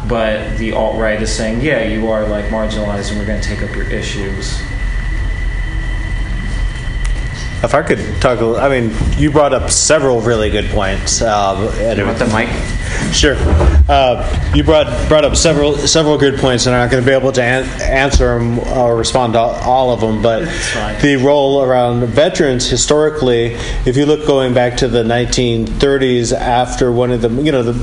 but 0.07 0.57
the 0.57 0.71
alt 0.71 0.97
right 0.97 1.21
is 1.21 1.29
saying, 1.35 1.59
yeah, 1.59 1.83
you 1.83 2.09
are 2.09 2.25
like 2.25 2.45
marginalized 2.45 3.09
and 3.09 3.19
we're 3.19 3.25
going 3.25 3.41
to 3.41 3.45
take 3.45 3.61
up 3.61 3.75
your 3.75 3.91
issues. 3.91 4.57
If 7.61 7.75
I 7.75 7.81
could 7.81 7.99
talk, 8.21 8.39
a 8.39 8.45
little- 8.45 8.61
I 8.61 8.69
mean, 8.69 8.95
you 9.17 9.31
brought 9.31 9.51
up 9.53 9.69
several 9.69 10.21
really 10.21 10.49
good 10.49 10.69
points. 10.69 11.21
Um, 11.21 11.67
and 11.77 12.05
want 12.05 12.19
the 12.19 12.27
mic? 12.27 12.47
Sure. 13.11 13.35
Uh, 13.89 14.53
you 14.53 14.63
brought 14.63 14.85
brought 15.09 15.25
up 15.25 15.35
several 15.35 15.75
several 15.75 16.17
good 16.17 16.39
points, 16.39 16.67
and 16.67 16.75
I'm 16.75 16.85
not 16.85 16.91
going 16.91 17.03
to 17.03 17.09
be 17.09 17.15
able 17.15 17.31
to 17.31 17.41
an- 17.41 17.81
answer 17.81 18.37
them 18.37 18.59
or 18.59 18.95
respond 18.95 19.33
to 19.33 19.39
all 19.39 19.91
of 19.91 19.99
them. 19.99 20.21
But 20.21 20.41
the 21.01 21.15
role 21.15 21.63
around 21.63 22.05
veterans 22.05 22.69
historically, 22.69 23.55
if 23.87 23.97
you 23.97 24.05
look 24.05 24.27
going 24.27 24.53
back 24.53 24.77
to 24.77 24.87
the 24.87 25.03
1930s, 25.03 26.33
after 26.33 26.91
one 26.91 27.11
of 27.11 27.21
the 27.21 27.29
you 27.29 27.51
know 27.51 27.63
the, 27.63 27.73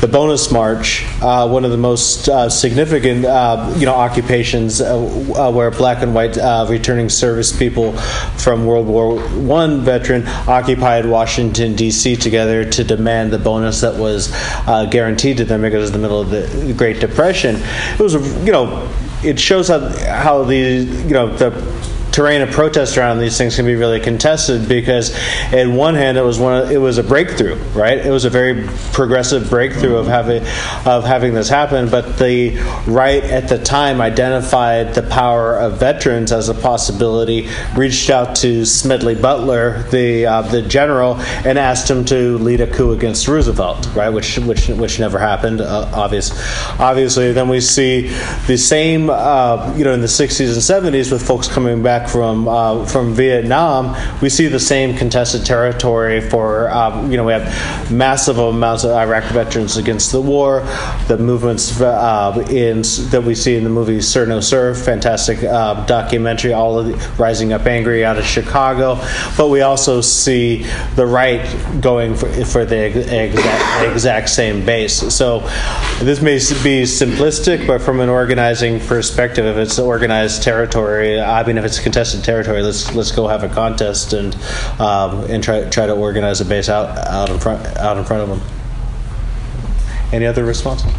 the 0.00 0.06
bonus 0.06 0.52
march, 0.52 1.04
uh, 1.20 1.48
one 1.48 1.64
of 1.64 1.72
the 1.72 1.76
most 1.76 2.28
uh, 2.28 2.48
significant 2.48 3.24
uh, 3.24 3.74
you 3.76 3.86
know 3.86 3.94
occupations 3.94 4.80
uh, 4.80 4.96
uh, 4.96 5.50
where 5.50 5.70
black 5.72 6.02
and 6.02 6.14
white 6.14 6.38
uh, 6.38 6.64
returning 6.68 7.08
service 7.08 7.56
people 7.56 7.92
from 8.38 8.66
World 8.66 8.86
War 8.86 9.18
One 9.30 9.80
veteran 9.80 10.26
occupied 10.46 11.06
Washington 11.06 11.74
D.C. 11.74 12.14
together 12.14 12.64
to 12.70 12.84
demand 12.84 13.32
the 13.32 13.38
bonus 13.38 13.80
that 13.80 13.96
was 13.96 14.32
uh, 14.76 14.86
guaranteed 14.86 15.38
to 15.38 15.44
them 15.44 15.62
because 15.62 15.80
was 15.80 15.92
the 15.92 15.98
middle 15.98 16.20
of 16.20 16.30
the 16.30 16.74
Great 16.76 17.00
Depression. 17.00 17.56
It 17.56 18.00
was, 18.00 18.14
you 18.44 18.52
know, 18.52 18.90
it 19.22 19.38
shows 19.40 19.68
how 19.68 19.80
how 20.06 20.44
the 20.44 20.56
you 20.56 21.14
know 21.14 21.34
the 21.36 21.50
terrain 22.16 22.40
of 22.40 22.50
protest 22.50 22.96
around 22.96 23.18
these 23.18 23.36
things 23.36 23.56
can 23.56 23.66
be 23.66 23.74
really 23.74 24.00
contested 24.00 24.66
because, 24.66 25.14
in 25.52 25.76
one 25.76 25.94
hand, 25.94 26.16
it 26.16 26.22
was 26.22 26.38
one 26.38 26.62
of, 26.62 26.70
it 26.70 26.78
was 26.78 26.96
a 26.96 27.02
breakthrough, 27.02 27.56
right? 27.74 27.98
It 27.98 28.10
was 28.10 28.24
a 28.24 28.30
very 28.30 28.66
progressive 28.94 29.50
breakthrough 29.50 29.96
of 29.96 30.06
having 30.06 30.42
of 30.86 31.04
having 31.04 31.34
this 31.34 31.50
happen. 31.50 31.90
But 31.90 32.16
the 32.16 32.56
right 32.86 33.22
at 33.22 33.50
the 33.50 33.58
time 33.62 34.00
identified 34.00 34.94
the 34.94 35.02
power 35.02 35.56
of 35.58 35.78
veterans 35.78 36.32
as 36.32 36.48
a 36.48 36.54
possibility, 36.54 37.50
reached 37.76 38.08
out 38.08 38.34
to 38.36 38.64
Smedley 38.64 39.14
Butler, 39.14 39.82
the 39.90 40.24
uh, 40.24 40.40
the 40.40 40.62
general, 40.62 41.16
and 41.44 41.58
asked 41.58 41.90
him 41.90 42.02
to 42.06 42.38
lead 42.38 42.62
a 42.62 42.66
coup 42.66 42.92
against 42.92 43.28
Roosevelt, 43.28 43.94
right? 43.94 44.08
Which 44.08 44.38
which 44.38 44.68
which 44.68 44.98
never 44.98 45.18
happened, 45.18 45.60
uh, 45.60 45.90
obvious, 45.92 46.30
obviously. 46.80 47.32
Then 47.32 47.50
we 47.50 47.60
see 47.60 48.08
the 48.46 48.56
same, 48.56 49.10
uh, 49.10 49.74
you 49.76 49.84
know, 49.84 49.92
in 49.92 50.00
the 50.00 50.06
60s 50.06 50.54
and 50.54 50.94
70s 50.94 51.12
with 51.12 51.20
folks 51.26 51.46
coming 51.46 51.82
back 51.82 52.05
from 52.08 52.48
uh, 52.48 52.86
from 52.86 53.14
Vietnam, 53.14 53.96
we 54.22 54.28
see 54.28 54.46
the 54.46 54.60
same 54.60 54.96
contested 54.96 55.44
territory 55.44 56.20
for 56.20 56.70
um, 56.70 57.10
you 57.10 57.16
know 57.16 57.24
we 57.24 57.32
have 57.32 57.90
massive 57.90 58.38
amounts 58.38 58.84
of 58.84 58.92
Iraq 58.92 59.24
veterans 59.24 59.76
against 59.76 60.12
the 60.12 60.20
war, 60.20 60.60
the 61.08 61.18
movements 61.18 61.80
uh, 61.80 62.46
in 62.50 62.82
that 63.10 63.22
we 63.24 63.34
see 63.34 63.56
in 63.56 63.64
the 63.64 63.70
movie 63.70 64.00
Sir 64.00 64.26
No 64.26 64.40
Sir, 64.40 64.74
fantastic 64.74 65.42
uh, 65.42 65.84
documentary, 65.86 66.52
all 66.52 66.78
of 66.78 66.86
the, 66.86 66.96
rising 67.18 67.52
up 67.52 67.66
angry 67.66 68.04
out 68.04 68.18
of 68.18 68.24
Chicago, 68.24 68.96
but 69.36 69.48
we 69.48 69.62
also 69.62 70.00
see 70.00 70.64
the 70.94 71.06
right 71.06 71.44
going 71.80 72.14
for, 72.14 72.28
for 72.44 72.64
the 72.64 72.86
exact, 72.86 73.92
exact 73.92 74.28
same 74.30 74.64
base. 74.64 75.14
So 75.14 75.40
this 76.00 76.20
may 76.20 76.36
be 76.62 76.84
simplistic, 76.84 77.66
but 77.66 77.82
from 77.82 78.00
an 78.00 78.08
organizing 78.08 78.80
perspective, 78.80 79.44
if 79.44 79.56
it's 79.56 79.78
organized 79.78 80.42
territory, 80.42 81.20
I 81.20 81.44
mean, 81.46 81.58
if 81.58 81.64
it's 81.64 81.78
contested 81.78 81.95
territory, 81.96 82.62
let's 82.62 82.94
let's 82.94 83.10
go 83.10 83.26
have 83.26 83.42
a 83.42 83.48
contest 83.48 84.12
and 84.12 84.34
um, 84.78 85.24
and 85.30 85.42
try 85.42 85.64
try 85.70 85.86
to 85.86 85.94
organize 85.94 86.40
a 86.40 86.44
base 86.44 86.68
out 86.68 86.96
out 86.98 87.30
in 87.30 87.38
front 87.38 87.64
out 87.78 87.96
in 87.96 88.04
front 88.04 88.22
of 88.22 88.28
them. 88.28 88.40
Any 90.12 90.26
other 90.26 90.44
responses? 90.44 90.92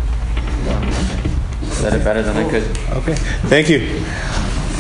Said 1.78 1.94
it 1.94 2.04
better 2.04 2.24
than 2.24 2.36
I 2.36 2.50
could. 2.50 2.64
Okay, 2.98 3.16
thank 3.46 3.70
you. 3.70 4.04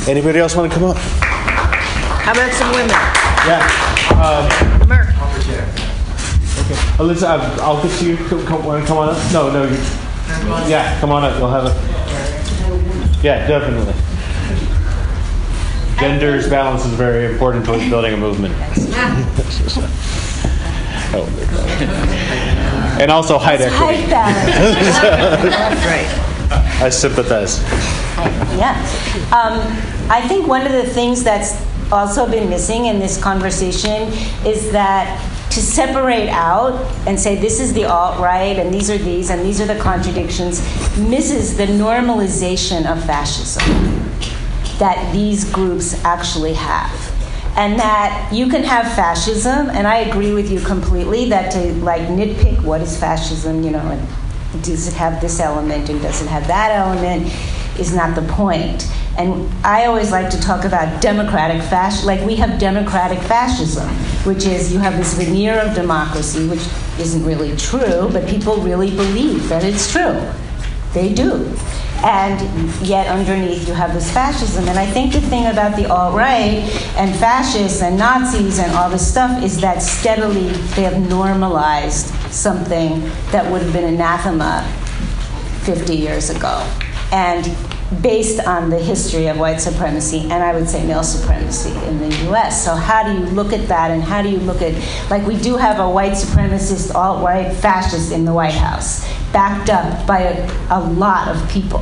Anybody 0.07 0.39
else 0.39 0.55
want 0.55 0.71
to 0.71 0.77
come 0.77 0.89
up? 0.89 0.97
How 0.97 2.31
about 2.31 2.51
some 2.53 2.71
women? 2.71 2.89
Yeah. 3.45 3.61
Um, 4.17 4.49
Merck. 4.87 5.13
Okay. 6.65 6.75
Alyssa, 6.97 7.27
I'll, 7.27 7.61
I'll 7.61 7.83
get 7.83 7.97
to 7.99 8.05
you. 8.09 8.17
Come, 8.17 8.45
come, 8.45 8.61
come 8.85 8.97
on 8.97 9.09
up. 9.09 9.31
No, 9.31 9.51
no. 9.51 9.63
You, 9.63 9.77
yeah, 10.67 10.99
come 10.99 11.11
on 11.11 11.23
up. 11.23 11.37
You'll 11.37 11.51
have 11.51 11.65
a. 11.65 13.23
Yeah, 13.23 13.47
definitely. 13.47 13.93
Gender's 15.97 16.47
balance 16.47 16.85
is 16.85 16.93
very 16.93 17.25
important 17.25 17.65
towards 17.65 17.89
building 17.89 18.13
a 18.13 18.17
movement. 18.17 18.53
Oh, 21.13 21.25
and 23.01 23.09
also 23.09 23.37
height 23.37 23.61
equity. 23.61 24.03
Height 24.03 24.09
balance. 24.09 25.45
Right. 25.85 26.27
I 26.81 26.89
sympathize. 26.89 27.63
Yeah. 28.57 28.75
Um, 29.31 29.59
I 30.09 30.23
think 30.27 30.47
one 30.47 30.65
of 30.65 30.71
the 30.71 30.83
things 30.83 31.23
that's 31.23 31.59
also 31.91 32.29
been 32.29 32.49
missing 32.49 32.85
in 32.85 32.99
this 32.99 33.21
conversation 33.21 34.09
is 34.45 34.71
that 34.71 35.07
to 35.51 35.61
separate 35.61 36.29
out 36.29 36.75
and 37.07 37.19
say 37.19 37.35
this 37.35 37.59
is 37.59 37.73
the 37.73 37.85
alt 37.85 38.19
right 38.19 38.59
and 38.59 38.73
these 38.73 38.89
are 38.89 38.97
these 38.97 39.29
and 39.29 39.43
these 39.43 39.61
are 39.61 39.65
the 39.65 39.79
contradictions 39.79 40.59
misses 40.97 41.55
the 41.55 41.65
normalization 41.65 42.85
of 42.85 43.03
fascism 43.05 44.06
that 44.79 45.11
these 45.13 45.49
groups 45.51 46.03
actually 46.03 46.53
have. 46.53 47.13
And 47.55 47.79
that 47.79 48.29
you 48.31 48.47
can 48.49 48.63
have 48.63 48.85
fascism, 48.93 49.69
and 49.71 49.87
I 49.87 49.97
agree 49.97 50.33
with 50.33 50.51
you 50.51 50.59
completely 50.59 51.29
that 51.29 51.51
to 51.53 51.73
like 51.83 52.03
nitpick 52.03 52.61
what 52.63 52.81
is 52.81 52.95
fascism, 52.99 53.63
you 53.63 53.71
know, 53.71 53.79
and 53.79 54.63
does 54.63 54.87
it 54.87 54.93
have 54.93 55.19
this 55.21 55.39
element 55.39 55.89
and 55.89 55.99
does 56.01 56.21
it 56.21 56.27
have 56.27 56.47
that 56.47 56.71
element 56.71 57.31
is 57.79 57.95
not 57.95 58.15
the 58.15 58.21
point. 58.33 58.87
And 59.17 59.49
I 59.65 59.85
always 59.85 60.11
like 60.11 60.29
to 60.29 60.39
talk 60.39 60.65
about 60.65 61.01
democratic 61.01 61.61
fascism, 61.63 62.05
like 62.05 62.21
we 62.21 62.35
have 62.35 62.59
democratic 62.59 63.17
fascism, 63.19 63.89
which 64.23 64.45
is 64.45 64.71
you 64.71 64.77
have 64.77 64.95
this 64.95 65.15
veneer 65.15 65.59
of 65.59 65.73
democracy, 65.73 66.47
which 66.47 66.67
isn't 66.99 67.23
really 67.25 67.55
true, 67.55 68.09
but 68.11 68.27
people 68.27 68.57
really 68.57 68.91
believe 68.91 69.49
that 69.49 69.63
it's 69.63 69.91
true. 69.91 70.21
They 70.93 71.13
do. 71.13 71.51
And 72.03 72.39
yet, 72.85 73.07
underneath, 73.07 73.67
you 73.67 73.73
have 73.73 73.93
this 73.93 74.11
fascism. 74.11 74.67
And 74.67 74.77
I 74.77 74.85
think 74.85 75.13
the 75.13 75.21
thing 75.21 75.47
about 75.47 75.75
the 75.75 75.89
alt 75.89 76.13
right 76.13 76.63
and 76.95 77.15
fascists 77.15 77.81
and 77.81 77.97
Nazis 77.97 78.59
and 78.59 78.71
all 78.73 78.89
this 78.89 79.07
stuff 79.07 79.43
is 79.43 79.59
that 79.61 79.81
steadily 79.81 80.49
they 80.75 80.83
have 80.83 80.99
normalized 81.09 82.07
something 82.31 83.01
that 83.31 83.49
would 83.51 83.61
have 83.61 83.73
been 83.73 83.93
anathema 83.93 84.63
50 85.63 85.95
years 85.95 86.29
ago. 86.29 86.65
And 87.11 87.45
based 88.01 88.45
on 88.45 88.69
the 88.69 88.77
history 88.77 89.27
of 89.27 89.39
white 89.39 89.61
supremacy 89.61 90.21
and 90.23 90.43
I 90.43 90.53
would 90.53 90.67
say 90.67 90.85
male 90.85 91.03
supremacy 91.03 91.71
in 91.87 91.99
the 91.99 92.29
US. 92.29 92.63
So, 92.63 92.75
how 92.75 93.03
do 93.03 93.13
you 93.13 93.25
look 93.27 93.53
at 93.53 93.67
that 93.69 93.91
and 93.91 94.03
how 94.03 94.21
do 94.21 94.29
you 94.29 94.39
look 94.39 94.61
at, 94.61 94.73
like, 95.09 95.25
we 95.25 95.37
do 95.37 95.55
have 95.55 95.79
a 95.79 95.89
white 95.89 96.13
supremacist, 96.13 96.93
alt 96.93 97.23
right 97.23 97.53
fascist 97.55 98.11
in 98.11 98.25
the 98.25 98.33
White 98.33 98.53
House, 98.53 99.07
backed 99.31 99.69
up 99.69 100.05
by 100.05 100.19
a, 100.19 100.51
a 100.69 100.79
lot 100.79 101.29
of 101.29 101.49
people. 101.49 101.81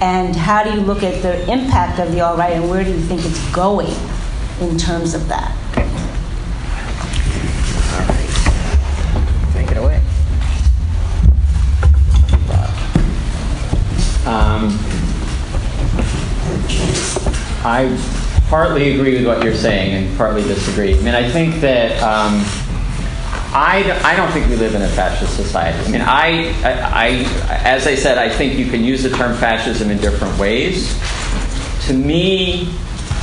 And 0.00 0.34
how 0.34 0.62
do 0.62 0.70
you 0.70 0.80
look 0.80 1.02
at 1.02 1.22
the 1.22 1.40
impact 1.50 1.98
of 1.98 2.12
the 2.12 2.20
alt 2.20 2.38
right 2.38 2.54
and 2.54 2.68
where 2.68 2.84
do 2.84 2.90
you 2.90 3.00
think 3.00 3.24
it's 3.24 3.52
going 3.52 3.94
in 4.60 4.76
terms 4.76 5.14
of 5.14 5.28
that? 5.28 5.54
I 17.68 18.44
partly 18.48 18.94
agree 18.94 19.18
with 19.18 19.26
what 19.26 19.44
you're 19.44 19.54
saying 19.54 19.92
and 19.94 20.16
partly 20.16 20.42
disagree. 20.42 20.94
I 20.94 21.00
mean, 21.02 21.14
I 21.14 21.28
think 21.28 21.60
that 21.60 21.92
um, 22.02 22.42
I, 23.54 24.00
I 24.04 24.16
don't 24.16 24.32
think 24.32 24.48
we 24.48 24.56
live 24.56 24.74
in 24.74 24.82
a 24.82 24.88
fascist 24.88 25.36
society. 25.36 25.78
I 25.86 25.90
mean, 25.90 26.00
I, 26.00 26.48
I, 26.62 26.72
I, 26.72 27.60
as 27.64 27.86
I 27.86 27.94
said, 27.94 28.18
I 28.18 28.28
think 28.28 28.58
you 28.58 28.66
can 28.70 28.82
use 28.82 29.02
the 29.02 29.10
term 29.10 29.36
fascism 29.36 29.90
in 29.90 29.98
different 29.98 30.38
ways 30.38 30.98
to 31.88 31.94
me, 31.94 32.68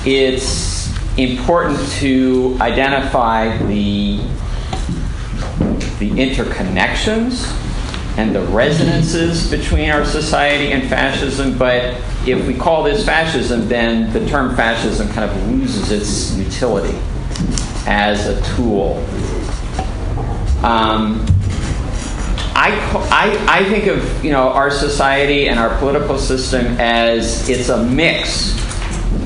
it's 0.08 0.92
important 1.20 1.80
to 2.00 2.58
identify 2.60 3.56
the 3.68 4.18
the 6.00 6.10
interconnections 6.10 7.46
and 8.18 8.36
the 8.36 8.42
resonances 8.48 9.50
between 9.52 9.92
our 9.92 10.04
society 10.04 10.72
and 10.72 10.90
fascism, 10.90 11.56
but 11.60 11.94
if 12.28 12.48
we 12.48 12.54
call 12.54 12.84
this 12.84 13.06
fascism, 13.06 13.68
then 13.68 14.12
the 14.12 14.26
term 14.28 14.56
fascism 14.56 15.08
kind 15.10 15.30
of 15.30 15.50
loses 15.50 15.92
its 15.92 16.36
utility 16.38 16.98
as 17.88 18.28
a 18.28 18.56
tool. 18.56 18.98
Um, 20.64 21.26
I, 22.58 22.72
I, 23.12 23.60
I 23.60 23.66
think 23.66 23.88
of 23.88 24.24
you 24.24 24.32
know 24.32 24.50
our 24.50 24.72
society 24.72 25.50
and 25.50 25.60
our 25.60 25.78
political 25.78 26.18
system 26.18 26.66
as 26.80 27.48
it's 27.50 27.70
a 27.70 27.84
mix 27.84 28.56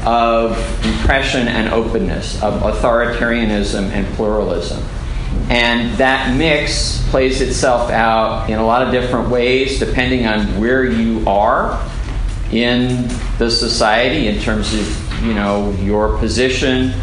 of 0.05 0.57
repression 0.85 1.47
and 1.47 1.73
openness, 1.73 2.41
of 2.41 2.61
authoritarianism 2.61 3.83
and 3.91 4.05
pluralism. 4.15 4.83
And 5.49 5.95
that 5.97 6.35
mix 6.37 7.07
plays 7.09 7.41
itself 7.41 7.91
out 7.91 8.49
in 8.49 8.59
a 8.59 8.65
lot 8.65 8.85
of 8.85 8.91
different 8.91 9.29
ways 9.29 9.79
depending 9.79 10.25
on 10.25 10.59
where 10.59 10.85
you 10.85 11.27
are 11.27 11.79
in 12.51 13.07
the 13.37 13.49
society 13.49 14.27
in 14.27 14.39
terms 14.41 14.73
of 14.73 15.23
you 15.23 15.33
know 15.33 15.71
your 15.81 16.17
position 16.17 16.93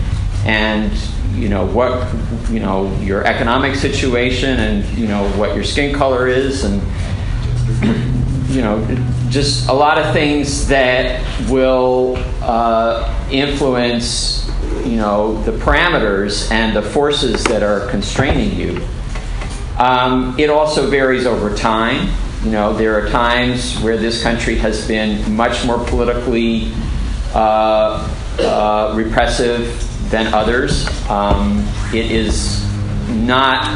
and 0.45 0.93
you 1.33 1.49
know 1.49 1.67
what 1.67 2.13
you 2.51 2.61
know 2.61 2.93
your 3.01 3.25
economic 3.25 3.77
situation 3.77 4.59
and 4.59 4.99
you 4.99 5.07
know 5.07 5.29
what 5.31 5.55
your 5.55 5.65
skin 5.65 5.95
color 5.95 6.27
is 6.27 6.65
and 6.65 6.83
you 8.51 8.63
know 8.63 8.85
just 9.29 9.69
a 9.69 9.73
lot 9.73 9.99
of 9.99 10.13
things 10.13 10.67
that 10.69 11.21
will 11.49 12.17
uh, 12.43 13.29
influence 13.31 14.51
you 14.85 14.97
know 14.97 15.41
the 15.43 15.53
parameters 15.53 16.51
and 16.51 16.75
the 16.75 16.83
forces 16.83 17.43
that 17.45 17.63
are 17.63 17.89
constraining 17.91 18.59
you. 18.59 18.87
Um, 19.79 20.35
it 20.39 20.49
also 20.49 20.89
varies 20.89 21.27
over 21.27 21.55
time 21.55 22.09
you 22.47 22.53
know 22.53 22.73
there 22.73 22.95
are 22.97 23.09
times 23.09 23.77
where 23.81 23.97
this 23.97 24.23
country 24.23 24.55
has 24.55 24.87
been 24.87 25.35
much 25.35 25.65
more 25.65 25.85
politically 25.85 26.71
uh, 27.35 28.09
uh, 28.39 28.93
repressive 28.95 29.83
than 30.11 30.33
others. 30.33 30.87
Um, 31.11 31.67
it 31.93 32.09
is 32.09 32.65
not 33.09 33.67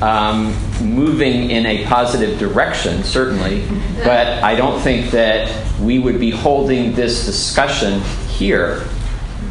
um, 0.00 0.54
moving 0.80 1.50
in 1.50 1.66
a 1.66 1.84
positive 1.86 2.38
direction, 2.38 3.02
certainly, 3.02 3.66
but 4.04 4.28
I 4.44 4.54
don't 4.54 4.80
think 4.80 5.10
that 5.10 5.50
we 5.80 5.98
would 5.98 6.20
be 6.20 6.30
holding 6.30 6.94
this 6.94 7.26
discussion 7.26 8.02
here 8.28 8.84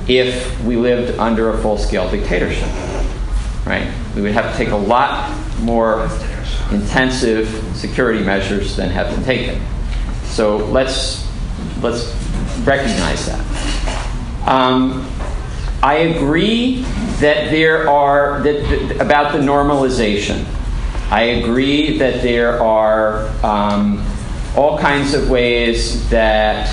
if 0.08 0.64
we 0.64 0.78
lived 0.78 1.20
under 1.20 1.50
a 1.50 1.58
full 1.58 1.78
scale 1.78 2.10
dictatorship. 2.10 2.70
Right? 3.66 3.94
We 4.16 4.22
would 4.22 4.32
have 4.32 4.50
to 4.50 4.58
take 4.58 4.70
a 4.70 4.78
lot 4.78 5.30
more 5.60 6.08
intensive 6.72 7.48
security 7.76 8.24
measures 8.24 8.76
than 8.76 8.90
have 8.90 9.14
been 9.14 9.24
taken. 9.24 9.62
So 10.26 10.58
let's 10.58 11.28
let's 11.82 12.14
recognize 12.64 13.26
that. 13.28 14.48
Um, 14.48 15.10
I 15.82 15.96
agree 15.96 16.82
that 17.20 17.52
there 17.52 17.90
are 17.90 18.42
that, 18.42 18.64
that, 18.70 19.02
about 19.02 19.34
the 19.34 19.40
normalization. 19.40 20.46
I 21.12 21.22
agree 21.24 22.00
that 22.00 22.24
there 22.24 22.62
are 22.62 23.28
um, 23.46 24.06
all 24.58 24.80
kinds 24.80 25.14
of 25.14 25.30
ways 25.30 26.10
that 26.10 26.68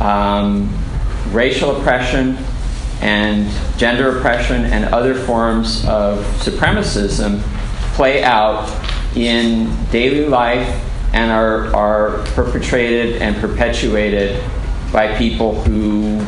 um, 0.00 0.76
racial 1.30 1.76
oppression 1.76 2.36
and 3.00 3.48
gender 3.78 4.18
oppression 4.18 4.64
and 4.64 4.86
other 4.86 5.14
forms 5.14 5.84
of 5.86 6.24
supremacism 6.40 7.40
play 7.94 8.24
out 8.24 8.66
in 9.16 9.72
daily 9.90 10.26
life 10.26 10.68
and 11.12 11.30
are, 11.30 11.74
are 11.74 12.24
perpetrated 12.34 13.22
and 13.22 13.36
perpetuated 13.36 14.42
by 14.92 15.16
people 15.16 15.60
who 15.62 16.18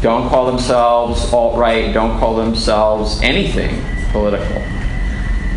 don't 0.00 0.28
call 0.28 0.46
themselves 0.46 1.32
alt 1.32 1.58
right, 1.58 1.92
don't 1.92 2.18
call 2.18 2.36
themselves 2.36 3.20
anything 3.22 3.82
political. 4.12 4.62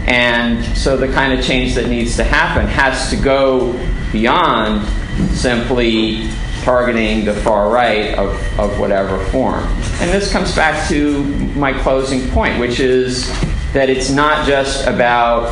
And 0.07 0.65
so 0.77 0.97
the 0.97 1.07
kind 1.07 1.37
of 1.37 1.45
change 1.45 1.75
that 1.75 1.87
needs 1.87 2.15
to 2.17 2.23
happen 2.23 2.67
has 2.67 3.09
to 3.11 3.15
go 3.15 3.71
beyond 4.11 4.85
simply 5.31 6.27
targeting 6.63 7.25
the 7.25 7.33
far 7.33 7.69
right 7.69 8.13
of, 8.17 8.59
of 8.59 8.79
whatever 8.79 9.23
form. 9.25 9.63
And 9.99 10.09
this 10.09 10.31
comes 10.31 10.55
back 10.55 10.87
to 10.89 11.23
my 11.55 11.73
closing 11.81 12.29
point, 12.31 12.59
which 12.59 12.79
is 12.79 13.29
that 13.73 13.89
it's 13.89 14.09
not 14.09 14.45
just 14.45 14.85
about 14.87 15.49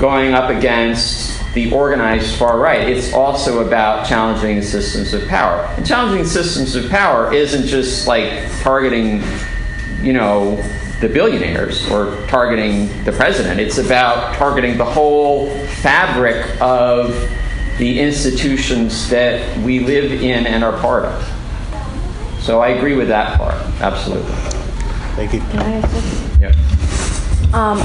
going 0.00 0.32
up 0.32 0.48
against 0.48 1.38
the 1.52 1.70
organized 1.72 2.36
far 2.38 2.58
right. 2.58 2.88
It's 2.88 3.12
also 3.12 3.66
about 3.66 4.06
challenging 4.06 4.56
the 4.56 4.62
systems 4.62 5.12
of 5.12 5.28
power. 5.28 5.66
And 5.76 5.86
challenging 5.86 6.24
systems 6.24 6.74
of 6.74 6.88
power 6.90 7.32
isn't 7.32 7.66
just 7.66 8.08
like 8.08 8.50
targeting, 8.62 9.22
you 10.00 10.14
know, 10.14 10.56
the 11.00 11.08
billionaires 11.08 11.90
or 11.90 12.16
targeting 12.28 12.88
the 13.04 13.12
president. 13.12 13.60
It's 13.60 13.78
about 13.78 14.34
targeting 14.36 14.78
the 14.78 14.84
whole 14.84 15.50
fabric 15.82 16.46
of 16.62 17.10
the 17.78 18.00
institutions 18.00 19.10
that 19.10 19.56
we 19.58 19.80
live 19.80 20.12
in 20.22 20.46
and 20.46 20.64
are 20.64 20.78
part 20.80 21.04
of. 21.04 22.40
So 22.40 22.60
I 22.60 22.68
agree 22.68 22.96
with 22.96 23.08
that 23.08 23.36
part, 23.36 23.54
absolutely. 23.82 24.32
Thank 25.14 25.34
you. 25.34 25.40
Can 25.40 25.58
I 25.58 25.72
ask 25.72 25.92
this? 25.92 26.38
Yeah. 26.40 27.50
Um, 27.52 27.78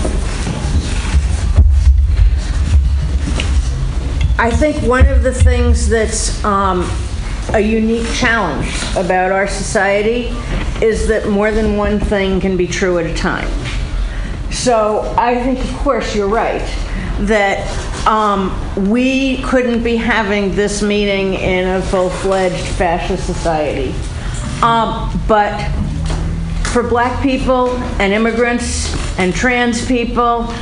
I 4.38 4.52
think 4.52 4.76
one 4.84 5.08
of 5.08 5.24
the 5.24 5.34
things 5.34 5.88
that's 5.88 6.44
um, 6.44 6.90
a 7.54 7.60
unique 7.60 8.08
challenge 8.14 8.68
about 8.98 9.32
our 9.32 9.48
society 9.48 10.28
is 10.86 11.08
that 11.08 11.30
more 11.30 11.52
than 11.52 11.78
one 11.78 12.02
thing 12.02 12.42
can 12.42 12.58
be 12.58 12.68
true 12.68 13.00
at 13.00 13.06
a 13.06 13.14
time. 13.14 13.48
So 14.52 15.14
I 15.18 15.42
think, 15.42 15.60
of 15.60 15.74
course, 15.78 16.14
you're 16.14 16.28
right 16.28 16.62
that 17.20 17.66
um, 18.06 18.52
we 18.90 19.42
couldn't 19.44 19.84
be 19.84 19.96
having 19.96 20.54
this 20.54 20.82
meeting 20.82 21.36
in 21.36 21.70
a 21.70 21.82
full 21.82 22.10
fledged 22.10 22.66
fascist 22.76 23.26
society. 23.26 23.96
Um, 24.62 25.18
but 25.30 25.58
for 26.74 26.84
black 26.84 27.24
people 27.24 27.70
and 28.02 28.12
immigrants 28.12 28.94
and 29.18 29.34
trans 29.34 29.86
people 29.86 30.54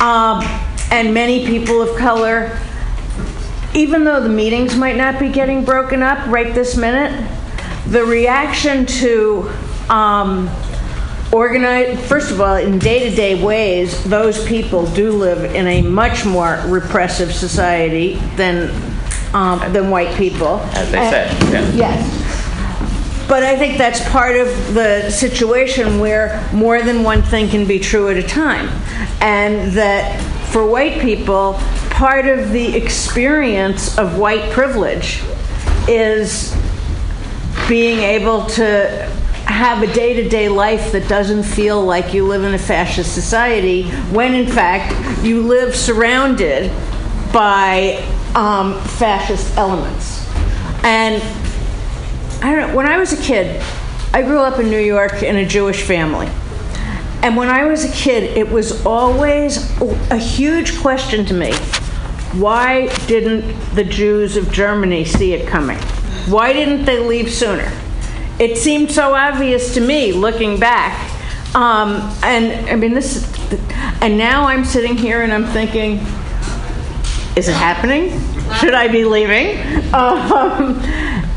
um, 0.00 0.42
and 0.90 1.14
many 1.14 1.46
people 1.46 1.80
of 1.80 1.96
color, 1.96 2.58
even 3.74 4.04
though 4.04 4.20
the 4.22 4.28
meetings 4.28 4.76
might 4.76 4.96
not 4.96 5.18
be 5.18 5.28
getting 5.30 5.64
broken 5.64 6.02
up 6.02 6.26
right 6.28 6.54
this 6.54 6.76
minute, 6.76 7.28
the 7.86 8.04
reaction 8.04 8.86
to 8.86 9.50
um, 9.88 10.50
organize, 11.32 11.98
first 12.06 12.30
of 12.30 12.40
all, 12.40 12.56
in 12.56 12.78
day 12.78 13.08
to 13.08 13.16
day 13.16 13.42
ways, 13.42 14.04
those 14.04 14.44
people 14.46 14.86
do 14.92 15.10
live 15.12 15.54
in 15.54 15.66
a 15.66 15.82
much 15.82 16.24
more 16.24 16.62
repressive 16.66 17.32
society 17.32 18.16
than, 18.36 18.70
um, 19.34 19.72
than 19.72 19.90
white 19.90 20.14
people. 20.16 20.60
As 20.74 20.90
they 20.90 21.10
said, 21.10 21.52
yeah. 21.52 21.72
Yes. 21.72 23.28
But 23.28 23.44
I 23.44 23.56
think 23.56 23.78
that's 23.78 24.06
part 24.10 24.36
of 24.36 24.48
the 24.74 25.08
situation 25.08 25.98
where 25.98 26.46
more 26.52 26.82
than 26.82 27.02
one 27.02 27.22
thing 27.22 27.48
can 27.48 27.66
be 27.66 27.78
true 27.78 28.10
at 28.10 28.18
a 28.18 28.22
time. 28.22 28.68
And 29.22 29.72
that 29.72 30.20
for 30.50 30.66
white 30.66 31.00
people, 31.00 31.58
part 32.02 32.26
of 32.26 32.50
the 32.50 32.74
experience 32.74 33.96
of 33.96 34.18
white 34.18 34.50
privilege 34.50 35.22
is 35.86 36.52
being 37.68 38.00
able 38.00 38.44
to 38.44 38.88
have 39.44 39.84
a 39.84 39.94
day 39.94 40.12
to 40.12 40.28
day 40.28 40.48
life 40.48 40.90
that 40.90 41.08
doesn't 41.08 41.44
feel 41.44 41.80
like 41.80 42.12
you 42.12 42.26
live 42.26 42.42
in 42.42 42.54
a 42.54 42.58
fascist 42.58 43.14
society 43.14 43.88
when 44.10 44.34
in 44.34 44.48
fact 44.48 44.92
you 45.24 45.42
live 45.42 45.76
surrounded 45.76 46.72
by 47.32 48.04
um, 48.34 48.80
fascist 48.80 49.56
elements. 49.56 50.28
And 50.82 51.22
I 52.42 52.52
don't 52.52 52.70
know, 52.70 52.76
when 52.76 52.88
I 52.88 52.98
was 52.98 53.12
a 53.12 53.22
kid, 53.22 53.62
I 54.12 54.22
grew 54.22 54.40
up 54.40 54.58
in 54.58 54.68
New 54.68 54.80
York 54.80 55.22
in 55.22 55.36
a 55.36 55.46
Jewish 55.46 55.82
family. 55.82 56.26
And 57.22 57.36
when 57.36 57.48
I 57.48 57.66
was 57.66 57.84
a 57.84 57.92
kid, 57.92 58.36
it 58.36 58.50
was 58.50 58.84
always 58.84 59.70
a 60.10 60.16
huge 60.16 60.80
question 60.80 61.24
to 61.26 61.34
me 61.34 61.52
why 62.34 62.86
didn't 63.06 63.58
the 63.74 63.84
Jews 63.84 64.36
of 64.36 64.50
Germany 64.50 65.04
see 65.04 65.34
it 65.34 65.46
coming? 65.46 65.78
Why 66.28 66.52
didn't 66.52 66.84
they 66.84 66.98
leave 66.98 67.30
sooner? 67.30 67.70
It 68.38 68.56
seemed 68.56 68.90
so 68.90 69.14
obvious 69.14 69.74
to 69.74 69.80
me 69.80 70.12
looking 70.12 70.58
back. 70.58 71.10
Um, 71.54 71.96
and 72.22 72.68
I 72.70 72.76
mean, 72.76 72.94
this, 72.94 73.30
and 74.00 74.16
now 74.16 74.46
I'm 74.46 74.64
sitting 74.64 74.96
here 74.96 75.22
and 75.22 75.32
I'm 75.32 75.44
thinking, 75.46 75.98
is 77.36 77.48
it 77.48 77.54
happening? 77.54 78.10
Should 78.58 78.74
I 78.74 78.88
be 78.88 79.04
leaving? 79.04 79.82
Um, 79.92 80.80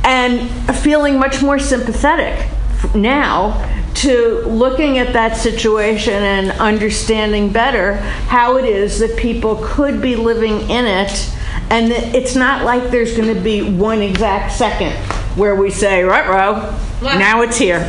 and 0.05 0.49
feeling 0.77 1.19
much 1.19 1.41
more 1.41 1.59
sympathetic 1.59 2.47
now 2.95 3.74
to 4.05 4.39
looking 4.47 4.97
at 4.97 5.13
that 5.13 5.37
situation 5.37 6.13
and 6.13 6.51
understanding 6.59 7.51
better 7.51 7.95
how 8.27 8.57
it 8.57 8.65
is 8.65 8.99
that 8.99 9.17
people 9.17 9.59
could 9.63 10.01
be 10.01 10.15
living 10.15 10.69
in 10.69 10.85
it 10.85 11.31
and 11.69 11.91
it's 11.91 12.35
not 12.35 12.63
like 12.63 12.91
there's 12.91 13.15
going 13.15 13.33
to 13.33 13.41
be 13.41 13.61
one 13.61 14.01
exact 14.01 14.51
second 14.51 14.93
where 15.37 15.55
we 15.55 15.69
say 15.69 16.03
right 16.03 16.27
row 16.27 16.77
now 17.01 17.41
it's 17.41 17.57
here. 17.57 17.79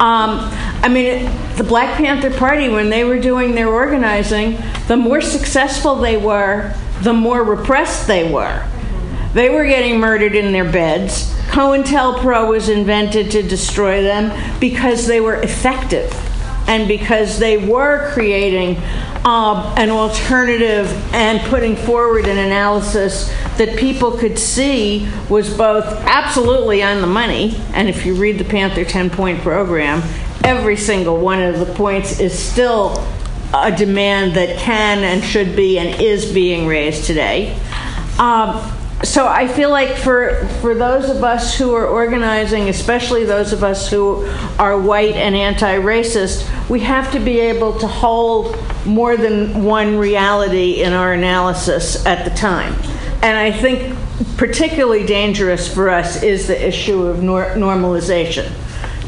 Um, 0.00 0.40
i 0.82 0.88
mean 0.88 1.30
the 1.56 1.64
black 1.64 1.96
panther 1.96 2.30
party 2.30 2.68
when 2.68 2.90
they 2.90 3.04
were 3.04 3.18
doing 3.18 3.54
their 3.54 3.68
organizing 3.68 4.58
the 4.88 4.96
more 4.96 5.20
successful 5.20 5.96
they 5.96 6.16
were 6.16 6.74
the 7.02 7.12
more 7.12 7.42
repressed 7.42 8.06
they 8.06 8.30
were. 8.30 8.64
They 9.34 9.50
were 9.50 9.64
getting 9.64 9.98
murdered 9.98 10.34
in 10.34 10.52
their 10.52 10.70
beds. 10.70 11.34
COINTELPRO 11.52 12.48
was 12.48 12.70
invented 12.70 13.30
to 13.32 13.42
destroy 13.42 14.02
them 14.02 14.58
because 14.58 15.06
they 15.06 15.20
were 15.20 15.34
effective 15.42 16.10
and 16.66 16.88
because 16.88 17.38
they 17.38 17.58
were 17.58 18.10
creating 18.14 18.78
um, 19.26 19.58
an 19.76 19.90
alternative 19.90 20.90
and 21.12 21.40
putting 21.50 21.76
forward 21.76 22.26
an 22.26 22.38
analysis 22.38 23.28
that 23.58 23.78
people 23.78 24.12
could 24.12 24.38
see 24.38 25.06
was 25.28 25.54
both 25.54 25.84
absolutely 26.06 26.82
on 26.82 27.02
the 27.02 27.06
money. 27.06 27.54
And 27.74 27.86
if 27.86 28.06
you 28.06 28.14
read 28.14 28.38
the 28.38 28.44
Panther 28.44 28.86
10 28.86 29.10
point 29.10 29.40
program, 29.42 30.02
every 30.44 30.78
single 30.78 31.18
one 31.18 31.42
of 31.42 31.58
the 31.58 31.66
points 31.74 32.18
is 32.18 32.36
still 32.36 33.06
a 33.52 33.70
demand 33.70 34.36
that 34.36 34.58
can 34.58 35.00
and 35.00 35.22
should 35.22 35.54
be 35.54 35.78
and 35.78 36.00
is 36.00 36.32
being 36.32 36.66
raised 36.66 37.04
today. 37.04 37.54
Um, 38.18 38.72
so 39.02 39.26
I 39.26 39.48
feel 39.48 39.70
like 39.70 39.96
for 39.96 40.46
for 40.60 40.74
those 40.74 41.10
of 41.10 41.24
us 41.24 41.58
who 41.58 41.74
are 41.74 41.86
organizing, 41.86 42.68
especially 42.68 43.24
those 43.24 43.52
of 43.52 43.64
us 43.64 43.90
who 43.90 44.24
are 44.58 44.78
white 44.78 45.16
and 45.16 45.34
anti-racist, 45.34 46.48
we 46.68 46.80
have 46.80 47.10
to 47.12 47.18
be 47.18 47.40
able 47.40 47.78
to 47.80 47.86
hold 47.86 48.56
more 48.86 49.16
than 49.16 49.64
one 49.64 49.98
reality 49.98 50.82
in 50.82 50.92
our 50.92 51.12
analysis 51.12 52.04
at 52.06 52.24
the 52.24 52.30
time. 52.30 52.74
And 53.22 53.36
I 53.36 53.50
think 53.50 53.96
particularly 54.36 55.04
dangerous 55.04 55.72
for 55.72 55.88
us 55.88 56.22
is 56.22 56.46
the 56.46 56.66
issue 56.66 57.04
of 57.06 57.22
nor- 57.22 57.54
normalization 57.54 58.50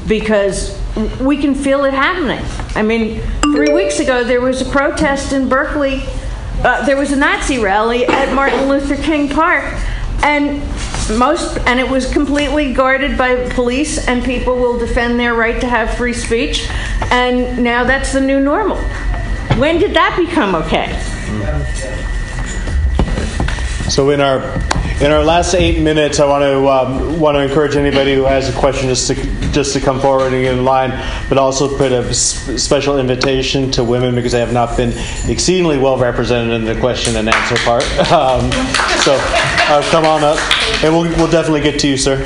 because 0.08 0.80
we 1.20 1.36
can 1.36 1.54
feel 1.54 1.84
it 1.84 1.94
happening. 1.94 2.44
I 2.74 2.82
mean, 2.82 3.20
3 3.42 3.72
weeks 3.72 4.00
ago 4.00 4.24
there 4.24 4.40
was 4.40 4.60
a 4.60 4.64
protest 4.66 5.32
in 5.32 5.48
Berkeley 5.48 6.02
uh, 6.64 6.84
there 6.86 6.96
was 6.96 7.12
a 7.12 7.16
Nazi 7.16 7.58
rally 7.58 8.06
at 8.06 8.34
Martin 8.34 8.68
Luther 8.68 8.96
King 8.96 9.28
Park, 9.28 9.64
and 10.22 10.62
most 11.18 11.58
and 11.66 11.78
it 11.78 11.88
was 11.88 12.10
completely 12.10 12.72
guarded 12.72 13.18
by 13.18 13.48
police 13.50 14.08
and 14.08 14.24
people 14.24 14.56
will 14.56 14.78
defend 14.78 15.20
their 15.20 15.34
right 15.34 15.60
to 15.60 15.68
have 15.68 15.92
free 15.94 16.14
speech 16.14 16.66
and 17.10 17.62
now 17.62 17.84
that's 17.84 18.12
the 18.14 18.20
new 18.20 18.40
normal. 18.40 18.78
When 19.58 19.78
did 19.78 19.94
that 19.94 20.16
become 20.16 20.54
okay 20.54 22.13
So 23.88 24.10
in 24.10 24.20
our 24.20 24.40
in 25.00 25.10
our 25.10 25.22
last 25.22 25.54
eight 25.54 25.82
minutes, 25.82 26.18
I 26.18 26.26
want 26.26 26.42
to 26.42 26.68
um, 26.68 27.20
want 27.20 27.36
to 27.36 27.40
encourage 27.40 27.76
anybody 27.76 28.14
who 28.14 28.24
has 28.24 28.48
a 28.48 28.58
question 28.58 28.88
just 28.88 29.08
to 29.08 29.14
just 29.52 29.74
to 29.74 29.80
come 29.80 30.00
forward 30.00 30.32
and 30.32 30.42
get 30.42 30.54
in 30.54 30.64
line, 30.64 30.90
but 31.28 31.36
also 31.36 31.76
put 31.76 31.92
a 31.92 32.14
special 32.14 32.98
invitation 32.98 33.70
to 33.72 33.84
women 33.84 34.14
because 34.14 34.32
they 34.32 34.40
have 34.40 34.54
not 34.54 34.76
been 34.76 34.90
exceedingly 35.28 35.78
well 35.78 35.98
represented 35.98 36.54
in 36.54 36.64
the 36.64 36.78
question 36.80 37.16
and 37.16 37.28
answer 37.28 37.56
part. 37.64 37.84
Um, 38.14 38.50
so 39.02 39.16
uh, 39.18 39.82
come 39.90 40.04
on 40.04 40.22
up, 40.22 40.38
and 40.82 40.94
we'll 40.94 41.10
we'll 41.16 41.30
definitely 41.30 41.60
get 41.60 41.80
to 41.80 41.88
you, 41.88 41.96
sir. 41.96 42.20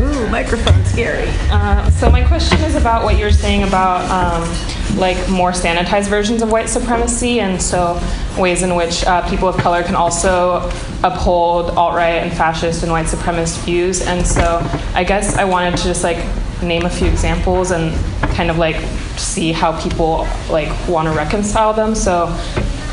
Ooh, 0.00 0.28
microphone 0.28 0.84
scary. 0.86 1.28
Uh, 1.50 1.88
so 1.90 2.10
my 2.10 2.24
question 2.24 2.58
is 2.62 2.74
about 2.74 3.04
what 3.04 3.18
you're 3.18 3.30
saying 3.30 3.64
about 3.64 4.00
um, 4.10 4.81
like 4.96 5.28
more 5.28 5.52
sanitized 5.52 6.08
versions 6.08 6.42
of 6.42 6.50
white 6.50 6.68
supremacy, 6.68 7.40
and 7.40 7.60
so 7.60 8.00
ways 8.38 8.62
in 8.62 8.74
which 8.74 9.04
uh, 9.04 9.28
people 9.28 9.48
of 9.48 9.56
color 9.56 9.82
can 9.82 9.94
also 9.94 10.70
uphold 11.02 11.70
alt-right 11.70 12.22
and 12.22 12.32
fascist 12.32 12.82
and 12.82 12.92
white 12.92 13.06
supremacist 13.06 13.64
views. 13.64 14.02
And 14.02 14.26
so 14.26 14.60
I 14.94 15.04
guess 15.04 15.36
I 15.36 15.44
wanted 15.44 15.76
to 15.78 15.84
just 15.84 16.04
like 16.04 16.18
name 16.62 16.84
a 16.84 16.90
few 16.90 17.08
examples 17.08 17.70
and 17.70 17.92
kind 18.34 18.50
of 18.50 18.58
like 18.58 18.76
see 19.16 19.52
how 19.52 19.80
people 19.82 20.26
like 20.48 20.70
want 20.88 21.08
to 21.08 21.14
reconcile 21.14 21.72
them. 21.72 21.94
So 21.94 22.26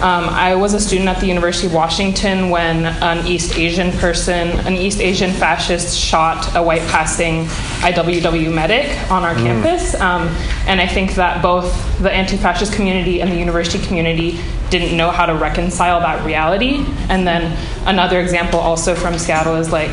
um, 0.02 0.30
I 0.30 0.56
was 0.56 0.74
a 0.74 0.80
student 0.80 1.10
at 1.10 1.20
the 1.20 1.28
University 1.28 1.68
of 1.68 1.74
Washington 1.74 2.50
when 2.50 2.86
an 2.86 3.28
East 3.28 3.58
Asian 3.58 3.92
person, 3.92 4.48
an 4.66 4.74
East 4.74 5.02
Asian 5.02 5.32
fascist, 5.32 5.98
shot 6.00 6.56
a 6.56 6.64
white 6.64 6.84
passing 6.84 7.46
IWW 7.82 8.54
medic 8.54 8.88
on 9.12 9.24
our 9.24 9.36
Mm. 9.36 9.44
campus. 9.44 10.00
Um, 10.00 10.34
and 10.68 10.80
I 10.80 10.88
think 10.88 11.16
that 11.16 11.42
both 11.42 12.00
the 12.02 12.10
anti 12.12 12.38
fascist 12.38 12.72
community 12.74 13.22
and 13.22 13.30
the 13.30 13.36
university 13.36 13.86
community 13.86 14.40
didn't 14.70 14.96
know 14.96 15.12
how 15.12 15.26
to 15.26 15.34
reconcile 15.36 16.00
that 16.00 16.24
reality. 16.26 16.86
And 17.10 17.28
then 17.28 17.58
another 17.86 18.22
example, 18.22 18.60
also 18.60 18.96
from 18.96 19.18
Seattle, 19.18 19.56
is 19.56 19.72
like 19.72 19.92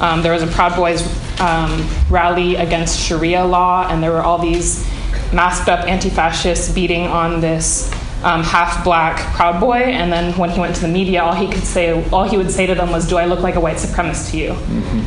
um, 0.00 0.22
there 0.22 0.32
was 0.32 0.42
a 0.42 0.46
Proud 0.46 0.76
Boys 0.76 1.02
um, 1.40 1.84
rally 2.08 2.54
against 2.54 3.00
Sharia 3.00 3.44
law, 3.44 3.88
and 3.88 4.00
there 4.00 4.12
were 4.12 4.22
all 4.22 4.38
these 4.38 4.86
masked 5.32 5.68
up 5.68 5.86
anti 5.88 6.10
fascists 6.10 6.70
beating 6.72 7.08
on 7.08 7.40
this 7.40 7.90
um, 8.22 8.42
half 8.42 8.84
black 8.84 9.18
Proud 9.34 9.60
Boy. 9.60 9.76
And 9.76 10.12
then 10.12 10.32
when 10.38 10.50
he 10.50 10.60
went 10.60 10.74
to 10.76 10.82
the 10.82 10.88
media, 10.88 11.22
all 11.22 11.34
he 11.34 11.46
could 11.46 11.64
say, 11.64 12.08
all 12.10 12.24
he 12.24 12.36
would 12.36 12.50
say 12.50 12.66
to 12.66 12.74
them 12.74 12.90
was, 12.90 13.06
"Do 13.06 13.16
I 13.16 13.26
look 13.26 13.40
like 13.40 13.54
a 13.54 13.60
white 13.60 13.76
supremacist 13.76 14.30
to 14.32 14.38
you?" 14.38 14.52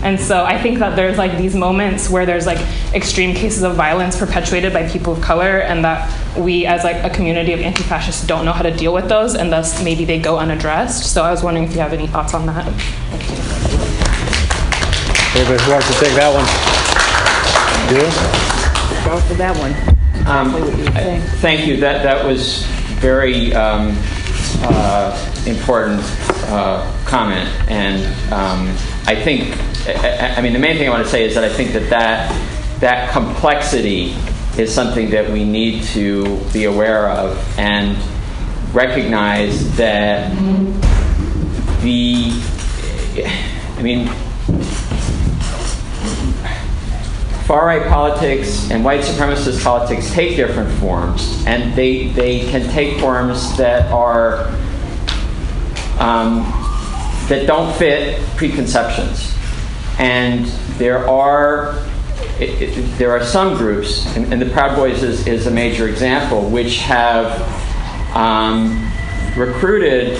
And 0.04 0.20
so 0.20 0.44
I 0.44 0.62
think 0.62 0.80
that 0.80 0.96
there's 0.96 1.18
like 1.18 1.38
these 1.38 1.56
moments 1.56 2.10
where 2.10 2.26
there's 2.26 2.46
like 2.46 2.60
extreme 2.94 3.36
cases 3.36 3.64
of 3.64 3.76
violence 3.76 4.18
perpetuated 4.18 4.74
by 4.74 4.88
people 4.90 5.14
of 5.14 5.22
color, 5.22 5.60
and 5.60 5.84
that 5.84 6.10
we 6.38 6.66
as 6.66 6.84
like 6.84 7.04
a 7.04 7.10
community 7.10 7.54
of 7.54 7.60
anti-fascists 7.60 8.26
don't 8.26 8.46
know 8.46 8.54
how 8.54 8.64
to 8.64 8.76
deal 8.76 8.94
with 8.94 9.10
those, 9.10 9.36
and 9.36 9.52
thus 9.52 9.84
maybe 9.84 10.06
they 10.06 10.20
go 10.20 10.38
unaddressed. 10.38 11.12
So 11.14 11.24
I 11.24 11.32
was 11.32 11.44
wondering 11.44 11.68
if 11.68 11.74
you 11.74 11.82
have 11.82 11.94
any 11.94 12.08
thoughts 12.08 12.34
on 12.34 12.46
that. 12.48 12.66
Anybody 15.34 15.64
who 15.64 15.72
wants 15.72 15.88
to 15.88 15.94
take 16.04 16.14
that 16.16 16.32
one? 16.34 16.46
You? 17.96 18.42
go 19.04 19.20
for 19.22 19.34
that 19.34 19.58
one 19.58 19.74
Um, 20.28 20.54
what 20.54 20.62
you 20.62 20.86
were 20.86 20.92
saying. 20.92 21.22
Thank 21.42 21.68
you. 21.68 21.78
That 21.78 22.04
that 22.04 22.26
was 22.26 22.66
very 23.02 23.52
um, 23.53 23.98
uh, 24.64 25.34
important 25.48 26.02
uh, 26.48 26.86
comment, 27.06 27.49
and 27.69 28.06
um, 28.32 28.69
I 29.07 29.15
think. 29.15 29.57
I, 29.88 30.36
I 30.38 30.41
mean, 30.41 30.53
the 30.53 30.60
main 30.60 30.78
thing 30.78 30.88
I 30.88 30.91
want 30.91 31.03
to 31.03 31.10
say 31.10 31.26
is 31.26 31.34
that 31.34 31.44
I 31.44 31.49
think 31.49 31.73
that 31.73 31.90
that 31.90 32.80
that 32.80 33.11
complexity 33.11 34.15
is 34.57 34.73
something 34.73 35.10
that 35.10 35.30
we 35.30 35.44
need 35.44 35.84
to 35.84 36.38
be 36.53 36.65
aware 36.65 37.10
of 37.10 37.38
and 37.57 37.98
recognize 38.73 39.76
that 39.78 40.32
the. 41.82 42.32
I 43.78 43.82
mean, 43.82 44.10
far 47.52 47.65
right 47.65 47.86
politics 47.90 48.72
and 48.72 48.82
white 48.82 49.02
supremacist 49.02 49.61
politics 49.61 50.10
take 50.14 50.38
different 50.38 50.72
forms, 50.80 51.44
and 51.45 51.76
they, 51.76 52.07
they 52.14 52.49
can 52.49 52.64
take 52.69 52.98
forms 52.98 53.57
that 53.57 53.91
are 53.91 54.48
um, 55.99 56.44
that 57.28 57.44
don't 57.48 57.76
fit 57.76 58.18
preconceptions. 58.38 59.36
And 59.99 60.45
there 60.78 61.06
are 61.10 61.76
it, 62.40 62.61
it, 62.61 62.98
there 62.98 63.11
are 63.11 63.22
some 63.22 63.57
groups, 63.57 64.06
and, 64.15 64.32
and 64.32 64.41
the 64.41 64.49
Proud 64.52 64.78
Boys 64.78 65.03
is, 65.03 65.28
is 65.28 65.45
a 65.45 65.52
major 65.52 65.90
example, 65.90 66.49
which 66.49 66.78
have 66.78 67.36
um, 68.15 68.90
recruited 69.36 70.14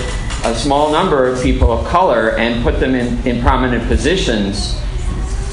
a 0.44 0.54
small 0.54 0.92
number 0.92 1.26
of 1.26 1.42
people 1.42 1.72
of 1.72 1.86
color 1.86 2.36
and 2.36 2.62
put 2.62 2.78
them 2.78 2.94
in, 2.94 3.26
in 3.26 3.40
prominent 3.40 3.88
positions. 3.88 4.78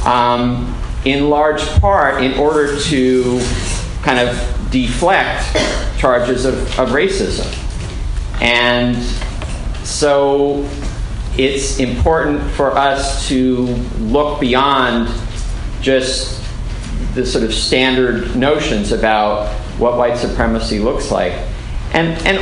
Um, 0.05 0.75
in 1.05 1.29
large 1.29 1.61
part 1.79 2.23
in 2.23 2.37
order 2.37 2.79
to 2.79 3.39
kind 4.01 4.19
of 4.19 4.71
deflect 4.71 5.55
charges 5.97 6.45
of, 6.45 6.55
of 6.79 6.89
racism. 6.89 7.47
And 8.41 8.97
so 9.85 10.67
it's 11.37 11.79
important 11.79 12.41
for 12.51 12.71
us 12.71 13.27
to 13.29 13.65
look 13.99 14.39
beyond 14.39 15.09
just 15.81 16.43
the 17.15 17.25
sort 17.25 17.43
of 17.43 17.53
standard 17.53 18.35
notions 18.35 18.91
about 18.91 19.49
what 19.79 19.97
white 19.97 20.17
supremacy 20.17 20.79
looks 20.79 21.11
like. 21.11 21.33
And, 21.93 22.09
and, 22.27 22.37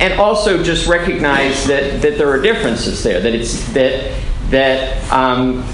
and 0.00 0.20
also 0.20 0.62
just 0.62 0.86
recognize 0.86 1.66
that, 1.66 2.02
that 2.02 2.18
there 2.18 2.30
are 2.30 2.40
differences 2.40 3.02
there, 3.02 3.20
that 3.20 3.34
it's 3.34 3.66
that, 3.72 4.14
that 4.50 5.12
um, 5.12 5.66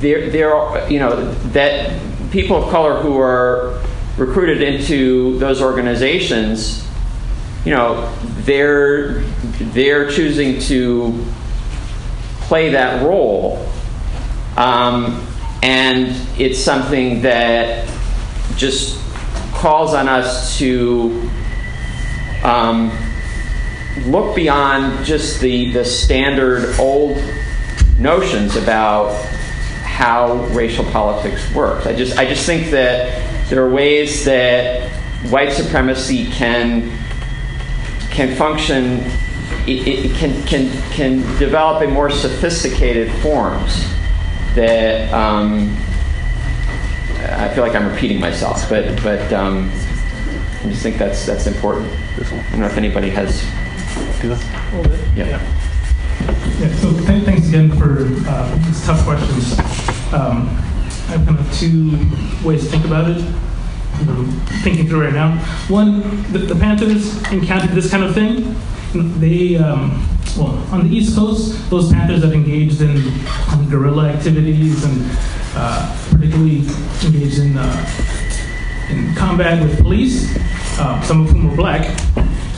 there, 0.00 0.30
there 0.30 0.54
are, 0.54 0.90
you 0.90 0.98
know, 0.98 1.32
that 1.50 2.00
people 2.30 2.56
of 2.56 2.70
color 2.70 3.00
who 3.00 3.18
are 3.18 3.80
recruited 4.16 4.62
into 4.62 5.38
those 5.38 5.62
organizations, 5.62 6.86
you 7.64 7.72
know, 7.72 8.12
they're 8.40 9.20
they're 9.72 10.10
choosing 10.10 10.60
to 10.60 11.24
play 12.42 12.70
that 12.70 13.02
role, 13.04 13.64
um, 14.56 15.26
and 15.62 16.16
it's 16.38 16.58
something 16.58 17.22
that 17.22 17.88
just 18.56 19.00
calls 19.52 19.94
on 19.94 20.08
us 20.08 20.58
to 20.58 21.28
um, 22.42 22.90
look 24.06 24.34
beyond 24.34 25.04
just 25.04 25.40
the 25.40 25.72
the 25.72 25.84
standard 25.84 26.78
old 26.78 27.22
notions 27.98 28.56
about 28.56 29.12
how 29.98 30.34
racial 30.54 30.84
politics 30.84 31.52
works. 31.52 31.84
I 31.84 31.92
just 31.92 32.16
I 32.16 32.24
just 32.24 32.46
think 32.46 32.70
that 32.70 33.50
there 33.50 33.60
are 33.64 33.68
ways 33.68 34.24
that 34.26 34.88
white 35.28 35.50
supremacy 35.50 36.26
can 36.26 36.96
can 38.08 38.36
function 38.36 39.00
it, 39.66 39.88
it 39.88 40.16
can 40.16 40.40
can 40.44 40.70
can 40.92 41.38
develop 41.40 41.82
in 41.82 41.90
more 41.90 42.10
sophisticated 42.10 43.10
forms 43.22 43.92
that 44.54 45.12
um, 45.12 45.76
I 47.18 47.48
feel 47.52 47.64
like 47.64 47.74
I'm 47.74 47.88
repeating 47.88 48.20
myself, 48.20 48.68
but 48.68 49.02
but 49.02 49.32
um, 49.32 49.68
I 50.62 50.68
just 50.68 50.84
think 50.84 50.96
that's 50.96 51.26
that's 51.26 51.48
important. 51.48 51.90
I 52.18 52.50
don't 52.52 52.60
know 52.60 52.66
if 52.66 52.76
anybody 52.76 53.10
has. 53.10 53.42
Yeah. 55.16 55.42
Yeah, 56.60 56.74
so 56.76 56.92
th- 56.92 57.24
thanks 57.24 57.48
again 57.48 57.70
for 57.76 58.06
uh, 58.28 58.54
these 58.66 58.84
tough 58.84 59.02
questions. 59.04 59.77
Um, 60.12 60.48
I 60.48 61.12
have 61.12 61.26
kind 61.26 61.38
of 61.38 61.52
two 61.52 61.90
ways 62.42 62.64
to 62.64 62.70
think 62.70 62.86
about 62.86 63.10
it. 63.10 63.22
I'm 63.92 64.30
thinking 64.62 64.88
through 64.88 65.04
right 65.04 65.12
now. 65.12 65.36
One, 65.68 66.00
the, 66.32 66.38
the 66.38 66.54
Panthers 66.54 67.16
encountered 67.30 67.70
this 67.72 67.90
kind 67.90 68.04
of 68.04 68.14
thing. 68.14 68.56
They, 69.20 69.56
um, 69.56 70.08
well, 70.38 70.56
on 70.72 70.88
the 70.88 70.96
East 70.96 71.14
Coast, 71.14 71.68
those 71.68 71.92
Panthers 71.92 72.22
that 72.22 72.32
engaged 72.32 72.80
in 72.80 73.02
guerrilla 73.68 74.08
activities 74.08 74.82
and 74.82 75.04
uh, 75.54 76.10
particularly 76.10 76.60
engaged 77.04 77.40
in, 77.40 77.58
uh, 77.58 77.90
in 78.88 79.14
combat 79.14 79.62
with 79.62 79.78
police, 79.82 80.34
uh, 80.78 81.02
some 81.02 81.26
of 81.26 81.30
whom 81.30 81.50
were 81.50 81.56
black, 81.56 81.86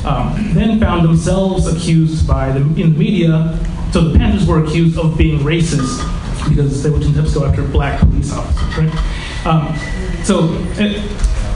um, 0.05 0.53
then 0.55 0.79
found 0.79 1.05
themselves 1.05 1.67
accused 1.67 2.29
by 2.29 2.53
the, 2.53 2.61
in 2.61 2.93
the 2.93 2.99
media. 2.99 3.59
So 3.91 4.03
the 4.03 4.17
Panthers 4.17 4.47
were 4.47 4.63
accused 4.63 4.97
of 5.01 5.19
being 5.19 5.41
racist 5.41 6.20
because 6.51 6.83
they 6.83 6.91
would 6.91 7.03
sometimes 7.03 7.33
go 7.33 7.47
after 7.47 7.63
black 7.63 8.01
police 8.01 8.33
officers, 8.33 8.77
right? 8.77 9.47
Um, 9.47 9.75
so 10.23 10.49
it, 10.79 11.01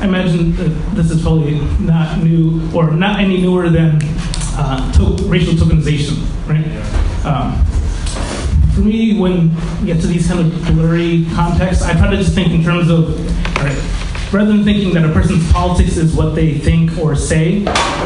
I 0.00 0.06
imagine 0.06 0.56
that 0.56 0.68
this 0.94 1.10
is 1.10 1.20
probably 1.22 1.60
not 1.80 2.22
new 2.22 2.62
or 2.74 2.90
not 2.90 3.20
any 3.20 3.42
newer 3.42 3.68
than 3.68 3.98
uh, 4.56 4.92
to- 4.92 5.22
racial 5.28 5.54
tokenization, 5.54 6.16
right? 6.48 6.64
Um, 7.26 7.64
for 8.74 8.80
me, 8.80 9.18
when 9.18 9.50
you 9.80 9.86
get 9.86 10.00
to 10.00 10.06
these 10.06 10.26
kind 10.26 10.40
of 10.40 10.64
blurry 10.66 11.26
contexts, 11.34 11.82
I 11.82 11.92
try 11.92 12.10
to 12.10 12.16
just 12.16 12.34
think 12.34 12.52
in 12.52 12.64
terms 12.64 12.90
of, 12.90 13.14
right, 13.62 14.32
rather 14.32 14.52
than 14.52 14.64
thinking 14.64 14.92
that 14.94 15.04
a 15.04 15.12
person's 15.12 15.50
politics 15.52 15.96
is 15.96 16.14
what 16.14 16.34
they 16.34 16.58
think 16.58 16.98
or 16.98 17.14
say, 17.14 17.60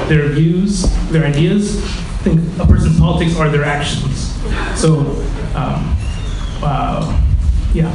their 0.08 0.28
views, 0.28 0.82
their 1.10 1.24
ideas, 1.24 1.82
I 1.82 2.20
think 2.22 2.40
a 2.60 2.66
person's 2.66 2.98
politics 2.98 3.36
are 3.36 3.48
their 3.48 3.64
actions. 3.64 4.34
So, 4.78 5.00
um, 5.54 5.96
uh, 6.62 7.20
yeah. 7.74 7.88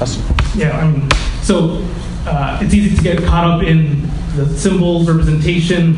Awesome. 0.00 0.22
Yeah, 0.54 0.76
I 0.76 0.90
mean, 0.90 1.10
so 1.42 1.84
uh, 2.26 2.58
it's 2.62 2.74
easy 2.74 2.96
to 2.96 3.02
get 3.02 3.22
caught 3.24 3.44
up 3.44 3.62
in 3.62 4.02
the 4.36 4.46
symbols, 4.56 5.08
representation, 5.08 5.94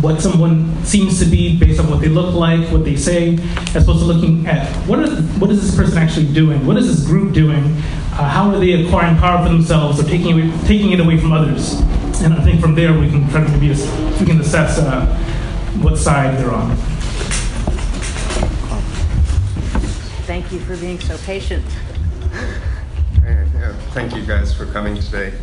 what 0.00 0.20
someone 0.20 0.82
seems 0.84 1.18
to 1.18 1.26
be 1.26 1.58
based 1.58 1.78
on 1.78 1.90
what 1.90 2.00
they 2.00 2.08
look 2.08 2.34
like, 2.34 2.60
what 2.70 2.84
they 2.84 2.96
say, 2.96 3.34
as 3.74 3.76
opposed 3.76 4.00
to 4.00 4.06
looking 4.06 4.46
at 4.46 4.66
what 4.86 5.00
is, 5.00 5.20
what 5.38 5.50
is 5.50 5.60
this 5.60 5.76
person 5.76 5.98
actually 5.98 6.32
doing? 6.32 6.66
What 6.66 6.76
is 6.78 6.86
this 6.86 7.06
group 7.06 7.34
doing? 7.34 7.64
Uh, 8.12 8.28
how 8.28 8.50
are 8.50 8.58
they 8.58 8.84
acquiring 8.84 9.16
power 9.16 9.44
for 9.44 9.52
themselves 9.52 10.00
or 10.00 10.04
taking, 10.04 10.32
away, 10.32 10.58
taking 10.66 10.92
it 10.92 11.00
away 11.00 11.18
from 11.18 11.32
others? 11.32 11.80
And 12.22 12.34
I 12.34 12.42
think 12.42 12.60
from 12.60 12.74
there 12.74 12.98
we 12.98 13.08
can 13.10 13.28
try 13.30 13.44
to 13.44 13.50
maybe 13.50 13.70
ass- 13.70 14.20
we 14.20 14.26
can 14.26 14.40
assess 14.40 14.78
uh, 14.78 15.06
what 15.80 15.98
side 15.98 16.38
they're 16.38 16.52
on. 16.52 16.76
Thank 20.30 20.52
you 20.52 20.60
for 20.60 20.76
being 20.76 21.00
so 21.00 21.18
patient. 21.18 21.64
Thank 23.90 24.14
you 24.14 24.24
guys 24.24 24.54
for 24.54 24.64
coming 24.66 24.94
today. 24.94 25.34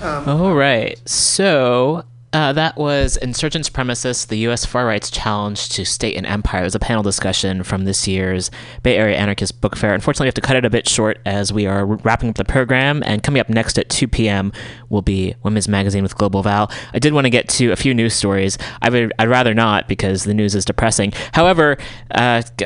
Um, 0.00 0.26
All 0.26 0.54
right. 0.54 0.98
So 1.06 2.04
uh, 2.32 2.52
that 2.52 2.76
was 2.76 3.16
Insurgent 3.16 3.70
Supremacists, 3.70 4.28
the 4.28 4.38
U.S. 4.38 4.64
Far 4.64 4.86
Right's 4.86 5.10
Challenge 5.10 5.68
to 5.70 5.84
State 5.84 6.16
and 6.16 6.24
Empire. 6.24 6.60
It 6.60 6.64
was 6.64 6.74
a 6.76 6.78
panel 6.78 7.02
discussion 7.02 7.64
from 7.64 7.86
this 7.86 8.06
year's 8.06 8.52
Bay 8.84 8.96
Area 8.96 9.16
Anarchist 9.16 9.60
Book 9.60 9.76
Fair. 9.76 9.94
Unfortunately, 9.94 10.26
we 10.26 10.28
have 10.28 10.34
to 10.34 10.40
cut 10.40 10.54
it 10.54 10.64
a 10.64 10.70
bit 10.70 10.88
short 10.88 11.18
as 11.26 11.52
we 11.52 11.66
are 11.66 11.84
wrapping 11.84 12.28
up 12.28 12.36
the 12.36 12.44
program. 12.44 13.02
And 13.04 13.24
coming 13.24 13.40
up 13.40 13.48
next 13.48 13.78
at 13.78 13.88
2 13.88 14.06
p.m. 14.06 14.52
will 14.90 15.02
be 15.02 15.34
Women's 15.42 15.66
Magazine 15.66 16.04
with 16.04 16.16
Global 16.16 16.42
Val. 16.44 16.70
I 16.94 17.00
did 17.00 17.14
want 17.14 17.24
to 17.24 17.30
get 17.30 17.48
to 17.50 17.72
a 17.72 17.76
few 17.76 17.94
news 17.94 18.14
stories. 18.14 18.58
I 18.80 18.90
would, 18.90 19.12
I'd 19.18 19.28
rather 19.28 19.52
not 19.52 19.88
because 19.88 20.22
the 20.22 20.34
news 20.34 20.54
is 20.54 20.64
depressing. 20.64 21.12
However, 21.32 21.78
uh, 22.12 22.42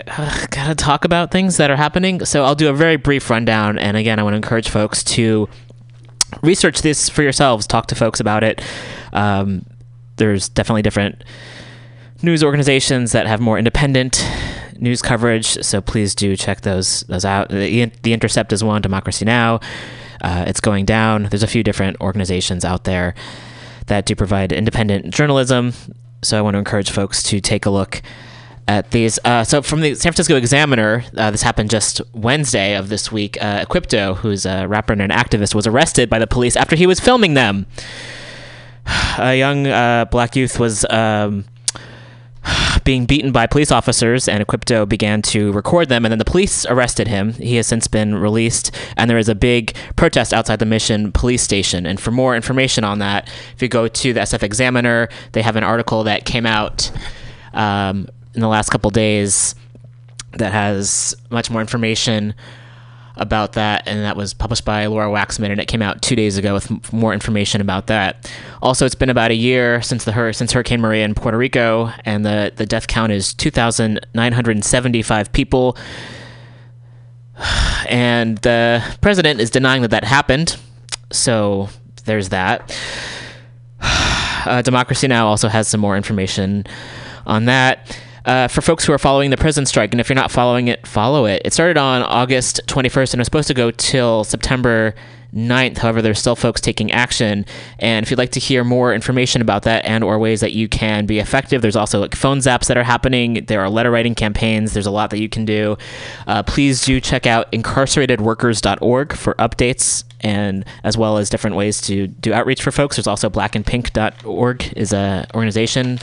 gotta 0.50 0.74
talk 0.74 1.06
about 1.06 1.30
things 1.30 1.56
that 1.56 1.70
are 1.70 1.76
happening. 1.76 2.22
So 2.26 2.44
I'll 2.44 2.54
do 2.54 2.68
a 2.68 2.74
very 2.74 2.96
brief 2.96 3.30
rundown. 3.30 3.78
And 3.78 3.96
again, 3.96 4.18
I 4.18 4.24
want 4.24 4.34
to 4.34 4.36
encourage 4.36 4.68
folks 4.68 5.02
to 5.04 5.48
research 6.42 6.82
this 6.82 7.08
for 7.08 7.22
yourselves. 7.22 7.66
Talk 7.66 7.86
to 7.86 7.94
folks 7.94 8.20
about 8.20 8.44
it. 8.44 8.60
Um, 9.14 9.64
there's 10.16 10.48
definitely 10.48 10.82
different 10.82 11.24
news 12.22 12.42
organizations 12.42 13.12
that 13.12 13.26
have 13.26 13.40
more 13.40 13.58
independent 13.58 14.24
news 14.78 15.02
coverage. 15.02 15.46
So 15.62 15.80
please 15.80 16.14
do 16.14 16.36
check 16.36 16.62
those 16.62 17.02
those 17.02 17.24
out. 17.24 17.48
The, 17.48 17.86
the 18.02 18.12
Intercept 18.12 18.52
is 18.52 18.62
one. 18.62 18.82
Democracy 18.82 19.24
Now. 19.24 19.60
Uh, 20.20 20.44
it's 20.46 20.60
going 20.60 20.84
down. 20.84 21.24
There's 21.24 21.42
a 21.42 21.48
few 21.48 21.62
different 21.62 22.00
organizations 22.00 22.64
out 22.64 22.84
there 22.84 23.14
that 23.86 24.06
do 24.06 24.14
provide 24.14 24.52
independent 24.52 25.12
journalism. 25.12 25.72
So 26.22 26.38
I 26.38 26.40
want 26.40 26.54
to 26.54 26.58
encourage 26.58 26.90
folks 26.90 27.22
to 27.24 27.40
take 27.40 27.66
a 27.66 27.70
look 27.70 28.00
at 28.66 28.90
these. 28.92 29.18
Uh, 29.24 29.44
so 29.44 29.60
from 29.60 29.82
the 29.82 29.94
San 29.94 30.12
Francisco 30.12 30.36
Examiner, 30.36 31.04
uh, 31.18 31.30
this 31.30 31.42
happened 31.42 31.68
just 31.68 32.00
Wednesday 32.14 32.74
of 32.74 32.88
this 32.88 33.12
week. 33.12 33.36
Uh, 33.42 33.62
Equipto, 33.62 34.16
who's 34.16 34.46
a 34.46 34.66
rapper 34.66 34.94
and 34.94 35.02
an 35.02 35.10
activist, 35.10 35.54
was 35.54 35.66
arrested 35.66 36.08
by 36.08 36.18
the 36.18 36.26
police 36.26 36.56
after 36.56 36.74
he 36.74 36.86
was 36.86 36.98
filming 36.98 37.34
them. 37.34 37.66
A 39.18 39.36
young 39.36 39.66
uh, 39.66 40.06
black 40.06 40.36
youth 40.36 40.58
was 40.58 40.84
um, 40.90 41.44
being 42.84 43.06
beaten 43.06 43.32
by 43.32 43.46
police 43.46 43.70
officers, 43.70 44.28
and 44.28 44.44
Equipto 44.44 44.88
began 44.88 45.22
to 45.22 45.52
record 45.52 45.88
them, 45.88 46.04
and 46.04 46.12
then 46.12 46.18
the 46.18 46.24
police 46.24 46.66
arrested 46.66 47.08
him. 47.08 47.32
He 47.34 47.56
has 47.56 47.66
since 47.66 47.88
been 47.88 48.14
released, 48.14 48.70
and 48.96 49.08
there 49.08 49.18
is 49.18 49.28
a 49.28 49.34
big 49.34 49.74
protest 49.96 50.34
outside 50.34 50.58
the 50.58 50.66
Mission 50.66 51.12
police 51.12 51.42
station. 51.42 51.86
And 51.86 51.98
for 51.98 52.10
more 52.10 52.36
information 52.36 52.84
on 52.84 52.98
that, 52.98 53.28
if 53.54 53.62
you 53.62 53.68
go 53.68 53.88
to 53.88 54.12
the 54.12 54.20
SF 54.20 54.42
Examiner, 54.42 55.08
they 55.32 55.42
have 55.42 55.56
an 55.56 55.64
article 55.64 56.04
that 56.04 56.24
came 56.24 56.46
out 56.46 56.90
um, 57.54 58.08
in 58.34 58.40
the 58.40 58.48
last 58.48 58.70
couple 58.70 58.90
days 58.90 59.54
that 60.32 60.52
has 60.52 61.14
much 61.30 61.50
more 61.50 61.60
information 61.60 62.34
about 63.16 63.52
that, 63.52 63.84
and 63.86 64.02
that 64.02 64.16
was 64.16 64.34
published 64.34 64.64
by 64.64 64.86
Laura 64.86 65.08
Waxmann, 65.08 65.50
and 65.50 65.60
it 65.60 65.68
came 65.68 65.82
out 65.82 66.02
two 66.02 66.16
days 66.16 66.36
ago 66.36 66.54
with 66.54 66.92
more 66.92 67.12
information 67.12 67.60
about 67.60 67.86
that. 67.86 68.30
Also, 68.60 68.84
it's 68.86 68.94
been 68.94 69.10
about 69.10 69.30
a 69.30 69.34
year 69.34 69.80
since 69.82 70.04
the 70.04 70.12
hur- 70.12 70.32
since 70.32 70.52
Hurricane 70.52 70.80
Maria 70.80 71.04
in 71.04 71.14
Puerto 71.14 71.38
Rico, 71.38 71.90
and 72.04 72.24
the 72.24 72.52
the 72.54 72.66
death 72.66 72.86
count 72.86 73.12
is 73.12 73.32
two 73.32 73.50
thousand 73.50 74.04
nine 74.14 74.32
hundred 74.32 74.62
seventy 74.64 75.02
five 75.02 75.32
people, 75.32 75.76
and 77.88 78.38
the 78.38 78.82
president 79.00 79.40
is 79.40 79.50
denying 79.50 79.82
that 79.82 79.90
that 79.92 80.04
happened. 80.04 80.56
So 81.12 81.68
there's 82.04 82.30
that. 82.30 82.76
Uh, 84.46 84.60
Democracy 84.60 85.08
Now! 85.08 85.26
also 85.26 85.48
has 85.48 85.68
some 85.68 85.80
more 85.80 85.96
information 85.96 86.66
on 87.24 87.46
that. 87.46 87.98
Uh, 88.24 88.48
for 88.48 88.62
folks 88.62 88.84
who 88.84 88.92
are 88.92 88.98
following 88.98 89.30
the 89.30 89.36
prison 89.36 89.66
strike, 89.66 89.92
and 89.92 90.00
if 90.00 90.08
you're 90.08 90.14
not 90.14 90.30
following 90.30 90.68
it, 90.68 90.86
follow 90.86 91.26
it. 91.26 91.42
It 91.44 91.52
started 91.52 91.76
on 91.76 92.02
August 92.02 92.60
21st 92.66 93.14
and 93.14 93.20
was 93.20 93.26
supposed 93.26 93.48
to 93.48 93.54
go 93.54 93.70
till 93.70 94.24
September 94.24 94.94
9th. 95.34 95.78
However, 95.78 96.00
there's 96.00 96.18
still 96.18 96.36
folks 96.36 96.60
taking 96.60 96.92
action. 96.92 97.44
And 97.78 98.04
if 98.04 98.10
you'd 98.10 98.18
like 98.18 98.30
to 98.32 98.40
hear 98.40 98.64
more 98.64 98.94
information 98.94 99.42
about 99.42 99.64
that 99.64 99.84
and 99.84 100.04
or 100.04 100.18
ways 100.18 100.40
that 100.40 100.52
you 100.52 100.68
can 100.68 101.06
be 101.06 101.18
effective, 101.18 101.60
there's 101.60 101.76
also 101.76 102.00
like 102.00 102.14
phone 102.14 102.38
zaps 102.38 102.66
that 102.68 102.76
are 102.76 102.84
happening. 102.84 103.44
There 103.46 103.60
are 103.60 103.68
letter 103.68 103.90
writing 103.90 104.14
campaigns. 104.14 104.72
There's 104.72 104.86
a 104.86 104.90
lot 104.90 105.10
that 105.10 105.18
you 105.18 105.28
can 105.28 105.44
do. 105.44 105.76
Uh, 106.26 106.42
please 106.44 106.84
do 106.84 107.00
check 107.00 107.26
out 107.26 107.50
incarceratedworkers.org 107.52 109.12
for 109.14 109.34
updates 109.34 110.04
and 110.20 110.64
as 110.84 110.96
well 110.96 111.18
as 111.18 111.28
different 111.28 111.56
ways 111.56 111.80
to 111.82 112.06
do 112.06 112.32
outreach 112.32 112.62
for 112.62 112.70
folks. 112.70 112.96
There's 112.96 113.06
also 113.06 113.28
blackandpink.org 113.28 114.72
is 114.76 114.92
a 114.92 115.26
organization 115.34 115.98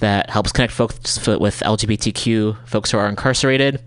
that 0.00 0.30
helps 0.30 0.52
connect 0.52 0.72
folks 0.72 1.26
with 1.26 1.60
LGBTQ 1.60 2.66
folks 2.66 2.90
who 2.90 2.98
are 2.98 3.08
incarcerated. 3.08 3.82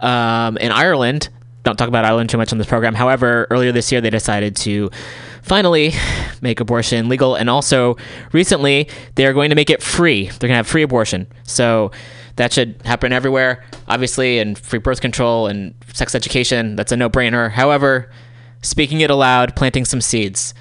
Um, 0.00 0.56
in 0.58 0.70
Ireland, 0.70 1.30
don't 1.62 1.76
talk 1.76 1.88
about 1.88 2.04
Ireland 2.04 2.30
too 2.30 2.36
much 2.36 2.52
on 2.52 2.58
this 2.58 2.66
program. 2.66 2.94
However, 2.94 3.46
earlier 3.50 3.72
this 3.72 3.90
year 3.90 4.00
they 4.00 4.10
decided 4.10 4.54
to 4.56 4.90
finally 5.42 5.92
make 6.40 6.60
abortion 6.60 7.08
legal. 7.08 7.34
And 7.34 7.48
also, 7.48 7.96
recently, 8.32 8.88
they're 9.14 9.32
going 9.32 9.50
to 9.50 9.56
make 9.56 9.70
it 9.70 9.82
free. 9.82 10.26
They're 10.26 10.48
going 10.48 10.50
to 10.50 10.56
have 10.56 10.66
free 10.66 10.82
abortion. 10.82 11.26
So 11.44 11.90
that 12.36 12.52
should 12.52 12.80
happen 12.84 13.12
everywhere, 13.12 13.64
obviously, 13.88 14.38
and 14.38 14.58
free 14.58 14.78
birth 14.78 15.00
control 15.00 15.46
and 15.46 15.74
sex 15.92 16.14
education. 16.14 16.76
That's 16.76 16.92
a 16.92 16.96
no 16.96 17.08
brainer. 17.08 17.50
However, 17.50 18.10
speaking 18.62 19.00
it 19.00 19.10
aloud, 19.10 19.54
planting 19.56 19.84
some 19.84 20.00
seeds. 20.00 20.54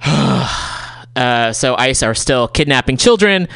uh, 1.18 1.52
so 1.52 1.74
ICE 1.76 2.02
are 2.04 2.14
still 2.14 2.46
kidnapping 2.46 2.96
children. 2.96 3.48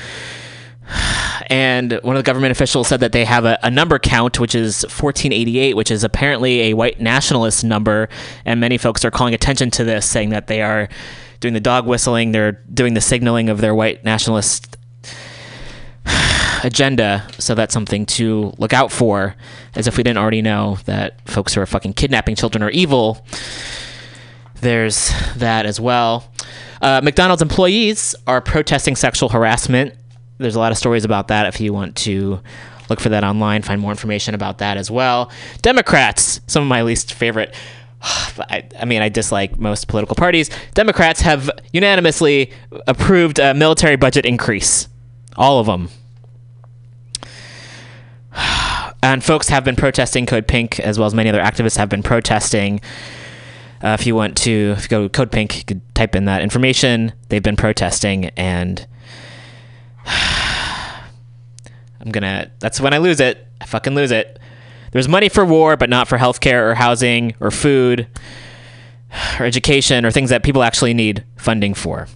And 1.47 1.93
one 2.02 2.16
of 2.16 2.24
the 2.24 2.26
government 2.26 2.51
officials 2.51 2.89
said 2.89 3.01
that 3.01 3.12
they 3.12 3.24
have 3.24 3.44
a, 3.44 3.59
a, 3.62 3.70
number 3.70 3.98
count, 3.98 4.40
which 4.40 4.55
is 4.55 4.82
1488, 4.82 5.76
which 5.76 5.90
is 5.90 6.02
apparently 6.02 6.62
a 6.62 6.74
white 6.74 7.01
nationalist 7.01 7.62
number. 7.62 8.09
And 8.44 8.59
many 8.59 8.78
folks 8.78 9.05
are 9.05 9.10
calling 9.10 9.32
attention 9.32 9.70
to 9.72 9.84
this, 9.84 10.05
saying 10.05 10.30
that 10.30 10.48
they 10.48 10.60
are 10.60 10.89
doing 11.39 11.55
the 11.55 11.60
dog 11.60 11.86
whistling, 11.86 12.32
they're 12.32 12.52
doing 12.52 12.94
the 12.94 13.01
signaling 13.01 13.48
of 13.48 13.60
their 13.60 13.74
white 13.74 14.05
nationalist 14.05 14.76
agenda. 16.64 17.28
So 17.39 17.55
that's 17.55 17.72
something 17.72 18.06
to 18.06 18.52
look 18.59 18.72
out 18.72 18.90
for, 18.90 19.36
as 19.76 19.86
if 19.86 19.97
we 19.97 20.02
didn't 20.02 20.18
already 20.18 20.43
know 20.43 20.78
that 20.86 21.20
folks 21.28 21.55
who 21.55 21.60
are 21.60 21.66
fucking 21.66 21.94
kidnapping 21.94 22.34
children 22.34 22.62
are 22.62 22.70
evil. 22.70 23.24
There's 24.60 25.12
that 25.36 25.66
as 25.66 25.80
well. 25.80 26.32
Uh, 26.82 27.00
McDonald's 27.02 27.40
employees 27.42 28.14
are 28.26 28.40
protesting 28.40 28.96
sexual 28.96 29.28
harassment. 29.28 29.94
There's 30.38 30.56
a 30.56 30.59
lot 30.59 30.72
of 30.72 30.78
stories 30.78 31.04
about 31.04 31.28
that 31.28 31.46
if 31.46 31.60
you 31.60 31.72
want 31.72 31.94
to 31.98 32.40
look 32.90 32.98
for 32.98 33.09
that 33.10 33.22
online, 33.22 33.62
find 33.62 33.80
more 33.80 33.92
information 33.92 34.34
about 34.34 34.59
that 34.59 34.76
as 34.76 34.90
well. 34.90 35.30
Democrats, 35.62 36.40
some 36.48 36.62
of 36.62 36.68
my 36.68 36.82
least 36.82 37.14
favorite. 37.14 37.54
I, 38.02 38.68
I, 38.78 38.84
mean, 38.84 39.00
I 39.00 39.09
dislike 39.09 39.59
most 39.59 39.86
political 39.86 40.16
parties. 40.16 40.50
Democrats 40.74 41.20
have 41.20 41.48
unanimously 41.72 42.52
approved 42.88 43.38
a 43.38 43.54
military 43.54 43.96
budget 43.96 44.26
increase. 44.26 44.88
All 45.36 45.60
of 45.60 45.66
them. 45.66 45.88
And 49.04 49.24
folks 49.24 49.48
have 49.48 49.64
been 49.64 49.74
protesting 49.74 50.26
Code 50.26 50.46
Pink, 50.46 50.78
as 50.78 50.96
well 50.96 51.06
as 51.06 51.14
many 51.14 51.28
other 51.28 51.40
activists 51.40 51.76
have 51.76 51.88
been 51.88 52.04
protesting. 52.04 52.80
Uh, 53.82 53.96
if 53.98 54.06
you 54.06 54.14
want 54.14 54.36
to, 54.38 54.74
if 54.76 54.84
you 54.84 54.88
go 54.88 55.02
to 55.02 55.09
Code 55.09 55.32
Pink, 55.32 55.59
you 55.59 55.64
could 55.64 55.94
type 55.94 56.14
in 56.14 56.26
that 56.26 56.42
information. 56.42 57.12
They've 57.28 57.42
been 57.42 57.56
protesting, 57.56 58.26
and 58.36 58.86
I'm 60.06 62.10
gonna. 62.10 62.50
That's 62.60 62.80
when 62.80 62.94
I 62.94 62.98
lose 62.98 63.18
it. 63.18 63.46
I 63.60 63.64
fucking 63.64 63.94
lose 63.94 64.12
it. 64.12 64.38
There's 64.92 65.09
money 65.09 65.28
for 65.28 65.44
war, 65.44 65.76
but 65.76 65.90
not 65.90 66.06
for 66.06 66.18
healthcare 66.18 66.70
or 66.70 66.74
housing 66.74 67.34
or 67.40 67.50
food 67.50 68.06
or 69.40 69.46
education 69.46 70.04
or 70.04 70.10
things 70.10 70.30
that 70.30 70.42
people 70.42 70.62
actually 70.62 70.94
need 70.94 71.24
funding 71.36 71.74
for. 71.74 72.09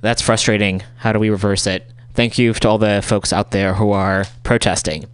That's 0.00 0.22
frustrating. 0.22 0.82
How 0.96 1.12
do 1.12 1.18
we 1.18 1.30
reverse 1.30 1.66
it? 1.66 1.90
Thank 2.14 2.38
you 2.38 2.52
to 2.52 2.68
all 2.68 2.78
the 2.78 3.02
folks 3.02 3.32
out 3.32 3.52
there 3.52 3.74
who 3.74 3.92
are 3.92 4.24
protesting. 4.42 5.06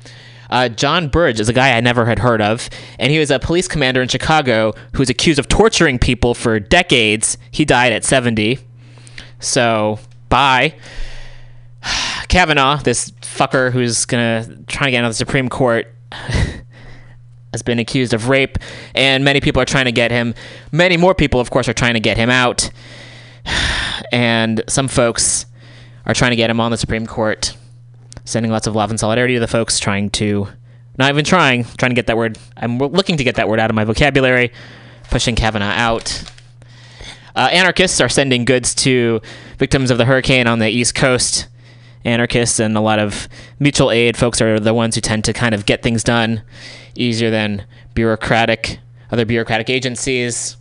Uh, 0.50 0.68
John 0.68 1.08
Burge 1.08 1.40
is 1.40 1.48
a 1.48 1.52
guy 1.52 1.76
I 1.76 1.80
never 1.80 2.06
had 2.06 2.18
heard 2.18 2.40
of, 2.40 2.68
and 2.98 3.10
he 3.10 3.18
was 3.18 3.30
a 3.30 3.38
police 3.38 3.68
commander 3.68 4.02
in 4.02 4.08
Chicago 4.08 4.72
who 4.92 5.00
was 5.00 5.10
accused 5.10 5.38
of 5.38 5.48
torturing 5.48 5.98
people 5.98 6.34
for 6.34 6.60
decades. 6.60 7.38
He 7.50 7.64
died 7.64 7.92
at 7.92 8.04
70. 8.04 8.58
So, 9.40 9.98
bye. 10.28 10.74
Kavanaugh, 12.28 12.78
this 12.82 13.10
fucker 13.22 13.72
who's 13.72 14.04
gonna 14.04 14.56
try 14.66 14.86
to 14.86 14.90
get 14.90 14.98
into 14.98 15.08
the 15.10 15.14
Supreme 15.14 15.48
Court, 15.48 15.92
has 17.52 17.62
been 17.62 17.78
accused 17.78 18.12
of 18.12 18.28
rape, 18.28 18.58
and 18.94 19.24
many 19.24 19.40
people 19.40 19.62
are 19.62 19.66
trying 19.66 19.86
to 19.86 19.92
get 19.92 20.10
him. 20.10 20.34
Many 20.72 20.96
more 20.96 21.14
people, 21.14 21.40
of 21.40 21.50
course, 21.50 21.68
are 21.68 21.72
trying 21.72 21.94
to 21.94 22.00
get 22.00 22.16
him 22.16 22.30
out, 22.30 22.70
and 24.12 24.62
some 24.68 24.88
folks 24.88 25.46
are 26.04 26.14
trying 26.14 26.30
to 26.30 26.36
get 26.36 26.50
him 26.50 26.60
on 26.60 26.70
the 26.70 26.76
Supreme 26.76 27.06
Court 27.06 27.56
sending 28.26 28.52
lots 28.52 28.66
of 28.66 28.76
love 28.76 28.90
and 28.90 29.00
solidarity 29.00 29.34
to 29.34 29.40
the 29.40 29.48
folks 29.48 29.78
trying 29.78 30.10
to, 30.10 30.48
not 30.98 31.08
even 31.08 31.24
trying, 31.24 31.64
trying 31.64 31.90
to 31.90 31.94
get 31.94 32.08
that 32.08 32.18
word. 32.18 32.38
I'm 32.58 32.76
looking 32.78 33.16
to 33.16 33.24
get 33.24 33.36
that 33.36 33.48
word 33.48 33.58
out 33.58 33.70
of 33.70 33.74
my 33.74 33.84
vocabulary, 33.84 34.52
pushing 35.10 35.34
Kavanaugh 35.34 35.64
out. 35.64 36.22
Uh, 37.34 37.48
anarchists 37.52 38.00
are 38.00 38.08
sending 38.10 38.44
goods 38.44 38.74
to 38.74 39.22
victims 39.58 39.90
of 39.90 39.96
the 39.96 40.04
hurricane 40.04 40.46
on 40.46 40.58
the 40.58 40.68
East 40.68 40.94
Coast. 40.94 41.48
Anarchists 42.04 42.60
and 42.60 42.76
a 42.76 42.80
lot 42.80 42.98
of 42.98 43.28
mutual 43.58 43.90
aid 43.90 44.16
folks 44.16 44.42
are 44.42 44.60
the 44.60 44.74
ones 44.74 44.94
who 44.94 45.00
tend 45.00 45.24
to 45.24 45.32
kind 45.32 45.54
of 45.54 45.66
get 45.66 45.82
things 45.82 46.04
done 46.04 46.42
easier 46.94 47.30
than 47.30 47.66
bureaucratic 47.94 48.78
other 49.10 49.24
bureaucratic 49.24 49.70
agencies. 49.70 50.56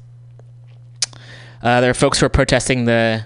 Uh, 1.61 1.81
there 1.81 1.89
are 1.89 1.95
folks 1.95 2.19
who 2.19 2.25
are 2.25 2.29
protesting 2.29 2.85
the 2.85 3.25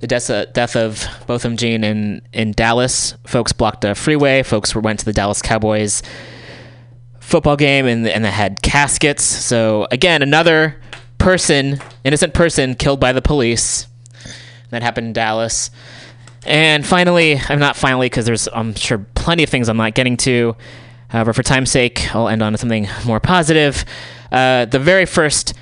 the 0.00 0.06
death, 0.06 0.28
uh, 0.30 0.44
death 0.46 0.76
of 0.76 1.06
Botham 1.26 1.56
Jean 1.56 1.84
in, 1.84 2.22
in 2.32 2.52
Dallas. 2.52 3.14
Folks 3.26 3.52
blocked 3.52 3.84
a 3.84 3.94
freeway. 3.94 4.42
Folks 4.42 4.74
went 4.74 4.98
to 5.00 5.04
the 5.04 5.12
Dallas 5.12 5.42
Cowboys 5.42 6.02
football 7.20 7.56
game 7.56 7.86
and, 7.86 8.06
and 8.06 8.24
they 8.24 8.30
had 8.30 8.62
caskets. 8.62 9.24
So, 9.24 9.88
again, 9.90 10.22
another 10.22 10.80
person, 11.18 11.80
innocent 12.04 12.34
person, 12.34 12.74
killed 12.74 13.00
by 13.00 13.12
the 13.12 13.22
police. 13.22 13.88
That 14.70 14.82
happened 14.82 15.08
in 15.08 15.12
Dallas. 15.12 15.70
And 16.44 16.86
finally, 16.86 17.40
I'm 17.48 17.58
not 17.58 17.76
finally 17.76 18.06
because 18.06 18.26
there's, 18.26 18.48
I'm 18.48 18.74
sure, 18.74 18.98
plenty 19.14 19.42
of 19.42 19.50
things 19.50 19.68
I'm 19.68 19.76
not 19.76 19.94
getting 19.94 20.16
to. 20.18 20.56
However, 21.08 21.32
for 21.32 21.42
time's 21.42 21.70
sake, 21.70 22.14
I'll 22.14 22.28
end 22.28 22.42
on 22.42 22.56
something 22.56 22.88
more 23.04 23.20
positive. 23.20 23.84
Uh, 24.30 24.64
the 24.64 24.78
very 24.78 25.06
first 25.06 25.54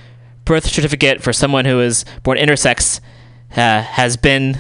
birth 0.44 0.66
certificate 0.66 1.22
for 1.22 1.32
someone 1.32 1.64
who 1.64 1.76
was 1.76 2.04
born 2.22 2.36
intersex 2.36 3.00
uh, 3.56 3.82
has 3.82 4.16
been 4.16 4.58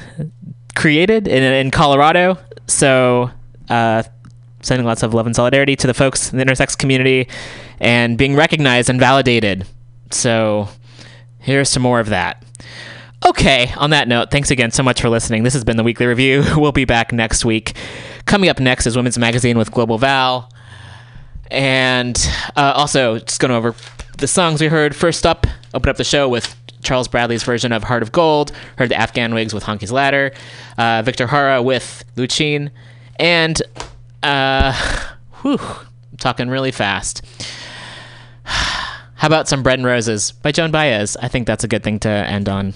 created 0.74 1.28
in, 1.28 1.42
in 1.42 1.70
Colorado. 1.70 2.38
So, 2.66 3.30
uh, 3.68 4.02
sending 4.62 4.86
lots 4.86 5.02
of 5.02 5.12
love 5.12 5.26
and 5.26 5.36
solidarity 5.36 5.76
to 5.76 5.86
the 5.86 5.94
folks 5.94 6.32
in 6.32 6.38
the 6.38 6.44
intersex 6.44 6.76
community 6.76 7.28
and 7.80 8.16
being 8.16 8.34
recognized 8.34 8.88
and 8.88 8.98
validated. 8.98 9.66
So, 10.10 10.68
here's 11.38 11.68
some 11.68 11.82
more 11.82 12.00
of 12.00 12.08
that. 12.08 12.42
Okay, 13.26 13.72
on 13.78 13.90
that 13.90 14.06
note, 14.06 14.30
thanks 14.30 14.50
again 14.50 14.70
so 14.70 14.82
much 14.82 15.00
for 15.00 15.08
listening. 15.08 15.44
This 15.44 15.54
has 15.54 15.64
been 15.64 15.78
the 15.78 15.82
weekly 15.82 16.06
review. 16.06 16.44
We'll 16.56 16.72
be 16.72 16.84
back 16.84 17.12
next 17.12 17.44
week. 17.44 17.74
Coming 18.26 18.50
up 18.50 18.60
next 18.60 18.86
is 18.86 18.96
Women's 18.96 19.18
Magazine 19.18 19.56
with 19.56 19.70
Global 19.70 19.98
Val. 19.98 20.50
And 21.50 22.18
uh, 22.56 22.72
also, 22.76 23.18
just 23.18 23.40
going 23.40 23.50
over 23.50 23.74
the 24.18 24.26
songs 24.26 24.60
we 24.60 24.68
heard. 24.68 24.94
First 24.94 25.26
up, 25.26 25.46
open 25.72 25.88
up 25.88 25.96
the 25.96 26.04
show 26.04 26.28
with 26.28 26.54
Charles 26.84 27.08
Bradley's 27.08 27.42
version 27.42 27.72
of 27.72 27.82
Heart 27.84 28.02
of 28.02 28.12
Gold, 28.12 28.52
heard 28.78 28.90
the 28.90 28.96
Afghan 28.96 29.34
Whigs 29.34 29.52
with 29.54 29.64
Honky's 29.64 29.90
Ladder, 29.90 30.32
uh, 30.78 31.02
Victor 31.02 31.26
Jara 31.26 31.62
with 31.62 32.04
Luchin, 32.16 32.70
and 33.18 33.60
uh, 34.22 34.72
whew, 35.42 35.58
I'm 35.58 36.16
talking 36.18 36.48
really 36.48 36.70
fast. 36.72 37.22
How 38.44 39.26
about 39.28 39.48
some 39.48 39.62
Bread 39.62 39.78
and 39.78 39.86
Roses 39.86 40.32
by 40.32 40.52
Joan 40.52 40.70
Baez? 40.70 41.16
I 41.16 41.28
think 41.28 41.46
that's 41.46 41.64
a 41.64 41.68
good 41.68 41.82
thing 41.82 41.98
to 42.00 42.08
end 42.08 42.48
on. 42.48 42.74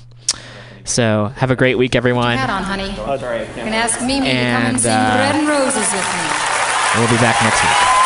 So 0.84 1.26
have 1.36 1.50
a 1.50 1.56
great 1.56 1.76
week, 1.76 1.94
everyone. 1.94 2.38
Hat 2.38 2.48
on, 2.48 2.62
honey. 2.62 2.94
Oh, 2.98 3.18
sorry. 3.18 3.40
You 3.40 3.46
can 3.46 3.74
ask 3.74 4.00
Mimi 4.00 4.20
to 4.20 4.20
come 4.20 4.26
And, 4.26 4.66
and 4.68 4.80
sing 4.80 4.90
uh, 4.90 5.16
Bread 5.16 5.34
and 5.34 5.48
Roses 5.48 5.92
with 5.92 6.08
me. 6.14 6.48
We'll 6.96 7.10
be 7.10 7.20
back 7.20 7.36
next 7.42 7.62
week. 7.62 7.97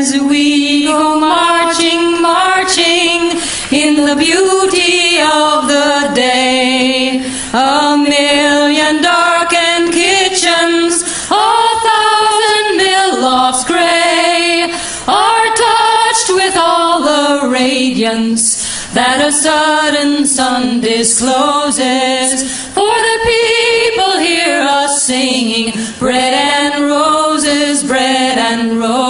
As 0.00 0.18
we 0.18 0.86
go 0.86 1.20
marching, 1.20 2.22
marching 2.22 3.36
in 3.70 3.96
the 3.96 4.16
beauty 4.16 5.20
of 5.20 5.68
the 5.68 6.10
day, 6.14 7.20
a 7.52 7.98
million 7.98 9.02
darkened 9.02 9.92
kitchens, 9.92 11.02
a 11.30 11.48
thousand 11.84 12.78
mill 12.78 13.20
lofts 13.20 13.64
gray, 13.66 14.72
are 15.06 15.46
touched 15.68 16.30
with 16.30 16.56
all 16.56 17.02
the 17.02 17.50
radiance 17.50 18.59
that 18.94 19.20
a 19.24 19.30
sudden 19.30 20.26
sun 20.26 20.80
discloses. 20.80 22.42
For 22.74 22.94
the 23.08 23.18
people 23.32 24.18
hear 24.18 24.60
us 24.62 25.02
singing, 25.02 25.72
bread 25.98 26.34
and 26.34 26.84
roses, 26.86 27.84
bread 27.84 28.38
and 28.38 28.78
roses. 28.78 29.00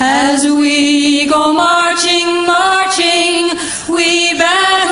As 0.00 0.44
we 0.46 1.26
go 1.26 1.52
marching, 1.52 2.46
marching, 2.46 3.56
we 3.88 4.36
battle 4.38 4.85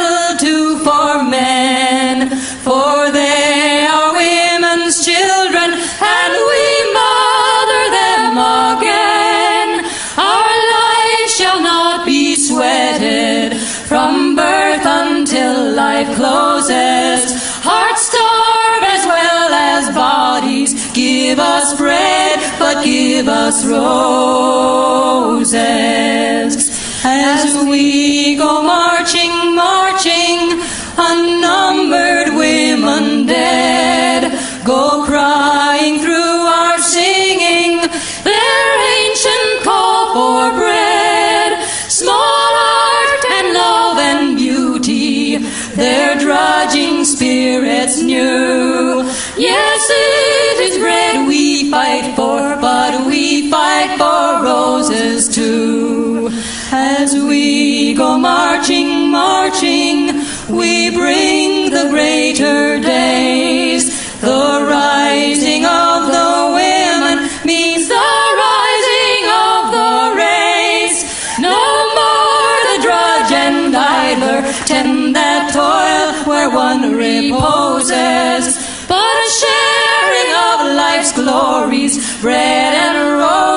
give 21.34 21.42
us 21.42 21.76
bread, 21.76 22.38
but 22.60 22.84
give 22.84 23.26
us 23.26 23.66
roses. 23.66 23.82
As 27.04 27.56
we 27.66 28.36
go 28.36 28.62
marching, 28.62 29.56
marching, 29.56 30.62
unnumbered 30.96 32.36
women 32.38 33.26
dead, 33.26 34.30
go 34.64 35.02
crying 35.04 35.98
through 35.98 36.14
our 36.14 36.78
singing 36.78 37.80
their 38.22 38.78
ancient 39.02 39.64
call 39.64 40.14
for 40.14 40.52
bread. 40.56 41.58
Small 41.88 42.14
art 42.14 43.24
and 43.38 43.54
love 43.54 43.98
and 43.98 44.36
beauty, 44.36 45.38
their 45.74 46.16
drudging 46.16 47.04
spirits 47.04 48.00
new. 48.00 49.02
Yes, 49.36 49.90
marching, 58.24 59.10
marching, 59.10 59.98
we 60.48 60.88
bring 60.90 61.70
the 61.70 61.86
greater 61.90 62.80
days. 62.80 63.84
The 64.22 64.64
rising 64.66 65.66
of 65.66 65.98
the 66.16 66.32
women 66.60 67.16
means 67.44 67.86
the 67.86 68.08
rising 68.46 69.24
of 69.46 69.60
the 69.76 69.92
race. 70.24 71.00
No 71.38 71.60
more 71.98 72.56
the 72.70 72.78
drudge 72.86 73.32
and 73.46 73.76
idler 73.76 74.40
tend 74.70 75.14
that 75.14 75.52
toil 75.52 76.08
where 76.26 76.48
one 76.48 76.96
reposes, 76.96 78.44
but 78.88 79.16
a 79.26 79.30
sharing 79.42 80.30
of 80.48 80.56
life's 80.82 81.12
glories, 81.12 81.94
bread 82.22 82.72
and 82.72 82.96
roses. 83.20 83.53